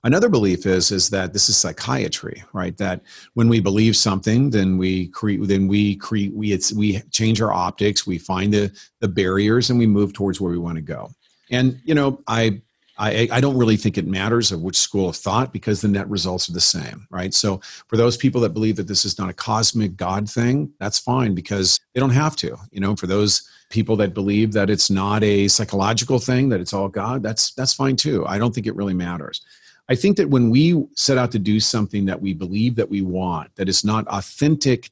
Another 0.04 0.28
belief 0.28 0.66
is 0.66 0.90
is 0.92 1.10
that 1.10 1.32
this 1.32 1.48
is 1.48 1.56
psychiatry, 1.56 2.42
right? 2.52 2.76
That 2.76 3.02
when 3.34 3.48
we 3.48 3.60
believe 3.60 3.96
something, 3.96 4.50
then 4.50 4.78
we 4.78 5.08
create, 5.08 5.46
then 5.48 5.68
we 5.68 5.96
create, 5.96 6.32
we 6.34 6.52
it's, 6.52 6.72
we 6.72 7.00
change 7.10 7.40
our 7.40 7.52
optics, 7.52 8.06
we 8.06 8.18
find 8.18 8.52
the 8.52 8.70
the 9.00 9.08
barriers, 9.08 9.70
and 9.70 9.78
we 9.78 9.86
move 9.86 10.12
towards 10.12 10.40
where 10.40 10.52
we 10.52 10.58
want 10.58 10.76
to 10.76 10.82
go. 10.82 11.10
And 11.50 11.80
you 11.84 11.94
know, 11.94 12.22
I 12.26 12.60
I, 12.98 13.28
I, 13.30 13.40
don't 13.40 13.56
really 13.56 13.76
think 13.76 13.96
it 13.96 14.08
matters 14.08 14.50
of 14.50 14.60
which 14.60 14.76
school 14.76 15.08
of 15.08 15.16
thought 15.16 15.52
because 15.52 15.80
the 15.80 15.86
net 15.86 16.08
results 16.10 16.48
are 16.48 16.52
the 16.52 16.60
same, 16.60 17.06
right? 17.10 17.32
So 17.32 17.60
for 17.86 17.96
those 17.96 18.16
people 18.16 18.40
that 18.40 18.50
believe 18.50 18.74
that 18.76 18.88
this 18.88 19.04
is 19.04 19.18
not 19.18 19.30
a 19.30 19.34
cosmic 19.34 19.96
God 19.96 20.28
thing, 20.28 20.72
that's 20.80 20.98
fine 20.98 21.32
because 21.34 21.78
they 21.94 22.00
don't 22.00 22.10
have 22.10 22.34
to. 22.36 22.56
You 22.72 22.80
know, 22.80 22.96
for 22.96 23.06
those 23.06 23.48
people 23.70 23.94
that 23.96 24.14
believe 24.14 24.52
that 24.52 24.68
it's 24.68 24.90
not 24.90 25.22
a 25.22 25.46
psychological 25.46 26.18
thing, 26.18 26.48
that 26.48 26.60
it's 26.60 26.72
all 26.72 26.88
God, 26.88 27.22
that's 27.22 27.52
that's 27.52 27.72
fine 27.72 27.94
too. 27.94 28.26
I 28.26 28.36
don't 28.36 28.52
think 28.52 28.66
it 28.66 28.74
really 28.74 28.94
matters. 28.94 29.42
I 29.88 29.94
think 29.94 30.16
that 30.18 30.28
when 30.28 30.50
we 30.50 30.86
set 30.94 31.16
out 31.16 31.32
to 31.32 31.38
do 31.38 31.60
something 31.60 32.04
that 32.06 32.20
we 32.20 32.34
believe 32.34 32.76
that 32.76 32.90
we 32.90 33.02
want, 33.02 33.54
that 33.56 33.68
is 33.68 33.84
not 33.84 34.06
authentic 34.08 34.90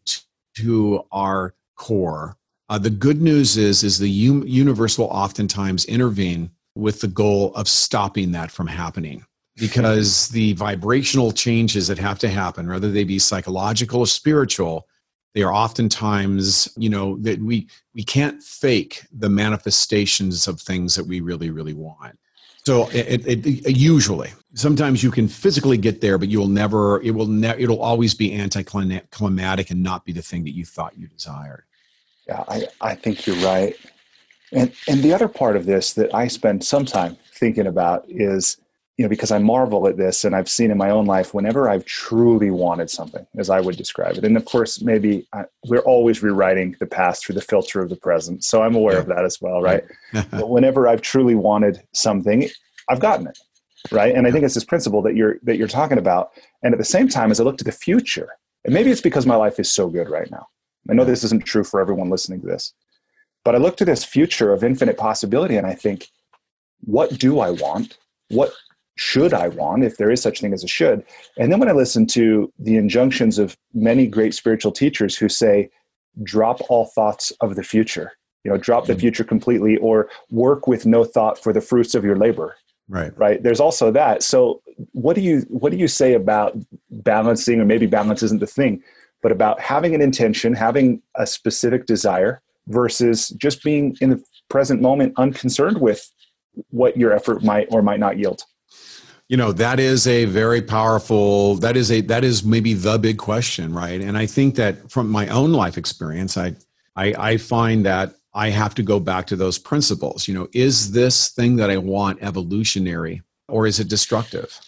to 0.57 1.05
our 1.12 1.55
core, 1.76 2.36
uh, 2.68 2.78
the 2.78 2.90
good 2.90 3.20
news 3.20 3.57
is 3.57 3.84
is 3.84 3.99
the 3.99 4.09
universe 4.09 4.99
will 4.99 5.07
oftentimes 5.07 5.84
intervene 5.84 6.51
with 6.74 7.01
the 7.01 7.09
goal 7.09 7.55
of 7.55 7.68
stopping 7.68 8.32
that 8.32 8.51
from 8.51 8.66
happening. 8.66 9.24
Because 9.57 10.28
the 10.28 10.53
vibrational 10.55 11.32
changes 11.32 11.88
that 11.88 11.99
have 11.99 12.18
to 12.18 12.28
happen 12.28 12.68
whether 12.68 12.90
they 12.90 13.05
be 13.05 13.18
psychological 13.18 14.01
or 14.01 14.07
spiritual 14.07 14.86
they 15.36 15.42
are 15.42 15.53
oftentimes 15.53 16.68
you 16.76 16.88
know 16.88 17.16
that 17.18 17.38
we 17.40 17.68
we 17.94 18.03
can't 18.03 18.42
fake 18.42 19.03
the 19.12 19.28
manifestations 19.28 20.49
of 20.49 20.61
things 20.61 20.94
that 20.94 21.07
we 21.07 21.20
really 21.20 21.51
really 21.51 21.74
want. 21.74 22.18
So 22.64 22.88
it, 22.88 23.24
it, 23.26 23.47
it, 23.47 23.76
usually 23.76 24.32
sometimes 24.57 25.02
you 25.02 25.11
can 25.11 25.28
physically 25.28 25.78
get 25.78 26.00
there 26.00 26.18
but 26.18 26.28
you'll 26.28 26.48
never 26.48 27.00
it 27.02 27.12
will 27.12 27.26
never 27.26 27.59
it'll 27.59 27.82
always 27.82 28.14
be 28.14 28.34
anticlimactic 28.34 29.70
and 29.70 29.82
not 29.82 30.04
be 30.04 30.12
the 30.12 30.22
thing 30.22 30.44
that 30.44 30.54
you 30.54 30.64
thought 30.64 30.96
you 30.98 31.07
desired 31.07 31.64
yeah 32.26 32.42
i 32.48 32.66
i 32.80 32.94
think 32.94 33.26
you're 33.26 33.36
right 33.36 33.76
and 34.52 34.72
and 34.88 35.02
the 35.02 35.12
other 35.12 35.28
part 35.28 35.57
of 35.57 35.66
this 35.66 35.92
that 35.94 36.14
I 36.14 36.28
spend 36.28 36.64
some 36.64 36.84
time 36.84 37.16
thinking 37.32 37.66
about 37.66 38.04
is, 38.09 38.59
you 38.96 39.04
know, 39.04 39.09
because 39.09 39.30
I 39.30 39.38
marvel 39.38 39.86
at 39.88 39.96
this 39.96 40.24
and 40.24 40.34
I've 40.34 40.48
seen 40.48 40.70
in 40.70 40.78
my 40.78 40.90
own 40.90 41.07
life 41.07 41.34
whenever 41.34 41.68
I've 41.68 41.84
truly 41.84 42.50
wanted 42.50 42.88
something, 42.88 43.26
as 43.36 43.50
I 43.50 43.61
would 43.61 43.76
describe 43.76 44.16
it. 44.16 44.24
And 44.24 44.36
of 44.36 44.44
course, 44.44 44.80
maybe 44.80 45.26
I, 45.32 45.44
we're 45.66 45.80
always 45.80 46.22
rewriting 46.22 46.76
the 46.78 46.86
past 46.86 47.24
through 47.24 47.34
the 47.34 47.42
filter 47.42 47.82
of 47.82 47.90
the 47.90 47.96
present. 47.96 48.44
So 48.44 48.62
I'm 48.62 48.74
aware 48.74 48.94
yeah. 48.94 49.00
of 49.00 49.07
that 49.09 49.24
as 49.24 49.40
well, 49.40 49.61
right? 49.61 49.84
but 50.12 50.48
whenever 50.48 50.88
I've 50.88 51.02
truly 51.02 51.34
wanted 51.34 51.82
something, 51.92 52.48
I've 52.88 53.00
gotten 53.00 53.26
it. 53.26 53.38
Right. 53.91 54.14
And 54.14 54.27
I 54.27 54.31
think 54.31 54.45
it's 54.45 54.55
this 54.55 54.64
principle 54.64 55.03
that 55.03 55.14
you're 55.14 55.39
that 55.43 55.57
you're 55.57 55.68
talking 55.68 55.99
about. 55.99 56.31
And 56.62 56.74
at 56.74 56.79
the 56.79 56.85
same 56.85 57.09
time, 57.09 57.31
as 57.31 57.41
I 57.41 57.45
look 57.45 57.59
to 57.59 57.64
the 57.64 57.72
future, 57.72 58.31
and 58.64 58.74
maybe 58.74 58.91
it's 58.91 59.01
because 59.01 59.27
my 59.27 59.37
life 59.37 59.61
is 59.61 59.70
so 59.70 59.89
good 59.89 60.09
right 60.09 60.31
now. 60.31 60.49
I 60.91 60.95
know 60.95 61.05
this 61.05 61.24
isn't 61.24 61.45
true 61.45 61.64
for 61.64 61.81
everyone 61.81 62.11
listening 62.11 62.41
to 62.41 62.47
this, 62.47 62.72
but 63.45 63.55
I 63.55 63.59
look 63.59 63.77
to 63.79 63.85
this 63.85 64.05
future 64.05 64.53
of 64.53 64.64
infinite 64.64 64.97
possibility 64.97 65.57
and 65.57 65.66
I 65.66 65.74
think, 65.74 66.09
what 66.81 67.18
do 67.18 67.41
I 67.41 67.51
want? 67.51 67.99
What 68.29 68.53
should 68.97 69.35
I 69.35 69.49
want, 69.49 69.85
if 69.85 69.99
there 69.99 70.11
is 70.11 70.22
such 70.22 70.41
thing 70.41 70.53
as 70.55 70.64
a 70.64 70.68
should? 70.68 71.05
And 71.39 71.53
then 71.53 71.61
when 71.61 71.68
I 71.68 71.72
listen 71.72 72.07
to 72.09 72.53
the 72.59 72.77
injunctions 72.77 73.39
of 73.39 73.57
many 73.74 74.07
great 74.07 74.35
spiritual 74.35 74.72
teachers 74.72 75.16
who 75.16 75.29
say, 75.29 75.70
drop 76.22 76.61
all 76.70 76.87
thoughts 76.87 77.31
of 77.41 77.57
the 77.57 77.62
future, 77.62 78.12
you 78.43 78.51
know, 78.51 78.57
drop 78.57 78.87
the 78.87 78.95
mm. 78.95 79.01
future 79.01 79.24
completely 79.24 79.77
or 79.79 80.09
work 80.31 80.66
with 80.66 80.87
no 80.87 81.05
thought 81.05 81.43
for 81.43 81.53
the 81.53 81.61
fruits 81.61 81.95
of 81.95 82.05
your 82.05 82.16
labor. 82.16 82.57
Right. 82.89 83.16
Right. 83.16 83.43
There's 83.43 83.61
also 83.61 83.91
that. 83.93 84.22
So 84.22 84.62
what 84.93 85.16
do 85.16 85.22
you 85.22 85.41
what 85.49 85.72
do 85.72 85.78
you 85.78 85.89
say 85.89 86.14
about 86.14 86.57
balancing, 86.91 87.61
or 87.61 87.64
maybe 87.64 87.87
balance 87.87 88.22
isn't 88.22 88.41
the 88.41 88.47
thing, 88.47 88.82
but 89.22 89.32
about 89.32 89.61
having 89.61 89.95
an 89.95 90.01
intention, 90.01 90.55
having 90.55 91.03
a 91.16 91.26
specific 91.26 91.87
desire, 91.87 92.43
versus 92.68 93.30
just 93.30 93.62
being 93.62 93.97
in 94.01 94.11
the 94.11 94.22
present 94.49 94.80
moment 94.80 95.14
unconcerned 95.16 95.80
with 95.80 96.11
what 96.70 96.97
your 96.97 97.12
effort 97.12 97.43
might 97.43 97.68
or 97.70 97.82
might 97.82 98.01
not 98.01 98.18
yield 98.18 98.43
you 99.28 99.37
know 99.37 99.53
that 99.53 99.78
is 99.80 100.07
a 100.07 100.24
very 100.26 100.62
powerful 100.62 101.57
that 101.57 101.76
is 101.76 101.91
a 101.91 102.01
that 102.03 102.24
is 102.24 102.45
maybe 102.45 102.72
the 102.72 102.99
big 102.99 103.18
question 103.18 103.72
right 103.74 104.01
and 104.01 104.16
i 104.16 104.24
think 104.24 104.55
that 104.55 104.91
from 104.91 105.11
my 105.11 105.28
own 105.28 105.53
life 105.53 105.76
experience 105.76 106.37
i 106.37 106.55
i, 106.97 107.14
I 107.32 107.37
find 107.37 107.84
that 107.84 108.14
i 108.37 108.51
have 108.51 108.74
to 108.74 108.82
go 108.82 109.01
back 109.01 109.26
to 109.26 109.34
those 109.34 109.59
principles. 109.59 110.28
You 110.28 110.34
know 110.34 110.49
is 110.53 110.93
this 110.93 111.30
thing 111.30 111.57
that 111.57 111.70
i 111.70 111.76
want 111.76 112.22
evolutionary 112.22 113.22
or 113.49 113.66
is 113.66 113.80
it 113.80 113.89
destructive? 113.89 114.59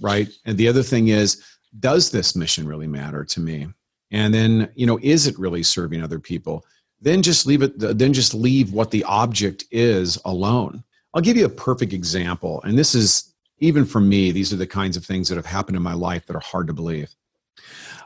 Right? 0.00 0.28
And 0.44 0.58
the 0.58 0.68
other 0.68 0.82
thing 0.82 1.08
is 1.08 1.42
does 1.80 2.10
this 2.10 2.36
mission 2.36 2.66
really 2.66 2.86
matter 2.86 3.24
to 3.24 3.40
me? 3.40 3.68
And 4.10 4.34
then 4.34 4.70
you 4.74 4.86
know 4.86 4.98
is 5.02 5.26
it 5.26 5.38
really 5.38 5.62
serving 5.62 6.02
other 6.02 6.18
people? 6.18 6.64
Then 7.00 7.22
just 7.22 7.46
leave 7.46 7.62
it 7.62 7.78
then 7.78 8.12
just 8.12 8.34
leave 8.34 8.72
what 8.72 8.90
the 8.90 9.04
object 9.04 9.64
is 9.70 10.18
alone. 10.24 10.84
I'll 11.14 11.22
give 11.22 11.36
you 11.36 11.46
a 11.46 11.60
perfect 11.68 11.92
example 11.92 12.60
and 12.64 12.76
this 12.76 12.94
is 12.94 13.34
even 13.58 13.84
for 13.84 14.00
me 14.00 14.32
these 14.32 14.52
are 14.52 14.56
the 14.56 14.66
kinds 14.66 14.96
of 14.96 15.04
things 15.06 15.28
that 15.28 15.36
have 15.36 15.46
happened 15.46 15.76
in 15.76 15.82
my 15.82 15.94
life 15.94 16.26
that 16.26 16.36
are 16.36 16.40
hard 16.40 16.66
to 16.66 16.72
believe 16.72 17.14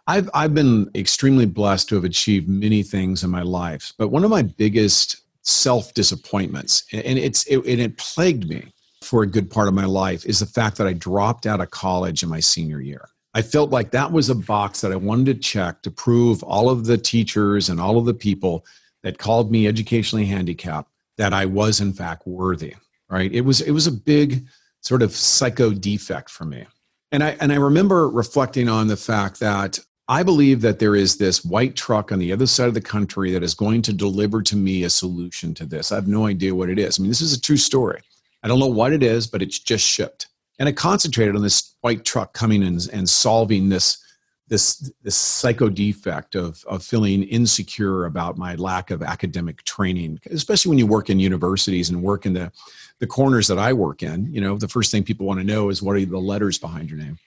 i've 0.09 0.29
i've 0.35 0.55
been 0.55 0.91
extremely 0.95 1.47
blessed 1.47 1.89
to 1.89 1.95
have 1.95 2.05
achieved 2.05 2.49
many 2.49 2.83
things 2.83 3.23
in 3.23 3.31
my 3.31 3.43
life 3.43 3.93
but 3.97 4.09
one 4.09 4.25
of 4.25 4.31
my 4.31 4.43
biggest 4.43 5.23
self 5.43 5.95
disappointments 5.95 6.83
and 6.93 7.19
it's 7.19 7.45
it, 7.47 7.59
and 7.59 7.81
it 7.81 7.97
plagued 7.97 8.49
me 8.49 8.73
for 9.03 9.23
a 9.23 9.27
good 9.27 9.49
part 9.49 9.69
of 9.69 9.75
my 9.75 9.85
life 9.85 10.27
is 10.27 10.41
the 10.41 10.47
fact 10.47 10.77
that 10.77 10.87
i 10.87 10.93
dropped 10.93 11.47
out 11.47 11.61
of 11.61 11.71
college 11.71 12.23
in 12.23 12.29
my 12.29 12.41
senior 12.41 12.81
year 12.81 13.09
I 13.35 13.43
felt 13.43 13.71
like 13.71 13.93
that 13.93 14.11
was 14.11 14.31
a 14.31 14.35
box 14.35 14.81
that 14.81 14.91
I 14.91 14.97
wanted 14.97 15.27
to 15.27 15.35
check 15.35 15.83
to 15.83 15.93
prove 15.93 16.43
all 16.43 16.69
of 16.71 16.87
the 16.87 16.99
teachers 16.99 17.69
and 17.69 17.81
all 17.81 17.99
of 17.99 18.05
the 18.05 18.15
people 18.15 18.65
that 19.03 19.19
called 19.19 19.53
me 19.53 19.69
educationally 19.69 20.25
handicapped 20.25 20.91
that 21.19 21.33
I 21.33 21.45
was 21.45 21.81
in 21.81 21.93
fact 21.93 22.27
worthy. 22.27 22.75
Right? 23.09 23.33
It 23.33 23.43
was 23.43 23.61
it 23.61 23.71
was 23.71 23.87
a 23.87 23.93
big 23.93 24.47
sort 24.81 25.03
of 25.03 25.13
psycho 25.13 25.73
defect 25.73 26.31
for 26.31 26.45
me. 26.45 26.67
And 27.13 27.23
I 27.23 27.37
and 27.41 27.53
I 27.53 27.57
remember 27.57 28.09
reflecting 28.09 28.69
on 28.69 28.89
the 28.89 28.97
fact 28.97 29.41
that 29.41 29.79
I 30.11 30.23
believe 30.23 30.63
that 30.63 30.79
there 30.79 30.97
is 30.97 31.19
this 31.19 31.45
white 31.45 31.77
truck 31.77 32.13
on 32.13 32.19
the 32.19 32.33
other 32.33 32.47
side 32.47 32.69
of 32.69 32.75
the 32.75 32.81
country 32.81 33.31
that 33.33 33.43
is 33.43 33.53
going 33.53 33.83
to 33.83 33.93
deliver 33.93 34.41
to 34.43 34.57
me 34.57 34.85
a 34.85 34.91
solution 34.91 35.53
to 35.55 35.67
this. 35.67 35.93
I 35.93 35.97
have 35.97 36.09
no 36.09 36.27
idea 36.27 36.55
what 36.55 36.71
it 36.71 36.79
is. 36.79 36.99
I 36.99 37.03
mean, 37.03 37.11
this 37.11 37.21
is 37.21 37.37
a 37.37 37.41
true 37.41 37.59
story. 37.59 38.01
I 38.43 38.49
don't 38.49 38.59
know 38.59 38.67
what 38.67 38.95
it 38.95 39.03
is, 39.03 39.27
but 39.27 39.43
it's 39.43 39.59
just 39.59 39.87
shipped. 39.87 40.29
And 40.59 40.69
I 40.69 40.73
concentrated 40.73 41.37
on 41.37 41.43
this 41.43 41.75
white 41.83 42.07
truck 42.07 42.33
coming 42.33 42.63
and, 42.63 42.89
and 42.93 43.09
solving 43.09 43.69
this 43.69 44.03
this 44.49 44.91
this 45.03 45.15
psycho 45.15 45.69
defect 45.69 46.35
of 46.35 46.65
of 46.67 46.83
feeling 46.83 47.23
insecure 47.25 48.07
about 48.07 48.39
my 48.39 48.55
lack 48.55 48.91
of 48.91 49.03
academic 49.03 49.63
training 49.65 50.19
especially 50.31 50.71
when 50.71 50.79
you 50.79 50.87
work 50.87 51.11
in 51.11 51.21
universities 51.21 51.91
and 51.91 52.03
work 52.03 52.25
in 52.25 52.33
the 52.33 52.51
the 52.99 53.07
corners 53.07 53.47
that 53.49 53.59
I 53.59 53.75
work 53.75 54.03
in 54.03 54.33
you 54.33 54.41
know 54.41 54.57
the 54.57 54.67
first 54.67 54.91
thing 54.91 55.05
people 55.05 55.27
want 55.27 55.39
to 55.39 55.45
know 55.45 55.69
is 55.69 55.83
what 55.83 55.97
are 55.97 56.05
the 56.05 56.19
letters 56.19 56.59
behind 56.59 56.89
your 56.89 56.99
name 56.99 57.19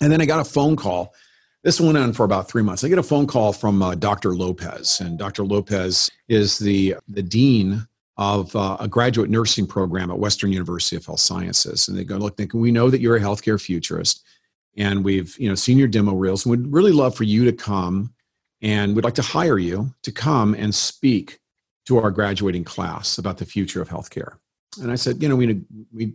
and 0.00 0.12
then 0.12 0.20
I 0.20 0.24
got 0.24 0.38
a 0.38 0.44
phone 0.44 0.76
call 0.76 1.14
this 1.64 1.80
went 1.80 1.98
on 1.98 2.12
for 2.12 2.24
about 2.24 2.48
three 2.48 2.62
months 2.62 2.84
I 2.84 2.88
get 2.88 2.98
a 2.98 3.02
phone 3.02 3.26
call 3.26 3.52
from 3.52 3.82
uh, 3.82 3.94
Dr. 3.94 4.34
Lopez 4.34 5.00
and 5.00 5.18
Dr. 5.18 5.44
Lopez 5.44 6.10
is 6.28 6.58
the 6.58 6.96
the 7.08 7.22
dean 7.22 7.86
of 8.16 8.54
uh, 8.56 8.76
a 8.80 8.88
graduate 8.88 9.30
nursing 9.30 9.66
program 9.66 10.10
at 10.10 10.18
Western 10.18 10.52
University 10.52 10.96
of 10.96 11.06
Health 11.06 11.20
Sciences. 11.20 11.86
And 11.86 11.96
they 11.96 12.02
go, 12.02 12.16
look, 12.16 12.36
Nick, 12.36 12.52
we 12.52 12.72
know 12.72 12.90
that 12.90 13.00
you're 13.00 13.14
a 13.14 13.20
healthcare 13.20 13.60
futurist 13.60 14.24
and 14.76 15.04
we've 15.04 15.38
you 15.38 15.48
know 15.48 15.54
seen 15.54 15.78
your 15.78 15.88
demo 15.88 16.14
reels 16.14 16.44
and 16.44 16.50
would 16.50 16.72
really 16.72 16.92
love 16.92 17.14
for 17.14 17.24
you 17.24 17.44
to 17.44 17.52
come 17.52 18.12
and 18.60 18.94
we'd 18.94 19.04
like 19.04 19.14
to 19.14 19.22
hire 19.22 19.58
you 19.58 19.94
to 20.02 20.12
come 20.12 20.54
and 20.54 20.74
speak 20.74 21.38
to 21.86 21.98
our 21.98 22.10
graduating 22.10 22.64
class 22.64 23.18
about 23.18 23.38
the 23.38 23.46
future 23.46 23.80
of 23.80 23.88
healthcare. 23.88 24.34
And 24.82 24.90
I 24.90 24.96
said, 24.96 25.22
you 25.22 25.28
know, 25.28 25.36
we, 25.36 25.60
we 25.92 26.12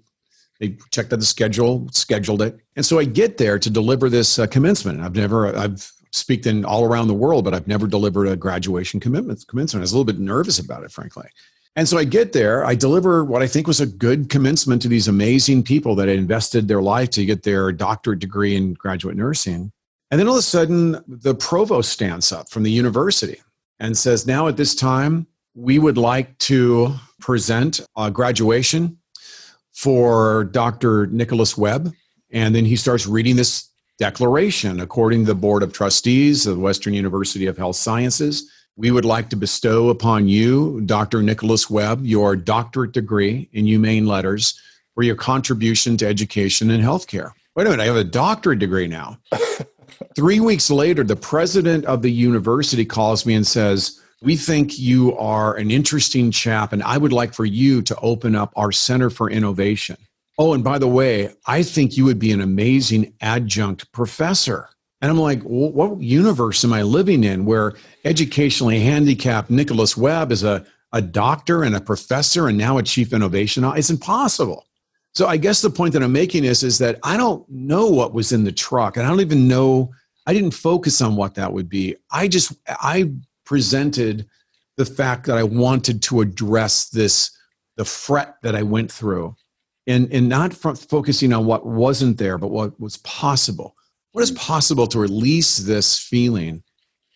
they 0.59 0.77
checked 0.91 1.11
out 1.11 1.19
the 1.19 1.25
schedule, 1.25 1.87
scheduled 1.91 2.41
it. 2.41 2.57
And 2.75 2.85
so 2.85 2.99
I 2.99 3.05
get 3.05 3.37
there 3.37 3.59
to 3.59 3.69
deliver 3.69 4.09
this 4.09 4.39
uh, 4.39 4.47
commencement. 4.47 5.01
I've 5.01 5.15
never, 5.15 5.55
I've 5.55 5.91
speaking 6.11 6.63
all 6.63 6.85
around 6.85 7.07
the 7.07 7.13
world, 7.13 7.43
but 7.43 7.53
I've 7.53 7.67
never 7.67 7.87
delivered 7.87 8.27
a 8.27 8.35
graduation 8.35 8.99
commitment, 8.99 9.45
commencement. 9.47 9.81
I 9.81 9.83
was 9.83 9.91
a 9.91 9.97
little 9.97 10.05
bit 10.05 10.19
nervous 10.19 10.59
about 10.59 10.83
it, 10.83 10.91
frankly. 10.91 11.27
And 11.75 11.87
so 11.87 11.97
I 11.97 12.03
get 12.03 12.33
there, 12.33 12.63
I 12.63 12.75
deliver 12.75 13.25
what 13.25 13.41
I 13.41 13.47
think 13.47 13.65
was 13.65 13.81
a 13.81 13.87
good 13.87 14.29
commencement 14.29 14.83
to 14.83 14.87
these 14.87 15.07
amazing 15.07 15.63
people 15.63 15.95
that 15.95 16.07
had 16.07 16.19
invested 16.19 16.67
their 16.67 16.83
life 16.83 17.09
to 17.11 17.25
get 17.25 17.41
their 17.41 17.71
doctorate 17.71 18.19
degree 18.19 18.55
in 18.55 18.75
graduate 18.75 19.17
nursing. 19.17 19.71
And 20.11 20.19
then 20.19 20.27
all 20.27 20.35
of 20.35 20.39
a 20.39 20.43
sudden, 20.43 21.03
the 21.07 21.33
provost 21.33 21.91
stands 21.91 22.31
up 22.31 22.51
from 22.51 22.61
the 22.61 22.69
university 22.69 23.41
and 23.79 23.97
says, 23.97 24.27
Now 24.27 24.47
at 24.47 24.55
this 24.55 24.75
time, 24.75 25.25
we 25.55 25.79
would 25.79 25.97
like 25.97 26.37
to 26.39 26.93
present 27.19 27.79
a 27.97 28.11
graduation 28.11 28.99
for 29.83 30.45
Dr. 30.45 31.07
Nicholas 31.07 31.57
Webb. 31.57 31.93
And 32.31 32.55
then 32.55 32.63
he 32.63 32.77
starts 32.77 33.05
reading 33.05 33.35
this 33.35 33.69
declaration 33.99 34.79
according 34.79 35.21
to 35.21 35.25
the 35.27 35.35
Board 35.35 35.61
of 35.61 35.73
Trustees 35.73 36.47
of 36.47 36.57
Western 36.57 36.93
University 36.93 37.47
of 37.47 37.57
Health 37.57 37.75
Sciences. 37.75 38.49
We 38.77 38.91
would 38.91 39.03
like 39.03 39.29
to 39.31 39.35
bestow 39.35 39.89
upon 39.89 40.29
you, 40.29 40.81
Dr. 40.85 41.21
Nicholas 41.21 41.69
Webb, 41.69 42.05
your 42.05 42.37
doctorate 42.37 42.93
degree 42.93 43.49
in 43.51 43.65
humane 43.65 44.07
letters 44.07 44.57
for 44.95 45.03
your 45.03 45.17
contribution 45.17 45.97
to 45.97 46.07
education 46.07 46.71
and 46.71 46.81
healthcare. 46.81 47.31
Wait 47.55 47.67
a 47.67 47.69
minute, 47.69 47.83
I 47.83 47.87
have 47.87 47.97
a 47.97 48.05
doctorate 48.05 48.59
degree 48.59 48.87
now. 48.87 49.19
Three 50.15 50.39
weeks 50.39 50.71
later, 50.71 51.03
the 51.03 51.17
president 51.17 51.83
of 51.85 52.01
the 52.01 52.11
university 52.11 52.85
calls 52.85 53.25
me 53.25 53.33
and 53.35 53.45
says, 53.45 54.01
we 54.23 54.37
think 54.37 54.79
you 54.79 55.15
are 55.17 55.55
an 55.55 55.69
interesting 55.69 56.31
chap, 56.31 56.71
and 56.71 56.81
I 56.81 56.97
would 56.97 57.11
like 57.11 57.33
for 57.33 57.43
you 57.43 57.81
to 57.81 57.95
open 57.97 58.35
up 58.35 58.53
our 58.55 58.71
Center 58.71 59.09
for 59.09 59.29
Innovation. 59.29 59.97
Oh, 60.37 60.53
and 60.53 60.63
by 60.63 60.79
the 60.79 60.87
way, 60.87 61.33
I 61.45 61.61
think 61.61 61.97
you 61.97 62.05
would 62.05 62.19
be 62.19 62.31
an 62.31 62.39
amazing 62.39 63.13
adjunct 63.19 63.91
professor. 63.91 64.69
And 65.01 65.11
I'm 65.11 65.19
like, 65.19 65.41
what 65.43 65.99
universe 66.01 66.63
am 66.63 66.71
I 66.71 66.83
living 66.83 67.25
in 67.25 67.43
where 67.43 67.73
educationally 68.05 68.79
handicapped 68.79 69.49
Nicholas 69.49 69.97
Webb 69.97 70.31
is 70.31 70.43
a, 70.43 70.65
a 70.93 71.01
doctor 71.01 71.63
and 71.63 71.75
a 71.75 71.81
professor 71.81 72.47
and 72.47 72.57
now 72.57 72.77
a 72.77 72.83
chief 72.83 73.11
innovation? 73.11 73.65
It's 73.65 73.89
impossible. 73.89 74.65
So 75.13 75.27
I 75.27 75.35
guess 75.35 75.61
the 75.61 75.69
point 75.69 75.91
that 75.93 76.01
I'm 76.01 76.13
making 76.13 76.45
is, 76.45 76.63
is 76.63 76.77
that 76.77 76.97
I 77.03 77.17
don't 77.17 77.47
know 77.49 77.87
what 77.87 78.13
was 78.13 78.31
in 78.31 78.45
the 78.45 78.51
truck 78.53 78.95
and 78.95 79.05
I 79.05 79.09
don't 79.09 79.19
even 79.19 79.49
know, 79.49 79.91
I 80.25 80.33
didn't 80.33 80.51
focus 80.51 81.01
on 81.01 81.17
what 81.17 81.35
that 81.35 81.51
would 81.51 81.67
be. 81.67 81.97
I 82.09 82.29
just, 82.29 82.53
I 82.67 83.11
presented 83.45 84.27
the 84.77 84.85
fact 84.85 85.25
that 85.27 85.37
I 85.37 85.43
wanted 85.43 86.01
to 86.03 86.21
address 86.21 86.89
this, 86.89 87.31
the 87.77 87.85
fret 87.85 88.35
that 88.43 88.55
I 88.55 88.63
went 88.63 88.91
through, 88.91 89.35
and, 89.87 90.11
and 90.11 90.29
not 90.29 90.53
focusing 90.53 91.33
on 91.33 91.45
what 91.45 91.65
wasn't 91.65 92.17
there, 92.17 92.37
but 92.37 92.51
what 92.51 92.79
was 92.79 92.97
possible. 92.97 93.75
What 94.13 94.23
is 94.23 94.31
possible 94.31 94.87
to 94.87 94.99
release 94.99 95.57
this 95.57 95.97
feeling 95.97 96.63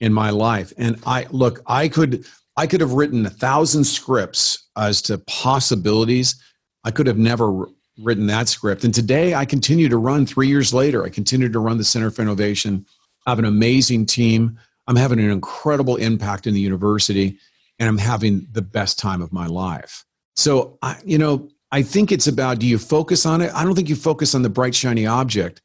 in 0.01 0.11
my 0.11 0.29
life? 0.31 0.73
And 0.77 0.99
I 1.05 1.27
look, 1.29 1.61
I 1.67 1.87
could 1.87 2.25
I 2.57 2.65
could 2.65 2.81
have 2.81 2.93
written 2.93 3.25
a 3.25 3.29
thousand 3.29 3.83
scripts 3.83 4.67
as 4.75 5.01
to 5.03 5.19
possibilities. 5.19 6.41
I 6.83 6.91
could 6.91 7.05
have 7.05 7.19
never 7.19 7.67
written 7.99 8.27
that 8.27 8.47
script. 8.47 8.83
And 8.83 8.93
today 8.93 9.35
I 9.35 9.45
continue 9.45 9.89
to 9.89 9.97
run 9.97 10.25
three 10.25 10.47
years 10.47 10.73
later. 10.73 11.05
I 11.05 11.09
continue 11.09 11.49
to 11.49 11.59
run 11.59 11.77
the 11.77 11.83
Center 11.83 12.09
for 12.09 12.23
Innovation. 12.23 12.85
I 13.25 13.31
have 13.31 13.39
an 13.39 13.45
amazing 13.45 14.07
team. 14.07 14.57
I'm 14.87 14.95
having 14.95 15.19
an 15.19 15.29
incredible 15.29 15.97
impact 15.97 16.47
in 16.47 16.53
the 16.53 16.59
university 16.59 17.37
and 17.79 17.89
I'm 17.89 17.97
having 17.97 18.47
the 18.51 18.61
best 18.61 18.97
time 18.97 19.21
of 19.21 19.31
my 19.31 19.47
life. 19.47 20.05
So, 20.35 20.77
I, 20.81 20.97
you 21.03 21.17
know, 21.17 21.49
I 21.71 21.81
think 21.81 22.11
it's 22.11 22.27
about 22.27 22.59
do 22.59 22.67
you 22.67 22.77
focus 22.77 23.25
on 23.25 23.41
it? 23.41 23.51
I 23.53 23.63
don't 23.63 23.75
think 23.75 23.89
you 23.89 23.95
focus 23.95 24.33
on 24.33 24.41
the 24.41 24.49
bright, 24.49 24.73
shiny 24.73 25.05
object, 25.05 25.61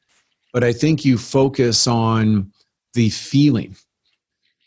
but 0.52 0.64
I 0.64 0.72
think 0.72 1.04
you 1.04 1.16
focus 1.16 1.86
on 1.86 2.52
the 2.94 3.10
feeling. 3.10 3.76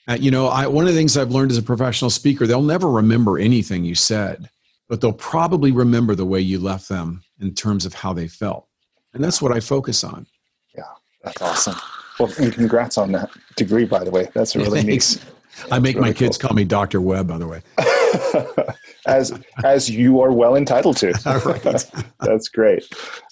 Uh, 0.07 0.17
you 0.19 0.31
know, 0.31 0.47
I, 0.47 0.67
one 0.67 0.85
of 0.85 0.93
the 0.93 0.97
things 0.97 1.17
I've 1.17 1.31
learned 1.31 1.51
as 1.51 1.57
a 1.57 1.63
professional 1.63 2.09
speaker, 2.09 2.45
they'll 2.45 2.61
never 2.61 2.89
remember 2.89 3.37
anything 3.39 3.83
you 3.83 3.95
said, 3.95 4.49
but 4.87 5.01
they'll 5.01 5.13
probably 5.13 5.71
remember 5.71 6.15
the 6.15 6.25
way 6.25 6.39
you 6.39 6.59
left 6.59 6.87
them 6.89 7.23
in 7.39 7.53
terms 7.53 7.85
of 7.85 7.93
how 7.93 8.13
they 8.13 8.27
felt. 8.27 8.67
And 9.13 9.23
that's 9.23 9.41
what 9.41 9.51
I 9.51 9.59
focus 9.59 10.03
on. 10.03 10.27
Yeah, 10.75 10.83
that's 11.23 11.41
awesome. 11.41 11.75
Well, 12.19 12.31
and 12.39 12.53
congrats 12.53 12.97
on 12.97 13.11
that 13.13 13.29
degree, 13.55 13.85
by 13.85 14.03
the 14.03 14.11
way. 14.11 14.29
That's 14.33 14.55
a 14.55 14.59
really 14.59 14.83
neat. 14.85 15.23
I 15.71 15.79
make 15.79 15.95
really 15.95 16.09
my 16.09 16.13
kids 16.13 16.37
cool. 16.37 16.49
call 16.49 16.55
me 16.55 16.63
Dr. 16.65 17.01
Webb, 17.01 17.27
by 17.27 17.37
the 17.37 17.47
way. 17.47 17.61
as 19.05 19.37
as 19.63 19.89
you 19.89 20.21
are 20.21 20.31
well 20.31 20.55
entitled 20.55 20.97
to. 20.97 21.13
Right. 21.45 21.85
That's 22.21 22.49
great. 22.49 22.85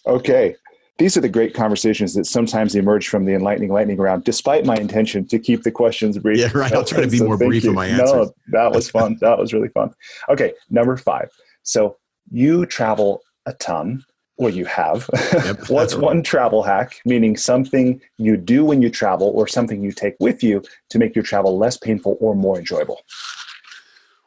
Okay. 0.06 0.56
These 1.00 1.18
are 1.18 1.22
the 1.22 1.30
great 1.30 1.56
conversations 1.56 2.14
that 2.14 2.26
sometimes 2.26 2.76
emerge 2.76 3.08
from 3.08 3.26
the 3.26 3.34
enlightening 3.34 3.72
lightning 3.72 3.98
round, 3.98 4.24
despite 4.26 4.64
my 4.64 4.76
intention 4.76 5.26
to 5.28 5.40
keep 5.40 5.64
the 5.64 5.72
questions 5.72 6.20
brief. 6.20 6.38
Yeah, 6.38 6.52
right. 6.54 6.72
I'll 6.72 6.86
try 6.86 7.02
to 7.02 7.08
be 7.08 7.18
so 7.18 7.26
more 7.26 7.38
brief 7.38 7.64
you. 7.64 7.70
in 7.72 7.76
my 7.76 7.88
answers. 7.88 8.12
No, 8.12 8.34
that 8.52 8.72
was 8.72 8.92
fun. 8.92 9.18
that 9.22 9.40
was 9.40 9.54
really 9.54 9.70
fun. 9.70 9.92
Okay, 10.30 10.54
number 10.70 10.96
five. 10.96 11.30
So 11.64 11.98
you 12.32 12.68
travel 12.68 13.22
a 13.48 13.54
ton 13.54 14.04
or 14.38 14.50
you 14.50 14.66
have. 14.66 15.10
Yep, 15.34 15.64
What's 15.70 15.96
one 15.96 16.24
travel 16.24 16.64
hack, 16.64 17.02
meaning 17.06 17.38
something 17.38 18.02
you 18.18 18.38
do 18.38 18.66
when 18.66 18.82
you 18.82 18.90
travel 18.90 19.28
or 19.30 19.48
something 19.48 19.84
you 19.84 19.92
take 19.92 20.16
with 20.20 20.44
you 20.44 20.64
to 20.90 21.00
make 21.00 21.16
your 21.16 21.24
travel 21.24 21.58
less 21.58 21.78
painful 21.78 22.18
or 22.20 22.36
more 22.36 22.58
enjoyable? 22.58 23.02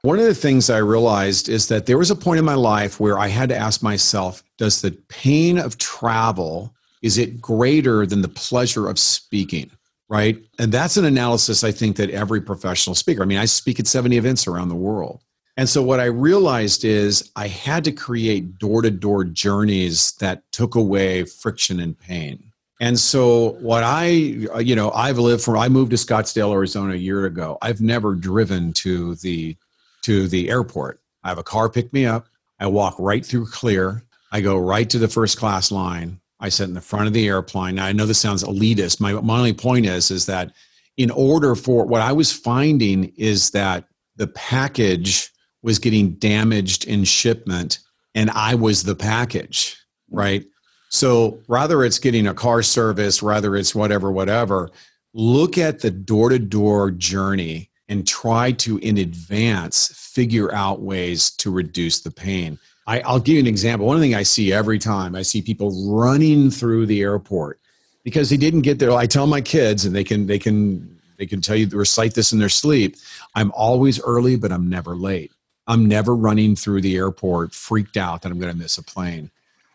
One 0.03 0.19
of 0.19 0.25
the 0.25 0.35
things 0.35 0.71
I 0.71 0.79
realized 0.79 1.49
is 1.49 1.67
that 1.69 1.87
there 1.87 1.99
was 1.99 2.13
a 2.13 2.17
point 2.17 2.39
in 2.39 2.45
my 2.45 2.55
life 2.55 3.01
where 3.01 3.19
I 3.19 3.27
had 3.27 3.49
to 3.49 3.57
ask 3.57 3.83
myself, 3.83 4.45
does 4.57 4.81
the 4.81 4.93
pain 5.09 5.59
of 5.59 5.79
travel 5.79 6.73
is 7.03 7.19
it 7.19 7.41
greater 7.41 8.07
than 8.07 8.23
the 8.23 8.29
pleasure 8.29 8.89
of 8.89 8.99
speaking? 8.99 9.71
Right? 10.09 10.43
And 10.59 10.73
that's 10.73 10.97
an 10.97 11.05
analysis 11.05 11.65
I 11.65 11.73
think 11.73 11.97
that 11.97 12.11
every 12.11 12.41
professional 12.41 12.95
speaker, 12.95 13.23
I 13.23 13.27
mean, 13.27 13.39
I 13.39 13.45
speak 13.45 13.81
at 13.81 13.87
70 13.87 14.17
events 14.17 14.47
around 14.47 14.69
the 14.69 14.77
world. 14.77 15.23
And 15.57 15.69
so 15.69 15.83
what 15.83 16.01
I 16.01 16.05
realized 16.05 16.85
is 16.85 17.31
I 17.35 17.49
had 17.49 17.85
to 17.85 17.93
create 17.93 18.59
door 18.59 18.83
to 18.83 18.91
door 18.91 19.25
journeys 19.25 20.13
that 20.21 20.43
took 20.53 20.75
away 20.75 21.25
friction 21.25 21.81
and 21.81 21.99
pain. 21.99 22.53
And 22.79 22.99
so 22.99 23.53
what 23.61 23.83
I, 23.83 24.47
uh, 24.55 24.59
you 24.59 24.77
know, 24.77 24.91
I've 24.91 25.19
lived 25.19 25.43
from, 25.43 25.57
I 25.57 25.69
moved 25.69 25.93
to 25.93 25.97
Scottsdale, 25.97 26.53
Arizona 26.53 26.93
a 26.93 26.97
year 26.97 27.25
ago. 27.25 27.57
I've 27.63 27.81
never 27.81 28.15
driven 28.15 28.75
to 28.75 29.15
the, 29.17 29.57
to 30.03 30.29
the 30.29 30.51
airport. 30.51 31.01
I 31.25 31.31
have 31.31 31.39
a 31.39 31.43
car 31.43 31.71
pick 31.71 31.91
me 31.95 32.05
up. 32.05 32.27
I 32.61 32.67
walk 32.67 32.97
right 32.99 33.25
through 33.25 33.47
clear. 33.47 34.03
I 34.31 34.43
go 34.43 34.59
right 34.59 34.89
to 34.91 34.99
the 34.99 35.09
first 35.09 35.39
class 35.39 35.71
line. 35.71 36.21
I 36.39 36.51
sit 36.51 36.69
in 36.69 36.75
the 36.75 36.83
front 36.83 37.07
of 37.07 37.15
the 37.15 37.27
airplane. 37.27 37.77
Now 37.77 37.87
I 37.87 37.93
know 37.93 38.05
this 38.05 38.21
sounds 38.21 38.45
elitist. 38.45 39.01
My, 39.01 39.13
my 39.13 39.39
only 39.39 39.55
point 39.55 39.87
is, 39.87 40.11
is 40.11 40.27
that 40.27 40.53
in 40.99 41.11
order 41.11 41.55
for 41.55 41.87
what 41.87 42.03
I 42.03 42.13
was 42.13 42.31
finding 42.31 43.13
is 43.17 43.51
that 43.53 43.85
the 44.17 44.27
package 44.27 45.31
was 45.63 45.79
getting 45.79 46.13
damaged 46.13 46.85
in 46.87 47.05
shipment 47.05 47.81
and 48.15 48.31
I 48.31 48.55
was 48.55 48.83
the 48.83 48.97
package, 48.97 49.77
mm-hmm. 50.11 50.19
right? 50.19 50.45
So 50.89 51.41
rather 51.49 51.85
it's 51.85 51.99
getting 51.99 52.27
a 52.27 52.35
car 52.35 52.63
service, 52.63 53.23
rather 53.23 53.57
it's 53.57 53.75
whatever, 53.75 54.11
whatever, 54.11 54.71
look 55.13 55.59
at 55.59 55.81
the 55.81 55.91
door 55.91 56.31
to 56.31 56.39
door 56.39 56.91
journey 56.91 57.71
and 57.89 58.07
try 58.07 58.53
to, 58.53 58.79
in 58.79 58.99
advance, 58.99 59.89
figure 59.95 60.53
out 60.53 60.81
ways 60.81 61.31
to 61.31 61.51
reduce 61.51 62.01
the 62.01 62.11
pain. 62.11 62.59
I, 62.87 63.03
will 63.11 63.21
give 63.21 63.35
you 63.35 63.41
an 63.41 63.47
example. 63.47 63.87
One 63.87 64.01
thing 64.01 64.15
I 64.15 64.23
see 64.23 64.53
every 64.53 64.79
time 64.79 65.15
I 65.15 65.23
see 65.23 65.43
people 65.43 65.91
running 65.93 66.51
through 66.51 66.87
the 66.87 67.03
airport 67.03 67.61
because 68.05 68.31
they 68.31 68.37
didn't 68.37 68.63
get 68.63 68.79
there. 68.79 68.93
I 68.93 69.07
tell 69.07 69.27
my 69.27 69.41
kids, 69.41 69.85
and 69.85 69.95
they 69.95 70.05
can 70.05 70.27
they 70.27 70.39
can 70.39 70.97
they 71.19 71.27
can 71.27 71.41
tell 71.41 71.57
you 71.57 71.67
recite 71.69 72.15
this 72.15 72.33
in 72.33 72.39
their 72.39 72.49
sleep. 72.49 72.97
I'm 73.35 73.51
always 73.53 74.01
early, 74.01 74.37
but 74.37 74.53
I'm 74.53 74.71
never 74.71 74.95
late. 74.95 75.33
I'm 75.67 75.87
never 75.87 76.15
running 76.15 76.55
through 76.55 76.83
the 76.83 76.97
airport 76.97 77.55
freaked 77.55 77.97
out 77.97 78.23
that 78.23 78.31
I'm 78.31 78.39
going 78.39 78.53
to 78.53 78.59
miss 78.59 78.79
a 78.79 78.83
plane. 78.83 79.31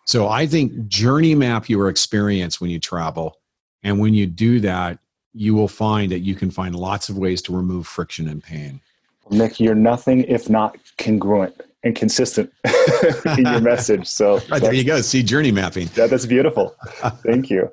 So 0.06 0.28
I 0.28 0.48
think 0.48 0.88
journey 0.88 1.36
map 1.36 1.70
your 1.70 1.90
experience 1.90 2.60
when 2.60 2.70
you 2.70 2.80
travel. 2.80 3.38
And 3.84 4.00
when 4.00 4.14
you 4.14 4.28
do 4.28 4.60
that, 4.62 5.00
you 5.34 5.54
will 5.54 5.68
find 5.68 6.12
that 6.12 6.20
you 6.20 6.36
can 6.36 6.52
find 6.52 6.76
lots 6.76 7.10
of 7.10 7.18
ways 7.18 7.42
to 7.44 7.56
remove 7.56 7.88
friction 7.88 8.28
and 8.28 8.44
pain. 8.44 8.82
Nick, 9.30 9.60
you're 9.60 9.76
nothing 9.76 10.24
if 10.26 10.50
not 10.50 10.78
congruent 10.98 11.62
and 11.84 11.96
consistent 11.96 12.52
in 13.38 13.46
your 13.46 13.62
message. 13.62 14.08
So 14.08 14.36
right, 14.50 14.62
there 14.62 14.74
you 14.74 14.84
go. 14.84 15.02
See 15.02 15.24
journey 15.24 15.52
mapping. 15.52 15.88
That, 15.96 16.10
that's 16.10 16.26
beautiful. 16.26 16.76
Thank 17.24 17.50
you. 17.50 17.70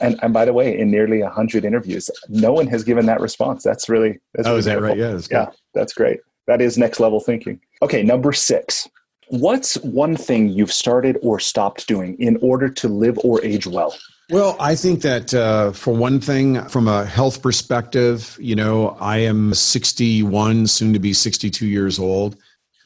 And, 0.00 0.18
and 0.22 0.34
by 0.34 0.44
the 0.44 0.52
way, 0.52 0.78
in 0.78 0.90
nearly 0.90 1.22
100 1.22 1.64
interviews, 1.64 2.10
no 2.28 2.52
one 2.52 2.66
has 2.66 2.84
given 2.84 3.06
that 3.06 3.20
response. 3.20 3.62
That's 3.62 3.88
really, 3.88 4.18
that's 4.34 4.46
oh, 4.46 4.50
really 4.50 4.58
is 4.58 4.64
that 4.66 4.82
right? 4.82 4.98
Yeah, 4.98 5.12
that's 5.12 5.30
yeah, 5.30 5.46
that's 5.72 5.94
great 5.94 6.20
that 6.46 6.60
is 6.60 6.78
next 6.78 7.00
level 7.00 7.20
thinking. 7.20 7.60
Okay, 7.82 8.02
number 8.02 8.32
six. 8.32 8.88
What's 9.28 9.74
one 9.78 10.16
thing 10.16 10.48
you've 10.48 10.72
started 10.72 11.18
or 11.22 11.40
stopped 11.40 11.88
doing 11.88 12.16
in 12.20 12.36
order 12.40 12.68
to 12.68 12.88
live 12.88 13.18
or 13.24 13.44
age 13.44 13.66
well? 13.66 13.96
Well, 14.30 14.56
I 14.58 14.74
think 14.74 15.02
that 15.02 15.34
uh, 15.34 15.72
for 15.72 15.94
one 15.94 16.20
thing, 16.20 16.64
from 16.68 16.88
a 16.88 17.04
health 17.04 17.42
perspective, 17.42 18.36
you 18.40 18.56
know, 18.56 18.96
I 19.00 19.18
am 19.18 19.54
61, 19.54 20.66
soon 20.66 20.92
to 20.92 20.98
be 20.98 21.12
62 21.12 21.64
years 21.66 21.98
old. 21.98 22.36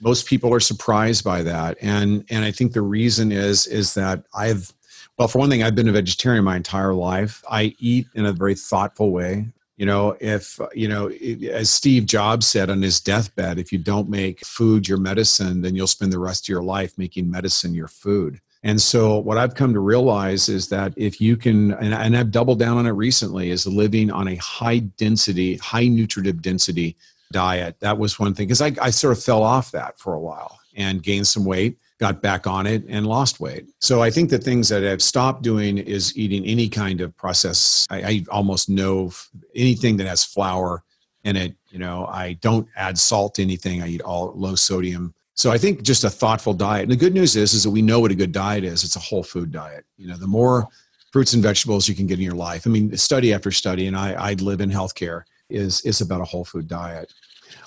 Most 0.03 0.27
people 0.27 0.53
are 0.53 0.61
surprised 0.61 1.25
by 1.25 1.43
that, 1.43 1.77
and 1.81 2.25
and 2.31 2.45
I 2.45 2.53
think 2.53 2.73
the 2.73 2.83
reason 2.83 3.33
is 3.33 3.67
is 3.67 3.95
that 3.95 4.25
I've, 4.35 4.73
well, 5.19 5.29
for 5.29 5.39
one 5.39 5.51
thing, 5.51 5.63
I've 5.63 5.75
been 5.75 5.89
a 5.89 5.93
vegetarian 5.93 6.45
my 6.45 6.57
entire 6.57 6.95
life. 6.95 7.45
I 7.51 7.75
eat 7.79 8.07
in 8.15 8.25
a 8.25 8.33
very 8.33 8.55
thoughtful 8.55 9.11
way. 9.11 9.47
You 9.81 9.87
know, 9.87 10.15
if 10.21 10.61
you 10.75 10.89
know, 10.89 11.09
as 11.09 11.71
Steve 11.71 12.05
Jobs 12.05 12.47
said 12.47 12.69
on 12.69 12.83
his 12.83 13.01
deathbed, 13.01 13.59
if 13.59 13.73
you 13.73 13.79
don't 13.79 14.11
make 14.11 14.45
food 14.45 14.87
your 14.87 14.99
medicine, 14.99 15.63
then 15.63 15.75
you'll 15.75 15.87
spend 15.87 16.13
the 16.13 16.19
rest 16.19 16.45
of 16.45 16.49
your 16.51 16.63
life 16.63 16.99
making 16.99 17.31
medicine 17.31 17.73
your 17.73 17.89
food. 17.89 18.43
And 18.63 18.79
so, 18.79 19.19
what 19.19 19.39
I've 19.39 19.55
come 19.55 19.73
to 19.73 19.81
realize 19.81 20.51
is 20.51 20.69
that 20.69 20.93
if 20.97 21.19
you 21.19 21.35
can, 21.35 21.73
and, 21.73 22.15
I've 22.15 22.31
doubled 22.31 22.59
down 22.59 22.77
on 22.77 22.85
it 22.85 22.91
recently, 22.91 23.53
is 23.53 23.67
living 23.67 24.11
on 24.11 24.29
a 24.29 24.37
high 24.37 24.81
density, 24.81 25.57
high 25.57 25.89
nutritive 25.89 26.43
density 26.43 26.95
diet. 27.33 27.77
That 27.81 27.97
was 27.97 28.19
one 28.19 28.35
thing 28.35 28.49
because 28.49 28.61
I, 28.61 28.75
I 28.83 28.91
sort 28.91 29.17
of 29.17 29.25
fell 29.25 29.43
off 29.43 29.71
that 29.71 29.99
for 29.99 30.13
a 30.13 30.21
while 30.21 30.61
and 30.77 31.03
gained 31.03 31.27
some 31.27 31.47
weight, 31.47 31.79
got 32.01 32.23
back 32.23 32.47
on 32.47 32.67
it, 32.67 32.83
and 32.89 33.07
lost 33.07 33.41
weight. 33.41 33.69
So 33.79 34.03
I 34.03 34.11
think 34.11 34.31
the 34.31 34.39
things 34.39 34.71
that 34.71 34.83
I've 34.83 35.03
stopped 35.03 35.43
doing 35.43 35.77
is 35.77 36.17
eating 36.17 36.45
any 36.47 36.69
kind 36.69 37.03
of 37.03 37.15
process. 37.17 37.87
I, 37.91 38.03
I 38.03 38.25
almost 38.31 38.71
know 38.71 39.13
anything 39.55 39.99
that 39.99 40.07
has 40.07 40.25
flour 40.25 40.83
in 41.25 41.37
it. 41.37 41.55
You 41.69 41.79
know, 41.79 42.07
I 42.07 42.33
don't 42.41 42.67
add 42.75 42.99
salt 42.99 43.35
to 43.35 43.43
anything. 43.43 43.83
I 43.83 43.89
eat 43.89 44.01
all 44.01 44.33
low 44.35 44.55
sodium. 44.55 45.15
So 45.35 45.51
I 45.51 45.59
think 45.59 45.83
just 45.83 46.05
a 46.05 46.11
thoughtful 46.11 46.55
diet. 46.55 46.83
And 46.85 46.93
the 46.93 46.97
good 46.97 47.15
news 47.15 47.37
is, 47.37 47.53
is 47.53 47.65
that 47.65 47.71
we 47.71 47.83
know 47.83 48.01
what 48.01 48.11
a 48.11 48.15
good 48.15 48.33
diet 48.33 48.65
is. 48.65 48.83
It's 48.83 48.97
a 48.97 49.01
whole 49.01 49.23
food 49.23 49.53
diet. 49.53 49.85
You 49.99 50.09
know, 50.09 50.17
the 50.17 50.27
more 50.27 50.69
fruits 51.13 51.35
and 51.35 51.43
vegetables 51.43 51.89
you 51.89 51.95
can 51.95 52.07
get 52.07 52.19
in 52.19 52.25
your 52.25 52.35
life. 52.35 52.67
I 52.67 52.71
mean, 52.71 52.97
study 52.97 53.35
after 53.35 53.51
study, 53.51 53.87
and 53.87 53.97
I, 53.97 54.13
I 54.13 54.33
live 54.35 54.61
in 54.61 54.71
healthcare 54.71 55.23
is 55.51 55.81
is 55.83 56.01
about 56.01 56.21
a 56.21 56.25
whole 56.25 56.45
food 56.45 56.69
diet. 56.69 57.13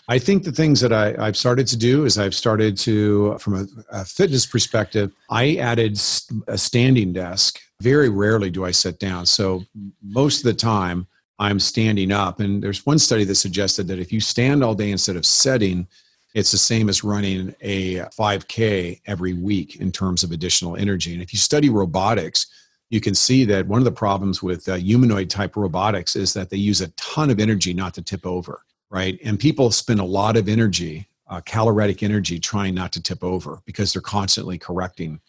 I 0.09 0.19
think 0.19 0.43
the 0.43 0.51
things 0.51 0.81
that 0.81 0.91
I, 0.91 1.11
have 1.25 1.37
started 1.37 1.65
to 1.67 1.77
do 1.77 2.03
is 2.03 2.17
I've 2.17 2.35
started 2.35 2.77
to, 2.79 3.37
from 3.37 3.53
a, 3.55 3.65
a, 4.01 4.05
fitness 4.05 4.45
perspective, 4.45 5.13
I 5.29 5.55
added 5.55 5.93
a 6.47 6.57
standing 6.57 7.13
desk. 7.13 7.59
Very 7.81 8.09
rarely 8.09 8.49
do 8.49 8.65
I 8.65 8.71
sit 8.71 8.99
down. 8.99 9.25
So 9.25 9.63
most 10.01 10.39
of 10.39 10.43
the 10.43 10.53
time 10.53 11.07
I'm 11.39 11.59
standing 11.59 12.11
up. 12.11 12.41
And 12.41 12.61
there's 12.61 12.85
one 12.85 12.99
study 12.99 13.23
that 13.23 13.35
suggested 13.35 13.87
that 13.87 13.99
if 13.99 14.11
you 14.11 14.19
stand 14.19 14.63
all 14.63 14.75
day 14.75 14.91
instead 14.91 15.15
of 15.15 15.25
sitting, 15.25 15.87
it's 16.33 16.51
the 16.51 16.57
same 16.57 16.89
as 16.89 17.03
running 17.03 17.55
a 17.61 17.99
5K 17.99 19.01
every 19.05 19.33
week 19.33 19.77
in 19.77 19.91
terms 19.91 20.23
of 20.23 20.31
additional 20.31 20.75
energy. 20.75 21.13
And 21.13 21.21
if 21.21 21.31
you 21.31 21.39
study 21.39 21.69
robotics, 21.69 22.47
you 22.89 22.99
can 22.99 23.15
see 23.15 23.45
that 23.45 23.67
one 23.67 23.79
of 23.79 23.85
the 23.85 23.91
problems 23.91 24.43
with 24.43 24.67
uh, 24.67 24.75
humanoid 24.75 25.29
type 25.29 25.55
robotics 25.55 26.15
is 26.15 26.33
that 26.33 26.49
they 26.49 26.57
use 26.57 26.81
a 26.81 26.89
ton 26.89 27.29
of 27.29 27.39
energy 27.39 27.73
not 27.73 27.93
to 27.93 28.01
tip 28.01 28.25
over 28.25 28.63
right? 28.93 29.19
And 29.25 29.39
people 29.39 29.71
spend 29.71 29.99
a 29.99 30.05
lot 30.05 30.37
of 30.37 30.47
energy, 30.47 31.07
uh, 31.27 31.41
caloric 31.41 32.03
energy, 32.03 32.39
trying 32.39 32.75
not 32.75 32.91
to 32.93 33.01
tip 33.01 33.23
over 33.23 33.59
because 33.65 33.91
they're 33.91 34.03
constantly 34.03 34.59
correcting. 34.59 35.19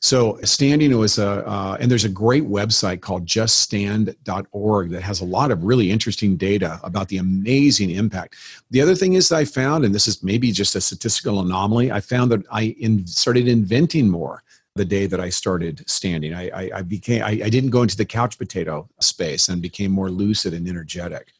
So 0.00 0.38
standing 0.44 0.96
was 0.96 1.18
a, 1.18 1.46
uh, 1.46 1.78
and 1.80 1.90
there's 1.90 2.04
a 2.04 2.10
great 2.10 2.44
website 2.44 3.00
called 3.00 3.24
juststand.org 3.26 4.90
that 4.90 5.02
has 5.02 5.20
a 5.20 5.24
lot 5.24 5.50
of 5.50 5.64
really 5.64 5.90
interesting 5.90 6.36
data 6.36 6.78
about 6.82 7.08
the 7.08 7.16
amazing 7.16 7.90
impact. 7.90 8.36
The 8.70 8.82
other 8.82 8.94
thing 8.94 9.14
is 9.14 9.32
I 9.32 9.46
found, 9.46 9.84
and 9.84 9.94
this 9.94 10.06
is 10.06 10.22
maybe 10.22 10.52
just 10.52 10.76
a 10.76 10.80
statistical 10.80 11.40
anomaly, 11.40 11.90
I 11.90 12.00
found 12.00 12.30
that 12.32 12.44
I 12.52 12.76
in, 12.78 13.06
started 13.06 13.48
inventing 13.48 14.10
more 14.10 14.42
the 14.74 14.84
day 14.84 15.06
that 15.06 15.20
I 15.20 15.30
started 15.30 15.88
standing. 15.88 16.34
I, 16.34 16.48
I, 16.50 16.70
I 16.76 16.82
became, 16.82 17.22
I, 17.22 17.40
I 17.44 17.48
didn't 17.48 17.70
go 17.70 17.82
into 17.82 17.96
the 17.96 18.04
couch 18.04 18.38
potato 18.38 18.88
space 19.00 19.48
and 19.48 19.60
became 19.60 19.90
more 19.90 20.10
lucid 20.10 20.52
and 20.54 20.68
energetic. 20.68 21.32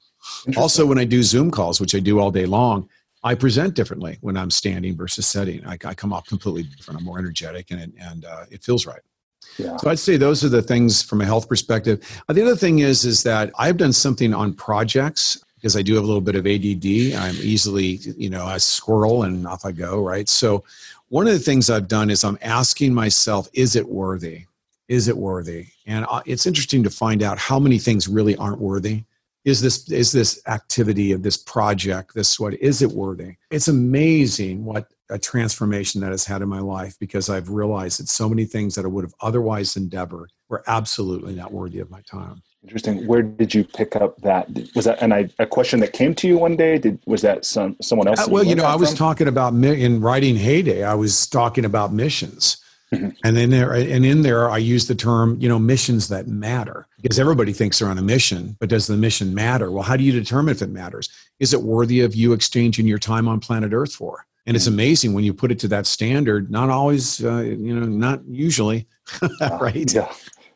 Also, 0.56 0.86
when 0.86 0.98
I 0.98 1.04
do 1.04 1.22
Zoom 1.22 1.50
calls, 1.50 1.80
which 1.80 1.94
I 1.94 1.98
do 1.98 2.20
all 2.20 2.30
day 2.30 2.46
long, 2.46 2.88
I 3.22 3.34
present 3.34 3.74
differently 3.74 4.18
when 4.20 4.36
I'm 4.36 4.50
standing 4.50 4.96
versus 4.96 5.28
sitting. 5.28 5.64
I, 5.66 5.76
I 5.84 5.94
come 5.94 6.12
off 6.12 6.26
completely 6.26 6.62
different. 6.62 7.00
I'm 7.00 7.04
more 7.04 7.18
energetic, 7.18 7.70
and 7.70 7.92
and 8.00 8.24
uh, 8.24 8.44
it 8.50 8.62
feels 8.64 8.86
right. 8.86 9.02
Yeah. 9.58 9.76
So 9.76 9.90
I'd 9.90 9.98
say 9.98 10.16
those 10.16 10.44
are 10.44 10.48
the 10.48 10.62
things 10.62 11.02
from 11.02 11.20
a 11.20 11.24
health 11.24 11.48
perspective. 11.48 12.22
Uh, 12.28 12.32
the 12.32 12.42
other 12.42 12.56
thing 12.56 12.80
is 12.80 13.04
is 13.04 13.22
that 13.24 13.50
I've 13.58 13.76
done 13.76 13.92
something 13.92 14.32
on 14.32 14.54
projects 14.54 15.42
because 15.56 15.76
I 15.76 15.82
do 15.82 15.94
have 15.94 16.04
a 16.04 16.06
little 16.06 16.22
bit 16.22 16.36
of 16.36 16.46
ADD. 16.46 17.14
I'm 17.20 17.36
easily, 17.42 18.00
you 18.16 18.30
know, 18.30 18.46
I 18.46 18.56
squirrel 18.56 19.24
and 19.24 19.46
off 19.46 19.66
I 19.66 19.72
go, 19.72 20.02
right? 20.02 20.26
So 20.26 20.64
one 21.10 21.26
of 21.26 21.34
the 21.34 21.38
things 21.38 21.68
I've 21.68 21.88
done 21.88 22.08
is 22.08 22.24
I'm 22.24 22.38
asking 22.40 22.94
myself, 22.94 23.46
is 23.52 23.76
it 23.76 23.86
worthy? 23.86 24.46
Is 24.88 25.06
it 25.06 25.16
worthy? 25.16 25.66
And 25.86 26.06
uh, 26.08 26.22
it's 26.24 26.46
interesting 26.46 26.82
to 26.84 26.90
find 26.90 27.22
out 27.22 27.36
how 27.36 27.58
many 27.58 27.78
things 27.78 28.08
really 28.08 28.36
aren't 28.36 28.58
worthy 28.58 29.04
is 29.44 29.60
this 29.60 29.90
is 29.90 30.12
this 30.12 30.40
activity 30.46 31.12
of 31.12 31.22
this 31.22 31.36
project 31.36 32.14
this 32.14 32.38
what 32.38 32.54
is 32.54 32.82
it 32.82 32.90
worthy 32.90 33.36
it's 33.50 33.68
amazing 33.68 34.64
what 34.64 34.86
a 35.10 35.18
transformation 35.18 36.00
that 36.00 36.10
has 36.10 36.24
had 36.24 36.42
in 36.42 36.48
my 36.48 36.60
life 36.60 36.96
because 37.00 37.28
i've 37.28 37.50
realized 37.50 37.98
that 38.00 38.08
so 38.08 38.28
many 38.28 38.44
things 38.44 38.74
that 38.74 38.84
i 38.84 38.88
would 38.88 39.04
have 39.04 39.14
otherwise 39.20 39.76
endeavored 39.76 40.30
were 40.50 40.62
absolutely 40.66 41.34
not 41.34 41.52
worthy 41.52 41.78
of 41.78 41.90
my 41.90 42.00
time. 42.02 42.42
Interesting. 42.62 43.06
Where 43.06 43.22
did 43.22 43.54
you 43.54 43.64
pick 43.64 43.96
up 43.96 44.20
that? 44.20 44.48
Was 44.74 44.84
that 44.84 45.00
and 45.00 45.14
I, 45.14 45.30
a 45.38 45.46
question 45.46 45.80
that 45.80 45.94
came 45.94 46.14
to 46.16 46.28
you 46.28 46.36
one 46.36 46.56
day? 46.56 46.76
Did 46.76 46.98
was 47.06 47.22
that 47.22 47.46
some 47.46 47.76
someone 47.80 48.08
else 48.08 48.20
uh, 48.20 48.26
well 48.28 48.44
you 48.44 48.54
know 48.54 48.64
i 48.64 48.74
was 48.74 48.90
from? 48.90 48.98
talking 48.98 49.28
about 49.28 49.54
in 49.54 50.00
writing 50.00 50.36
heyday 50.36 50.82
i 50.82 50.94
was 50.94 51.26
talking 51.26 51.64
about 51.64 51.92
missions 51.92 52.62
Mm-hmm. 52.92 53.10
And 53.24 53.36
then 53.36 53.50
there, 53.50 53.72
and 53.72 54.04
in 54.04 54.22
there, 54.22 54.50
I 54.50 54.58
use 54.58 54.88
the 54.88 54.96
term, 54.96 55.36
you 55.40 55.48
know, 55.48 55.58
missions 55.58 56.08
that 56.08 56.26
matter 56.26 56.88
because 57.00 57.20
everybody 57.20 57.52
thinks 57.52 57.78
they're 57.78 57.88
on 57.88 57.98
a 57.98 58.02
mission, 58.02 58.56
but 58.58 58.68
does 58.68 58.88
the 58.88 58.96
mission 58.96 59.32
matter? 59.34 59.70
Well, 59.70 59.84
how 59.84 59.96
do 59.96 60.02
you 60.02 60.12
determine 60.12 60.52
if 60.52 60.62
it 60.62 60.70
matters? 60.70 61.08
Is 61.38 61.54
it 61.54 61.62
worthy 61.62 62.00
of 62.00 62.14
you 62.14 62.32
exchanging 62.32 62.86
your 62.86 62.98
time 62.98 63.28
on 63.28 63.38
planet 63.38 63.72
Earth 63.72 63.94
for? 63.94 64.26
And 64.46 64.56
it's 64.56 64.64
mm-hmm. 64.64 64.74
amazing 64.74 65.12
when 65.12 65.22
you 65.22 65.32
put 65.32 65.52
it 65.52 65.58
to 65.60 65.68
that 65.68 65.86
standard. 65.86 66.50
Not 66.50 66.68
always, 66.68 67.24
uh, 67.24 67.42
you 67.42 67.78
know, 67.78 67.86
not 67.86 68.26
usually, 68.26 68.88
right? 69.40 69.92
Yeah, 69.92 70.12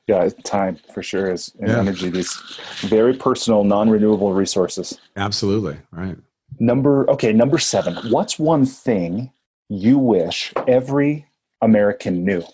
yeah. 0.08 0.28
Time 0.42 0.80
for 0.92 1.02
sure 1.02 1.30
is 1.30 1.54
and 1.60 1.68
yeah. 1.68 1.78
energy. 1.78 2.10
These 2.10 2.34
very 2.80 3.14
personal, 3.14 3.62
non-renewable 3.62 4.32
resources. 4.32 4.98
Absolutely 5.16 5.76
right. 5.92 6.16
Number 6.58 7.08
okay. 7.10 7.32
Number 7.32 7.58
seven. 7.58 7.94
What's 8.10 8.38
one 8.38 8.66
thing 8.66 9.30
you 9.68 9.98
wish 9.98 10.52
every 10.66 11.26
American 11.64 12.24
knew? 12.24 12.44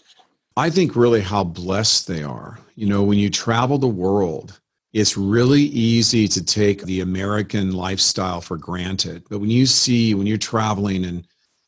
I 0.56 0.70
think 0.70 0.96
really 0.96 1.20
how 1.20 1.44
blessed 1.44 2.06
they 2.06 2.22
are. 2.22 2.58
You 2.74 2.86
know, 2.86 3.02
when 3.02 3.18
you 3.18 3.30
travel 3.30 3.78
the 3.78 3.86
world, 3.86 4.60
it's 4.92 5.16
really 5.16 5.62
easy 5.62 6.26
to 6.28 6.44
take 6.44 6.82
the 6.82 7.00
American 7.00 7.72
lifestyle 7.72 8.40
for 8.40 8.56
granted. 8.56 9.24
But 9.30 9.40
when 9.40 9.50
you 9.50 9.66
see, 9.66 10.14
when 10.14 10.26
you're 10.26 10.38
traveling 10.38 11.04
and 11.04 11.26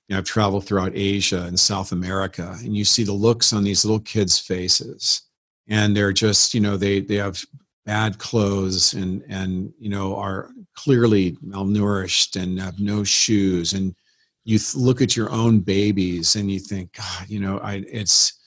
you 0.09 0.15
know, 0.15 0.19
I've 0.19 0.25
traveled 0.25 0.67
throughout 0.67 0.93
Asia 0.95 1.43
and 1.43 1.59
South 1.59 1.93
America, 1.93 2.57
and 2.61 2.77
you 2.77 2.85
see 2.85 3.05
the 3.05 3.13
looks 3.13 3.53
on 3.53 3.63
these 3.63 3.85
little 3.85 4.01
kids' 4.01 4.39
faces, 4.39 5.23
and 5.69 5.97
they're 5.97 6.13
just, 6.13 6.55
you 6.55 6.61
know, 6.61 6.77
they 6.77 7.01
they 7.01 7.17
have 7.17 7.43
bad 7.85 8.19
clothes 8.19 8.95
and 8.95 9.25
and 9.29 9.73
you 9.79 9.89
know 9.89 10.17
are 10.17 10.51
clearly 10.75 11.33
malnourished 11.45 12.41
and 12.41 12.61
have 12.61 12.79
no 12.79 13.03
shoes 13.05 13.73
and 13.73 13.95
you 14.45 14.59
look 14.75 15.01
at 15.01 15.17
your 15.17 15.31
own 15.31 15.61
babies 15.61 16.37
and 16.37 16.51
you 16.51 16.59
think, 16.59 16.97
God, 16.97 17.29
you 17.29 17.41
know, 17.41 17.59
I, 17.59 17.85
it's, 17.89 18.39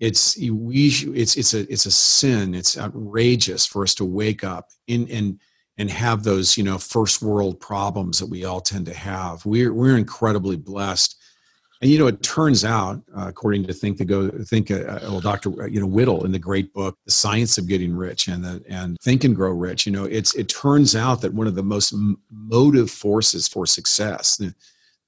it's 0.00 0.36
we 0.36 0.88
it's 1.14 1.36
it's 1.36 1.54
a 1.54 1.60
it's 1.72 1.86
a 1.86 1.90
sin. 1.90 2.54
It's 2.54 2.76
outrageous 2.76 3.64
for 3.64 3.82
us 3.82 3.94
to 3.96 4.04
wake 4.04 4.44
up 4.44 4.68
in 4.86 5.08
and 5.08 5.40
and 5.78 5.90
have 5.90 6.22
those 6.22 6.56
you 6.56 6.64
know 6.64 6.78
first 6.78 7.22
world 7.22 7.60
problems 7.60 8.18
that 8.18 8.26
we 8.26 8.44
all 8.44 8.60
tend 8.60 8.86
to 8.86 8.94
have. 8.94 9.44
We're 9.46 9.72
we're 9.72 9.96
incredibly 9.96 10.56
blessed. 10.56 11.16
And 11.80 11.90
you 11.90 11.98
know 11.98 12.06
it 12.06 12.22
turns 12.22 12.64
out 12.64 13.02
uh, 13.16 13.26
according 13.28 13.64
to 13.64 13.72
think 13.72 13.98
to 13.98 14.04
go 14.04 14.30
think 14.30 14.70
uh, 14.70 14.74
uh 14.74 14.98
well 15.02 15.20
dr 15.20 15.62
uh, 15.62 15.66
you 15.66 15.80
know 15.80 15.86
whittle 15.86 16.24
in 16.24 16.32
the 16.32 16.38
great 16.38 16.72
book 16.72 16.96
the 17.04 17.12
science 17.12 17.58
of 17.58 17.66
getting 17.66 17.94
rich 17.94 18.28
and 18.28 18.42
the 18.42 18.62
and 18.68 18.96
think 19.02 19.24
and 19.24 19.36
grow 19.36 19.50
rich 19.50 19.84
you 19.84 19.92
know 19.92 20.04
it's 20.04 20.34
it 20.34 20.48
turns 20.48 20.96
out 20.96 21.20
that 21.20 21.34
one 21.34 21.46
of 21.46 21.56
the 21.56 21.62
most 21.62 21.92
motive 22.30 22.90
forces 22.90 23.48
for 23.48 23.66
success 23.66 24.40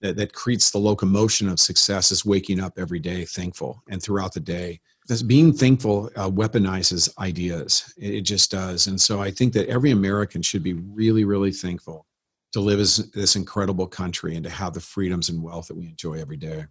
that, 0.00 0.16
that 0.16 0.32
creates 0.32 0.70
the 0.70 0.78
locomotion 0.78 1.48
of 1.48 1.60
success 1.60 2.10
is 2.10 2.24
waking 2.24 2.60
up 2.60 2.74
every 2.78 2.98
day 2.98 3.24
thankful 3.24 3.82
and 3.88 4.02
throughout 4.02 4.34
the 4.34 4.40
day. 4.40 4.80
This 5.08 5.22
being 5.22 5.52
thankful 5.52 6.10
uh, 6.16 6.28
weaponizes 6.28 7.08
ideas. 7.18 7.94
It, 7.96 8.14
it, 8.14 8.20
just 8.22 8.50
does. 8.50 8.88
And 8.88 9.00
so 9.00 9.22
i 9.22 9.30
think 9.30 9.52
that 9.52 9.68
every 9.68 9.92
american 9.92 10.42
should 10.42 10.62
be 10.62 10.74
really 10.74 11.24
really 11.24 11.52
thankful 11.52 12.06
to 12.52 12.60
live 12.60 12.80
as 12.80 13.10
this 13.12 13.36
incredible 13.36 13.86
country 13.86 14.34
and 14.34 14.44
to 14.44 14.50
have 14.50 14.74
the 14.74 14.80
freedoms 14.80 15.28
and 15.28 15.42
wealth 15.42 15.68
that 15.68 15.76
we 15.76 15.86
enjoy 15.86 16.14
every 16.14 16.36
day. 16.36 16.64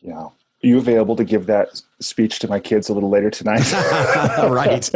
Yeah 0.00 0.28
you 0.60 0.78
available 0.78 1.14
to 1.14 1.24
give 1.24 1.46
that 1.46 1.80
speech 2.00 2.40
to 2.40 2.48
my 2.48 2.58
kids 2.58 2.88
a 2.88 2.94
little 2.94 3.08
later 3.08 3.30
tonight? 3.30 3.70
right. 4.48 4.90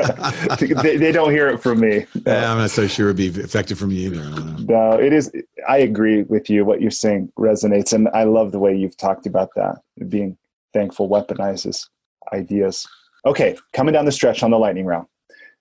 they, 0.59 0.97
they, 0.97 1.13
don't 1.13 1.31
hear 1.31 1.49
it 1.49 1.63
from 1.63 1.81
me. 1.81 2.07
Yeah, 2.27 2.51
I'm 2.51 2.59
not 2.59 2.71
so 2.71 2.87
sure 2.89 3.11
it'd 3.11 3.17
be 3.17 3.29
effective 3.41 3.79
from 3.79 3.93
you 3.93 4.13
either. 4.13 4.25
No, 4.63 4.93
it 4.93 5.13
is. 5.13 5.31
I 5.69 5.79
agree 5.79 6.23
with 6.25 6.51
you. 6.51 6.65
What 6.65 6.81
you're 6.81 6.91
saying 6.91 7.33
resonates. 7.39 7.93
And 7.93 8.09
I 8.13 8.25
love 8.25 8.53
the 8.53 8.59
way 8.59 8.75
you've 8.75 8.97
talked 8.97 9.27
about 9.27 9.51
that. 9.55 9.77
Being 10.09 10.37
thankful 10.73 11.09
weaponizes 11.09 11.89
ideas. 12.33 12.87
Okay, 13.25 13.57
coming 13.73 13.93
down 13.93 14.05
the 14.05 14.13
stretch 14.13 14.43
on 14.43 14.51
the 14.51 14.59
lightning 14.59 14.87
round. 14.87 15.07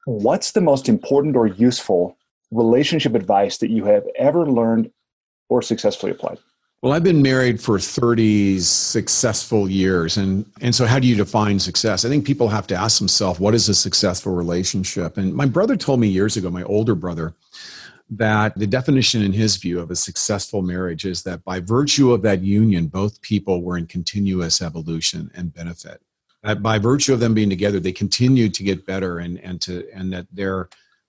What's 0.05 0.51
the 0.51 0.61
most 0.61 0.89
important 0.89 1.35
or 1.35 1.45
useful 1.45 2.17
relationship 2.49 3.13
advice 3.13 3.59
that 3.59 3.69
you 3.69 3.85
have 3.85 4.03
ever 4.15 4.47
learned 4.49 4.91
or 5.49 5.61
successfully 5.61 6.11
applied? 6.11 6.39
Well, 6.81 6.93
I've 6.93 7.03
been 7.03 7.21
married 7.21 7.61
for 7.61 7.77
30 7.77 8.59
successful 8.59 9.69
years. 9.69 10.17
And, 10.17 10.51
and 10.61 10.73
so, 10.73 10.87
how 10.87 10.97
do 10.97 11.07
you 11.07 11.15
define 11.15 11.59
success? 11.59 12.05
I 12.05 12.09
think 12.09 12.25
people 12.25 12.49
have 12.49 12.65
to 12.67 12.75
ask 12.75 12.97
themselves, 12.97 13.39
what 13.39 13.53
is 13.53 13.69
a 13.69 13.75
successful 13.75 14.33
relationship? 14.33 15.17
And 15.17 15.31
my 15.35 15.45
brother 15.45 15.75
told 15.75 15.99
me 15.99 16.07
years 16.07 16.37
ago, 16.37 16.49
my 16.49 16.63
older 16.63 16.95
brother, 16.95 17.35
that 18.09 18.57
the 18.57 18.65
definition 18.65 19.21
in 19.21 19.31
his 19.31 19.57
view 19.57 19.79
of 19.79 19.91
a 19.91 19.95
successful 19.95 20.63
marriage 20.63 21.05
is 21.05 21.21
that 21.21 21.43
by 21.43 21.59
virtue 21.59 22.11
of 22.13 22.23
that 22.23 22.41
union, 22.41 22.87
both 22.87 23.21
people 23.21 23.61
were 23.61 23.77
in 23.77 23.85
continuous 23.85 24.59
evolution 24.59 25.29
and 25.35 25.53
benefit. 25.53 26.01
That 26.41 26.63
by 26.63 26.79
virtue 26.79 27.13
of 27.13 27.19
them 27.19 27.35
being 27.35 27.51
together, 27.51 27.79
they 27.79 27.91
continued 27.91 28.55
to 28.55 28.63
get 28.63 28.87
better 28.87 29.19
and, 29.19 29.39
and 29.41 29.61
to 29.61 29.87
and 29.93 30.11
that 30.13 30.25
their 30.31 30.67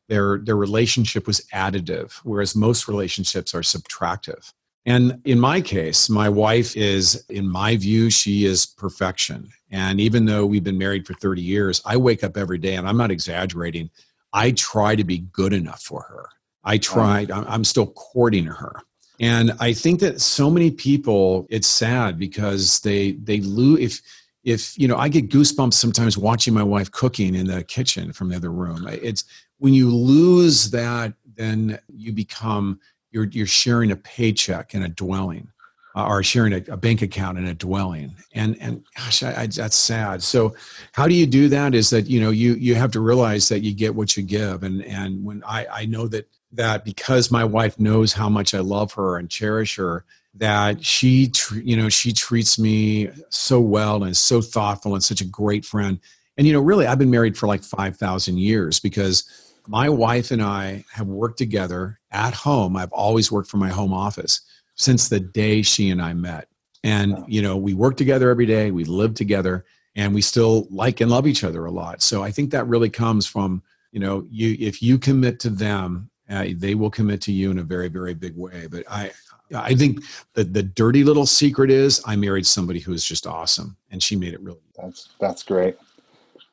their 0.08 0.36
their 0.36 0.56
relationship 0.56 1.26
was 1.26 1.40
additive, 1.54 2.12
whereas 2.24 2.54
most 2.54 2.88
relationships 2.88 3.54
are 3.54 3.62
subtractive. 3.62 4.52
And 4.84 5.20
in 5.24 5.38
my 5.38 5.60
case, 5.60 6.10
my 6.10 6.28
wife 6.28 6.76
is, 6.76 7.24
in 7.28 7.48
my 7.48 7.76
view, 7.76 8.10
she 8.10 8.44
is 8.44 8.66
perfection. 8.66 9.50
And 9.70 10.00
even 10.00 10.24
though 10.24 10.44
we've 10.44 10.64
been 10.64 10.78
married 10.78 11.06
for 11.06 11.14
30 11.14 11.40
years, 11.40 11.80
I 11.84 11.96
wake 11.96 12.24
up 12.24 12.36
every 12.36 12.58
day 12.58 12.74
and 12.74 12.88
I'm 12.88 12.96
not 12.96 13.10
exaggerating. 13.10 13.90
I 14.32 14.50
try 14.52 14.96
to 14.96 15.04
be 15.04 15.18
good 15.18 15.52
enough 15.52 15.82
for 15.82 16.02
her. 16.02 16.28
I 16.64 16.78
tried, 16.78 17.30
I'm 17.30 17.64
still 17.64 17.86
courting 17.86 18.46
her. 18.46 18.82
And 19.20 19.52
I 19.60 19.72
think 19.72 20.00
that 20.00 20.20
so 20.20 20.50
many 20.50 20.70
people, 20.70 21.46
it's 21.48 21.68
sad 21.68 22.18
because 22.18 22.80
they, 22.80 23.12
they 23.12 23.40
lose, 23.40 23.80
if, 23.80 24.00
if, 24.42 24.78
you 24.78 24.88
know, 24.88 24.96
I 24.96 25.08
get 25.08 25.28
goosebumps 25.28 25.74
sometimes 25.74 26.18
watching 26.18 26.54
my 26.54 26.62
wife 26.62 26.90
cooking 26.90 27.34
in 27.34 27.46
the 27.46 27.62
kitchen 27.62 28.12
from 28.12 28.30
the 28.30 28.36
other 28.36 28.50
room. 28.50 28.88
It's 28.88 29.24
when 29.58 29.74
you 29.74 29.94
lose 29.94 30.70
that, 30.72 31.14
then 31.36 31.78
you 31.94 32.12
become 32.12 32.80
you're 33.12 33.26
you're 33.26 33.46
sharing 33.46 33.92
a 33.92 33.96
paycheck 33.96 34.74
and 34.74 34.84
a 34.84 34.88
dwelling 34.88 35.48
uh, 35.94 36.06
or 36.06 36.22
sharing 36.22 36.54
a, 36.54 36.62
a, 36.72 36.76
bank 36.76 37.02
account 37.02 37.38
and 37.38 37.46
a 37.46 37.54
dwelling. 37.54 38.14
And 38.34 38.56
and 38.60 38.82
gosh 38.96 39.22
I, 39.22 39.42
I, 39.42 39.46
that's 39.46 39.76
sad. 39.76 40.22
So 40.22 40.54
how 40.92 41.06
do 41.06 41.14
you 41.14 41.26
do 41.26 41.48
that 41.50 41.74
is 41.74 41.90
that 41.90 42.08
you 42.08 42.20
know 42.20 42.30
you 42.30 42.54
you 42.54 42.74
have 42.74 42.90
to 42.92 43.00
realize 43.00 43.48
that 43.50 43.60
you 43.60 43.74
get 43.74 43.94
what 43.94 44.16
you 44.16 44.22
give. 44.22 44.62
And 44.62 44.82
and 44.84 45.24
when 45.24 45.42
i 45.44 45.66
i 45.70 45.86
know 45.86 46.08
that 46.08 46.28
that 46.52 46.84
because 46.84 47.30
my 47.30 47.44
wife 47.44 47.78
knows 47.78 48.12
how 48.12 48.28
much 48.28 48.54
i 48.54 48.58
love 48.58 48.92
her 48.92 49.16
and 49.16 49.30
cherish 49.30 49.76
her 49.76 50.04
that 50.34 50.84
she 50.84 51.30
you 51.62 51.76
know 51.76 51.88
she 51.88 52.12
treats 52.12 52.58
me 52.58 53.10
so 53.28 53.60
well 53.60 54.02
and 54.02 54.12
is 54.12 54.18
so 54.18 54.40
thoughtful 54.40 54.94
and 54.94 55.04
such 55.04 55.20
a 55.20 55.26
great 55.26 55.64
friend. 55.64 56.00
And 56.38 56.46
you 56.46 56.52
know 56.54 56.60
really 56.60 56.86
i've 56.86 56.98
been 56.98 57.10
married 57.10 57.36
for 57.36 57.46
like 57.46 57.62
5000 57.62 58.38
years 58.38 58.80
because 58.80 59.24
my 59.68 59.88
wife 59.88 60.30
and 60.30 60.42
I 60.42 60.84
have 60.92 61.06
worked 61.06 61.38
together 61.38 62.00
at 62.12 62.34
home. 62.34 62.76
I've 62.76 62.92
always 62.92 63.32
worked 63.32 63.50
from 63.50 63.60
my 63.60 63.70
home 63.70 63.92
office 63.92 64.40
since 64.74 65.08
the 65.08 65.20
day 65.20 65.62
she 65.62 65.90
and 65.90 66.00
I 66.00 66.12
met. 66.12 66.48
And, 66.84 67.24
you 67.28 67.42
know, 67.42 67.56
we 67.56 67.74
work 67.74 67.96
together 67.96 68.30
every 68.30 68.46
day, 68.46 68.70
we 68.70 68.84
live 68.84 69.14
together, 69.14 69.64
and 69.94 70.14
we 70.14 70.20
still 70.20 70.66
like 70.70 71.00
and 71.00 71.10
love 71.10 71.26
each 71.26 71.44
other 71.44 71.64
a 71.64 71.70
lot. 71.70 72.02
So 72.02 72.22
I 72.22 72.30
think 72.30 72.50
that 72.50 72.66
really 72.66 72.90
comes 72.90 73.26
from, 73.26 73.62
you 73.92 74.00
know, 74.00 74.26
you 74.30 74.56
if 74.58 74.82
you 74.82 74.98
commit 74.98 75.38
to 75.40 75.50
them, 75.50 76.10
uh, 76.28 76.46
they 76.56 76.74
will 76.74 76.90
commit 76.90 77.20
to 77.22 77.32
you 77.32 77.50
in 77.50 77.58
a 77.58 77.62
very, 77.62 77.88
very 77.88 78.14
big 78.14 78.36
way. 78.36 78.66
But 78.66 78.84
I, 78.90 79.12
I 79.54 79.74
think 79.74 80.02
the 80.34 80.44
the 80.44 80.62
dirty 80.62 81.04
little 81.04 81.26
secret 81.26 81.70
is 81.70 82.00
I 82.06 82.16
married 82.16 82.46
somebody 82.46 82.80
who 82.80 82.92
is 82.92 83.04
just 83.04 83.26
awesome, 83.26 83.76
and 83.90 84.02
she 84.02 84.16
made 84.16 84.32
it 84.32 84.40
really. 84.40 84.60
That's 84.80 85.10
that's 85.20 85.42
great. 85.42 85.76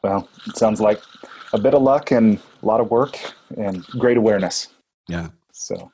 Well, 0.04 0.28
it 0.48 0.58
sounds 0.58 0.82
like 0.82 1.02
a 1.54 1.58
bit 1.58 1.74
of 1.74 1.82
luck 1.82 2.12
and 2.12 2.40
a 2.62 2.66
lot 2.66 2.82
of 2.82 2.92
work 2.92 3.18
and 3.58 3.86
great 3.88 4.18
awareness. 4.18 4.68
Yeah. 5.08 5.30
So, 5.60 5.92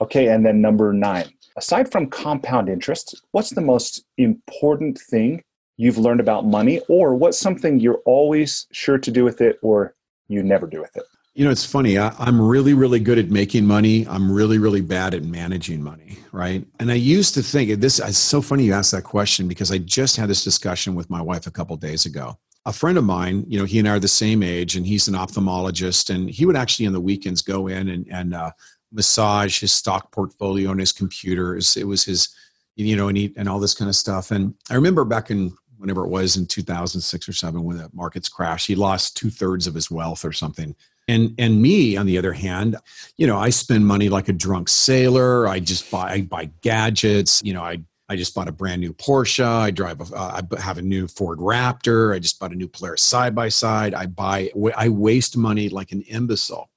okay. 0.00 0.28
And 0.28 0.44
then 0.44 0.60
number 0.60 0.92
nine, 0.92 1.30
aside 1.56 1.90
from 1.90 2.08
compound 2.08 2.68
interest, 2.68 3.22
what's 3.30 3.50
the 3.50 3.60
most 3.60 4.04
important 4.18 4.98
thing 4.98 5.42
you've 5.76 5.98
learned 5.98 6.20
about 6.20 6.46
money, 6.46 6.80
or 6.88 7.14
what's 7.14 7.38
something 7.38 7.78
you're 7.78 8.00
always 8.04 8.66
sure 8.72 8.98
to 8.98 9.10
do 9.10 9.24
with 9.24 9.40
it, 9.40 9.58
or 9.62 9.94
you 10.26 10.42
never 10.42 10.66
do 10.66 10.80
with 10.80 10.96
it? 10.96 11.04
You 11.34 11.44
know, 11.44 11.50
it's 11.50 11.66
funny. 11.66 11.98
I, 11.98 12.14
am 12.26 12.40
really, 12.40 12.72
really 12.72 12.98
good 12.98 13.18
at 13.18 13.30
making 13.30 13.66
money. 13.66 14.08
I'm 14.08 14.32
really, 14.32 14.58
really 14.58 14.80
bad 14.80 15.14
at 15.14 15.22
managing 15.22 15.82
money, 15.82 16.18
right? 16.32 16.66
And 16.80 16.90
I 16.90 16.94
used 16.94 17.34
to 17.34 17.42
think 17.42 17.78
this. 17.78 18.00
It's 18.00 18.16
so 18.16 18.40
funny 18.40 18.64
you 18.64 18.72
asked 18.72 18.92
that 18.92 19.04
question 19.04 19.46
because 19.46 19.70
I 19.70 19.78
just 19.78 20.16
had 20.16 20.30
this 20.30 20.42
discussion 20.42 20.94
with 20.94 21.10
my 21.10 21.20
wife 21.20 21.46
a 21.46 21.50
couple 21.50 21.76
days 21.76 22.06
ago 22.06 22.38
a 22.66 22.72
friend 22.72 22.98
of 22.98 23.04
mine, 23.04 23.44
you 23.46 23.58
know, 23.58 23.64
he 23.64 23.78
and 23.78 23.88
I 23.88 23.92
are 23.92 24.00
the 24.00 24.08
same 24.08 24.42
age, 24.42 24.74
and 24.74 24.84
he's 24.84 25.06
an 25.06 25.14
ophthalmologist, 25.14 26.12
and 26.12 26.28
he 26.28 26.44
would 26.44 26.56
actually 26.56 26.88
on 26.88 26.92
the 26.92 27.00
weekends 27.00 27.40
go 27.40 27.68
in 27.68 27.88
and, 27.88 28.06
and 28.10 28.34
uh, 28.34 28.50
massage 28.92 29.60
his 29.60 29.72
stock 29.72 30.12
portfolio 30.12 30.70
on 30.70 30.78
his 30.78 30.92
computers. 30.92 31.76
It 31.76 31.86
was 31.86 32.04
his, 32.04 32.28
you 32.76 32.96
know, 32.96 33.08
and 33.08 33.16
he, 33.16 33.32
and 33.36 33.48
all 33.48 33.58
this 33.58 33.74
kind 33.74 33.88
of 33.88 33.96
stuff. 33.96 34.30
And 34.30 34.54
I 34.70 34.74
remember 34.74 35.04
back 35.04 35.30
in 35.30 35.56
whenever 35.78 36.04
it 36.04 36.08
was 36.08 36.36
in 36.36 36.46
2006 36.46 37.28
or 37.28 37.32
seven 37.32 37.64
when 37.64 37.78
the 37.78 37.90
markets 37.92 38.28
crashed, 38.28 38.66
he 38.66 38.74
lost 38.74 39.16
two 39.16 39.30
thirds 39.30 39.66
of 39.66 39.74
his 39.74 39.90
wealth 39.90 40.24
or 40.24 40.32
something. 40.32 40.74
And 41.08 41.34
and 41.38 41.62
me, 41.62 41.96
on 41.96 42.06
the 42.06 42.18
other 42.18 42.32
hand, 42.32 42.76
you 43.16 43.28
know, 43.28 43.38
I 43.38 43.50
spend 43.50 43.86
money 43.86 44.08
like 44.08 44.28
a 44.28 44.32
drunk 44.32 44.68
sailor. 44.68 45.46
I 45.46 45.60
just 45.60 45.88
buy 45.88 46.10
I 46.10 46.22
buy 46.22 46.50
gadgets. 46.62 47.40
You 47.44 47.54
know, 47.54 47.62
I 47.62 47.78
I 48.08 48.16
just 48.16 48.34
bought 48.34 48.48
a 48.48 48.52
brand 48.52 48.80
new 48.80 48.92
Porsche. 48.92 49.44
I 49.44 49.70
drive. 49.70 50.00
A, 50.00 50.14
uh, 50.16 50.42
I 50.56 50.60
have 50.60 50.78
a 50.78 50.82
new 50.82 51.06
Ford 51.06 51.38
Raptor. 51.38 52.14
I 52.14 52.18
just 52.18 52.40
bought 52.40 52.52
a 52.52 52.56
new 52.56 52.66
Polaris 52.66 53.02
side 53.02 53.34
by 53.34 53.48
side. 53.48 53.94
I 53.94 54.06
buy. 54.06 54.50
I 54.76 54.88
waste 54.88 55.36
money 55.36 55.68
like 55.68 55.92
an 55.92 56.02
imbecile. 56.02 56.70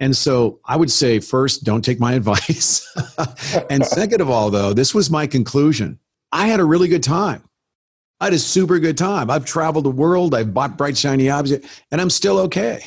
And 0.00 0.16
so 0.16 0.60
I 0.64 0.76
would 0.76 0.90
say 0.90 1.18
first, 1.18 1.64
don't 1.64 1.84
take 1.84 2.00
my 2.00 2.12
advice. 2.14 2.86
and 3.70 3.84
second 3.84 4.20
of 4.20 4.30
all, 4.30 4.50
though, 4.50 4.72
this 4.72 4.94
was 4.94 5.10
my 5.10 5.26
conclusion. 5.26 5.98
I 6.32 6.46
had 6.46 6.60
a 6.60 6.64
really 6.64 6.88
good 6.88 7.02
time. 7.02 7.42
I 8.20 8.26
had 8.26 8.34
a 8.34 8.38
super 8.38 8.78
good 8.78 8.98
time. 8.98 9.30
I've 9.30 9.44
traveled 9.44 9.84
the 9.84 9.90
world. 9.90 10.34
I've 10.34 10.52
bought 10.52 10.76
bright 10.76 10.96
shiny 10.96 11.30
objects, 11.30 11.68
and 11.92 12.00
I'm 12.00 12.10
still 12.10 12.38
okay. 12.40 12.82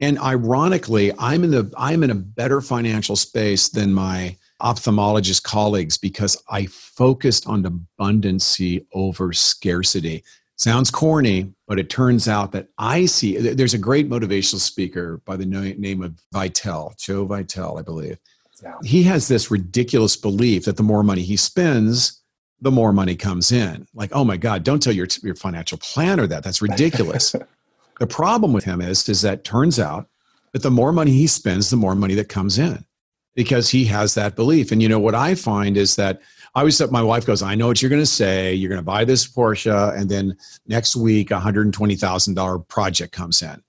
And 0.00 0.18
ironically, 0.18 1.12
I'm 1.18 1.44
in 1.44 1.52
the 1.52 1.72
I'm 1.78 2.02
in 2.02 2.10
a 2.10 2.16
better 2.16 2.60
financial 2.60 3.14
space 3.14 3.68
than 3.68 3.94
my 3.94 4.36
ophthalmologist 4.60 5.44
colleagues 5.44 5.96
because 5.96 6.42
I 6.48 6.66
focused 6.66 7.46
on 7.46 7.62
abundancy 7.62 8.86
over 8.92 9.32
scarcity. 9.32 10.24
Sounds 10.64 10.90
corny, 10.90 11.52
but 11.68 11.78
it 11.78 11.90
turns 11.90 12.26
out 12.26 12.52
that 12.52 12.68
I 12.78 13.04
see 13.04 13.36
there's 13.36 13.74
a 13.74 13.78
great 13.78 14.08
motivational 14.08 14.60
speaker 14.60 15.20
by 15.26 15.36
the 15.36 15.44
name 15.44 16.02
of 16.02 16.18
Vitel, 16.32 16.96
Joe 16.96 17.26
Vitel, 17.26 17.78
I 17.78 17.82
believe. 17.82 18.16
Yeah. 18.62 18.72
He 18.82 19.02
has 19.02 19.28
this 19.28 19.50
ridiculous 19.50 20.16
belief 20.16 20.64
that 20.64 20.78
the 20.78 20.82
more 20.82 21.02
money 21.02 21.20
he 21.20 21.36
spends, 21.36 22.22
the 22.62 22.70
more 22.70 22.94
money 22.94 23.14
comes 23.14 23.52
in. 23.52 23.86
Like, 23.92 24.08
oh 24.14 24.24
my 24.24 24.38
God, 24.38 24.64
don't 24.64 24.82
tell 24.82 24.94
your, 24.94 25.06
your 25.22 25.34
financial 25.34 25.76
planner 25.76 26.26
that. 26.28 26.42
That's 26.42 26.62
ridiculous. 26.62 27.36
the 28.00 28.06
problem 28.06 28.54
with 28.54 28.64
him 28.64 28.80
is, 28.80 29.06
is 29.06 29.20
that 29.20 29.44
turns 29.44 29.78
out 29.78 30.08
that 30.52 30.62
the 30.62 30.70
more 30.70 30.92
money 30.92 31.10
he 31.10 31.26
spends, 31.26 31.68
the 31.68 31.76
more 31.76 31.94
money 31.94 32.14
that 32.14 32.30
comes 32.30 32.58
in 32.58 32.86
because 33.34 33.68
he 33.68 33.84
has 33.84 34.14
that 34.14 34.34
belief. 34.34 34.72
And 34.72 34.82
you 34.82 34.88
know 34.88 34.98
what 34.98 35.14
I 35.14 35.34
find 35.34 35.76
is 35.76 35.96
that 35.96 36.22
I 36.54 36.60
always 36.60 36.90
my 36.90 37.02
wife 37.02 37.26
goes, 37.26 37.42
I 37.42 37.56
know 37.56 37.66
what 37.66 37.82
you're 37.82 37.88
going 37.88 38.02
to 38.02 38.06
say. 38.06 38.54
You're 38.54 38.68
going 38.68 38.80
to 38.80 38.84
buy 38.84 39.04
this 39.04 39.26
Porsche, 39.26 39.96
and 39.96 40.08
then 40.08 40.36
next 40.66 40.94
week, 40.94 41.32
a 41.32 41.40
hundred 41.40 41.66
and 41.66 41.74
twenty 41.74 41.96
thousand 41.96 42.34
dollar 42.34 42.58
project 42.58 43.12
comes 43.12 43.42
in. 43.42 43.62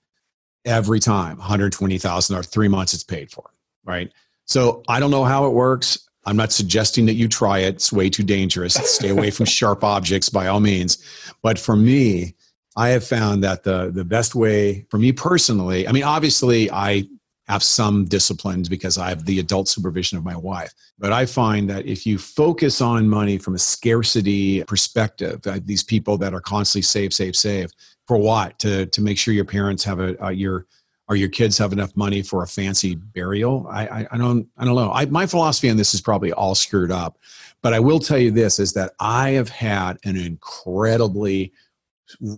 Every 0.64 1.00
time, 1.00 1.38
one 1.38 1.46
hundred 1.46 1.72
twenty 1.72 1.98
thousand 1.98 2.34
dollars, 2.34 2.46
three 2.46 2.68
months 2.68 2.94
it's 2.94 3.02
paid 3.02 3.30
for, 3.30 3.50
right? 3.84 4.12
So 4.44 4.84
I 4.88 5.00
don't 5.00 5.10
know 5.10 5.24
how 5.24 5.46
it 5.46 5.50
works. 5.50 6.08
I'm 6.26 6.36
not 6.36 6.52
suggesting 6.52 7.06
that 7.06 7.14
you 7.14 7.28
try 7.28 7.60
it. 7.60 7.76
It's 7.76 7.92
way 7.92 8.08
too 8.08 8.22
dangerous. 8.22 8.74
Stay 8.74 9.08
away 9.08 9.30
from 9.30 9.46
sharp 9.46 9.82
objects 9.82 10.28
by 10.28 10.46
all 10.46 10.60
means. 10.60 10.98
But 11.42 11.58
for 11.58 11.76
me, 11.76 12.34
I 12.76 12.90
have 12.90 13.04
found 13.04 13.42
that 13.42 13.64
the 13.64 13.90
the 13.90 14.04
best 14.04 14.36
way 14.36 14.86
for 14.90 14.98
me 14.98 15.10
personally, 15.10 15.88
I 15.88 15.92
mean, 15.92 16.04
obviously 16.04 16.70
I 16.70 17.08
have 17.46 17.62
some 17.62 18.04
disciplines 18.06 18.68
because 18.68 18.98
I 18.98 19.08
have 19.08 19.24
the 19.24 19.38
adult 19.38 19.68
supervision 19.68 20.18
of 20.18 20.24
my 20.24 20.36
wife. 20.36 20.72
But 20.98 21.12
I 21.12 21.26
find 21.26 21.70
that 21.70 21.86
if 21.86 22.04
you 22.04 22.18
focus 22.18 22.80
on 22.80 23.08
money 23.08 23.38
from 23.38 23.54
a 23.54 23.58
scarcity 23.58 24.64
perspective, 24.64 25.40
these 25.64 25.82
people 25.82 26.18
that 26.18 26.34
are 26.34 26.40
constantly 26.40 26.82
save, 26.82 27.14
save, 27.14 27.36
save, 27.36 27.70
for 28.06 28.16
what? 28.16 28.58
To 28.60 28.86
to 28.86 29.00
make 29.00 29.18
sure 29.18 29.34
your 29.34 29.44
parents 29.44 29.84
have 29.84 30.00
a 30.00 30.24
uh, 30.24 30.28
your 30.30 30.66
or 31.08 31.16
your 31.16 31.28
kids 31.28 31.56
have 31.58 31.72
enough 31.72 31.96
money 31.96 32.22
for 32.22 32.42
a 32.42 32.48
fancy 32.48 32.94
burial. 32.94 33.66
I 33.68 33.86
I, 33.86 34.06
I 34.12 34.18
don't 34.18 34.48
I 34.56 34.64
don't 34.64 34.76
know. 34.76 34.92
I, 34.92 35.06
my 35.06 35.26
philosophy 35.26 35.70
on 35.70 35.76
this 35.76 35.94
is 35.94 36.00
probably 36.00 36.32
all 36.32 36.54
screwed 36.54 36.90
up, 36.90 37.18
but 37.62 37.74
I 37.74 37.80
will 37.80 38.00
tell 38.00 38.18
you 38.18 38.30
this: 38.30 38.58
is 38.58 38.72
that 38.74 38.92
I 39.00 39.30
have 39.30 39.48
had 39.48 39.98
an 40.04 40.16
incredibly 40.16 41.52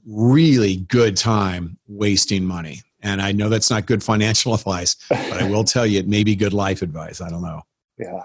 really 0.06 0.76
good 0.76 1.16
time 1.16 1.78
wasting 1.86 2.44
money 2.44 2.82
and 3.02 3.20
I 3.20 3.32
know 3.32 3.48
that's 3.48 3.70
not 3.70 3.86
good 3.86 4.02
financial 4.02 4.54
advice, 4.54 4.96
but 5.08 5.42
I 5.42 5.48
will 5.48 5.64
tell 5.64 5.86
you 5.86 5.98
it 5.98 6.08
may 6.08 6.24
be 6.24 6.34
good 6.36 6.52
life 6.52 6.82
advice. 6.82 7.20
I 7.20 7.30
don't 7.30 7.42
know. 7.42 7.62
Yeah. 7.98 8.24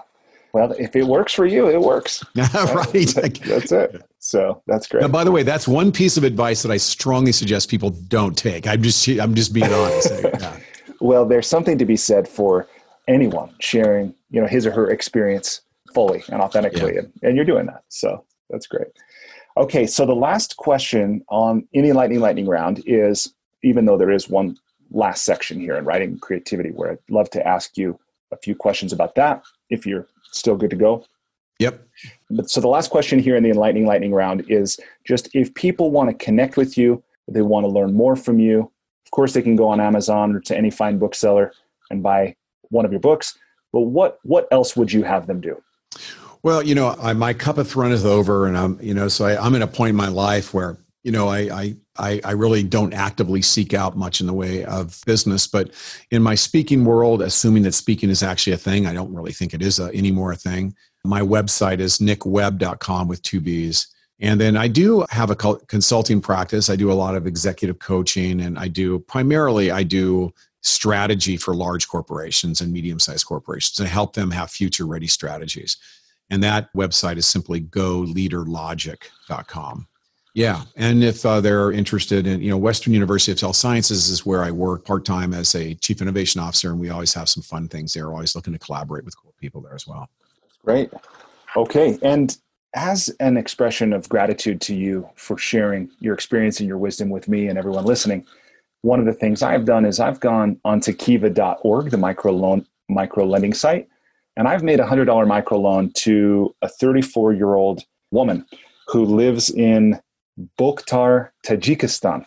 Well, 0.52 0.70
if 0.78 0.94
it 0.94 1.04
works 1.04 1.32
for 1.32 1.46
you, 1.46 1.68
it 1.68 1.80
works. 1.80 2.22
right. 2.36 2.92
that's 3.44 3.72
it. 3.72 4.02
So 4.20 4.62
that's 4.68 4.86
great. 4.86 5.00
Now, 5.00 5.08
by 5.08 5.24
the 5.24 5.32
way, 5.32 5.42
that's 5.42 5.66
one 5.66 5.90
piece 5.90 6.16
of 6.16 6.22
advice 6.22 6.62
that 6.62 6.70
I 6.70 6.76
strongly 6.76 7.32
suggest 7.32 7.68
people 7.68 7.90
don't 7.90 8.38
take. 8.38 8.68
I'm 8.68 8.80
just, 8.80 9.06
I'm 9.08 9.34
just 9.34 9.52
being 9.52 9.72
honest. 9.72 10.12
Yeah. 10.22 10.60
well, 11.00 11.26
there's 11.26 11.48
something 11.48 11.76
to 11.78 11.84
be 11.84 11.96
said 11.96 12.28
for 12.28 12.68
anyone 13.08 13.52
sharing, 13.58 14.14
you 14.30 14.40
know, 14.40 14.46
his 14.46 14.64
or 14.64 14.70
her 14.70 14.90
experience 14.90 15.62
fully 15.92 16.22
and 16.28 16.40
authentically, 16.40 16.94
yeah. 16.94 17.00
and, 17.00 17.12
and 17.22 17.36
you're 17.36 17.44
doing 17.44 17.66
that. 17.66 17.82
So 17.88 18.24
that's 18.48 18.66
great. 18.66 18.88
Okay, 19.56 19.86
so 19.86 20.04
the 20.04 20.14
last 20.14 20.56
question 20.56 21.24
on 21.28 21.66
any 21.74 21.92
lightning 21.92 22.20
lightning 22.20 22.46
round 22.46 22.82
is, 22.86 23.34
even 23.62 23.84
though 23.86 23.96
there 23.96 24.10
is 24.10 24.28
one 24.28 24.56
last 24.94 25.24
section 25.24 25.60
here 25.60 25.76
in 25.76 25.84
writing 25.84 26.18
creativity, 26.18 26.70
where 26.70 26.92
I'd 26.92 26.98
love 27.10 27.28
to 27.30 27.46
ask 27.46 27.76
you 27.76 27.98
a 28.32 28.36
few 28.36 28.54
questions 28.54 28.92
about 28.92 29.14
that, 29.16 29.42
if 29.68 29.86
you're 29.86 30.06
still 30.32 30.56
good 30.56 30.70
to 30.70 30.76
go. 30.76 31.04
Yep. 31.58 31.86
But 32.30 32.50
so 32.50 32.60
the 32.60 32.68
last 32.68 32.90
question 32.90 33.18
here 33.18 33.36
in 33.36 33.42
the 33.42 33.50
enlightening 33.50 33.86
lightning 33.86 34.12
round 34.12 34.44
is 34.48 34.78
just 35.04 35.28
if 35.34 35.52
people 35.54 35.90
want 35.90 36.10
to 36.10 36.24
connect 36.24 36.56
with 36.56 36.76
you, 36.76 37.02
they 37.28 37.42
want 37.42 37.64
to 37.64 37.68
learn 37.68 37.94
more 37.94 38.16
from 38.16 38.38
you. 38.38 38.70
Of 39.04 39.10
course, 39.10 39.34
they 39.34 39.42
can 39.42 39.56
go 39.56 39.68
on 39.68 39.80
Amazon 39.80 40.34
or 40.34 40.40
to 40.40 40.56
any 40.56 40.70
fine 40.70 40.98
bookseller 40.98 41.52
and 41.90 42.02
buy 42.02 42.34
one 42.70 42.84
of 42.84 42.90
your 42.90 43.00
books. 43.00 43.38
But 43.72 43.82
what 43.82 44.18
what 44.22 44.48
else 44.50 44.76
would 44.76 44.92
you 44.92 45.02
have 45.04 45.26
them 45.26 45.40
do? 45.40 45.62
Well, 46.42 46.62
you 46.62 46.74
know, 46.74 46.94
I, 47.00 47.14
my 47.14 47.32
cup 47.32 47.56
of 47.56 47.74
runneth 47.74 48.04
over, 48.04 48.46
and 48.46 48.56
I'm, 48.58 48.78
you 48.82 48.92
know, 48.92 49.08
so 49.08 49.24
I, 49.24 49.42
I'm 49.42 49.54
in 49.54 49.62
a 49.62 49.66
point 49.66 49.90
in 49.90 49.96
my 49.96 50.08
life 50.08 50.52
where, 50.52 50.76
you 51.04 51.12
know, 51.12 51.28
I, 51.28 51.76
I, 51.98 52.20
I 52.24 52.32
really 52.32 52.62
don't 52.62 52.94
actively 52.94 53.42
seek 53.42 53.74
out 53.74 53.94
much 53.96 54.22
in 54.22 54.26
the 54.26 54.32
way 54.32 54.64
of 54.64 54.98
business. 55.04 55.46
But 55.46 55.72
in 56.10 56.22
my 56.22 56.34
speaking 56.34 56.86
world, 56.86 57.20
assuming 57.20 57.64
that 57.64 57.74
speaking 57.74 58.08
is 58.08 58.22
actually 58.22 58.54
a 58.54 58.58
thing, 58.58 58.86
I 58.86 58.94
don't 58.94 59.12
really 59.14 59.32
think 59.32 59.52
it 59.52 59.60
is 59.62 59.78
a, 59.78 59.94
anymore 59.94 60.32
a 60.32 60.36
thing. 60.36 60.74
My 61.04 61.20
website 61.20 61.80
is 61.80 61.98
nickwebb.com 61.98 63.06
with 63.06 63.20
two 63.20 63.40
B's. 63.40 63.86
And 64.18 64.40
then 64.40 64.56
I 64.56 64.66
do 64.68 65.04
have 65.10 65.30
a 65.30 65.36
consulting 65.36 66.22
practice. 66.22 66.70
I 66.70 66.76
do 66.76 66.90
a 66.90 66.94
lot 66.94 67.14
of 67.14 67.26
executive 67.26 67.80
coaching, 67.80 68.40
and 68.40 68.58
I 68.58 68.68
do 68.68 69.00
primarily 69.00 69.70
I 69.70 69.82
do 69.82 70.32
strategy 70.62 71.36
for 71.36 71.54
large 71.54 71.86
corporations 71.88 72.62
and 72.62 72.72
medium-sized 72.72 73.26
corporations 73.26 73.76
to 73.76 73.86
help 73.86 74.14
them 74.14 74.30
have 74.30 74.50
future-ready 74.50 75.08
strategies. 75.08 75.76
And 76.30 76.42
that 76.42 76.72
website 76.74 77.18
is 77.18 77.26
simply 77.26 77.60
goleaderlogic.com. 77.60 79.88
Yeah, 80.34 80.62
and 80.74 81.04
if 81.04 81.24
uh, 81.24 81.40
they're 81.40 81.70
interested 81.70 82.26
in, 82.26 82.42
you 82.42 82.50
know, 82.50 82.58
Western 82.58 82.92
University 82.92 83.30
of 83.30 83.38
Health 83.38 83.54
Sciences 83.54 84.08
is 84.08 84.26
where 84.26 84.42
I 84.42 84.50
work 84.50 84.84
part 84.84 85.04
time 85.04 85.32
as 85.32 85.54
a 85.54 85.74
chief 85.74 86.02
innovation 86.02 86.40
officer, 86.40 86.70
and 86.70 86.80
we 86.80 86.90
always 86.90 87.14
have 87.14 87.28
some 87.28 87.44
fun 87.44 87.68
things 87.68 87.94
there. 87.94 88.10
always 88.10 88.34
looking 88.34 88.52
to 88.52 88.58
collaborate 88.58 89.04
with 89.04 89.16
cool 89.16 89.32
people 89.40 89.60
there 89.60 89.76
as 89.76 89.86
well. 89.86 90.10
Great. 90.64 90.90
Okay, 91.56 91.96
and 92.02 92.36
as 92.74 93.14
an 93.20 93.36
expression 93.36 93.92
of 93.92 94.08
gratitude 94.08 94.60
to 94.62 94.74
you 94.74 95.08
for 95.14 95.38
sharing 95.38 95.88
your 96.00 96.14
experience 96.14 96.58
and 96.58 96.68
your 96.68 96.78
wisdom 96.78 97.10
with 97.10 97.28
me 97.28 97.46
and 97.46 97.56
everyone 97.56 97.84
listening, 97.84 98.26
one 98.82 98.98
of 98.98 99.06
the 99.06 99.12
things 99.12 99.40
I've 99.40 99.64
done 99.64 99.84
is 99.84 100.00
I've 100.00 100.18
gone 100.18 100.60
onto 100.64 100.92
kiva.org, 100.92 101.90
the 101.90 101.96
micro 101.96 102.32
loan 102.32 102.66
micro 102.88 103.24
lending 103.24 103.54
site, 103.54 103.88
and 104.36 104.48
I've 104.48 104.64
made 104.64 104.80
a 104.80 104.84
$100 104.84 105.06
microloan 105.06 105.94
to 105.94 106.54
a 106.60 106.68
34 106.68 107.34
year 107.34 107.54
old 107.54 107.84
woman 108.10 108.44
who 108.88 109.04
lives 109.04 109.50
in 109.50 110.00
Bokhtar, 110.58 111.30
Tajikistan, 111.46 112.24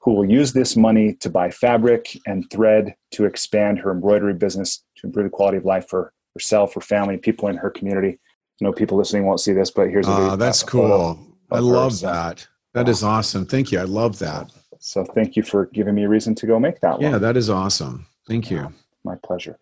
who 0.00 0.12
will 0.12 0.24
use 0.24 0.52
this 0.52 0.76
money 0.76 1.14
to 1.14 1.30
buy 1.30 1.50
fabric 1.50 2.18
and 2.26 2.48
thread 2.50 2.94
to 3.12 3.24
expand 3.24 3.78
her 3.80 3.90
embroidery 3.90 4.34
business 4.34 4.84
to 4.96 5.06
improve 5.06 5.24
the 5.24 5.30
quality 5.30 5.58
of 5.58 5.64
life 5.64 5.88
for 5.88 6.12
herself, 6.34 6.74
her 6.74 6.80
family, 6.80 7.16
people 7.16 7.48
in 7.48 7.56
her 7.56 7.70
community. 7.70 8.18
You 8.60 8.66
know, 8.66 8.72
people 8.72 8.96
listening 8.96 9.26
won't 9.26 9.40
see 9.40 9.52
this, 9.52 9.70
but 9.70 9.90
here's 9.90 10.06
a 10.06 10.10
uh, 10.10 10.36
that's 10.36 10.62
cool. 10.62 11.18
I 11.50 11.58
love 11.58 12.00
that. 12.00 12.46
That 12.72 12.88
is 12.88 13.02
awesome. 13.02 13.46
Thank 13.46 13.72
you. 13.72 13.78
I 13.78 13.84
love 13.84 14.18
that. 14.18 14.50
So 14.78 15.04
thank 15.04 15.36
you 15.36 15.42
for 15.42 15.66
giving 15.66 15.94
me 15.94 16.04
a 16.04 16.08
reason 16.08 16.34
to 16.36 16.46
go 16.46 16.58
make 16.58 16.80
that 16.80 17.00
one. 17.00 17.10
Yeah, 17.10 17.18
that 17.18 17.36
is 17.36 17.50
awesome. 17.50 18.06
Thank 18.28 18.50
you. 18.50 18.72
My 19.04 19.16
pleasure. 19.16 19.58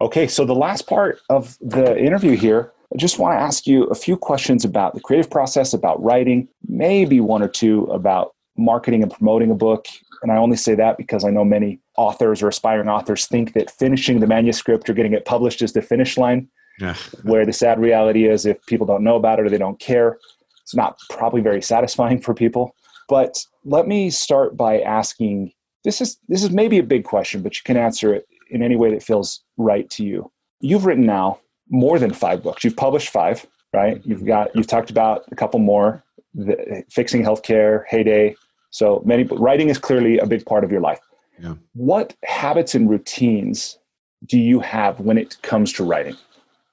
Okay, 0.00 0.26
so 0.26 0.44
the 0.44 0.54
last 0.54 0.86
part 0.86 1.20
of 1.28 1.56
the 1.60 1.96
interview 1.98 2.36
here, 2.36 2.72
I 2.94 2.98
just 2.98 3.18
want 3.18 3.36
to 3.36 3.42
ask 3.42 3.66
you 3.66 3.84
a 3.84 3.94
few 3.94 4.16
questions 4.16 4.64
about 4.64 4.94
the 4.94 5.00
creative 5.00 5.30
process, 5.30 5.74
about 5.74 6.02
writing, 6.02 6.48
maybe 6.68 7.20
one 7.20 7.42
or 7.42 7.48
two 7.48 7.84
about 7.86 8.34
marketing 8.56 9.02
and 9.02 9.12
promoting 9.12 9.50
a 9.50 9.54
book. 9.54 9.86
And 10.22 10.30
I 10.30 10.36
only 10.36 10.56
say 10.56 10.76
that 10.76 10.96
because 10.96 11.24
I 11.24 11.30
know 11.30 11.44
many 11.44 11.80
authors 11.96 12.40
or 12.40 12.48
aspiring 12.48 12.88
authors 12.88 13.26
think 13.26 13.52
that 13.54 13.70
finishing 13.70 14.20
the 14.20 14.28
manuscript 14.28 14.88
or 14.88 14.94
getting 14.94 15.12
it 15.12 15.24
published 15.24 15.60
is 15.60 15.72
the 15.72 15.82
finish 15.82 16.16
line. 16.16 16.48
Yeah. 16.80 16.94
where 17.22 17.46
the 17.46 17.52
sad 17.52 17.78
reality 17.78 18.28
is 18.28 18.46
if 18.46 18.64
people 18.66 18.84
don't 18.84 19.04
know 19.04 19.14
about 19.14 19.38
it 19.38 19.46
or 19.46 19.50
they 19.50 19.58
don't 19.58 19.78
care, 19.78 20.18
it's 20.62 20.74
not 20.74 20.98
probably 21.08 21.40
very 21.40 21.62
satisfying 21.62 22.20
for 22.20 22.34
people. 22.34 22.74
But 23.08 23.44
let 23.64 23.86
me 23.86 24.10
start 24.10 24.56
by 24.56 24.80
asking 24.80 25.52
this 25.84 26.00
is 26.00 26.18
this 26.28 26.42
is 26.42 26.50
maybe 26.50 26.78
a 26.78 26.82
big 26.82 27.04
question, 27.04 27.42
but 27.42 27.54
you 27.54 27.62
can 27.64 27.76
answer 27.76 28.14
it 28.14 28.26
in 28.50 28.62
any 28.62 28.74
way 28.74 28.90
that 28.90 29.02
feels 29.02 29.44
right 29.56 29.88
to 29.90 30.04
you. 30.04 30.32
You've 30.60 30.86
written 30.86 31.06
now 31.06 31.38
more 31.68 31.98
than 31.98 32.12
five 32.12 32.42
books. 32.42 32.64
You've 32.64 32.76
published 32.76 33.10
five, 33.10 33.46
right? 33.72 34.00
You've 34.04 34.18
mm-hmm. 34.18 34.28
got 34.28 34.56
you've 34.56 34.66
talked 34.66 34.90
about 34.90 35.24
a 35.30 35.36
couple 35.36 35.60
more, 35.60 36.02
the, 36.34 36.84
fixing 36.90 37.22
healthcare, 37.22 37.84
heyday. 37.88 38.36
So 38.70 39.02
many 39.04 39.24
writing 39.24 39.68
is 39.68 39.78
clearly 39.78 40.18
a 40.18 40.26
big 40.26 40.44
part 40.46 40.64
of 40.64 40.72
your 40.72 40.80
life. 40.80 41.00
Yeah. 41.38 41.54
What 41.74 42.14
habits 42.24 42.74
and 42.74 42.88
routines 42.88 43.78
do 44.26 44.38
you 44.38 44.60
have 44.60 45.00
when 45.00 45.18
it 45.18 45.36
comes 45.42 45.72
to 45.74 45.84
writing? 45.84 46.16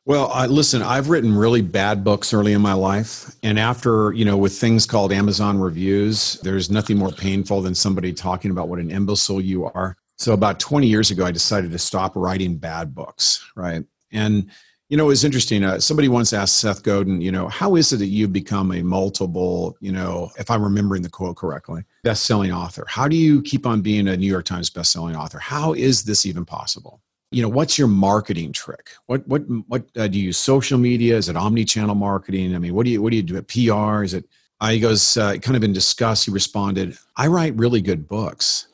Well, 0.06 0.32
I, 0.34 0.48
listen, 0.48 0.82
I've 0.82 1.10
written 1.10 1.36
really 1.36 1.62
bad 1.62 2.04
books 2.04 2.34
early 2.34 2.54
in 2.54 2.62
my 2.62 2.74
life. 2.74 3.36
And 3.44 3.60
after, 3.60 4.12
you 4.14 4.26
know, 4.26 4.36
with 4.36 4.58
things 4.58 4.88
called 4.88 5.12
Amazon 5.12 5.60
reviews, 5.60 6.40
there's 6.42 6.72
nothing 6.72 6.98
more 6.98 7.12
painful 7.12 7.62
than 7.62 7.76
somebody 7.76 8.12
talking 8.12 8.50
about 8.50 8.68
what 8.68 8.80
an 8.80 8.90
imbecile 8.90 9.40
you 9.40 9.66
are. 9.66 9.96
So 10.18 10.34
about 10.34 10.60
20 10.60 10.88
years 10.88 11.12
ago, 11.12 11.26
I 11.26 11.32
decided 11.32 11.72
to 11.72 11.78
stop 11.78 12.16
writing 12.16 12.58
bad 12.58 12.96
books, 12.96 13.48
right? 13.56 13.84
And 14.12 14.50
you 14.92 14.98
know, 14.98 15.06
it 15.06 15.08
was 15.08 15.24
interesting. 15.24 15.64
Uh, 15.64 15.80
somebody 15.80 16.10
once 16.10 16.34
asked 16.34 16.58
Seth 16.58 16.84
Godin, 16.84 17.22
you 17.22 17.32
know, 17.32 17.48
how 17.48 17.78
is 17.78 17.94
it 17.94 17.98
that 17.98 18.08
you've 18.08 18.34
become 18.34 18.74
a 18.74 18.82
multiple, 18.84 19.78
you 19.80 19.94
know, 19.94 20.30
if 20.38 20.52
I'm 20.52 20.62
remembering 20.62 21.02
the 21.02 21.10
quote 21.10 21.38
correctly, 21.38 21.86
best-selling 22.04 22.52
author? 22.52 22.84
How 22.90 23.08
do 23.08 23.16
you 23.16 23.42
keep 23.42 23.66
on 23.66 23.80
being 23.80 24.10
a 24.10 24.18
New 24.18 24.28
York 24.28 24.44
Times 24.44 24.70
best-selling 24.70 25.16
author? 25.16 25.40
How 25.40 25.72
is 25.72 26.04
this 26.04 26.26
even 26.26 26.44
possible? 26.44 27.02
You 27.32 27.42
know, 27.42 27.48
what's 27.48 27.78
your 27.78 27.88
marketing 27.88 28.52
trick? 28.52 28.90
What 29.06 29.26
what 29.30 29.44
what 29.68 29.86
uh, 29.96 30.10
do 30.10 30.20
you 30.20 30.26
use? 30.26 30.38
Social 30.38 30.78
media? 30.78 31.16
Is 31.16 31.30
it 31.30 31.38
omni-channel 31.38 31.96
marketing? 31.96 32.54
I 32.54 32.60
mean, 32.60 32.74
what 32.74 32.84
do 32.84 32.92
you 32.92 33.02
what 33.02 33.12
do 33.12 33.16
you 33.16 33.24
do 33.24 33.38
at 33.38 33.48
PR? 33.48 34.04
Is 34.04 34.14
it? 34.14 34.26
Uh, 34.60 34.72
he 34.72 34.82
goes, 34.82 35.16
uh, 35.16 35.38
kind 35.38 35.56
of 35.56 35.64
in 35.64 35.72
disgust. 35.72 36.26
He 36.26 36.32
responded, 36.32 36.98
"I 37.16 37.28
write 37.28 37.56
really 37.56 37.80
good 37.80 38.10
books, 38.10 38.68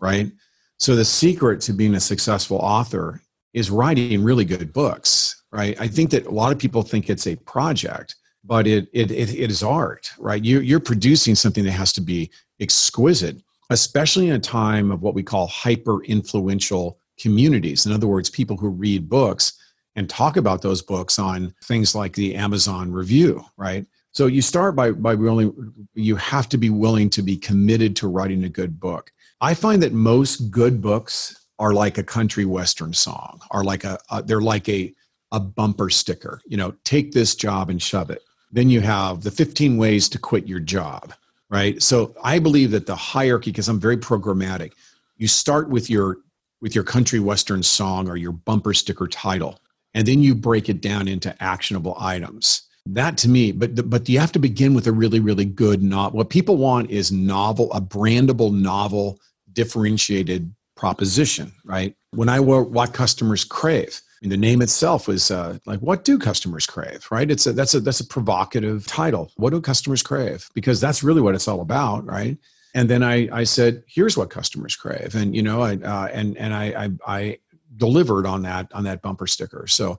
right? 0.00 0.32
So 0.78 0.96
the 0.96 1.04
secret 1.04 1.60
to 1.62 1.72
being 1.72 1.94
a 1.94 2.00
successful 2.00 2.56
author 2.56 3.22
is 3.54 3.70
writing 3.70 4.24
really 4.24 4.44
good 4.44 4.72
books, 4.72 5.39
right? 5.52 5.80
I 5.80 5.88
think 5.88 6.10
that 6.10 6.26
a 6.26 6.30
lot 6.30 6.52
of 6.52 6.58
people 6.58 6.82
think 6.82 7.10
it's 7.10 7.26
a 7.26 7.36
project, 7.36 8.16
but 8.44 8.66
it 8.66 8.88
it 8.92 9.10
it, 9.10 9.30
it 9.30 9.50
is 9.50 9.62
art, 9.62 10.10
right? 10.18 10.44
You 10.44 10.60
you're 10.60 10.80
producing 10.80 11.34
something 11.34 11.64
that 11.64 11.72
has 11.72 11.92
to 11.94 12.00
be 12.00 12.30
exquisite, 12.60 13.42
especially 13.70 14.28
in 14.28 14.34
a 14.34 14.40
time 14.40 14.90
of 14.90 15.02
what 15.02 15.14
we 15.14 15.22
call 15.22 15.46
hyper 15.46 16.02
influential 16.04 16.98
communities. 17.18 17.86
In 17.86 17.92
other 17.92 18.06
words, 18.06 18.30
people 18.30 18.56
who 18.56 18.68
read 18.68 19.08
books 19.08 19.52
and 19.96 20.08
talk 20.08 20.36
about 20.36 20.62
those 20.62 20.82
books 20.82 21.18
on 21.18 21.54
things 21.64 21.94
like 21.94 22.14
the 22.14 22.34
Amazon 22.34 22.92
review, 22.92 23.44
right? 23.56 23.84
So 24.12 24.26
you 24.26 24.42
start 24.42 24.74
by 24.74 24.92
by 24.92 25.12
really 25.12 25.50
you 25.94 26.16
have 26.16 26.48
to 26.50 26.58
be 26.58 26.70
willing 26.70 27.10
to 27.10 27.22
be 27.22 27.36
committed 27.36 27.94
to 27.96 28.08
writing 28.08 28.44
a 28.44 28.48
good 28.48 28.80
book. 28.80 29.12
I 29.40 29.54
find 29.54 29.82
that 29.82 29.92
most 29.92 30.50
good 30.50 30.80
books 30.80 31.46
are 31.58 31.72
like 31.72 31.98
a 31.98 32.02
country 32.02 32.44
western 32.44 32.92
song, 32.92 33.40
are 33.50 33.62
like 33.62 33.84
a, 33.84 33.98
a 34.10 34.22
they're 34.22 34.40
like 34.40 34.68
a 34.68 34.92
a 35.32 35.40
bumper 35.40 35.90
sticker. 35.90 36.40
You 36.46 36.56
know, 36.56 36.74
take 36.84 37.12
this 37.12 37.34
job 37.34 37.70
and 37.70 37.80
shove 37.80 38.10
it. 38.10 38.22
Then 38.52 38.70
you 38.70 38.80
have 38.80 39.22
the 39.22 39.30
15 39.30 39.76
ways 39.76 40.08
to 40.08 40.18
quit 40.18 40.46
your 40.46 40.60
job, 40.60 41.12
right? 41.48 41.80
So 41.82 42.14
I 42.22 42.38
believe 42.38 42.72
that 42.72 42.86
the 42.86 42.96
hierarchy, 42.96 43.50
because 43.50 43.68
I'm 43.68 43.80
very 43.80 43.96
programmatic, 43.96 44.72
you 45.16 45.28
start 45.28 45.68
with 45.68 45.88
your 45.88 46.18
with 46.60 46.74
your 46.74 46.84
country 46.84 47.20
western 47.20 47.62
song 47.62 48.08
or 48.08 48.16
your 48.16 48.32
bumper 48.32 48.74
sticker 48.74 49.06
title, 49.06 49.58
and 49.94 50.06
then 50.06 50.22
you 50.22 50.34
break 50.34 50.68
it 50.68 50.82
down 50.82 51.08
into 51.08 51.34
actionable 51.42 51.96
items. 51.98 52.62
That 52.86 53.16
to 53.18 53.28
me, 53.28 53.52
but 53.52 53.88
but 53.88 54.08
you 54.08 54.18
have 54.18 54.32
to 54.32 54.38
begin 54.38 54.74
with 54.74 54.86
a 54.86 54.92
really 54.92 55.20
really 55.20 55.44
good 55.44 55.82
novel. 55.82 56.18
What 56.18 56.30
people 56.30 56.56
want 56.56 56.90
is 56.90 57.12
novel, 57.12 57.72
a 57.72 57.80
brandable 57.80 58.52
novel 58.52 59.20
differentiated 59.52 60.52
proposition, 60.76 61.52
right? 61.64 61.94
When 62.12 62.28
I 62.28 62.40
what 62.40 62.94
customers 62.94 63.44
crave, 63.44 64.00
the 64.28 64.36
name 64.36 64.60
itself 64.60 65.08
was 65.08 65.30
uh, 65.30 65.58
like, 65.64 65.80
what 65.80 66.04
do 66.04 66.18
customers 66.18 66.66
crave, 66.66 67.06
right? 67.10 67.30
It's 67.30 67.46
a, 67.46 67.52
that's 67.52 67.74
a 67.74 67.80
that's 67.80 68.00
a 68.00 68.06
provocative 68.06 68.86
title. 68.86 69.32
What 69.36 69.50
do 69.50 69.60
customers 69.60 70.02
crave? 70.02 70.50
Because 70.52 70.80
that's 70.80 71.02
really 71.02 71.22
what 71.22 71.34
it's 71.34 71.48
all 71.48 71.62
about, 71.62 72.04
right? 72.04 72.36
And 72.74 72.88
then 72.88 73.02
I 73.02 73.28
I 73.34 73.44
said, 73.44 73.82
here's 73.86 74.16
what 74.16 74.28
customers 74.28 74.76
crave, 74.76 75.14
and 75.14 75.34
you 75.34 75.42
know, 75.42 75.62
I 75.62 75.76
uh, 75.76 76.08
and 76.12 76.36
and 76.36 76.52
I, 76.52 76.84
I 76.84 76.90
I 77.06 77.38
delivered 77.76 78.26
on 78.26 78.42
that 78.42 78.70
on 78.74 78.84
that 78.84 79.00
bumper 79.00 79.26
sticker. 79.26 79.66
So 79.66 79.98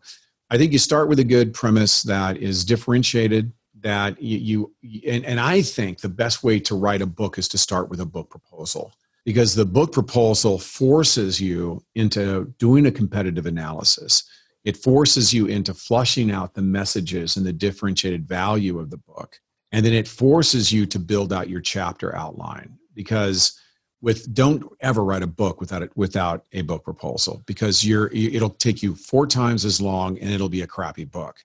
I 0.51 0.57
think 0.57 0.71
you 0.71 0.79
start 0.79 1.09
with 1.09 1.19
a 1.19 1.23
good 1.23 1.53
premise 1.53 2.03
that 2.03 2.37
is 2.37 2.63
differentiated. 2.63 3.51
That 3.79 4.21
you, 4.21 4.71
you 4.81 5.01
and, 5.07 5.25
and 5.25 5.39
I 5.39 5.63
think 5.63 6.01
the 6.01 6.09
best 6.09 6.43
way 6.43 6.59
to 6.59 6.75
write 6.75 7.01
a 7.01 7.07
book 7.07 7.39
is 7.39 7.47
to 7.47 7.57
start 7.57 7.89
with 7.89 7.99
a 7.99 8.05
book 8.05 8.29
proposal 8.29 8.93
because 9.25 9.53
the 9.53 9.65
book 9.65 9.91
proposal 9.91 10.57
forces 10.57 11.39
you 11.39 11.83
into 11.95 12.53
doing 12.57 12.87
a 12.87 12.91
competitive 12.91 13.45
analysis. 13.45 14.23
It 14.63 14.77
forces 14.77 15.33
you 15.33 15.47
into 15.47 15.73
flushing 15.73 16.31
out 16.31 16.53
the 16.53 16.61
messages 16.61 17.37
and 17.37 17.45
the 17.45 17.53
differentiated 17.53 18.27
value 18.27 18.79
of 18.79 18.89
the 18.89 18.97
book. 18.97 19.39
And 19.71 19.85
then 19.85 19.93
it 19.93 20.07
forces 20.07 20.71
you 20.71 20.85
to 20.87 20.99
build 20.99 21.31
out 21.33 21.49
your 21.49 21.61
chapter 21.61 22.15
outline 22.15 22.77
because 22.93 23.59
with 24.01 24.33
don't 24.33 24.65
ever 24.81 25.03
write 25.03 25.23
a 25.23 25.27
book 25.27 25.61
without 25.61 25.83
it 25.83 25.95
without 25.95 26.45
a 26.53 26.61
book 26.61 26.83
proposal 26.83 27.43
because 27.45 27.85
you're 27.85 28.07
it'll 28.07 28.49
take 28.49 28.83
you 28.83 28.95
four 28.95 29.27
times 29.27 29.63
as 29.63 29.79
long 29.79 30.17
and 30.19 30.31
it'll 30.31 30.49
be 30.49 30.63
a 30.63 30.67
crappy 30.67 31.05
book 31.05 31.37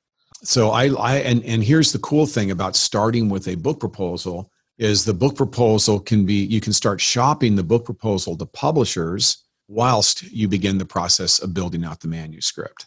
so 0.43 0.71
i 0.71 0.87
i 0.95 1.17
and 1.17 1.45
and 1.45 1.63
here's 1.63 1.93
the 1.93 1.99
cool 1.99 2.27
thing 2.27 2.51
about 2.51 2.75
starting 2.75 3.29
with 3.29 3.47
a 3.49 3.55
book 3.55 3.79
proposal 3.79 4.51
is 4.79 5.05
the 5.05 5.15
book 5.15 5.37
proposal 5.37 6.01
can 6.01 6.27
be 6.27 6.35
you 6.35 6.61
can 6.61 6.73
start 6.73 7.01
shopping 7.01 7.57
the 7.57 7.63
book 7.63 7.85
proposal 7.85 8.37
to 8.37 8.47
publishers 8.47 9.45
whilst 9.69 10.23
you 10.31 10.49
begin 10.49 10.79
the 10.79 10.85
process 10.85 11.39
of 11.39 11.55
building 11.55 11.85
out 11.85 12.01
the 12.01 12.09
manuscript 12.09 12.87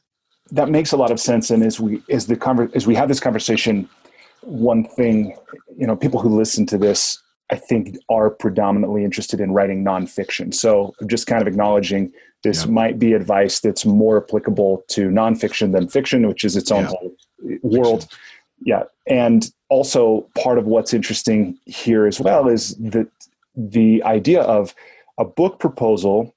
that 0.51 0.69
makes 0.69 0.91
a 0.91 0.97
lot 0.97 1.11
of 1.11 1.19
sense 1.19 1.51
and 1.51 1.63
as 1.63 1.79
we 1.79 2.01
as 2.09 2.27
the 2.27 2.35
conver- 2.35 2.73
as 2.75 2.87
we 2.87 2.95
have 2.95 3.07
this 3.07 3.19
conversation 3.19 3.87
one 4.41 4.83
thing 4.83 5.35
you 5.77 5.85
know 5.85 5.95
people 5.95 6.19
who 6.19 6.29
listen 6.29 6.65
to 6.65 6.77
this 6.77 7.21
I 7.49 7.55
think 7.55 7.97
are 8.09 8.29
predominantly 8.29 9.03
interested 9.03 9.39
in 9.39 9.51
writing 9.51 9.83
nonfiction. 9.83 10.53
So 10.53 10.93
just 11.07 11.25
kind 11.27 11.41
of 11.41 11.47
acknowledging 11.47 12.11
this 12.43 12.65
yeah. 12.65 12.71
might 12.71 12.99
be 12.99 13.13
advice 13.13 13.59
that's 13.59 13.85
more 13.85 14.23
applicable 14.23 14.83
to 14.89 15.09
nonfiction 15.09 15.71
than 15.71 15.89
fiction, 15.89 16.27
which 16.27 16.43
is 16.43 16.55
its 16.55 16.71
own 16.71 16.83
yeah. 16.83 16.89
whole 16.89 17.15
world. 17.63 18.03
Fiction. 18.03 18.19
Yeah. 18.65 18.83
And 19.07 19.51
also 19.69 20.27
part 20.37 20.57
of 20.57 20.65
what's 20.65 20.93
interesting 20.93 21.57
here 21.65 22.05
as 22.05 22.19
well 22.19 22.47
is 22.47 22.75
that 22.75 23.07
the 23.55 24.03
idea 24.03 24.41
of 24.41 24.73
a 25.17 25.25
book 25.25 25.59
proposal 25.59 26.35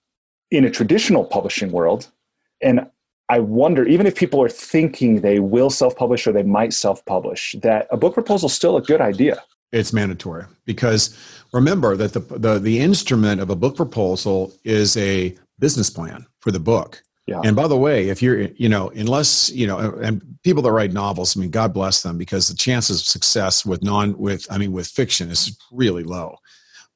in 0.50 0.64
a 0.64 0.70
traditional 0.70 1.24
publishing 1.24 1.70
world. 1.72 2.08
And 2.62 2.86
I 3.28 3.38
wonder, 3.40 3.86
even 3.86 4.06
if 4.06 4.14
people 4.14 4.42
are 4.42 4.48
thinking 4.48 5.20
they 5.20 5.40
will 5.40 5.70
self 5.70 5.96
publish 5.96 6.26
or 6.26 6.32
they 6.32 6.42
might 6.42 6.72
self 6.72 7.04
publish, 7.06 7.56
that 7.62 7.86
a 7.90 7.96
book 7.96 8.14
proposal 8.14 8.46
is 8.46 8.54
still 8.54 8.76
a 8.76 8.82
good 8.82 9.00
idea 9.00 9.42
it's 9.72 9.92
mandatory 9.92 10.44
because 10.64 11.16
remember 11.52 11.96
that 11.96 12.12
the, 12.12 12.20
the 12.20 12.58
the 12.58 12.78
instrument 12.78 13.40
of 13.40 13.50
a 13.50 13.56
book 13.56 13.74
proposal 13.74 14.52
is 14.64 14.96
a 14.96 15.36
business 15.58 15.90
plan 15.90 16.26
for 16.40 16.50
the 16.50 16.60
book. 16.60 17.02
Yeah. 17.26 17.40
And 17.44 17.54
by 17.54 17.68
the 17.68 17.76
way, 17.76 18.08
if 18.08 18.20
you're, 18.20 18.40
you 18.40 18.68
know, 18.68 18.90
unless, 18.90 19.50
you 19.50 19.66
know, 19.66 19.78
and 19.78 20.22
people 20.42 20.62
that 20.62 20.72
write 20.72 20.92
novels, 20.92 21.36
I 21.36 21.40
mean, 21.40 21.50
God 21.50 21.72
bless 21.72 22.02
them 22.02 22.18
because 22.18 22.48
the 22.48 22.56
chances 22.56 23.00
of 23.00 23.06
success 23.06 23.64
with 23.64 23.82
non, 23.82 24.18
with, 24.18 24.46
I 24.50 24.58
mean, 24.58 24.72
with 24.72 24.88
fiction 24.88 25.30
is 25.30 25.56
really 25.70 26.02
low. 26.02 26.36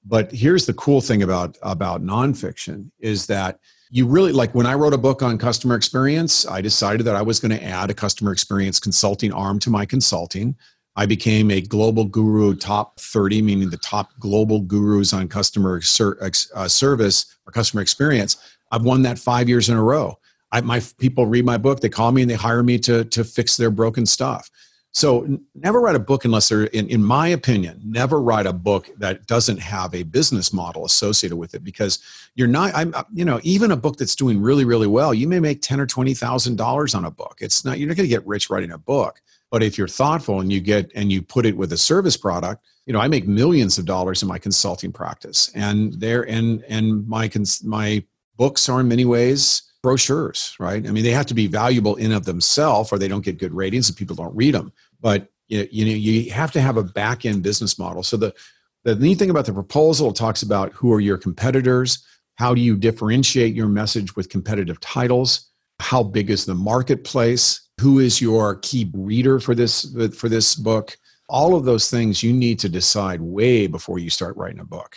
But 0.04 0.32
here's 0.32 0.66
the 0.66 0.74
cool 0.74 1.00
thing 1.00 1.22
about, 1.22 1.56
about 1.62 2.02
nonfiction 2.02 2.90
is 2.98 3.26
that 3.26 3.60
you 3.90 4.06
really, 4.06 4.32
like 4.32 4.52
when 4.54 4.66
I 4.66 4.74
wrote 4.74 4.94
a 4.94 4.98
book 4.98 5.22
on 5.22 5.38
customer 5.38 5.76
experience, 5.76 6.46
I 6.46 6.60
decided 6.60 7.06
that 7.06 7.14
I 7.14 7.22
was 7.22 7.38
going 7.38 7.56
to 7.56 7.62
add 7.62 7.90
a 7.90 7.94
customer 7.94 8.32
experience 8.32 8.80
consulting 8.80 9.32
arm 9.32 9.60
to 9.60 9.70
my 9.70 9.86
consulting. 9.86 10.56
I 10.96 11.06
became 11.06 11.50
a 11.50 11.60
global 11.60 12.04
guru 12.04 12.56
top 12.56 12.98
30, 12.98 13.42
meaning 13.42 13.70
the 13.70 13.76
top 13.76 14.10
global 14.18 14.60
gurus 14.60 15.12
on 15.12 15.28
customer 15.28 15.80
ser- 15.82 16.18
uh, 16.54 16.68
service 16.68 17.36
or 17.46 17.52
customer 17.52 17.82
experience. 17.82 18.38
I've 18.70 18.84
won 18.84 19.02
that 19.02 19.18
five 19.18 19.48
years 19.48 19.68
in 19.68 19.76
a 19.76 19.82
row. 19.82 20.18
I, 20.52 20.60
my 20.60 20.80
people 20.98 21.26
read 21.26 21.44
my 21.44 21.58
book, 21.58 21.80
they 21.80 21.88
call 21.88 22.12
me 22.12 22.22
and 22.22 22.30
they 22.30 22.34
hire 22.34 22.62
me 22.62 22.78
to, 22.80 23.04
to 23.04 23.24
fix 23.24 23.56
their 23.56 23.70
broken 23.70 24.06
stuff. 24.06 24.50
So 24.92 25.26
never 25.54 25.78
write 25.80 25.94
a 25.94 25.98
book 25.98 26.24
unless 26.24 26.48
they're, 26.48 26.64
in, 26.64 26.88
in 26.88 27.04
my 27.04 27.28
opinion, 27.28 27.82
never 27.84 28.18
write 28.22 28.46
a 28.46 28.52
book 28.52 28.88
that 28.96 29.26
doesn't 29.26 29.58
have 29.58 29.94
a 29.94 30.04
business 30.04 30.54
model 30.54 30.86
associated 30.86 31.36
with 31.36 31.54
it 31.54 31.62
because 31.62 31.98
you're 32.34 32.48
not, 32.48 32.74
I'm, 32.74 32.94
uh, 32.94 33.02
you 33.12 33.24
know, 33.24 33.38
even 33.42 33.72
a 33.72 33.76
book 33.76 33.98
that's 33.98 34.16
doing 34.16 34.40
really, 34.40 34.64
really 34.64 34.86
well, 34.86 35.12
you 35.12 35.28
may 35.28 35.38
make 35.38 35.60
ten 35.60 35.80
or 35.80 35.86
twenty 35.86 36.14
thousand 36.14 36.56
dollars 36.56 36.94
on 36.94 37.04
a 37.04 37.10
book. 37.10 37.38
It's 37.40 37.62
not, 37.62 37.78
you're 37.78 37.88
not 37.88 37.96
going 37.98 38.08
to 38.08 38.14
get 38.14 38.26
rich 38.26 38.48
writing 38.48 38.72
a 38.72 38.78
book. 38.78 39.20
But 39.50 39.62
if 39.62 39.76
you're 39.76 39.86
thoughtful 39.86 40.40
and 40.40 40.50
you 40.50 40.60
get 40.60 40.90
and 40.94 41.12
you 41.12 41.20
put 41.20 41.44
it 41.44 41.56
with 41.56 41.72
a 41.72 41.78
service 41.78 42.16
product, 42.16 42.64
you 42.86 42.92
know, 42.92 43.00
I 43.00 43.08
make 43.08 43.28
millions 43.28 43.78
of 43.78 43.84
dollars 43.84 44.22
in 44.22 44.28
my 44.28 44.38
consulting 44.38 44.92
practice, 44.92 45.50
and 45.54 45.92
there 45.94 46.26
and 46.28 46.64
and 46.68 47.06
my 47.06 47.28
cons, 47.28 47.62
my 47.62 48.02
books 48.36 48.68
are 48.68 48.80
in 48.80 48.88
many 48.88 49.04
ways 49.04 49.62
brochures, 49.82 50.56
right? 50.58 50.86
I 50.86 50.90
mean, 50.90 51.04
they 51.04 51.10
have 51.10 51.26
to 51.26 51.34
be 51.34 51.46
valuable 51.46 51.96
in 51.96 52.12
of 52.12 52.24
themselves, 52.24 52.92
or 52.92 52.98
they 52.98 53.08
don't 53.08 53.24
get 53.24 53.38
good 53.38 53.54
ratings 53.54 53.88
and 53.88 53.96
people 53.96 54.16
don't 54.16 54.34
read 54.34 54.54
them. 54.54 54.72
But 55.00 55.28
you 55.48 55.58
know, 55.58 55.92
you 55.92 56.32
have 56.32 56.50
to 56.52 56.60
have 56.60 56.76
a 56.76 56.82
back 56.82 57.24
end 57.24 57.42
business 57.42 57.78
model. 57.78 58.02
So 58.02 58.16
the 58.16 58.34
the 58.84 58.96
neat 58.96 59.18
thing 59.18 59.30
about 59.30 59.46
the 59.46 59.52
proposal 59.52 60.12
talks 60.12 60.42
about 60.42 60.72
who 60.72 60.92
are 60.92 61.00
your 61.00 61.18
competitors, 61.18 62.04
how 62.36 62.54
do 62.54 62.60
you 62.60 62.76
differentiate 62.76 63.54
your 63.54 63.68
message 63.68 64.16
with 64.16 64.28
competitive 64.28 64.80
titles, 64.80 65.50
how 65.80 66.02
big 66.02 66.30
is 66.30 66.46
the 66.46 66.54
marketplace, 66.54 67.66
who 67.80 67.98
is 67.98 68.20
your 68.20 68.56
key 68.56 68.90
reader 68.94 69.38
for 69.38 69.54
this 69.54 69.94
for 70.16 70.28
this 70.28 70.54
book 70.54 70.96
all 71.28 71.54
of 71.56 71.64
those 71.64 71.90
things 71.90 72.22
you 72.22 72.32
need 72.32 72.58
to 72.58 72.68
decide 72.68 73.20
way 73.20 73.66
before 73.66 73.98
you 73.98 74.10
start 74.10 74.36
writing 74.36 74.60
a 74.60 74.64
book 74.64 74.96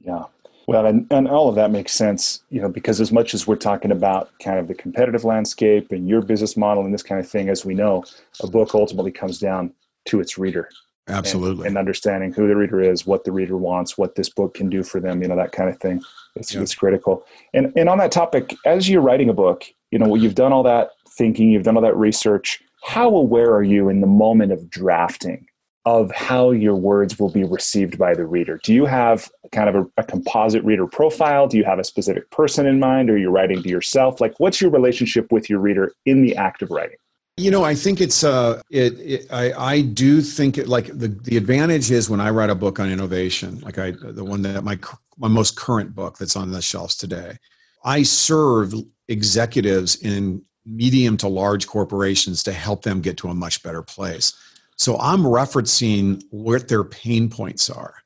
yeah 0.00 0.24
well 0.70 0.86
and, 0.86 1.06
and 1.10 1.28
all 1.28 1.48
of 1.48 1.54
that 1.54 1.70
makes 1.70 1.92
sense 1.92 2.42
you 2.50 2.60
know 2.60 2.68
because 2.68 3.00
as 3.00 3.12
much 3.12 3.34
as 3.34 3.46
we're 3.46 3.56
talking 3.56 3.90
about 3.90 4.30
kind 4.42 4.58
of 4.58 4.68
the 4.68 4.74
competitive 4.74 5.24
landscape 5.24 5.92
and 5.92 6.08
your 6.08 6.22
business 6.22 6.56
model 6.56 6.84
and 6.84 6.94
this 6.94 7.02
kind 7.02 7.20
of 7.20 7.28
thing 7.28 7.48
as 7.48 7.64
we 7.64 7.74
know 7.74 8.04
a 8.42 8.46
book 8.46 8.74
ultimately 8.74 9.12
comes 9.12 9.38
down 9.38 9.72
to 10.06 10.20
its 10.20 10.38
reader 10.38 10.68
absolutely 11.08 11.66
and, 11.66 11.76
and 11.76 11.78
understanding 11.78 12.32
who 12.32 12.46
the 12.48 12.56
reader 12.56 12.80
is 12.80 13.06
what 13.06 13.24
the 13.24 13.32
reader 13.32 13.56
wants 13.56 13.98
what 13.98 14.14
this 14.14 14.28
book 14.28 14.54
can 14.54 14.68
do 14.68 14.82
for 14.82 15.00
them 15.00 15.22
you 15.22 15.28
know 15.28 15.36
that 15.36 15.52
kind 15.52 15.68
of 15.68 15.78
thing 15.80 16.00
it's, 16.36 16.54
yeah. 16.54 16.60
it's 16.60 16.74
critical 16.74 17.26
and 17.52 17.72
and 17.76 17.88
on 17.88 17.98
that 17.98 18.12
topic 18.12 18.54
as 18.64 18.88
you're 18.88 19.02
writing 19.02 19.28
a 19.28 19.34
book 19.34 19.64
you 19.90 19.98
know 19.98 20.14
you've 20.14 20.36
done 20.36 20.52
all 20.52 20.62
that 20.62 20.90
thinking, 21.10 21.50
you've 21.50 21.64
done 21.64 21.76
all 21.76 21.82
that 21.82 21.96
research. 21.96 22.62
How 22.82 23.14
aware 23.14 23.52
are 23.52 23.62
you 23.62 23.88
in 23.88 24.00
the 24.00 24.06
moment 24.06 24.52
of 24.52 24.70
drafting 24.70 25.46
of 25.86 26.10
how 26.12 26.50
your 26.50 26.74
words 26.74 27.18
will 27.18 27.30
be 27.30 27.44
received 27.44 27.98
by 27.98 28.14
the 28.14 28.26
reader? 28.26 28.60
Do 28.62 28.74
you 28.74 28.84
have 28.84 29.30
kind 29.52 29.68
of 29.68 29.74
a, 29.74 29.86
a, 29.96 30.04
composite 30.04 30.62
reader 30.62 30.86
profile? 30.86 31.46
Do 31.46 31.56
you 31.56 31.64
have 31.64 31.78
a 31.78 31.84
specific 31.84 32.30
person 32.30 32.66
in 32.66 32.78
mind, 32.78 33.08
or 33.08 33.16
you're 33.16 33.30
writing 33.30 33.62
to 33.62 33.68
yourself? 33.68 34.20
Like, 34.20 34.38
what's 34.38 34.60
your 34.60 34.70
relationship 34.70 35.32
with 35.32 35.48
your 35.48 35.58
reader 35.58 35.92
in 36.04 36.22
the 36.22 36.36
act 36.36 36.62
of 36.62 36.70
writing? 36.70 36.96
You 37.36 37.50
know, 37.50 37.64
I 37.64 37.74
think 37.74 38.02
it's 38.02 38.22
uh, 38.22 38.60
it, 38.70 38.98
it 39.00 39.26
I 39.30 39.52
I 39.52 39.80
do 39.80 40.20
think 40.20 40.58
it 40.58 40.68
like 40.68 40.86
the 40.86 41.08
the 41.08 41.38
advantage 41.38 41.90
is 41.90 42.10
when 42.10 42.20
I 42.20 42.28
write 42.28 42.50
a 42.50 42.54
book 42.54 42.78
on 42.78 42.90
innovation, 42.90 43.60
like 43.60 43.78
I 43.78 43.92
the 43.92 44.24
one 44.24 44.42
that 44.42 44.62
my 44.62 44.78
my 45.16 45.28
most 45.28 45.56
current 45.56 45.94
book 45.94 46.18
that's 46.18 46.36
on 46.36 46.50
the 46.50 46.60
shelves 46.60 46.96
today. 46.96 47.38
I 47.82 48.02
serve 48.02 48.74
executives 49.08 49.96
in 49.96 50.42
medium 50.66 51.16
to 51.16 51.28
large 51.28 51.66
corporations 51.66 52.42
to 52.42 52.52
help 52.52 52.82
them 52.82 53.00
get 53.00 53.16
to 53.18 53.28
a 53.28 53.34
much 53.34 53.62
better 53.62 53.82
place. 53.82 54.34
So 54.80 54.96
I'm 54.98 55.20
referencing 55.24 56.24
what 56.30 56.68
their 56.68 56.84
pain 56.84 57.28
points 57.28 57.68
are. 57.68 57.96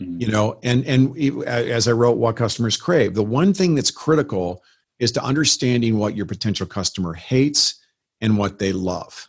Mm-hmm. 0.00 0.20
You 0.20 0.28
know, 0.28 0.60
and 0.62 0.86
and 0.86 1.44
as 1.44 1.88
I 1.88 1.92
wrote 1.92 2.18
what 2.18 2.36
customers 2.36 2.76
crave, 2.76 3.14
the 3.14 3.22
one 3.24 3.52
thing 3.52 3.74
that's 3.74 3.90
critical 3.90 4.62
is 5.00 5.10
to 5.12 5.24
understanding 5.24 5.98
what 5.98 6.16
your 6.16 6.26
potential 6.26 6.68
customer 6.68 7.14
hates 7.14 7.84
and 8.20 8.38
what 8.38 8.60
they 8.60 8.72
love. 8.72 9.26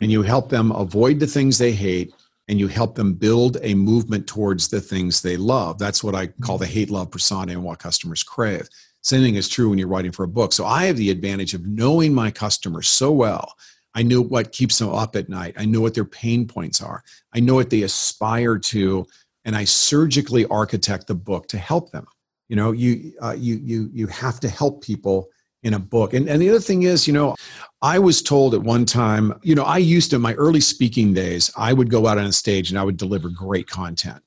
And 0.00 0.12
you 0.12 0.22
help 0.22 0.48
them 0.48 0.70
avoid 0.70 1.18
the 1.18 1.26
things 1.26 1.58
they 1.58 1.72
hate 1.72 2.14
and 2.46 2.60
you 2.60 2.68
help 2.68 2.94
them 2.94 3.14
build 3.14 3.56
a 3.62 3.74
movement 3.74 4.28
towards 4.28 4.68
the 4.68 4.80
things 4.80 5.22
they 5.22 5.36
love. 5.36 5.78
That's 5.80 6.04
what 6.04 6.14
I 6.14 6.28
call 6.28 6.58
the 6.58 6.66
hate 6.66 6.90
love 6.90 7.10
persona 7.10 7.50
and 7.50 7.64
what 7.64 7.80
customers 7.80 8.22
crave. 8.22 8.68
Same 9.00 9.22
thing 9.22 9.34
is 9.34 9.48
true 9.48 9.70
when 9.70 9.78
you're 9.78 9.88
writing 9.88 10.12
for 10.12 10.22
a 10.22 10.28
book. 10.28 10.52
So 10.52 10.66
I 10.66 10.84
have 10.84 10.98
the 10.98 11.10
advantage 11.10 11.52
of 11.52 11.66
knowing 11.66 12.14
my 12.14 12.30
customers 12.30 12.88
so 12.88 13.10
well. 13.10 13.54
I 13.94 14.02
know 14.02 14.20
what 14.20 14.52
keeps 14.52 14.78
them 14.78 14.90
up 14.90 15.16
at 15.16 15.28
night. 15.28 15.54
I 15.56 15.64
know 15.64 15.80
what 15.80 15.94
their 15.94 16.04
pain 16.04 16.46
points 16.46 16.82
are. 16.82 17.02
I 17.32 17.40
know 17.40 17.54
what 17.54 17.70
they 17.70 17.82
aspire 17.82 18.58
to, 18.58 19.06
and 19.44 19.56
I 19.56 19.64
surgically 19.64 20.46
architect 20.46 21.06
the 21.06 21.14
book 21.14 21.48
to 21.48 21.58
help 21.58 21.92
them. 21.92 22.06
You 22.48 22.56
know, 22.56 22.72
you 22.72 23.12
uh, 23.22 23.36
you 23.38 23.56
you 23.56 23.90
you 23.92 24.06
have 24.08 24.40
to 24.40 24.48
help 24.48 24.82
people 24.82 25.28
in 25.62 25.74
a 25.74 25.78
book. 25.78 26.12
And 26.12 26.28
and 26.28 26.42
the 26.42 26.50
other 26.50 26.60
thing 26.60 26.82
is, 26.82 27.06
you 27.06 27.12
know, 27.12 27.34
I 27.82 27.98
was 27.98 28.22
told 28.22 28.54
at 28.54 28.62
one 28.62 28.84
time, 28.84 29.38
you 29.42 29.54
know, 29.54 29.64
I 29.64 29.78
used 29.78 30.10
to 30.10 30.16
in 30.16 30.22
my 30.22 30.34
early 30.34 30.60
speaking 30.60 31.14
days, 31.14 31.50
I 31.56 31.72
would 31.72 31.90
go 31.90 32.06
out 32.06 32.18
on 32.18 32.26
a 32.26 32.32
stage 32.32 32.70
and 32.70 32.78
I 32.78 32.84
would 32.84 32.96
deliver 32.96 33.28
great 33.28 33.68
content, 33.68 34.22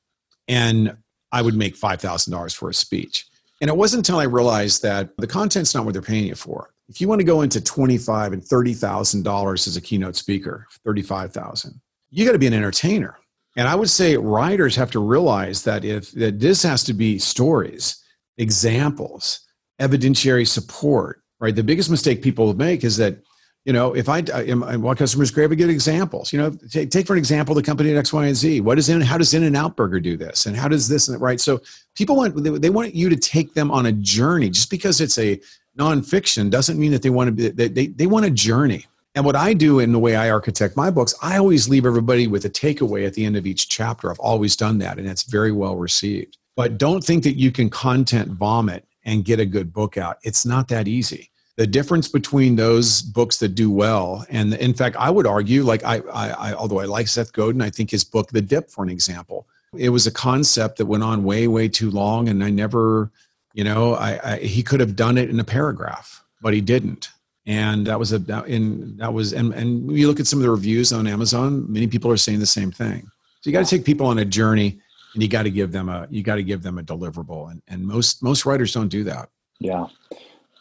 and 0.47 0.97
I 1.31 1.41
would 1.41 1.55
make 1.55 1.75
five 1.75 2.01
thousand 2.01 2.31
dollars 2.31 2.53
for 2.53 2.69
a 2.69 2.73
speech. 2.73 3.27
And 3.59 3.69
it 3.69 3.75
wasn't 3.75 4.07
until 4.07 4.19
I 4.19 4.25
realized 4.25 4.83
that 4.83 5.17
the 5.17 5.27
content's 5.27 5.73
not 5.73 5.83
what 5.83 5.93
they're 5.93 6.01
paying 6.01 6.27
you 6.27 6.35
for. 6.35 6.71
If 6.89 7.01
you 7.01 7.07
want 7.07 7.19
to 7.19 7.25
go 7.25 7.41
into 7.41 7.61
twenty-five 7.61 8.33
and 8.33 8.43
thirty 8.43 8.73
thousand 8.73 9.23
dollars 9.23 9.67
as 9.67 9.75
a 9.77 9.81
keynote 9.81 10.15
speaker, 10.15 10.67
thirty-five 10.85 11.33
thousand, 11.33 11.79
you 12.09 12.25
got 12.25 12.31
to 12.31 12.39
be 12.39 12.47
an 12.47 12.53
entertainer. 12.53 13.17
And 13.55 13.67
I 13.67 13.75
would 13.75 13.89
say 13.89 14.17
writers 14.17 14.75
have 14.75 14.91
to 14.91 14.99
realize 14.99 15.63
that 15.63 15.83
if 15.83 16.11
that 16.11 16.39
this 16.39 16.63
has 16.63 16.83
to 16.85 16.93
be 16.93 17.19
stories, 17.19 18.03
examples, 18.37 19.41
evidentiary 19.81 20.47
support, 20.47 21.21
right? 21.39 21.55
The 21.55 21.63
biggest 21.63 21.89
mistake 21.89 22.21
people 22.21 22.53
make 22.53 22.83
is 22.83 22.97
that 22.97 23.17
You 23.65 23.73
know, 23.73 23.93
if 23.93 24.07
I 24.07 24.23
I 24.33 24.77
want 24.77 24.97
customers 24.97 25.29
grab 25.29 25.51
a 25.51 25.55
good 25.55 25.69
examples. 25.69 26.31
You 26.31 26.39
know, 26.39 26.51
take, 26.71 26.89
take 26.89 27.05
for 27.05 27.15
an 27.15 27.19
example 27.19 27.53
the 27.53 27.61
company 27.61 27.91
at 27.91 27.97
X, 27.97 28.13
Y, 28.13 28.25
and 28.25 28.35
Z. 28.35 28.61
What 28.61 28.77
is 28.77 28.87
in? 28.87 29.01
How 29.01 29.17
does 29.17 29.33
In-N-Out 29.33 29.75
Burger 29.75 29.99
do 29.99 30.15
this? 30.15 30.45
And 30.45 30.55
how 30.55 30.69
does 30.69 30.87
this? 30.87 31.09
And 31.09 31.19
Right. 31.19 31.41
So 31.41 31.59
people 31.93 32.15
want 32.15 32.41
they, 32.41 32.51
they 32.51 32.69
want 32.69 32.95
you 32.95 33.09
to 33.09 33.17
take 33.17 33.55
them 33.55 33.69
on 33.69 33.87
a 33.87 33.91
journey. 33.91 34.49
Just 34.49 34.69
because 34.69 35.01
it's 35.01 35.17
a 35.17 35.41
nonfiction 35.77 36.49
doesn't 36.49 36.79
mean 36.79 36.91
that 36.91 37.01
they 37.01 37.09
want 37.09 37.27
to 37.27 37.31
be. 37.31 37.49
They 37.49 37.67
they, 37.67 37.87
they 37.87 38.07
want 38.07 38.25
a 38.25 38.29
journey. 38.31 38.85
And 39.15 39.25
what 39.25 39.35
I 39.35 39.53
do 39.53 39.79
in 39.79 39.91
the 39.91 39.99
way 39.99 40.15
I 40.15 40.29
architect 40.29 40.77
my 40.77 40.91
books, 40.91 41.15
I 41.23 41.37
always 41.37 41.67
leave 41.67 41.87
everybody 41.87 42.27
with 42.27 42.45
a 42.45 42.49
takeaway 42.49 43.07
at 43.07 43.15
the 43.15 43.25
end 43.25 43.35
of 43.35 43.47
each 43.47 43.67
chapter. 43.67 44.11
I've 44.11 44.19
always 44.19 44.55
done 44.55 44.77
that, 44.79 44.99
and 44.99 45.07
it's 45.07 45.23
very 45.23 45.51
well 45.51 45.75
received. 45.75 46.37
But 46.55 46.77
don't 46.77 47.03
think 47.03 47.23
that 47.23 47.33
you 47.33 47.51
can 47.51 47.69
content 47.69 48.29
vomit 48.29 48.85
and 49.05 49.25
get 49.25 49.39
a 49.39 49.45
good 49.45 49.73
book 49.73 49.97
out. 49.97 50.17
It's 50.23 50.45
not 50.45 50.67
that 50.67 50.87
easy 50.87 51.31
the 51.57 51.67
difference 51.67 52.07
between 52.07 52.55
those 52.55 53.01
books 53.01 53.37
that 53.39 53.49
do 53.49 53.69
well 53.69 54.25
and 54.29 54.53
in 54.53 54.73
fact 54.73 54.95
i 54.97 55.09
would 55.09 55.27
argue 55.27 55.63
like 55.63 55.83
I, 55.83 55.97
I, 56.13 56.29
I, 56.29 56.53
although 56.53 56.79
i 56.79 56.85
like 56.85 57.07
seth 57.07 57.33
godin 57.33 57.61
i 57.61 57.69
think 57.69 57.91
his 57.91 58.03
book 58.03 58.29
the 58.29 58.41
dip 58.41 58.69
for 58.69 58.83
an 58.83 58.89
example 58.89 59.47
it 59.75 59.89
was 59.89 60.07
a 60.07 60.11
concept 60.11 60.77
that 60.77 60.85
went 60.85 61.03
on 61.03 61.23
way 61.23 61.47
way 61.47 61.67
too 61.67 61.91
long 61.91 62.29
and 62.29 62.43
i 62.43 62.49
never 62.49 63.11
you 63.57 63.63
know 63.63 63.95
I, 63.95 64.11
I 64.23 64.37
he 64.37 64.61
could 64.63 64.79
have 64.79 64.95
done 64.95 65.17
it 65.17 65.29
in 65.29 65.39
a 65.39 65.43
paragraph 65.43 66.23
but 66.41 66.53
he 66.53 66.61
didn't. 66.61 67.09
And 67.45 67.87
that 67.87 67.97
was 67.97 68.11
a 68.11 68.43
in 68.45 68.97
that 68.97 69.13
was 69.13 69.33
and 69.33 69.53
and 69.53 69.89
you 69.91 70.07
look 70.07 70.19
at 70.19 70.27
some 70.27 70.39
of 70.39 70.43
the 70.43 70.51
reviews 70.51 70.91
on 70.91 71.07
amazon 71.07 71.71
many 71.71 71.87
people 71.87 72.11
are 72.11 72.17
saying 72.17 72.39
the 72.39 72.45
same 72.45 72.71
thing. 72.71 73.09
So 73.39 73.49
you 73.49 73.53
got 73.53 73.65
to 73.65 73.69
take 73.69 73.85
people 73.85 74.07
on 74.07 74.19
a 74.19 74.25
journey 74.25 74.79
and 75.13 75.23
you 75.23 75.29
got 75.29 75.43
to 75.43 75.49
give 75.51 75.71
them 75.71 75.87
a 75.87 76.07
you 76.09 76.23
got 76.23 76.35
to 76.35 76.43
give 76.43 76.61
them 76.61 76.77
a 76.77 76.83
deliverable. 76.83 77.49
And 77.49 77.61
and 77.69 77.85
most 77.85 78.21
most 78.21 78.45
writers 78.45 78.73
don't 78.73 78.89
do 78.89 79.05
that. 79.05 79.29
Yeah. 79.59 79.87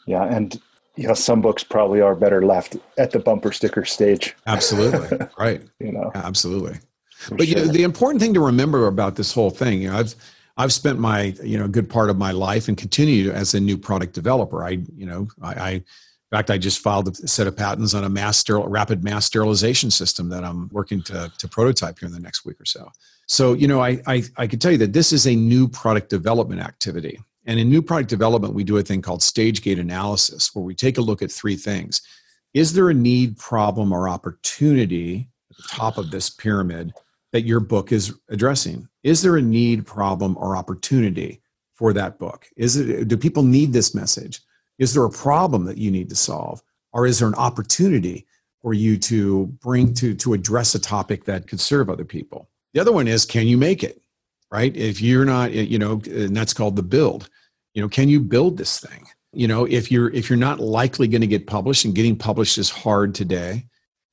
Yeah 0.06 0.24
and 0.24 0.60
you 0.94 1.08
know 1.08 1.14
some 1.14 1.40
books 1.40 1.64
probably 1.64 2.00
are 2.00 2.14
better 2.14 2.46
left 2.46 2.76
at 2.98 3.10
the 3.10 3.18
bumper 3.18 3.50
sticker 3.50 3.84
stage. 3.84 4.36
Absolutely. 4.46 5.26
Right. 5.38 5.62
You 5.80 5.90
know. 5.90 6.12
Absolutely. 6.14 6.78
But 7.30 7.48
sure. 7.48 7.58
you 7.58 7.66
know, 7.66 7.72
the 7.72 7.82
important 7.82 8.22
thing 8.22 8.34
to 8.34 8.40
remember 8.40 8.86
about 8.86 9.16
this 9.16 9.32
whole 9.32 9.50
thing 9.50 9.82
you 9.82 9.90
know 9.90 9.96
i've 9.96 10.14
i've 10.56 10.72
spent 10.72 10.98
my 10.98 11.34
you 11.42 11.58
know 11.58 11.64
a 11.64 11.68
good 11.68 11.88
part 11.88 12.10
of 12.10 12.18
my 12.18 12.30
life 12.30 12.68
and 12.68 12.76
continue 12.76 13.30
as 13.30 13.54
a 13.54 13.60
new 13.60 13.78
product 13.78 14.12
developer 14.12 14.64
i 14.64 14.70
you 14.96 15.06
know 15.06 15.28
i, 15.42 15.54
I 15.54 15.82
in 16.32 16.36
fact, 16.36 16.50
I 16.50 16.58
just 16.58 16.80
filed 16.80 17.06
a 17.06 17.28
set 17.28 17.46
of 17.46 17.56
patents 17.56 17.94
on 17.94 18.02
a 18.02 18.08
mass 18.08 18.44
rapid 18.50 19.04
mass 19.04 19.26
sterilization 19.26 19.92
system 19.92 20.28
that 20.30 20.42
I'm 20.42 20.68
working 20.72 21.00
to, 21.04 21.30
to 21.38 21.48
prototype 21.48 22.00
here 22.00 22.08
in 22.08 22.12
the 22.12 22.18
next 22.18 22.44
week 22.44 22.60
or 22.60 22.64
so. 22.64 22.90
So, 23.26 23.52
you 23.52 23.68
know, 23.68 23.80
I, 23.80 24.00
I, 24.08 24.24
I 24.36 24.46
can 24.48 24.58
tell 24.58 24.72
you 24.72 24.78
that 24.78 24.92
this 24.92 25.12
is 25.12 25.28
a 25.28 25.36
new 25.36 25.68
product 25.68 26.10
development 26.10 26.60
activity. 26.60 27.20
And 27.46 27.60
in 27.60 27.68
new 27.68 27.80
product 27.80 28.10
development, 28.10 28.54
we 28.54 28.64
do 28.64 28.76
a 28.76 28.82
thing 28.82 29.02
called 29.02 29.22
stage 29.22 29.62
gate 29.62 29.78
analysis, 29.78 30.52
where 30.52 30.64
we 30.64 30.74
take 30.74 30.98
a 30.98 31.00
look 31.00 31.22
at 31.22 31.30
three 31.30 31.54
things. 31.54 32.02
Is 32.54 32.72
there 32.72 32.90
a 32.90 32.94
need, 32.94 33.38
problem, 33.38 33.92
or 33.92 34.08
opportunity 34.08 35.28
at 35.50 35.56
the 35.56 35.62
top 35.68 35.96
of 35.96 36.10
this 36.10 36.28
pyramid 36.28 36.92
that 37.32 37.42
your 37.42 37.60
book 37.60 37.92
is 37.92 38.12
addressing? 38.30 38.88
Is 39.06 39.22
there 39.22 39.36
a 39.36 39.42
need, 39.42 39.86
problem, 39.86 40.36
or 40.36 40.56
opportunity 40.56 41.40
for 41.74 41.92
that 41.92 42.18
book? 42.18 42.46
Is 42.56 42.76
it 42.76 43.08
do 43.08 43.16
people 43.16 43.42
need 43.42 43.72
this 43.72 43.94
message? 43.94 44.40
Is 44.78 44.92
there 44.92 45.04
a 45.04 45.10
problem 45.10 45.64
that 45.64 45.78
you 45.78 45.90
need 45.90 46.10
to 46.10 46.16
solve? 46.16 46.62
Or 46.92 47.06
is 47.06 47.18
there 47.18 47.28
an 47.28 47.34
opportunity 47.34 48.26
for 48.62 48.74
you 48.74 48.98
to 48.98 49.46
bring 49.62 49.94
to 49.94 50.14
to 50.14 50.34
address 50.34 50.74
a 50.74 50.78
topic 50.78 51.24
that 51.24 51.46
could 51.46 51.60
serve 51.60 51.88
other 51.88 52.04
people? 52.04 52.50
The 52.74 52.80
other 52.80 52.92
one 52.92 53.08
is 53.08 53.24
can 53.24 53.46
you 53.46 53.56
make 53.56 53.82
it? 53.82 54.02
right? 54.50 54.74
If 54.76 55.00
you're 55.00 55.24
not, 55.24 55.52
you 55.52 55.78
know, 55.78 56.00
and 56.06 56.36
that's 56.36 56.54
called 56.54 56.76
the 56.76 56.82
build. 56.82 57.28
You 57.74 57.82
know, 57.82 57.88
can 57.88 58.08
you 58.08 58.20
build 58.20 58.56
this 58.56 58.80
thing? 58.80 59.06
You 59.32 59.48
know, 59.48 59.66
if 59.66 59.90
you're 59.90 60.10
if 60.14 60.30
you're 60.30 60.38
not 60.38 60.60
likely 60.60 61.08
going 61.08 61.20
to 61.20 61.26
get 61.26 61.46
published 61.46 61.84
and 61.84 61.94
getting 61.94 62.16
published 62.16 62.58
is 62.58 62.70
hard 62.70 63.14
today, 63.14 63.66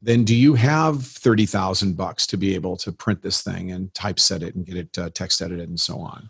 then 0.04 0.26
do 0.26 0.36
you 0.36 0.54
have 0.54 1.02
thirty 1.02 1.46
thousand 1.46 1.96
bucks 1.96 2.28
to 2.28 2.38
be 2.38 2.54
able 2.56 2.76
to 2.78 2.92
print 2.92 3.22
this 3.22 3.42
thing 3.42 3.72
and 3.72 3.94
typeset 3.94 4.44
it 4.44 4.54
and 4.54 4.66
get 4.66 4.76
it 4.76 4.98
uh, 4.98 5.10
text 5.12 5.42
edited 5.42 5.70
and 5.70 5.80
so 5.80 5.98
on? 5.98 6.30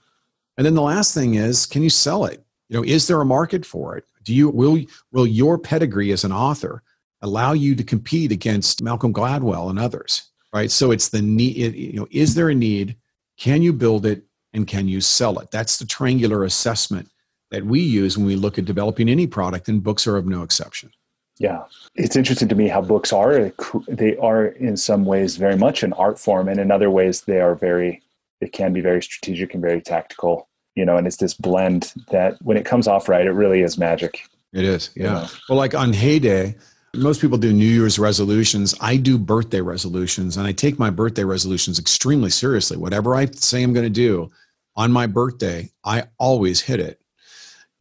And 0.57 0.65
then 0.65 0.75
the 0.75 0.81
last 0.81 1.15
thing 1.15 1.35
is, 1.35 1.65
can 1.65 1.81
you 1.81 1.89
sell 1.89 2.25
it? 2.25 2.45
You 2.69 2.77
know, 2.77 2.83
is 2.83 3.07
there 3.07 3.19
a 3.19 3.25
market 3.25 3.65
for 3.65 3.97
it? 3.97 4.05
Do 4.23 4.33
you 4.33 4.49
will 4.49 4.79
will 5.11 5.25
your 5.25 5.57
pedigree 5.57 6.11
as 6.11 6.23
an 6.23 6.31
author 6.31 6.83
allow 7.23 7.53
you 7.53 7.73
to 7.73 7.83
compete 7.83 8.31
against 8.31 8.83
Malcolm 8.83 9.11
Gladwell 9.11 9.71
and 9.71 9.79
others? 9.79 10.29
Right. 10.53 10.69
So 10.69 10.91
it's 10.91 11.09
the 11.09 11.23
need. 11.23 11.73
You 11.75 11.93
know, 11.93 12.07
is 12.11 12.35
there 12.35 12.49
a 12.49 12.55
need? 12.55 12.95
Can 13.39 13.63
you 13.63 13.73
build 13.73 14.05
it 14.05 14.23
and 14.53 14.67
can 14.67 14.87
you 14.87 15.01
sell 15.01 15.39
it? 15.39 15.49
That's 15.49 15.79
the 15.79 15.85
triangular 15.85 16.43
assessment 16.43 17.09
that 17.49 17.65
we 17.65 17.79
use 17.79 18.17
when 18.17 18.27
we 18.27 18.35
look 18.35 18.59
at 18.59 18.65
developing 18.65 19.09
any 19.09 19.25
product, 19.25 19.67
and 19.67 19.83
books 19.83 20.05
are 20.05 20.17
of 20.17 20.27
no 20.27 20.43
exception. 20.43 20.91
Yeah, 21.39 21.63
it's 21.95 22.15
interesting 22.15 22.47
to 22.49 22.55
me 22.55 22.67
how 22.67 22.81
books 22.81 23.11
are. 23.11 23.51
They 23.87 24.15
are 24.17 24.45
in 24.45 24.77
some 24.77 25.03
ways 25.03 25.35
very 25.35 25.57
much 25.57 25.83
an 25.83 25.93
art 25.93 26.19
form, 26.19 26.47
and 26.47 26.59
in 26.59 26.71
other 26.71 26.89
ways 26.89 27.21
they 27.21 27.41
are 27.41 27.55
very. 27.55 28.01
It 28.39 28.51
can 28.51 28.73
be 28.73 28.81
very 28.81 29.01
strategic 29.01 29.53
and 29.53 29.61
very 29.61 29.81
tactical. 29.81 30.47
You 30.75 30.85
know, 30.85 30.97
and 30.97 31.07
it's 31.07 31.17
this 31.17 31.33
blend 31.33 31.93
that 32.11 32.37
when 32.41 32.57
it 32.57 32.65
comes 32.65 32.87
off 32.87 33.07
right, 33.07 33.25
it 33.25 33.31
really 33.31 33.61
is 33.61 33.77
magic. 33.77 34.27
It 34.53 34.63
is, 34.63 34.89
yeah. 34.95 35.03
You 35.03 35.09
know? 35.09 35.27
Well, 35.49 35.57
like 35.57 35.75
on 35.75 35.93
Heyday, 35.93 36.55
most 36.95 37.21
people 37.21 37.37
do 37.37 37.51
New 37.51 37.65
Year's 37.65 37.97
resolutions. 37.97 38.75
I 38.79 38.97
do 38.97 39.17
birthday 39.17 39.61
resolutions, 39.61 40.37
and 40.37 40.45
I 40.45 40.51
take 40.51 40.77
my 40.77 40.89
birthday 40.89 41.23
resolutions 41.23 41.79
extremely 41.79 42.29
seriously. 42.29 42.77
Whatever 42.77 43.15
I 43.15 43.25
say 43.25 43.63
I'm 43.63 43.73
going 43.73 43.85
to 43.85 43.89
do 43.89 44.31
on 44.75 44.91
my 44.91 45.07
birthday, 45.07 45.71
I 45.83 46.05
always 46.19 46.61
hit 46.61 46.79
it. 46.79 46.99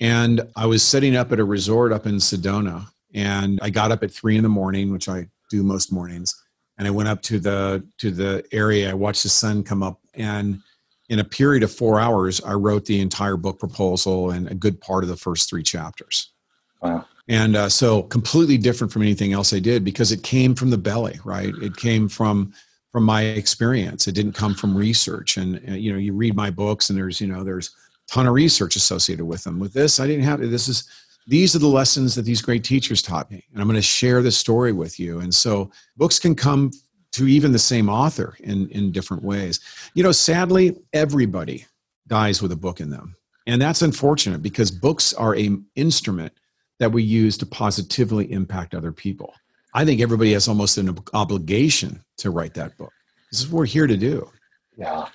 And 0.00 0.42
I 0.56 0.66
was 0.66 0.82
setting 0.82 1.14
up 1.14 1.30
at 1.32 1.40
a 1.40 1.44
resort 1.44 1.92
up 1.92 2.06
in 2.06 2.16
Sedona, 2.16 2.86
and 3.14 3.59
I 3.62 3.70
got 3.70 3.93
up 3.93 4.02
at 4.02 4.10
three 4.10 4.36
in 4.36 4.43
the 4.43 4.48
morning, 4.48 4.93
which 4.93 5.09
I 5.09 5.28
do 5.51 5.62
most 5.62 5.93
mornings, 5.93 6.34
and 6.78 6.86
I 6.86 6.90
went 6.90 7.09
up 7.09 7.22
to 7.22 7.39
the 7.39 7.84
to 7.98 8.10
the 8.10 8.44
area. 8.52 8.90
I 8.90 8.94
watched 8.94 9.22
the 9.22 9.28
sun 9.28 9.62
come 9.62 9.82
up, 9.82 10.01
and 10.14 10.60
in 11.09 11.18
a 11.18 11.24
period 11.24 11.62
of 11.62 11.72
four 11.72 12.01
hours, 12.01 12.40
I 12.40 12.55
wrote 12.55 12.86
the 12.86 13.01
entire 13.01 13.36
book 13.36 13.59
proposal 13.59 14.30
and 14.30 14.51
a 14.51 14.55
good 14.55 14.80
part 14.80 15.05
of 15.05 15.10
the 15.10 15.16
first 15.16 15.51
three 15.51 15.62
chapters. 15.62 16.32
Wow. 16.80 17.06
And 17.28 17.55
uh, 17.55 17.68
so 17.68 18.02
completely 18.05 18.59
different 18.59 18.93
from 18.93 19.02
anything 19.02 19.32
else 19.32 19.52
I 19.52 19.59
did 19.59 19.84
because 19.84 20.10
it 20.10 20.22
came 20.22 20.55
from 20.55 20.70
the 20.70 20.78
belly, 20.78 21.20
right? 21.24 21.52
It 21.62 21.76
came 21.76 22.09
from 22.09 22.52
from 22.90 23.05
my 23.05 23.22
experience. 23.22 24.06
It 24.06 24.14
didn't 24.14 24.32
come 24.32 24.55
from 24.55 24.76
research. 24.76 25.36
And 25.36 25.56
uh, 25.68 25.74
you 25.74 25.93
know, 25.93 25.98
you 25.98 26.12
read 26.12 26.36
my 26.36 26.51
books, 26.51 26.90
and 26.90 26.98
there's 26.98 27.20
you 27.20 27.26
know 27.26 27.44
there's 27.44 27.68
a 27.68 28.12
ton 28.12 28.26
of 28.26 28.34
research 28.34 28.76
associated 28.76 29.24
with 29.24 29.44
them. 29.44 29.59
With 29.59 29.72
this, 29.72 30.01
I 30.01 30.06
didn't 30.06 30.24
have 30.24 30.40
this 30.40 30.68
is 30.68 30.89
these 31.26 31.54
are 31.54 31.60
the 31.60 31.66
lessons 31.66 32.14
that 32.14 32.22
these 32.22 32.42
great 32.42 32.64
teachers 32.64 33.02
taught 33.02 33.30
me, 33.30 33.44
and 33.52 33.60
I'm 33.60 33.68
going 33.68 33.76
to 33.76 33.82
share 33.82 34.22
this 34.22 34.36
story 34.36 34.72
with 34.72 34.98
you. 34.98 35.20
And 35.20 35.34
so 35.34 35.70
books 35.96 36.18
can 36.18 36.34
come 36.34 36.70
to 37.12 37.26
even 37.26 37.52
the 37.52 37.58
same 37.58 37.88
author 37.88 38.34
in 38.40 38.68
in 38.70 38.92
different 38.92 39.22
ways. 39.22 39.60
You 39.94 40.02
know, 40.02 40.12
sadly, 40.12 40.76
everybody 40.92 41.66
dies 42.08 42.42
with 42.42 42.52
a 42.52 42.56
book 42.56 42.80
in 42.80 42.90
them, 42.90 43.16
and 43.46 43.60
that's 43.60 43.82
unfortunate 43.82 44.42
because 44.42 44.70
books 44.70 45.14
are 45.14 45.36
a 45.36 45.56
instrument 45.76 46.32
that 46.78 46.90
we 46.90 47.02
use 47.02 47.38
to 47.38 47.46
positively 47.46 48.30
impact 48.32 48.74
other 48.74 48.92
people. 48.92 49.34
I 49.74 49.84
think 49.84 50.00
everybody 50.00 50.32
has 50.32 50.48
almost 50.48 50.76
an 50.78 50.98
obligation 51.14 52.02
to 52.18 52.30
write 52.30 52.54
that 52.54 52.76
book. 52.76 52.92
This 53.30 53.40
is 53.40 53.48
what 53.48 53.60
we're 53.60 53.66
here 53.66 53.86
to 53.86 53.96
do. 53.96 54.28
Yeah. 54.76 55.06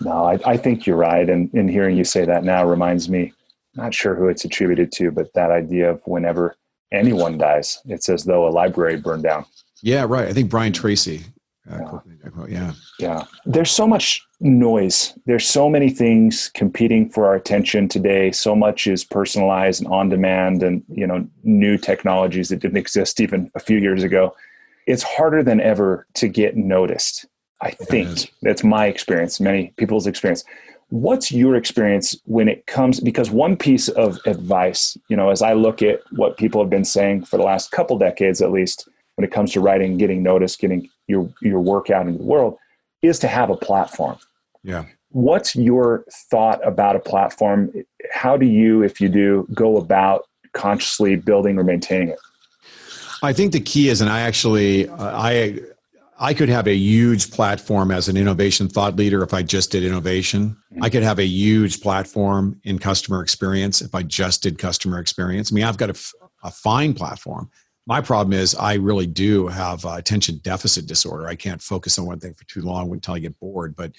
No, 0.00 0.24
I, 0.24 0.38
I 0.46 0.56
think 0.56 0.86
you're 0.86 0.96
right. 0.96 1.28
And, 1.28 1.52
and 1.52 1.68
hearing 1.68 1.96
you 1.96 2.04
say 2.04 2.24
that 2.24 2.44
now 2.44 2.64
reminds 2.64 3.08
me, 3.08 3.32
not 3.78 3.94
sure 3.94 4.14
who 4.14 4.28
it's 4.28 4.44
attributed 4.44 4.92
to, 4.92 5.10
but 5.10 5.32
that 5.34 5.50
idea 5.50 5.90
of 5.90 6.02
whenever 6.04 6.56
anyone 6.92 7.38
dies, 7.38 7.78
it's 7.86 8.08
as 8.08 8.24
though 8.24 8.46
a 8.46 8.50
library 8.50 8.96
burned 8.96 9.22
down. 9.22 9.46
Yeah, 9.82 10.04
right. 10.08 10.28
I 10.28 10.32
think 10.32 10.50
Brian 10.50 10.72
Tracy 10.72 11.22
uh, 11.70 12.00
yeah. 12.08 12.46
yeah. 12.48 12.72
Yeah. 12.98 13.24
There's 13.44 13.70
so 13.70 13.86
much 13.86 14.26
noise. 14.40 15.12
There's 15.26 15.46
so 15.46 15.68
many 15.68 15.90
things 15.90 16.50
competing 16.54 17.10
for 17.10 17.26
our 17.26 17.34
attention 17.34 17.88
today. 17.88 18.32
So 18.32 18.56
much 18.56 18.86
is 18.86 19.04
personalized 19.04 19.82
and 19.82 19.92
on 19.92 20.08
demand 20.08 20.62
and, 20.62 20.82
you 20.88 21.06
know, 21.06 21.26
new 21.42 21.76
technologies 21.76 22.48
that 22.48 22.60
didn't 22.60 22.78
exist 22.78 23.20
even 23.20 23.50
a 23.54 23.60
few 23.60 23.78
years 23.78 24.02
ago. 24.02 24.34
It's 24.86 25.02
harder 25.02 25.42
than 25.42 25.60
ever 25.60 26.06
to 26.14 26.28
get 26.28 26.56
noticed. 26.56 27.26
I 27.60 27.72
think 27.72 28.32
that's 28.42 28.64
my 28.64 28.86
experience, 28.86 29.40
many 29.40 29.74
people's 29.76 30.06
experience. 30.06 30.44
What's 30.90 31.30
your 31.30 31.54
experience 31.54 32.18
when 32.24 32.48
it 32.48 32.66
comes 32.66 33.00
because 33.00 33.30
one 33.30 33.56
piece 33.56 33.88
of 33.88 34.18
advice, 34.24 34.96
you 35.08 35.16
know, 35.16 35.30
as 35.30 35.42
I 35.42 35.52
look 35.52 35.82
at 35.82 36.00
what 36.12 36.38
people 36.38 36.62
have 36.62 36.70
been 36.70 36.84
saying 36.84 37.24
for 37.24 37.36
the 37.36 37.42
last 37.42 37.70
couple 37.70 37.98
decades 37.98 38.40
at 38.40 38.50
least, 38.50 38.88
when 39.16 39.24
it 39.24 39.30
comes 39.30 39.52
to 39.52 39.60
writing, 39.60 39.98
getting 39.98 40.22
noticed, 40.22 40.60
getting 40.60 40.88
your 41.06 41.28
your 41.42 41.60
work 41.60 41.90
out 41.90 42.06
into 42.06 42.18
the 42.18 42.24
world, 42.24 42.56
is 43.02 43.18
to 43.18 43.28
have 43.28 43.50
a 43.50 43.56
platform. 43.56 44.16
Yeah. 44.62 44.84
What's 45.10 45.56
your 45.56 46.04
thought 46.30 46.66
about 46.66 46.96
a 46.96 47.00
platform? 47.00 47.72
How 48.12 48.36
do 48.36 48.46
you, 48.46 48.82
if 48.82 49.00
you 49.00 49.08
do, 49.08 49.46
go 49.54 49.78
about 49.78 50.26
consciously 50.52 51.16
building 51.16 51.58
or 51.58 51.64
maintaining 51.64 52.10
it? 52.10 52.18
I 53.22 53.32
think 53.32 53.52
the 53.52 53.60
key 53.60 53.88
is, 53.88 54.00
and 54.00 54.10
I 54.10 54.20
actually, 54.20 54.88
uh, 54.88 55.18
I, 55.18 55.60
I 56.20 56.34
could 56.34 56.48
have 56.48 56.66
a 56.66 56.74
huge 56.74 57.30
platform 57.30 57.92
as 57.92 58.08
an 58.08 58.16
innovation 58.16 58.68
thought 58.68 58.96
leader 58.96 59.22
if 59.22 59.32
I 59.32 59.42
just 59.42 59.70
did 59.70 59.84
innovation. 59.84 60.56
Mm-hmm. 60.72 60.82
I 60.82 60.90
could 60.90 61.04
have 61.04 61.20
a 61.20 61.24
huge 61.24 61.80
platform 61.80 62.60
in 62.64 62.80
customer 62.80 63.22
experience 63.22 63.80
if 63.80 63.94
I 63.94 64.02
just 64.02 64.42
did 64.42 64.58
customer 64.58 64.98
experience. 64.98 65.52
I 65.52 65.54
mean, 65.54 65.64
I've 65.64 65.76
got 65.76 65.90
a, 65.90 65.98
a 66.42 66.50
fine 66.50 66.92
platform 66.92 67.50
My 67.88 68.02
problem 68.02 68.38
is 68.38 68.54
I 68.54 68.74
really 68.74 69.06
do 69.06 69.48
have 69.48 69.86
attention 69.86 70.40
deficit 70.42 70.86
disorder. 70.86 71.26
I 71.26 71.34
can't 71.36 71.62
focus 71.62 71.98
on 71.98 72.04
one 72.04 72.20
thing 72.20 72.34
for 72.34 72.44
too 72.44 72.60
long 72.60 72.92
until 72.92 73.14
I 73.14 73.18
get 73.18 73.40
bored. 73.40 73.74
But 73.74 73.92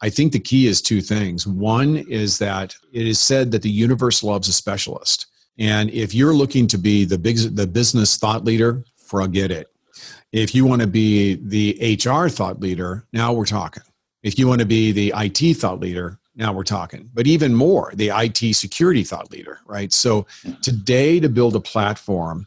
I 0.00 0.10
think 0.10 0.30
the 0.30 0.38
key 0.38 0.68
is 0.68 0.80
two 0.80 1.00
things. 1.00 1.44
One 1.44 1.96
is 1.96 2.38
that 2.38 2.76
it 2.92 3.04
is 3.04 3.18
said 3.18 3.50
that 3.50 3.62
the 3.62 3.68
universe 3.68 4.22
loves 4.22 4.46
a 4.46 4.52
specialist. 4.52 5.26
And 5.58 5.90
if 5.90 6.14
you're 6.14 6.32
looking 6.32 6.68
to 6.68 6.78
be 6.78 7.04
the 7.04 7.18
big 7.18 7.36
the 7.56 7.66
business 7.66 8.16
thought 8.16 8.44
leader, 8.44 8.84
forget 8.96 9.50
it. 9.50 9.71
If 10.32 10.54
you 10.54 10.64
want 10.64 10.80
to 10.80 10.88
be 10.88 11.34
the 11.34 11.98
HR 12.02 12.28
thought 12.28 12.60
leader, 12.60 13.06
now 13.12 13.32
we're 13.32 13.44
talking. 13.44 13.82
If 14.22 14.38
you 14.38 14.48
want 14.48 14.60
to 14.60 14.66
be 14.66 14.92
the 14.92 15.12
IT 15.14 15.54
thought 15.58 15.80
leader, 15.80 16.18
now 16.34 16.52
we're 16.52 16.64
talking. 16.64 17.10
But 17.12 17.26
even 17.26 17.54
more, 17.54 17.92
the 17.94 18.10
IT 18.14 18.54
security 18.54 19.04
thought 19.04 19.30
leader, 19.30 19.60
right? 19.66 19.92
So 19.92 20.26
today 20.62 21.20
to 21.20 21.28
build 21.28 21.54
a 21.54 21.60
platform 21.60 22.46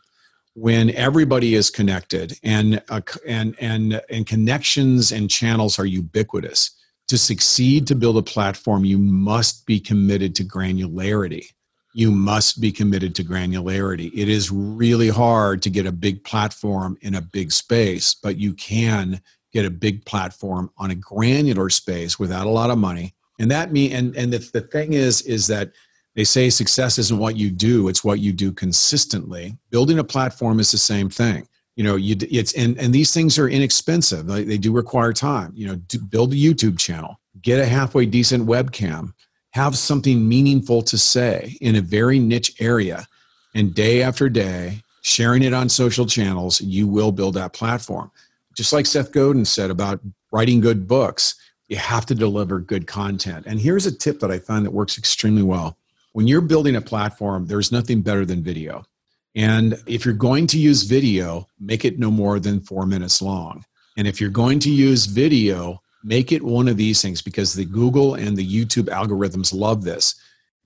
when 0.56 0.90
everybody 0.91 1.53
is 1.53 1.70
connected 1.70 2.40
and 2.41 2.82
uh, 2.90 3.02
and 3.28 3.56
and 3.60 4.02
and 4.10 4.26
connections 4.26 5.12
and 5.12 5.30
channels 5.30 5.78
are 5.78 5.86
ubiquitous 5.86 6.72
to 7.10 7.18
succeed 7.18 7.86
to 7.88 7.94
build 7.94 8.18
a 8.18 8.22
platform 8.22 8.86
you 8.86 8.98
must 8.98 9.66
be 9.66 9.80
committed 9.82 10.34
to 10.34 10.45
granularity 10.45 11.48
you 11.95 12.11
must 12.11 12.59
be 12.59 12.73
committed 12.73 13.15
to 13.15 13.23
granularity. 13.23 14.11
It 14.13 14.27
is 14.27 14.51
really 14.51 15.07
hard 15.07 15.61
to 15.61 15.69
get 15.69 15.85
a 15.85 15.93
big 15.93 16.26
platform 16.26 16.97
in 16.99 17.15
a 17.15 17.22
big 17.22 17.53
space, 17.53 18.13
but 18.13 18.35
you 18.35 18.53
can 18.53 19.22
get 19.53 19.65
a 19.65 19.69
big 19.69 20.03
platform 20.03 20.69
on 20.77 20.91
a 20.91 20.95
granular 20.95 21.69
space 21.69 22.19
without 22.19 22.47
a 22.47 22.49
lot 22.49 22.69
of 22.69 22.77
money. 22.77 23.15
And 23.39 23.49
that 23.49 23.72
mean 23.72 23.93
and 23.93 24.13
and 24.17 24.34
the, 24.34 24.39
the 24.51 24.59
thing 24.59 24.91
is 24.91 25.22
is 25.22 25.47
that 25.47 25.72
they 26.15 26.26
say 26.26 26.49
success 26.49 26.97
isn't 26.97 27.17
what 27.17 27.38
you 27.38 27.49
do, 27.49 27.88
it's 27.88 28.03
what 28.03 28.19
you 28.19 28.34
do 28.34 28.51
consistently. 28.51 29.57
Building 29.69 29.99
a 29.99 30.03
platform 30.03 30.59
is 30.59 30.72
the 30.72 30.77
same 30.77 31.09
thing. 31.09 31.47
You 31.77 31.85
know, 31.85 31.95
you 31.95 32.17
it's 32.30 32.51
and 32.55 32.77
and 32.77 32.93
these 32.93 33.13
things 33.13 33.39
are 33.39 33.47
inexpensive. 33.47 34.27
They, 34.27 34.43
they 34.43 34.57
do 34.57 34.73
require 34.73 35.13
time. 35.13 35.53
You 35.55 35.67
know, 35.67 35.76
build 36.09 36.34
a 36.34 36.35
YouTube 36.35 36.77
channel, 36.77 37.22
get 37.41 37.61
a 37.61 37.65
halfway 37.65 38.05
decent 38.05 38.45
webcam, 38.45 39.13
have 39.56 39.77
something 39.77 40.27
meaningful 40.27 40.82
to 40.82 40.98
say 40.98 41.57
in 41.61 41.77
a 41.77 41.82
very 41.82 42.19
niche 42.19 42.52
area 42.60 43.07
and 43.53 43.73
day 43.73 44.03
after 44.03 44.27
day 44.27 44.82
sharing 45.02 45.41
it 45.41 45.53
on 45.53 45.69
social 45.69 46.06
channels 46.06 46.60
you 46.60 46.86
will 46.86 47.10
build 47.10 47.36
that 47.36 47.53
platform. 47.53 48.11
Just 48.53 48.73
like 48.73 48.86
seth 48.86 49.14
godin 49.14 49.45
said 49.45 49.72
about 49.72 50.02
writing 50.34 50.60
good 50.60 50.90
books 50.90 51.36
you 51.69 51.77
have 51.77 52.06
to 52.06 52.14
deliver 52.14 52.60
good 52.60 52.86
content. 52.86 53.45
And 53.48 53.57
here's 53.57 53.86
a 53.86 53.95
tip 53.95 54.19
that 54.19 54.30
i 54.30 54.40
find 54.40 54.65
that 54.65 54.72
works 54.72 54.98
extremely 54.98 55.44
well. 55.44 55.77
When 56.11 56.27
you're 56.27 56.41
building 56.41 56.76
a 56.76 56.82
platform 56.82 57.45
there's 57.45 57.72
nothing 57.72 58.02
better 58.02 58.26
than 58.26 58.44
video. 58.44 58.84
And 59.36 59.82
if 59.88 60.03
you're 60.03 60.15
going 60.15 60.48
to 60.48 60.60
use 60.60 60.84
video 60.84 61.48
make 61.61 61.86
it 61.86 61.98
no 61.98 62.11
more 62.11 62.41
than 62.41 62.60
four 62.60 62.86
minutes 62.86 63.22
long. 63.22 63.64
And 63.95 64.06
if 64.06 64.19
you're 64.19 64.30
going 64.30 64.60
to 64.60 64.69
use 64.69 65.06
video 65.06 65.82
make 66.06 66.32
it 66.32 66.44
one 66.44 66.68
of 66.68 66.77
these 66.77 67.02
things 67.02 67.22
because 67.22 67.53
the 67.53 67.65
Google 67.65 68.14
and 68.14 68.38
the 68.38 68.48
YouTube 68.48 68.90
algorithms 68.90 69.53
love 69.53 69.84
this. 69.84 70.15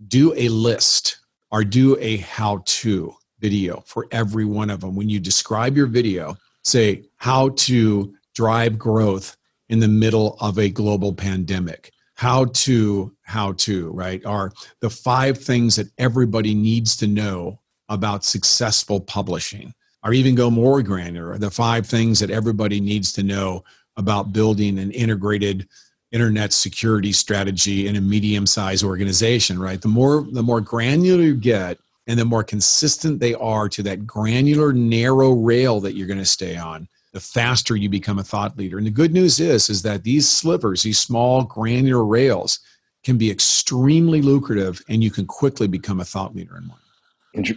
Do 0.09 0.33
a 0.35 0.49
list 0.49 1.19
or 1.49 1.63
do 1.63 1.97
a 1.99 2.17
how 2.17 2.61
to 2.65 3.15
video 3.39 3.81
for 3.85 4.07
every 4.11 4.43
one 4.43 4.69
of 4.69 4.81
them. 4.81 4.95
When 4.95 5.09
you 5.09 5.19
describe 5.19 5.77
your 5.77 5.87
video, 5.87 6.35
say 6.63 7.05
how 7.15 7.49
to 7.49 8.13
drive 8.35 8.77
growth 8.77 9.37
in 9.69 9.79
the 9.79 9.87
middle 9.87 10.35
of 10.41 10.59
a 10.59 10.69
global 10.69 11.13
pandemic. 11.13 11.93
How 12.15 12.45
to, 12.45 13.15
how 13.21 13.53
to, 13.53 13.91
right? 13.91 14.23
Are 14.25 14.51
the 14.81 14.89
five 14.89 15.37
things 15.37 15.77
that 15.77 15.89
everybody 15.97 16.53
needs 16.53 16.97
to 16.97 17.07
know 17.07 17.61
about 17.87 18.25
successful 18.25 18.99
publishing, 18.99 19.73
or 20.03 20.13
even 20.13 20.35
go 20.35 20.51
more 20.51 20.83
granular, 20.83 21.37
the 21.37 21.49
five 21.49 21.87
things 21.87 22.19
that 22.19 22.29
everybody 22.29 22.81
needs 22.81 23.13
to 23.13 23.23
know 23.23 23.63
about 23.99 24.31
building 24.31 24.79
an 24.79 24.91
integrated 24.91 25.67
internet 26.11 26.53
security 26.53 27.11
strategy 27.11 27.87
in 27.87 27.97
a 27.97 28.01
medium-sized 28.01 28.83
organization 28.83 29.59
right? 29.59 29.81
The 29.81 29.89
more 29.89 30.25
the 30.31 30.41
more 30.41 30.61
granular 30.61 31.21
you 31.21 31.35
get 31.35 31.77
and 32.07 32.17
the 32.17 32.25
more 32.25 32.43
consistent 32.43 33.19
they 33.19 33.35
are 33.35 33.69
to 33.69 33.83
that 33.83 34.07
granular 34.07 34.73
narrow 34.73 35.33
rail 35.33 35.79
that 35.81 35.95
you're 35.95 36.07
going 36.07 36.17
to 36.17 36.25
stay 36.25 36.57
on 36.57 36.87
the 37.11 37.19
faster 37.19 37.75
you 37.75 37.89
become 37.89 38.19
a 38.19 38.23
thought 38.23 38.57
leader. 38.57 38.77
And 38.77 38.87
the 38.87 38.91
good 38.91 39.13
news 39.13 39.39
is 39.39 39.69
is 39.69 39.83
that 39.83 40.03
these 40.03 40.27
slivers 40.27 40.81
these 40.81 40.97
small 40.97 41.43
granular 41.43 42.05
rails 42.05 42.59
can 43.03 43.17
be 43.17 43.29
extremely 43.29 44.21
lucrative 44.21 44.81
and 44.89 45.03
you 45.03 45.11
can 45.11 45.27
quickly 45.27 45.67
become 45.67 45.99
a 45.99 46.05
thought 46.05 46.35
leader 46.35 46.57
in 46.57 46.67
one. 46.69 46.79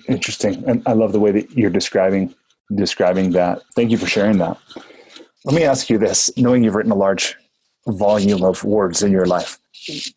Interesting. 0.08 0.62
And 0.66 0.82
i 0.86 0.92
love 0.92 1.12
the 1.12 1.20
way 1.20 1.30
that 1.30 1.50
you're 1.52 1.70
describing 1.70 2.34
describing 2.74 3.30
that. 3.32 3.62
Thank 3.74 3.90
you 3.90 3.96
for 3.96 4.06
sharing 4.06 4.38
that 4.38 4.58
let 5.44 5.54
me 5.54 5.64
ask 5.64 5.90
you 5.90 5.98
this 5.98 6.30
knowing 6.36 6.64
you've 6.64 6.74
written 6.74 6.92
a 6.92 6.96
large 6.96 7.36
volume 7.86 8.44
of 8.44 8.62
words 8.64 9.02
in 9.02 9.10
your 9.10 9.26
life, 9.26 9.58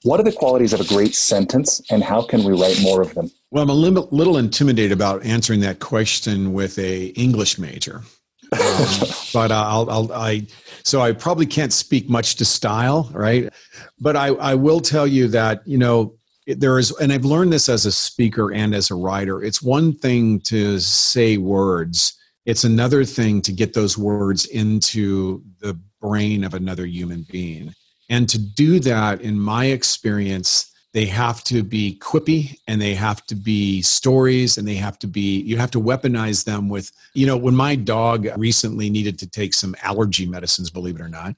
what 0.04 0.20
are 0.20 0.24
the 0.24 0.32
qualities 0.32 0.74
of 0.74 0.82
a 0.82 0.86
great 0.86 1.16
sentence 1.16 1.82
and 1.90 2.04
how 2.04 2.22
can 2.22 2.44
we 2.44 2.54
write 2.54 2.80
more 2.82 3.02
of 3.02 3.14
them? 3.16 3.32
Well, 3.50 3.64
I'm 3.64 3.70
a 3.70 3.74
little, 3.74 4.08
little 4.12 4.38
intimidated 4.38 4.92
about 4.92 5.26
answering 5.26 5.62
that 5.62 5.80
question 5.80 6.54
with 6.54 6.78
a 6.78 7.08
English 7.08 7.58
major. 7.58 8.04
Um, 8.52 8.86
but 9.34 9.52
I'll, 9.52 9.90
I'll, 9.90 10.14
I, 10.14 10.46
so 10.84 11.02
I 11.02 11.14
probably 11.14 11.48
can't 11.48 11.74
speak 11.74 12.08
much 12.08 12.36
to 12.36 12.46
style, 12.46 13.10
right? 13.14 13.52
But 14.00 14.16
I, 14.16 14.28
I 14.28 14.54
will 14.54 14.82
tell 14.82 15.08
you 15.08 15.28
that, 15.30 15.68
you 15.68 15.80
know, 15.80 16.16
there 16.46 16.78
is, 16.78 16.92
and 17.00 17.12
I've 17.12 17.26
learned 17.26 17.52
this 17.52 17.70
as 17.70 17.88
a 17.88 17.92
speaker 17.92 18.54
and 18.54 18.76
as 18.76 18.92
a 18.92 18.96
writer. 18.96 19.42
It's 19.42 19.64
one 19.64 19.94
thing 19.94 20.42
to 20.42 20.80
say 20.80 21.38
words 21.38 22.16
it's 22.46 22.64
another 22.64 23.04
thing 23.04 23.42
to 23.42 23.52
get 23.52 23.74
those 23.74 23.98
words 23.98 24.46
into 24.46 25.44
the 25.60 25.80
brain 26.02 26.44
of 26.44 26.54
another 26.54 26.86
human 26.86 27.26
being. 27.30 27.74
And 28.10 28.30
to 28.30 28.38
do 28.38 28.80
that, 28.82 29.22
in 29.22 29.40
my 29.40 29.66
experience, 29.66 30.72
they 30.94 31.06
have 31.08 31.44
to 31.44 31.64
be 31.64 32.00
quippy 32.02 32.58
and 32.68 32.82
they 32.82 32.94
have 32.94 33.26
to 33.26 33.36
be 33.36 33.82
stories 33.82 34.58
and 34.58 34.68
they 34.68 34.76
have 34.76 34.98
to 35.00 35.08
be, 35.08 35.42
you 35.42 35.58
have 35.58 35.72
to 35.72 35.82
weaponize 35.82 36.46
them 36.46 36.70
with, 36.70 36.92
you 37.14 37.26
know, 37.26 37.36
when 37.36 37.56
my 37.56 37.76
dog 37.76 38.28
recently 38.38 38.90
needed 38.90 39.20
to 39.20 39.30
take 39.30 39.54
some 39.54 39.76
allergy 39.84 40.26
medicines, 40.26 40.70
believe 40.70 40.96
it 40.96 41.02
or 41.02 41.10
not, 41.10 41.36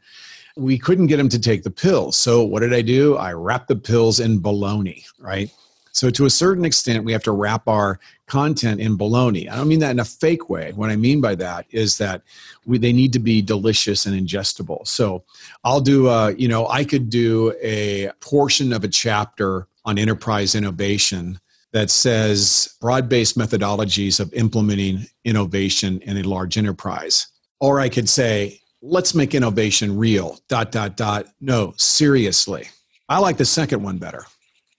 we 0.57 0.77
couldn't 0.77 1.07
get 1.07 1.19
him 1.19 1.29
to 1.29 1.39
take 1.39 1.63
the 1.63 1.71
pills. 1.71 2.19
So 2.19 2.43
what 2.43 2.59
did 2.59 2.73
I 2.73 2.81
do? 2.81 3.17
I 3.17 3.33
wrapped 3.33 3.67
the 3.67 3.75
pills 3.75 4.19
in 4.19 4.39
bologna, 4.39 5.03
right? 5.19 5.49
So, 5.97 6.11
to 6.11 6.25
a 6.25 6.29
certain 6.29 6.63
extent, 6.63 7.05
we 7.05 7.11
have 7.11 7.23
to 7.23 7.31
wrap 7.31 7.67
our 7.67 7.99
content 8.27 8.79
in 8.79 8.97
bologna. 8.97 9.49
I 9.49 9.55
don't 9.55 9.67
mean 9.67 9.79
that 9.79 9.89
in 9.89 9.99
a 9.99 10.05
fake 10.05 10.47
way. 10.47 10.71
What 10.73 10.91
I 10.91 10.95
mean 10.95 11.21
by 11.21 11.33
that 11.33 11.65
is 11.71 11.97
that 11.97 12.21
we, 12.67 12.77
they 12.77 12.93
need 12.93 13.13
to 13.13 13.19
be 13.19 13.41
delicious 13.41 14.05
and 14.05 14.15
ingestible. 14.15 14.87
So, 14.87 15.23
I'll 15.63 15.81
do, 15.81 16.07
a, 16.07 16.33
you 16.33 16.49
know, 16.49 16.67
I 16.67 16.83
could 16.83 17.09
do 17.09 17.55
a 17.63 18.11
portion 18.21 18.73
of 18.73 18.83
a 18.83 18.87
chapter 18.87 19.67
on 19.85 19.97
enterprise 19.97 20.53
innovation 20.53 21.39
that 21.73 21.89
says 21.89 22.75
broad 22.79 23.09
based 23.09 23.35
methodologies 23.35 24.19
of 24.19 24.31
implementing 24.35 25.07
innovation 25.25 25.99
in 26.03 26.17
a 26.17 26.21
large 26.21 26.59
enterprise. 26.59 27.25
Or 27.59 27.79
I 27.79 27.89
could 27.89 28.07
say, 28.07 28.61
let's 28.83 29.15
make 29.15 29.33
innovation 29.33 29.97
real, 29.97 30.37
dot, 30.47 30.71
dot, 30.71 30.95
dot. 30.95 31.25
No, 31.41 31.73
seriously. 31.77 32.69
I 33.09 33.17
like 33.17 33.37
the 33.37 33.45
second 33.45 33.81
one 33.81 33.97
better. 33.97 34.27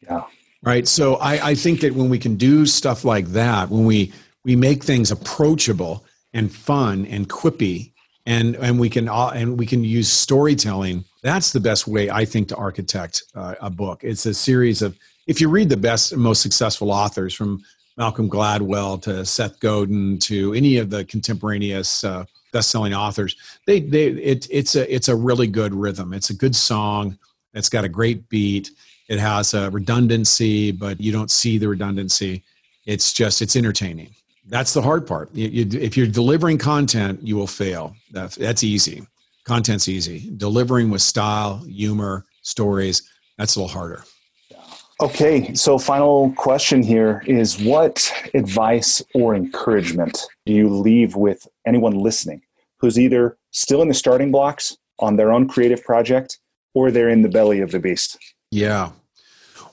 Yeah 0.01 0.23
right? 0.62 0.86
So 0.89 1.16
I, 1.16 1.51
I 1.51 1.55
think 1.55 1.80
that 1.80 1.94
when 1.94 2.09
we 2.09 2.18
can 2.18 2.36
do 2.36 2.66
stuff 2.66 3.05
like 3.05 3.26
that 3.28 3.70
when 3.70 3.85
we 3.85 4.12
we 4.44 4.56
make 4.56 4.82
things 4.82 5.10
approachable 5.10 6.05
and 6.32 6.52
fun 6.52 7.06
and 7.06 7.28
quippy 7.28 7.93
and 8.26 8.56
and 8.56 8.78
we 8.78 8.89
can 8.89 9.09
and 9.09 9.59
we 9.59 9.66
can 9.66 9.82
use 9.85 10.10
storytelling 10.10 11.05
that's 11.22 11.52
the 11.52 11.60
best 11.60 11.89
way 11.89 12.10
i 12.10 12.24
think 12.24 12.48
to 12.48 12.56
architect 12.56 13.24
uh, 13.35 13.55
a 13.60 13.70
book. 13.70 14.05
It's 14.05 14.26
a 14.26 14.35
series 14.35 14.82
of 14.82 14.97
if 15.26 15.40
you 15.40 15.48
read 15.48 15.68
the 15.68 15.76
best 15.76 16.12
and 16.12 16.22
most 16.22 16.43
successful 16.43 16.90
authors 16.90 17.35
from 17.35 17.62
malcolm 17.97 18.30
gladwell 18.30 19.01
to 19.02 19.24
seth 19.24 19.59
godin 19.60 20.18
to 20.20 20.55
any 20.55 20.76
of 20.78 20.90
the 20.90 21.05
contemporaneous 21.06 22.05
uh, 22.05 22.24
best-selling 22.52 22.94
authors 22.94 23.36
they 23.66 23.80
they 23.80 24.06
it, 24.09 24.47
it's 24.51 24.74
a 24.76 24.94
it's 24.94 25.09
a 25.09 25.16
really 25.16 25.47
good 25.47 25.74
rhythm. 25.74 26.12
It's 26.12 26.30
a 26.30 26.35
good 26.35 26.56
song. 26.56 27.18
It's 27.55 27.68
got 27.68 27.85
a 27.85 27.89
great 27.89 28.28
beat 28.28 28.70
it 29.09 29.18
has 29.18 29.55
a 29.55 29.70
redundancy, 29.70 30.70
but 30.72 31.01
you 31.01 31.12
don't 31.12 31.30
see 31.30 31.59
the 31.59 31.68
redundancy. 31.68 32.44
It's 32.86 33.12
just 33.12 33.43
it's 33.43 33.56
entertaining. 33.56 34.14
That's 34.47 34.72
the 34.72 34.82
hard 34.82 35.06
part. 35.06 35.35
You, 35.35 35.48
you, 35.48 35.80
if 35.80 35.97
you're 35.97 36.06
delivering 36.06 36.59
content, 36.59 37.20
you 37.22 37.36
will 37.36 37.47
fail. 37.47 37.94
That's, 38.10 38.36
that's 38.36 38.64
easy. 38.64 39.06
Content's 39.44 39.89
easy. 39.89 40.30
Delivering 40.36 40.90
with 40.90 41.02
style, 41.02 41.59
humor, 41.64 42.24
stories, 42.43 43.02
that's 43.36 43.56
a 43.56 43.60
little 43.60 43.74
harder. 43.74 44.05
Okay, 45.01 45.55
so 45.55 45.78
final 45.78 46.32
question 46.32 46.82
here 46.82 47.22
is 47.26 47.60
what 47.60 48.12
advice 48.35 49.01
or 49.14 49.36
encouragement 49.36 50.26
do 50.44 50.52
you 50.52 50.68
leave 50.68 51.14
with 51.14 51.47
anyone 51.66 51.93
listening 51.93 52.43
who's 52.80 52.98
either 52.98 53.39
still 53.52 53.80
in 53.80 53.89
the 53.89 53.94
starting 53.94 54.32
blocks 54.32 54.76
on 54.98 55.14
their 55.14 55.30
own 55.30 55.47
creative 55.47 55.85
project 55.85 56.40
or 56.74 56.90
they're 56.90 57.10
in 57.10 57.22
the 57.22 57.28
belly 57.28 57.60
of 57.60 57.70
the 57.70 57.78
beast? 57.78 58.18
Yeah. 58.51 58.91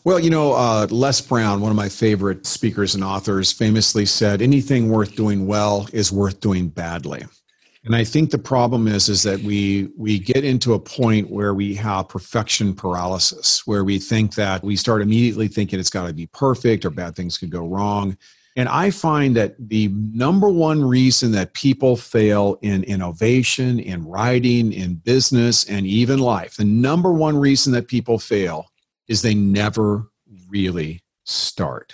Well, 0.03 0.19
you 0.19 0.29
know, 0.29 0.53
uh, 0.53 0.87
Les 0.91 1.19
Brown, 1.21 1.61
one 1.61 1.71
of 1.71 1.75
my 1.75 1.89
favorite 1.89 2.45
speakers 2.45 2.93
and 2.93 3.03
authors, 3.03 3.51
famously 3.51 4.05
said, 4.05 4.41
"Anything 4.41 4.89
worth 4.89 5.15
doing 5.15 5.47
well 5.47 5.87
is 5.93 6.11
worth 6.11 6.39
doing 6.39 6.67
badly." 6.67 7.25
And 7.85 7.95
I 7.95 8.03
think 8.03 8.31
the 8.31 8.39
problem 8.39 8.87
is 8.87 9.09
is 9.09 9.23
that 9.23 9.41
we 9.41 9.89
we 9.97 10.19
get 10.19 10.43
into 10.43 10.73
a 10.73 10.79
point 10.79 11.29
where 11.29 11.53
we 11.53 11.75
have 11.75 12.09
perfection 12.09 12.73
paralysis, 12.73 13.65
where 13.65 13.83
we 13.83 13.99
think 13.99 14.35
that 14.35 14.63
we 14.63 14.75
start 14.75 15.01
immediately 15.01 15.47
thinking 15.47 15.79
it's 15.79 15.89
got 15.89 16.07
to 16.07 16.13
be 16.13 16.27
perfect 16.27 16.85
or 16.85 16.89
bad 16.89 17.15
things 17.15 17.37
could 17.37 17.51
go 17.51 17.67
wrong. 17.67 18.17
And 18.55 18.69
I 18.69 18.89
find 18.89 19.35
that 19.35 19.55
the 19.59 19.89
number 19.89 20.49
one 20.49 20.83
reason 20.83 21.33
that 21.33 21.53
people 21.53 21.97
fail 21.97 22.57
in 22.61 22.83
innovation, 22.85 23.79
in 23.79 24.05
writing, 24.07 24.71
in 24.71 24.95
business, 24.95 25.65
and 25.65 25.85
even 25.85 26.19
life, 26.19 26.55
the 26.55 26.63
number 26.63 27.11
one 27.11 27.37
reason 27.37 27.73
that 27.73 27.87
people 27.87 28.17
fail 28.17 28.67
is 29.09 29.21
they 29.21 29.35
never 29.35 30.09
really 30.47 31.03
start. 31.25 31.93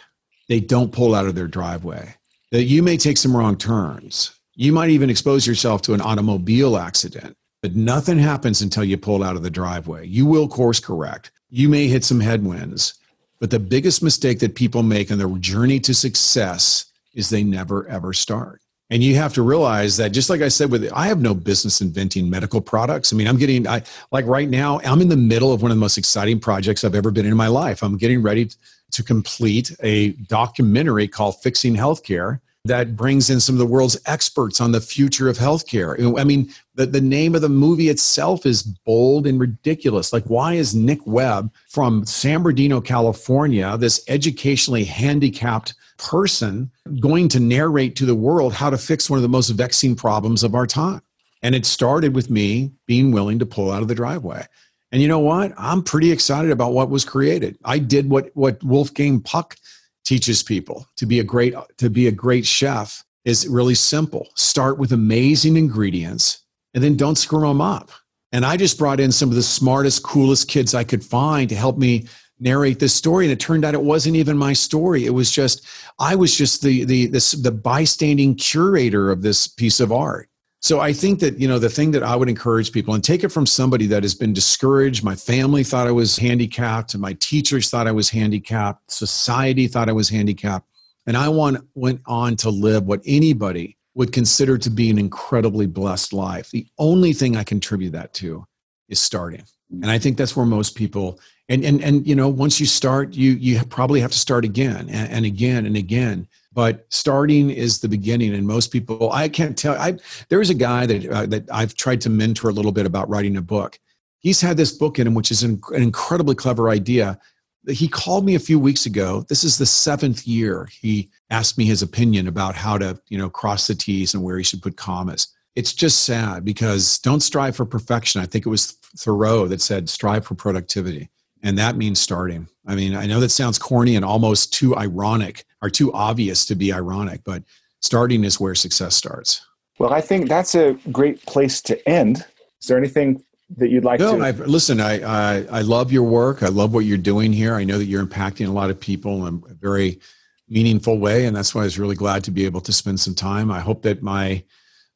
They 0.50 0.60
don't 0.60 0.92
pull 0.92 1.16
out 1.16 1.26
of 1.26 1.36
their 1.36 1.48
driveway. 1.48 2.16
That 2.52 2.64
you 2.64 2.84
may 2.84 2.98
take 2.98 3.18
some 3.18 3.36
wrong 3.36 3.58
turns 3.58 4.40
you 4.56 4.72
might 4.72 4.90
even 4.90 5.10
expose 5.10 5.48
yourself 5.48 5.82
to 5.84 5.94
an 5.94 6.02
automobile 6.02 6.78
accident, 6.78 7.36
but 7.62 7.76
nothing 7.76 8.20
happens 8.20 8.62
until 8.62 8.84
you 8.84 8.98
pull 8.98 9.24
out 9.24 9.36
of 9.36 9.44
the 9.44 9.50
driveway. 9.50 10.08
You 10.08 10.26
will 10.26 10.48
course 10.48 10.80
correct. 10.80 11.32
You 11.50 11.70
may 11.70 11.88
hit 11.88 12.04
some 12.04 12.20
headwinds, 12.20 12.96
but 13.42 13.50
the 13.50 13.60
biggest 13.60 14.04
mistake 14.04 14.40
that 14.40 14.54
people 14.54 14.84
make 14.84 15.12
on 15.12 15.18
their 15.18 15.28
journey 15.40 15.80
to 15.82 15.96
success 15.96 16.86
is 17.16 17.30
they 17.30 17.44
never 17.44 17.88
ever 17.88 18.14
start. 18.14 18.62
And 18.92 19.02
you 19.02 19.16
have 19.16 19.34
to 19.34 19.42
realize 19.42 19.98
that 19.98 20.10
just 20.10 20.30
like 20.30 20.42
I 20.42 20.48
said 20.48 20.70
with 20.70 20.90
I 20.94 21.08
have 21.08 21.22
no 21.22 21.34
business 21.34 21.82
inventing 21.82 22.30
medical 22.30 22.62
products. 22.62 23.12
I 23.12 23.16
mean, 23.16 23.28
I'm 23.28 23.38
getting 23.38 23.68
I 23.68 23.82
like 24.12 24.28
right 24.28 24.48
now 24.48 24.80
I'm 24.86 25.02
in 25.02 25.10
the 25.10 25.18
middle 25.18 25.52
of 25.52 25.64
one 25.64 25.72
of 25.72 25.78
the 25.78 25.82
most 25.82 25.98
exciting 25.98 26.40
projects 26.40 26.84
I've 26.84 26.94
ever 26.94 27.10
been 27.10 27.26
in 27.26 27.36
my 27.36 27.48
life. 27.48 27.82
I'm 27.82 27.98
getting 27.98 28.22
ready 28.22 28.52
to 28.92 29.04
complete 29.04 29.76
a 29.82 30.12
documentary 30.12 31.08
called 31.08 31.42
Fixing 31.42 31.76
Healthcare 31.76 32.40
that 32.66 32.96
brings 32.96 33.30
in 33.30 33.40
some 33.40 33.56
of 33.56 33.60
the 33.60 33.66
world's 33.66 34.00
experts 34.06 34.62
on 34.62 34.72
the 34.72 34.82
future 34.82 35.28
of 35.28 35.38
healthcare. 35.38 36.20
I 36.20 36.24
mean, 36.24 36.54
the, 36.76 36.86
the 36.86 37.02
name 37.02 37.34
of 37.34 37.42
the 37.42 37.50
movie 37.50 37.90
itself 37.90 38.46
is 38.46 38.62
bold 38.62 39.26
and 39.26 39.40
ridiculous. 39.40 40.14
Like, 40.14 40.26
why 40.26 40.54
is 40.54 40.76
Nick 40.76 41.06
Webb 41.08 41.52
from 41.70 42.06
San 42.06 42.44
Bernardino, 42.44 42.80
California, 42.80 43.78
this 43.78 44.04
educationally 44.08 44.84
handicapped 44.84 45.74
person, 45.98 46.70
going 47.00 47.28
to 47.30 47.40
narrate 47.40 47.96
to 47.96 48.06
the 48.06 48.16
world 48.16 48.54
how 48.54 48.70
to 48.70 48.78
fix 48.78 49.10
one 49.10 49.18
of 49.18 49.24
the 49.24 49.30
most 49.30 49.50
vexing 49.50 49.96
problems 49.96 50.44
of 50.44 50.54
our 50.54 50.68
time? 50.68 51.02
And 51.42 51.56
it 51.56 51.66
started 51.66 52.14
with 52.14 52.30
me 52.30 52.72
being 52.86 53.12
willing 53.12 53.40
to 53.40 53.46
pull 53.48 53.72
out 53.72 53.82
of 53.82 53.88
the 53.88 53.96
driveway. 53.96 54.46
And 54.92 55.02
you 55.02 55.08
know 55.08 55.20
what? 55.20 55.54
I'm 55.58 55.82
pretty 55.82 56.12
excited 56.12 56.52
about 56.52 56.74
what 56.74 56.90
was 56.90 57.06
created. 57.06 57.58
I 57.64 57.80
did 57.80 58.10
what, 58.10 58.30
what 58.36 58.64
Wolfgang 58.64 59.22
Puck 59.22 59.56
teaches 60.04 60.44
people 60.44 60.88
to 60.98 61.06
be 61.06 61.20
a 61.20 61.24
great 61.24 61.54
to 61.78 61.90
be 61.90 62.08
a 62.08 62.12
great 62.12 62.46
chef 62.46 63.04
is 63.26 63.48
really 63.48 63.76
simple. 63.76 64.28
Start 64.36 64.78
with 64.78 64.92
amazing 64.92 65.58
ingredients 65.58 66.40
and 66.74 66.84
then 66.84 66.98
don't 66.98 67.18
screw 67.18 67.48
them 67.48 67.62
up. 67.62 67.92
And 68.32 68.46
I 68.46 68.58
just 68.58 68.78
brought 68.78 69.00
in 69.00 69.12
some 69.12 69.30
of 69.30 69.36
the 69.36 69.44
smartest, 69.44 70.04
coolest 70.04 70.48
kids 70.48 70.74
I 70.74 70.84
could 70.84 71.04
find 71.04 71.50
to 71.50 71.56
help 71.56 71.78
me 71.78 72.08
narrate 72.40 72.80
this 72.80 72.96
story. 72.96 73.26
And 73.26 73.32
it 73.32 73.40
turned 73.40 73.66
out 73.66 73.74
it 73.74 73.84
wasn't 73.84 74.16
even 74.16 74.38
my 74.38 74.54
story. 74.54 75.06
It 75.06 75.12
was 75.12 75.32
just 75.32 75.66
I 76.00 76.16
was 76.16 76.36
just 76.36 76.62
the 76.62 76.86
the 76.86 77.08
this 77.08 77.32
the 77.34 77.52
bystanding 77.52 78.36
curator 78.36 79.12
of 79.12 79.22
this 79.22 79.48
piece 79.48 79.80
of 79.80 79.92
art. 79.92 80.30
So 80.62 80.80
I 80.80 80.94
think 80.94 81.20
that, 81.22 81.40
you 81.40 81.48
know, 81.48 81.58
the 81.58 81.70
thing 81.70 81.90
that 81.92 82.04
I 82.04 82.16
would 82.16 82.30
encourage 82.30 82.72
people 82.72 82.94
and 82.94 83.04
take 83.04 83.24
it 83.24 83.30
from 83.30 83.48
somebody 83.48 83.88
that 83.88 84.04
has 84.04 84.14
been 84.14 84.32
discouraged. 84.32 85.04
My 85.04 85.16
family 85.16 85.64
thought 85.64 85.88
I 85.88 85.92
was 85.92 86.18
handicapped, 86.18 86.94
and 86.94 87.02
my 87.02 87.14
teachers 87.14 87.72
thought 87.72 87.88
I 87.88 87.92
was 87.92 88.12
handicapped, 88.12 88.92
society 88.92 89.66
thought 89.66 89.90
I 89.90 89.94
was 89.94 90.08
handicapped. 90.08 90.68
And 91.08 91.18
I 91.18 91.30
want, 91.30 91.68
went 91.74 92.02
on 92.06 92.36
to 92.38 92.52
live 92.52 92.86
what 92.86 93.02
anybody 93.08 93.76
would 93.96 94.14
consider 94.14 94.60
to 94.60 94.70
be 94.70 94.92
an 94.92 95.00
incredibly 95.00 95.66
blessed 95.66 96.14
life. 96.14 96.52
The 96.52 96.68
only 96.78 97.14
thing 97.14 97.36
I 97.36 97.44
contribute 97.44 97.92
that 97.92 98.14
to 98.16 98.46
is 98.88 99.00
starting. 99.00 99.44
And 99.72 99.90
I 99.90 99.98
think 99.98 100.16
that's 100.16 100.36
where 100.36 100.46
most 100.46 100.76
people 100.76 101.20
and 101.50 101.66
and 101.66 101.82
and 101.82 102.06
you 102.08 102.16
know, 102.16 102.30
once 102.30 102.60
you 102.60 102.66
start, 102.66 103.14
you 103.14 103.32
you 103.32 103.64
probably 103.66 104.00
have 104.02 104.12
to 104.12 104.18
start 104.18 104.46
again 104.46 104.90
and, 104.90 105.12
and 105.12 105.26
again 105.26 105.66
and 105.66 105.76
again 105.76 106.28
but 106.54 106.86
starting 106.90 107.50
is 107.50 107.80
the 107.80 107.88
beginning 107.88 108.34
and 108.34 108.46
most 108.46 108.72
people 108.72 109.12
i 109.12 109.28
can't 109.28 109.58
tell 109.58 109.76
i 109.76 109.96
there's 110.30 110.50
a 110.50 110.56
guy 110.56 110.86
that 110.86 111.08
uh, 111.08 111.26
that 111.26 111.46
i've 111.52 111.76
tried 111.76 112.02
to 112.02 112.10
mentor 112.10 112.50
a 112.50 112.54
little 112.54 112.72
bit 112.72 112.86
about 112.86 113.10
writing 113.10 113.38
a 113.38 113.42
book. 113.42 113.80
He's 114.20 114.42
had 114.42 114.56
this 114.58 114.72
book 114.72 115.00
in 115.00 115.08
him 115.08 115.14
which 115.14 115.32
is 115.32 115.44
an, 115.44 115.62
an 115.70 115.82
incredibly 115.82 116.36
clever 116.36 116.70
idea. 116.70 117.20
He 117.68 117.88
called 117.88 118.24
me 118.24 118.36
a 118.36 118.40
few 118.40 118.60
weeks 118.60 118.86
ago. 118.86 119.26
This 119.30 119.44
is 119.44 119.58
the 119.58 119.66
seventh 119.66 120.28
year 120.28 120.68
he 120.72 121.10
asked 121.30 121.58
me 121.58 121.66
his 121.66 121.82
opinion 121.82 122.28
about 122.28 122.56
how 122.56 122.78
to 122.78 123.00
you 123.08 123.18
know 123.18 123.30
cross 123.30 123.68
the 123.68 123.76
t's 123.76 124.14
and 124.14 124.24
where 124.24 124.38
he 124.38 124.44
should 124.44 124.62
put 124.62 124.78
commas. 124.78 125.28
It's 125.56 125.74
just 125.74 126.04
sad 126.04 126.46
because 126.46 127.00
don't 127.00 127.22
strive 127.22 127.56
for 127.56 127.66
perfection 127.66 128.22
i 128.22 128.26
think 128.26 128.46
it 128.46 128.50
was 128.50 128.72
thoreau 128.98 129.48
that 129.48 129.62
said 129.62 129.90
strive 129.90 130.26
for 130.26 130.36
productivity 130.36 131.10
and 131.44 131.58
that 131.58 131.76
means 131.76 132.00
starting. 132.00 132.48
I 132.66 132.76
mean 132.76 132.96
i 132.96 133.06
know 133.06 133.20
that 133.20 133.30
sounds 133.30 133.58
corny 133.58 133.96
and 133.96 134.06
almost 134.06 134.54
too 134.54 134.76
ironic 134.76 135.46
or 135.62 135.70
too 135.70 135.92
obvious 135.94 136.46
to 136.46 136.56
be 136.56 136.72
ironic 136.72 137.22
but 137.24 137.44
starting 137.80 138.24
is 138.24 138.40
where 138.40 138.56
success 138.56 138.96
starts. 138.96 139.46
Well 139.80 139.94
i 139.94 140.02
think 140.02 140.30
that's 140.30 140.56
a 140.56 140.78
great 140.92 141.26
place 141.26 141.62
to 141.64 141.90
end. 141.90 142.26
Is 142.62 142.68
there 142.68 142.78
anything 142.78 143.24
that 143.58 143.70
you'd 143.70 143.84
like 143.84 144.00
no, 144.00 144.18
to 144.18 144.24
I've, 144.24 144.40
listen 144.42 144.80
I, 144.80 145.02
I 145.02 145.46
i 145.52 145.62
love 145.62 145.92
your 145.92 146.04
work. 146.04 146.44
I 146.44 146.48
love 146.48 146.74
what 146.74 146.86
you're 146.86 146.98
doing 146.98 147.34
here. 147.34 147.56
I 147.56 147.64
know 147.64 147.78
that 147.78 147.86
you're 147.86 148.06
impacting 148.06 148.48
a 148.48 148.52
lot 148.52 148.70
of 148.70 148.80
people 148.80 149.26
in 149.26 149.44
a 149.50 149.54
very 149.54 150.00
meaningful 150.48 151.00
way 151.00 151.26
and 151.26 151.36
that's 151.36 151.56
why 151.56 151.62
i 151.62 151.64
was 151.64 151.80
really 151.80 151.96
glad 151.96 152.24
to 152.26 152.32
be 152.32 152.46
able 152.46 152.62
to 152.62 152.74
spend 152.74 153.00
some 153.00 153.16
time. 153.16 153.52
I 153.52 153.60
hope 153.60 153.82
that 153.84 154.04
my 154.04 154.44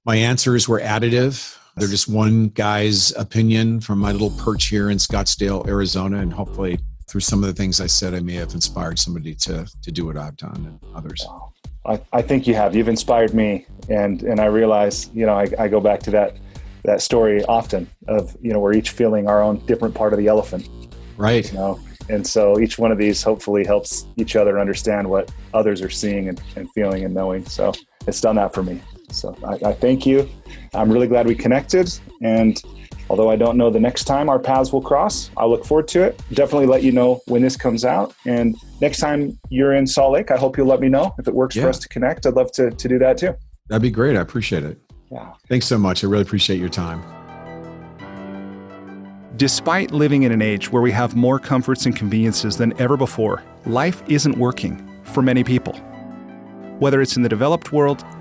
my 0.05 0.17
answers 0.17 0.69
were 0.69 0.79
additive 0.79 1.57
they're 1.77 1.87
just 1.87 2.07
one 2.07 2.49
guy's 2.49 3.15
opinion 3.15 3.81
from 3.81 3.99
my 3.99 4.11
little 4.11 4.31
perch 4.31 4.67
here 4.67 4.89
in 4.89 4.97
Scottsdale, 4.97 5.67
Arizona, 5.67 6.19
and 6.19 6.31
hopefully 6.31 6.79
through 7.07 7.21
some 7.21 7.43
of 7.43 7.47
the 7.47 7.53
things 7.53 7.79
I 7.79 7.87
said, 7.87 8.13
I 8.13 8.19
may 8.19 8.33
have 8.33 8.53
inspired 8.53 8.99
somebody 8.99 9.35
to 9.35 9.67
to 9.83 9.91
do 9.91 10.05
what 10.05 10.17
I've 10.17 10.37
done 10.37 10.79
and 10.81 10.95
others. 10.95 11.25
I, 11.85 12.01
I 12.13 12.21
think 12.21 12.47
you 12.47 12.55
have. 12.55 12.75
You've 12.75 12.87
inspired 12.87 13.33
me, 13.33 13.65
and 13.89 14.23
and 14.23 14.39
I 14.39 14.45
realize, 14.45 15.09
you 15.13 15.25
know, 15.25 15.33
I, 15.33 15.47
I 15.59 15.67
go 15.67 15.79
back 15.79 15.99
to 16.01 16.11
that 16.11 16.37
that 16.83 17.01
story 17.01 17.43
often 17.45 17.89
of 18.07 18.35
you 18.41 18.53
know 18.53 18.59
we're 18.59 18.73
each 18.73 18.91
feeling 18.91 19.27
our 19.27 19.41
own 19.41 19.63
different 19.65 19.93
part 19.93 20.13
of 20.13 20.19
the 20.19 20.27
elephant. 20.27 20.67
Right. 21.17 21.49
You 21.51 21.57
know, 21.57 21.79
and 22.09 22.25
so 22.25 22.59
each 22.59 22.77
one 22.77 22.91
of 22.91 22.97
these 22.97 23.23
hopefully 23.23 23.65
helps 23.65 24.05
each 24.17 24.35
other 24.35 24.59
understand 24.59 25.09
what 25.09 25.31
others 25.53 25.81
are 25.81 25.89
seeing 25.89 26.29
and, 26.29 26.41
and 26.55 26.69
feeling 26.71 27.03
and 27.03 27.13
knowing. 27.13 27.45
So 27.45 27.73
it's 28.07 28.21
done 28.21 28.35
that 28.35 28.53
for 28.53 28.63
me. 28.63 28.81
So 29.11 29.35
I, 29.45 29.69
I 29.69 29.73
thank 29.73 30.05
you. 30.05 30.29
I'm 30.73 30.91
really 30.91 31.07
glad 31.07 31.27
we 31.27 31.35
connected. 31.35 31.91
And 32.21 32.61
although 33.09 33.29
I 33.29 33.35
don't 33.35 33.57
know 33.57 33.69
the 33.69 33.79
next 33.79 34.05
time 34.05 34.29
our 34.29 34.39
paths 34.39 34.71
will 34.73 34.81
cross, 34.81 35.29
I 35.37 35.45
look 35.45 35.65
forward 35.65 35.87
to 35.89 36.03
it. 36.03 36.21
Definitely 36.33 36.67
let 36.67 36.83
you 36.83 36.91
know 36.91 37.21
when 37.27 37.41
this 37.41 37.55
comes 37.55 37.85
out. 37.85 38.13
And 38.25 38.55
next 38.81 38.99
time 38.99 39.39
you're 39.49 39.73
in 39.73 39.87
Salt 39.87 40.13
Lake, 40.13 40.31
I 40.31 40.37
hope 40.37 40.57
you'll 40.57 40.67
let 40.67 40.79
me 40.79 40.89
know 40.89 41.15
if 41.19 41.27
it 41.27 41.33
works 41.33 41.55
yeah. 41.55 41.63
for 41.63 41.69
us 41.69 41.79
to 41.79 41.89
connect. 41.89 42.25
I'd 42.25 42.33
love 42.33 42.51
to, 42.53 42.71
to 42.71 42.87
do 42.87 42.97
that 42.99 43.17
too. 43.17 43.35
That'd 43.67 43.81
be 43.81 43.91
great. 43.91 44.15
I 44.15 44.21
appreciate 44.21 44.63
it. 44.63 44.79
Yeah. 45.11 45.33
Thanks 45.47 45.65
so 45.65 45.77
much. 45.77 46.03
I 46.03 46.07
really 46.07 46.23
appreciate 46.23 46.59
your 46.59 46.69
time. 46.69 47.03
Despite 49.37 49.91
living 49.91 50.23
in 50.23 50.31
an 50.31 50.41
age 50.41 50.71
where 50.71 50.81
we 50.81 50.91
have 50.91 51.15
more 51.15 51.39
comforts 51.39 51.85
and 51.85 51.95
conveniences 51.95 52.55
than 52.55 52.79
ever 52.79 52.95
before, 52.95 53.43
life 53.65 54.01
isn't 54.07 54.37
working 54.37 54.89
for 55.03 55.21
many 55.21 55.43
people. 55.43 55.73
Whether 56.79 57.01
it's 57.01 57.17
in 57.17 57.23
the 57.23 57.29
developed 57.29 57.71
world 57.73 58.03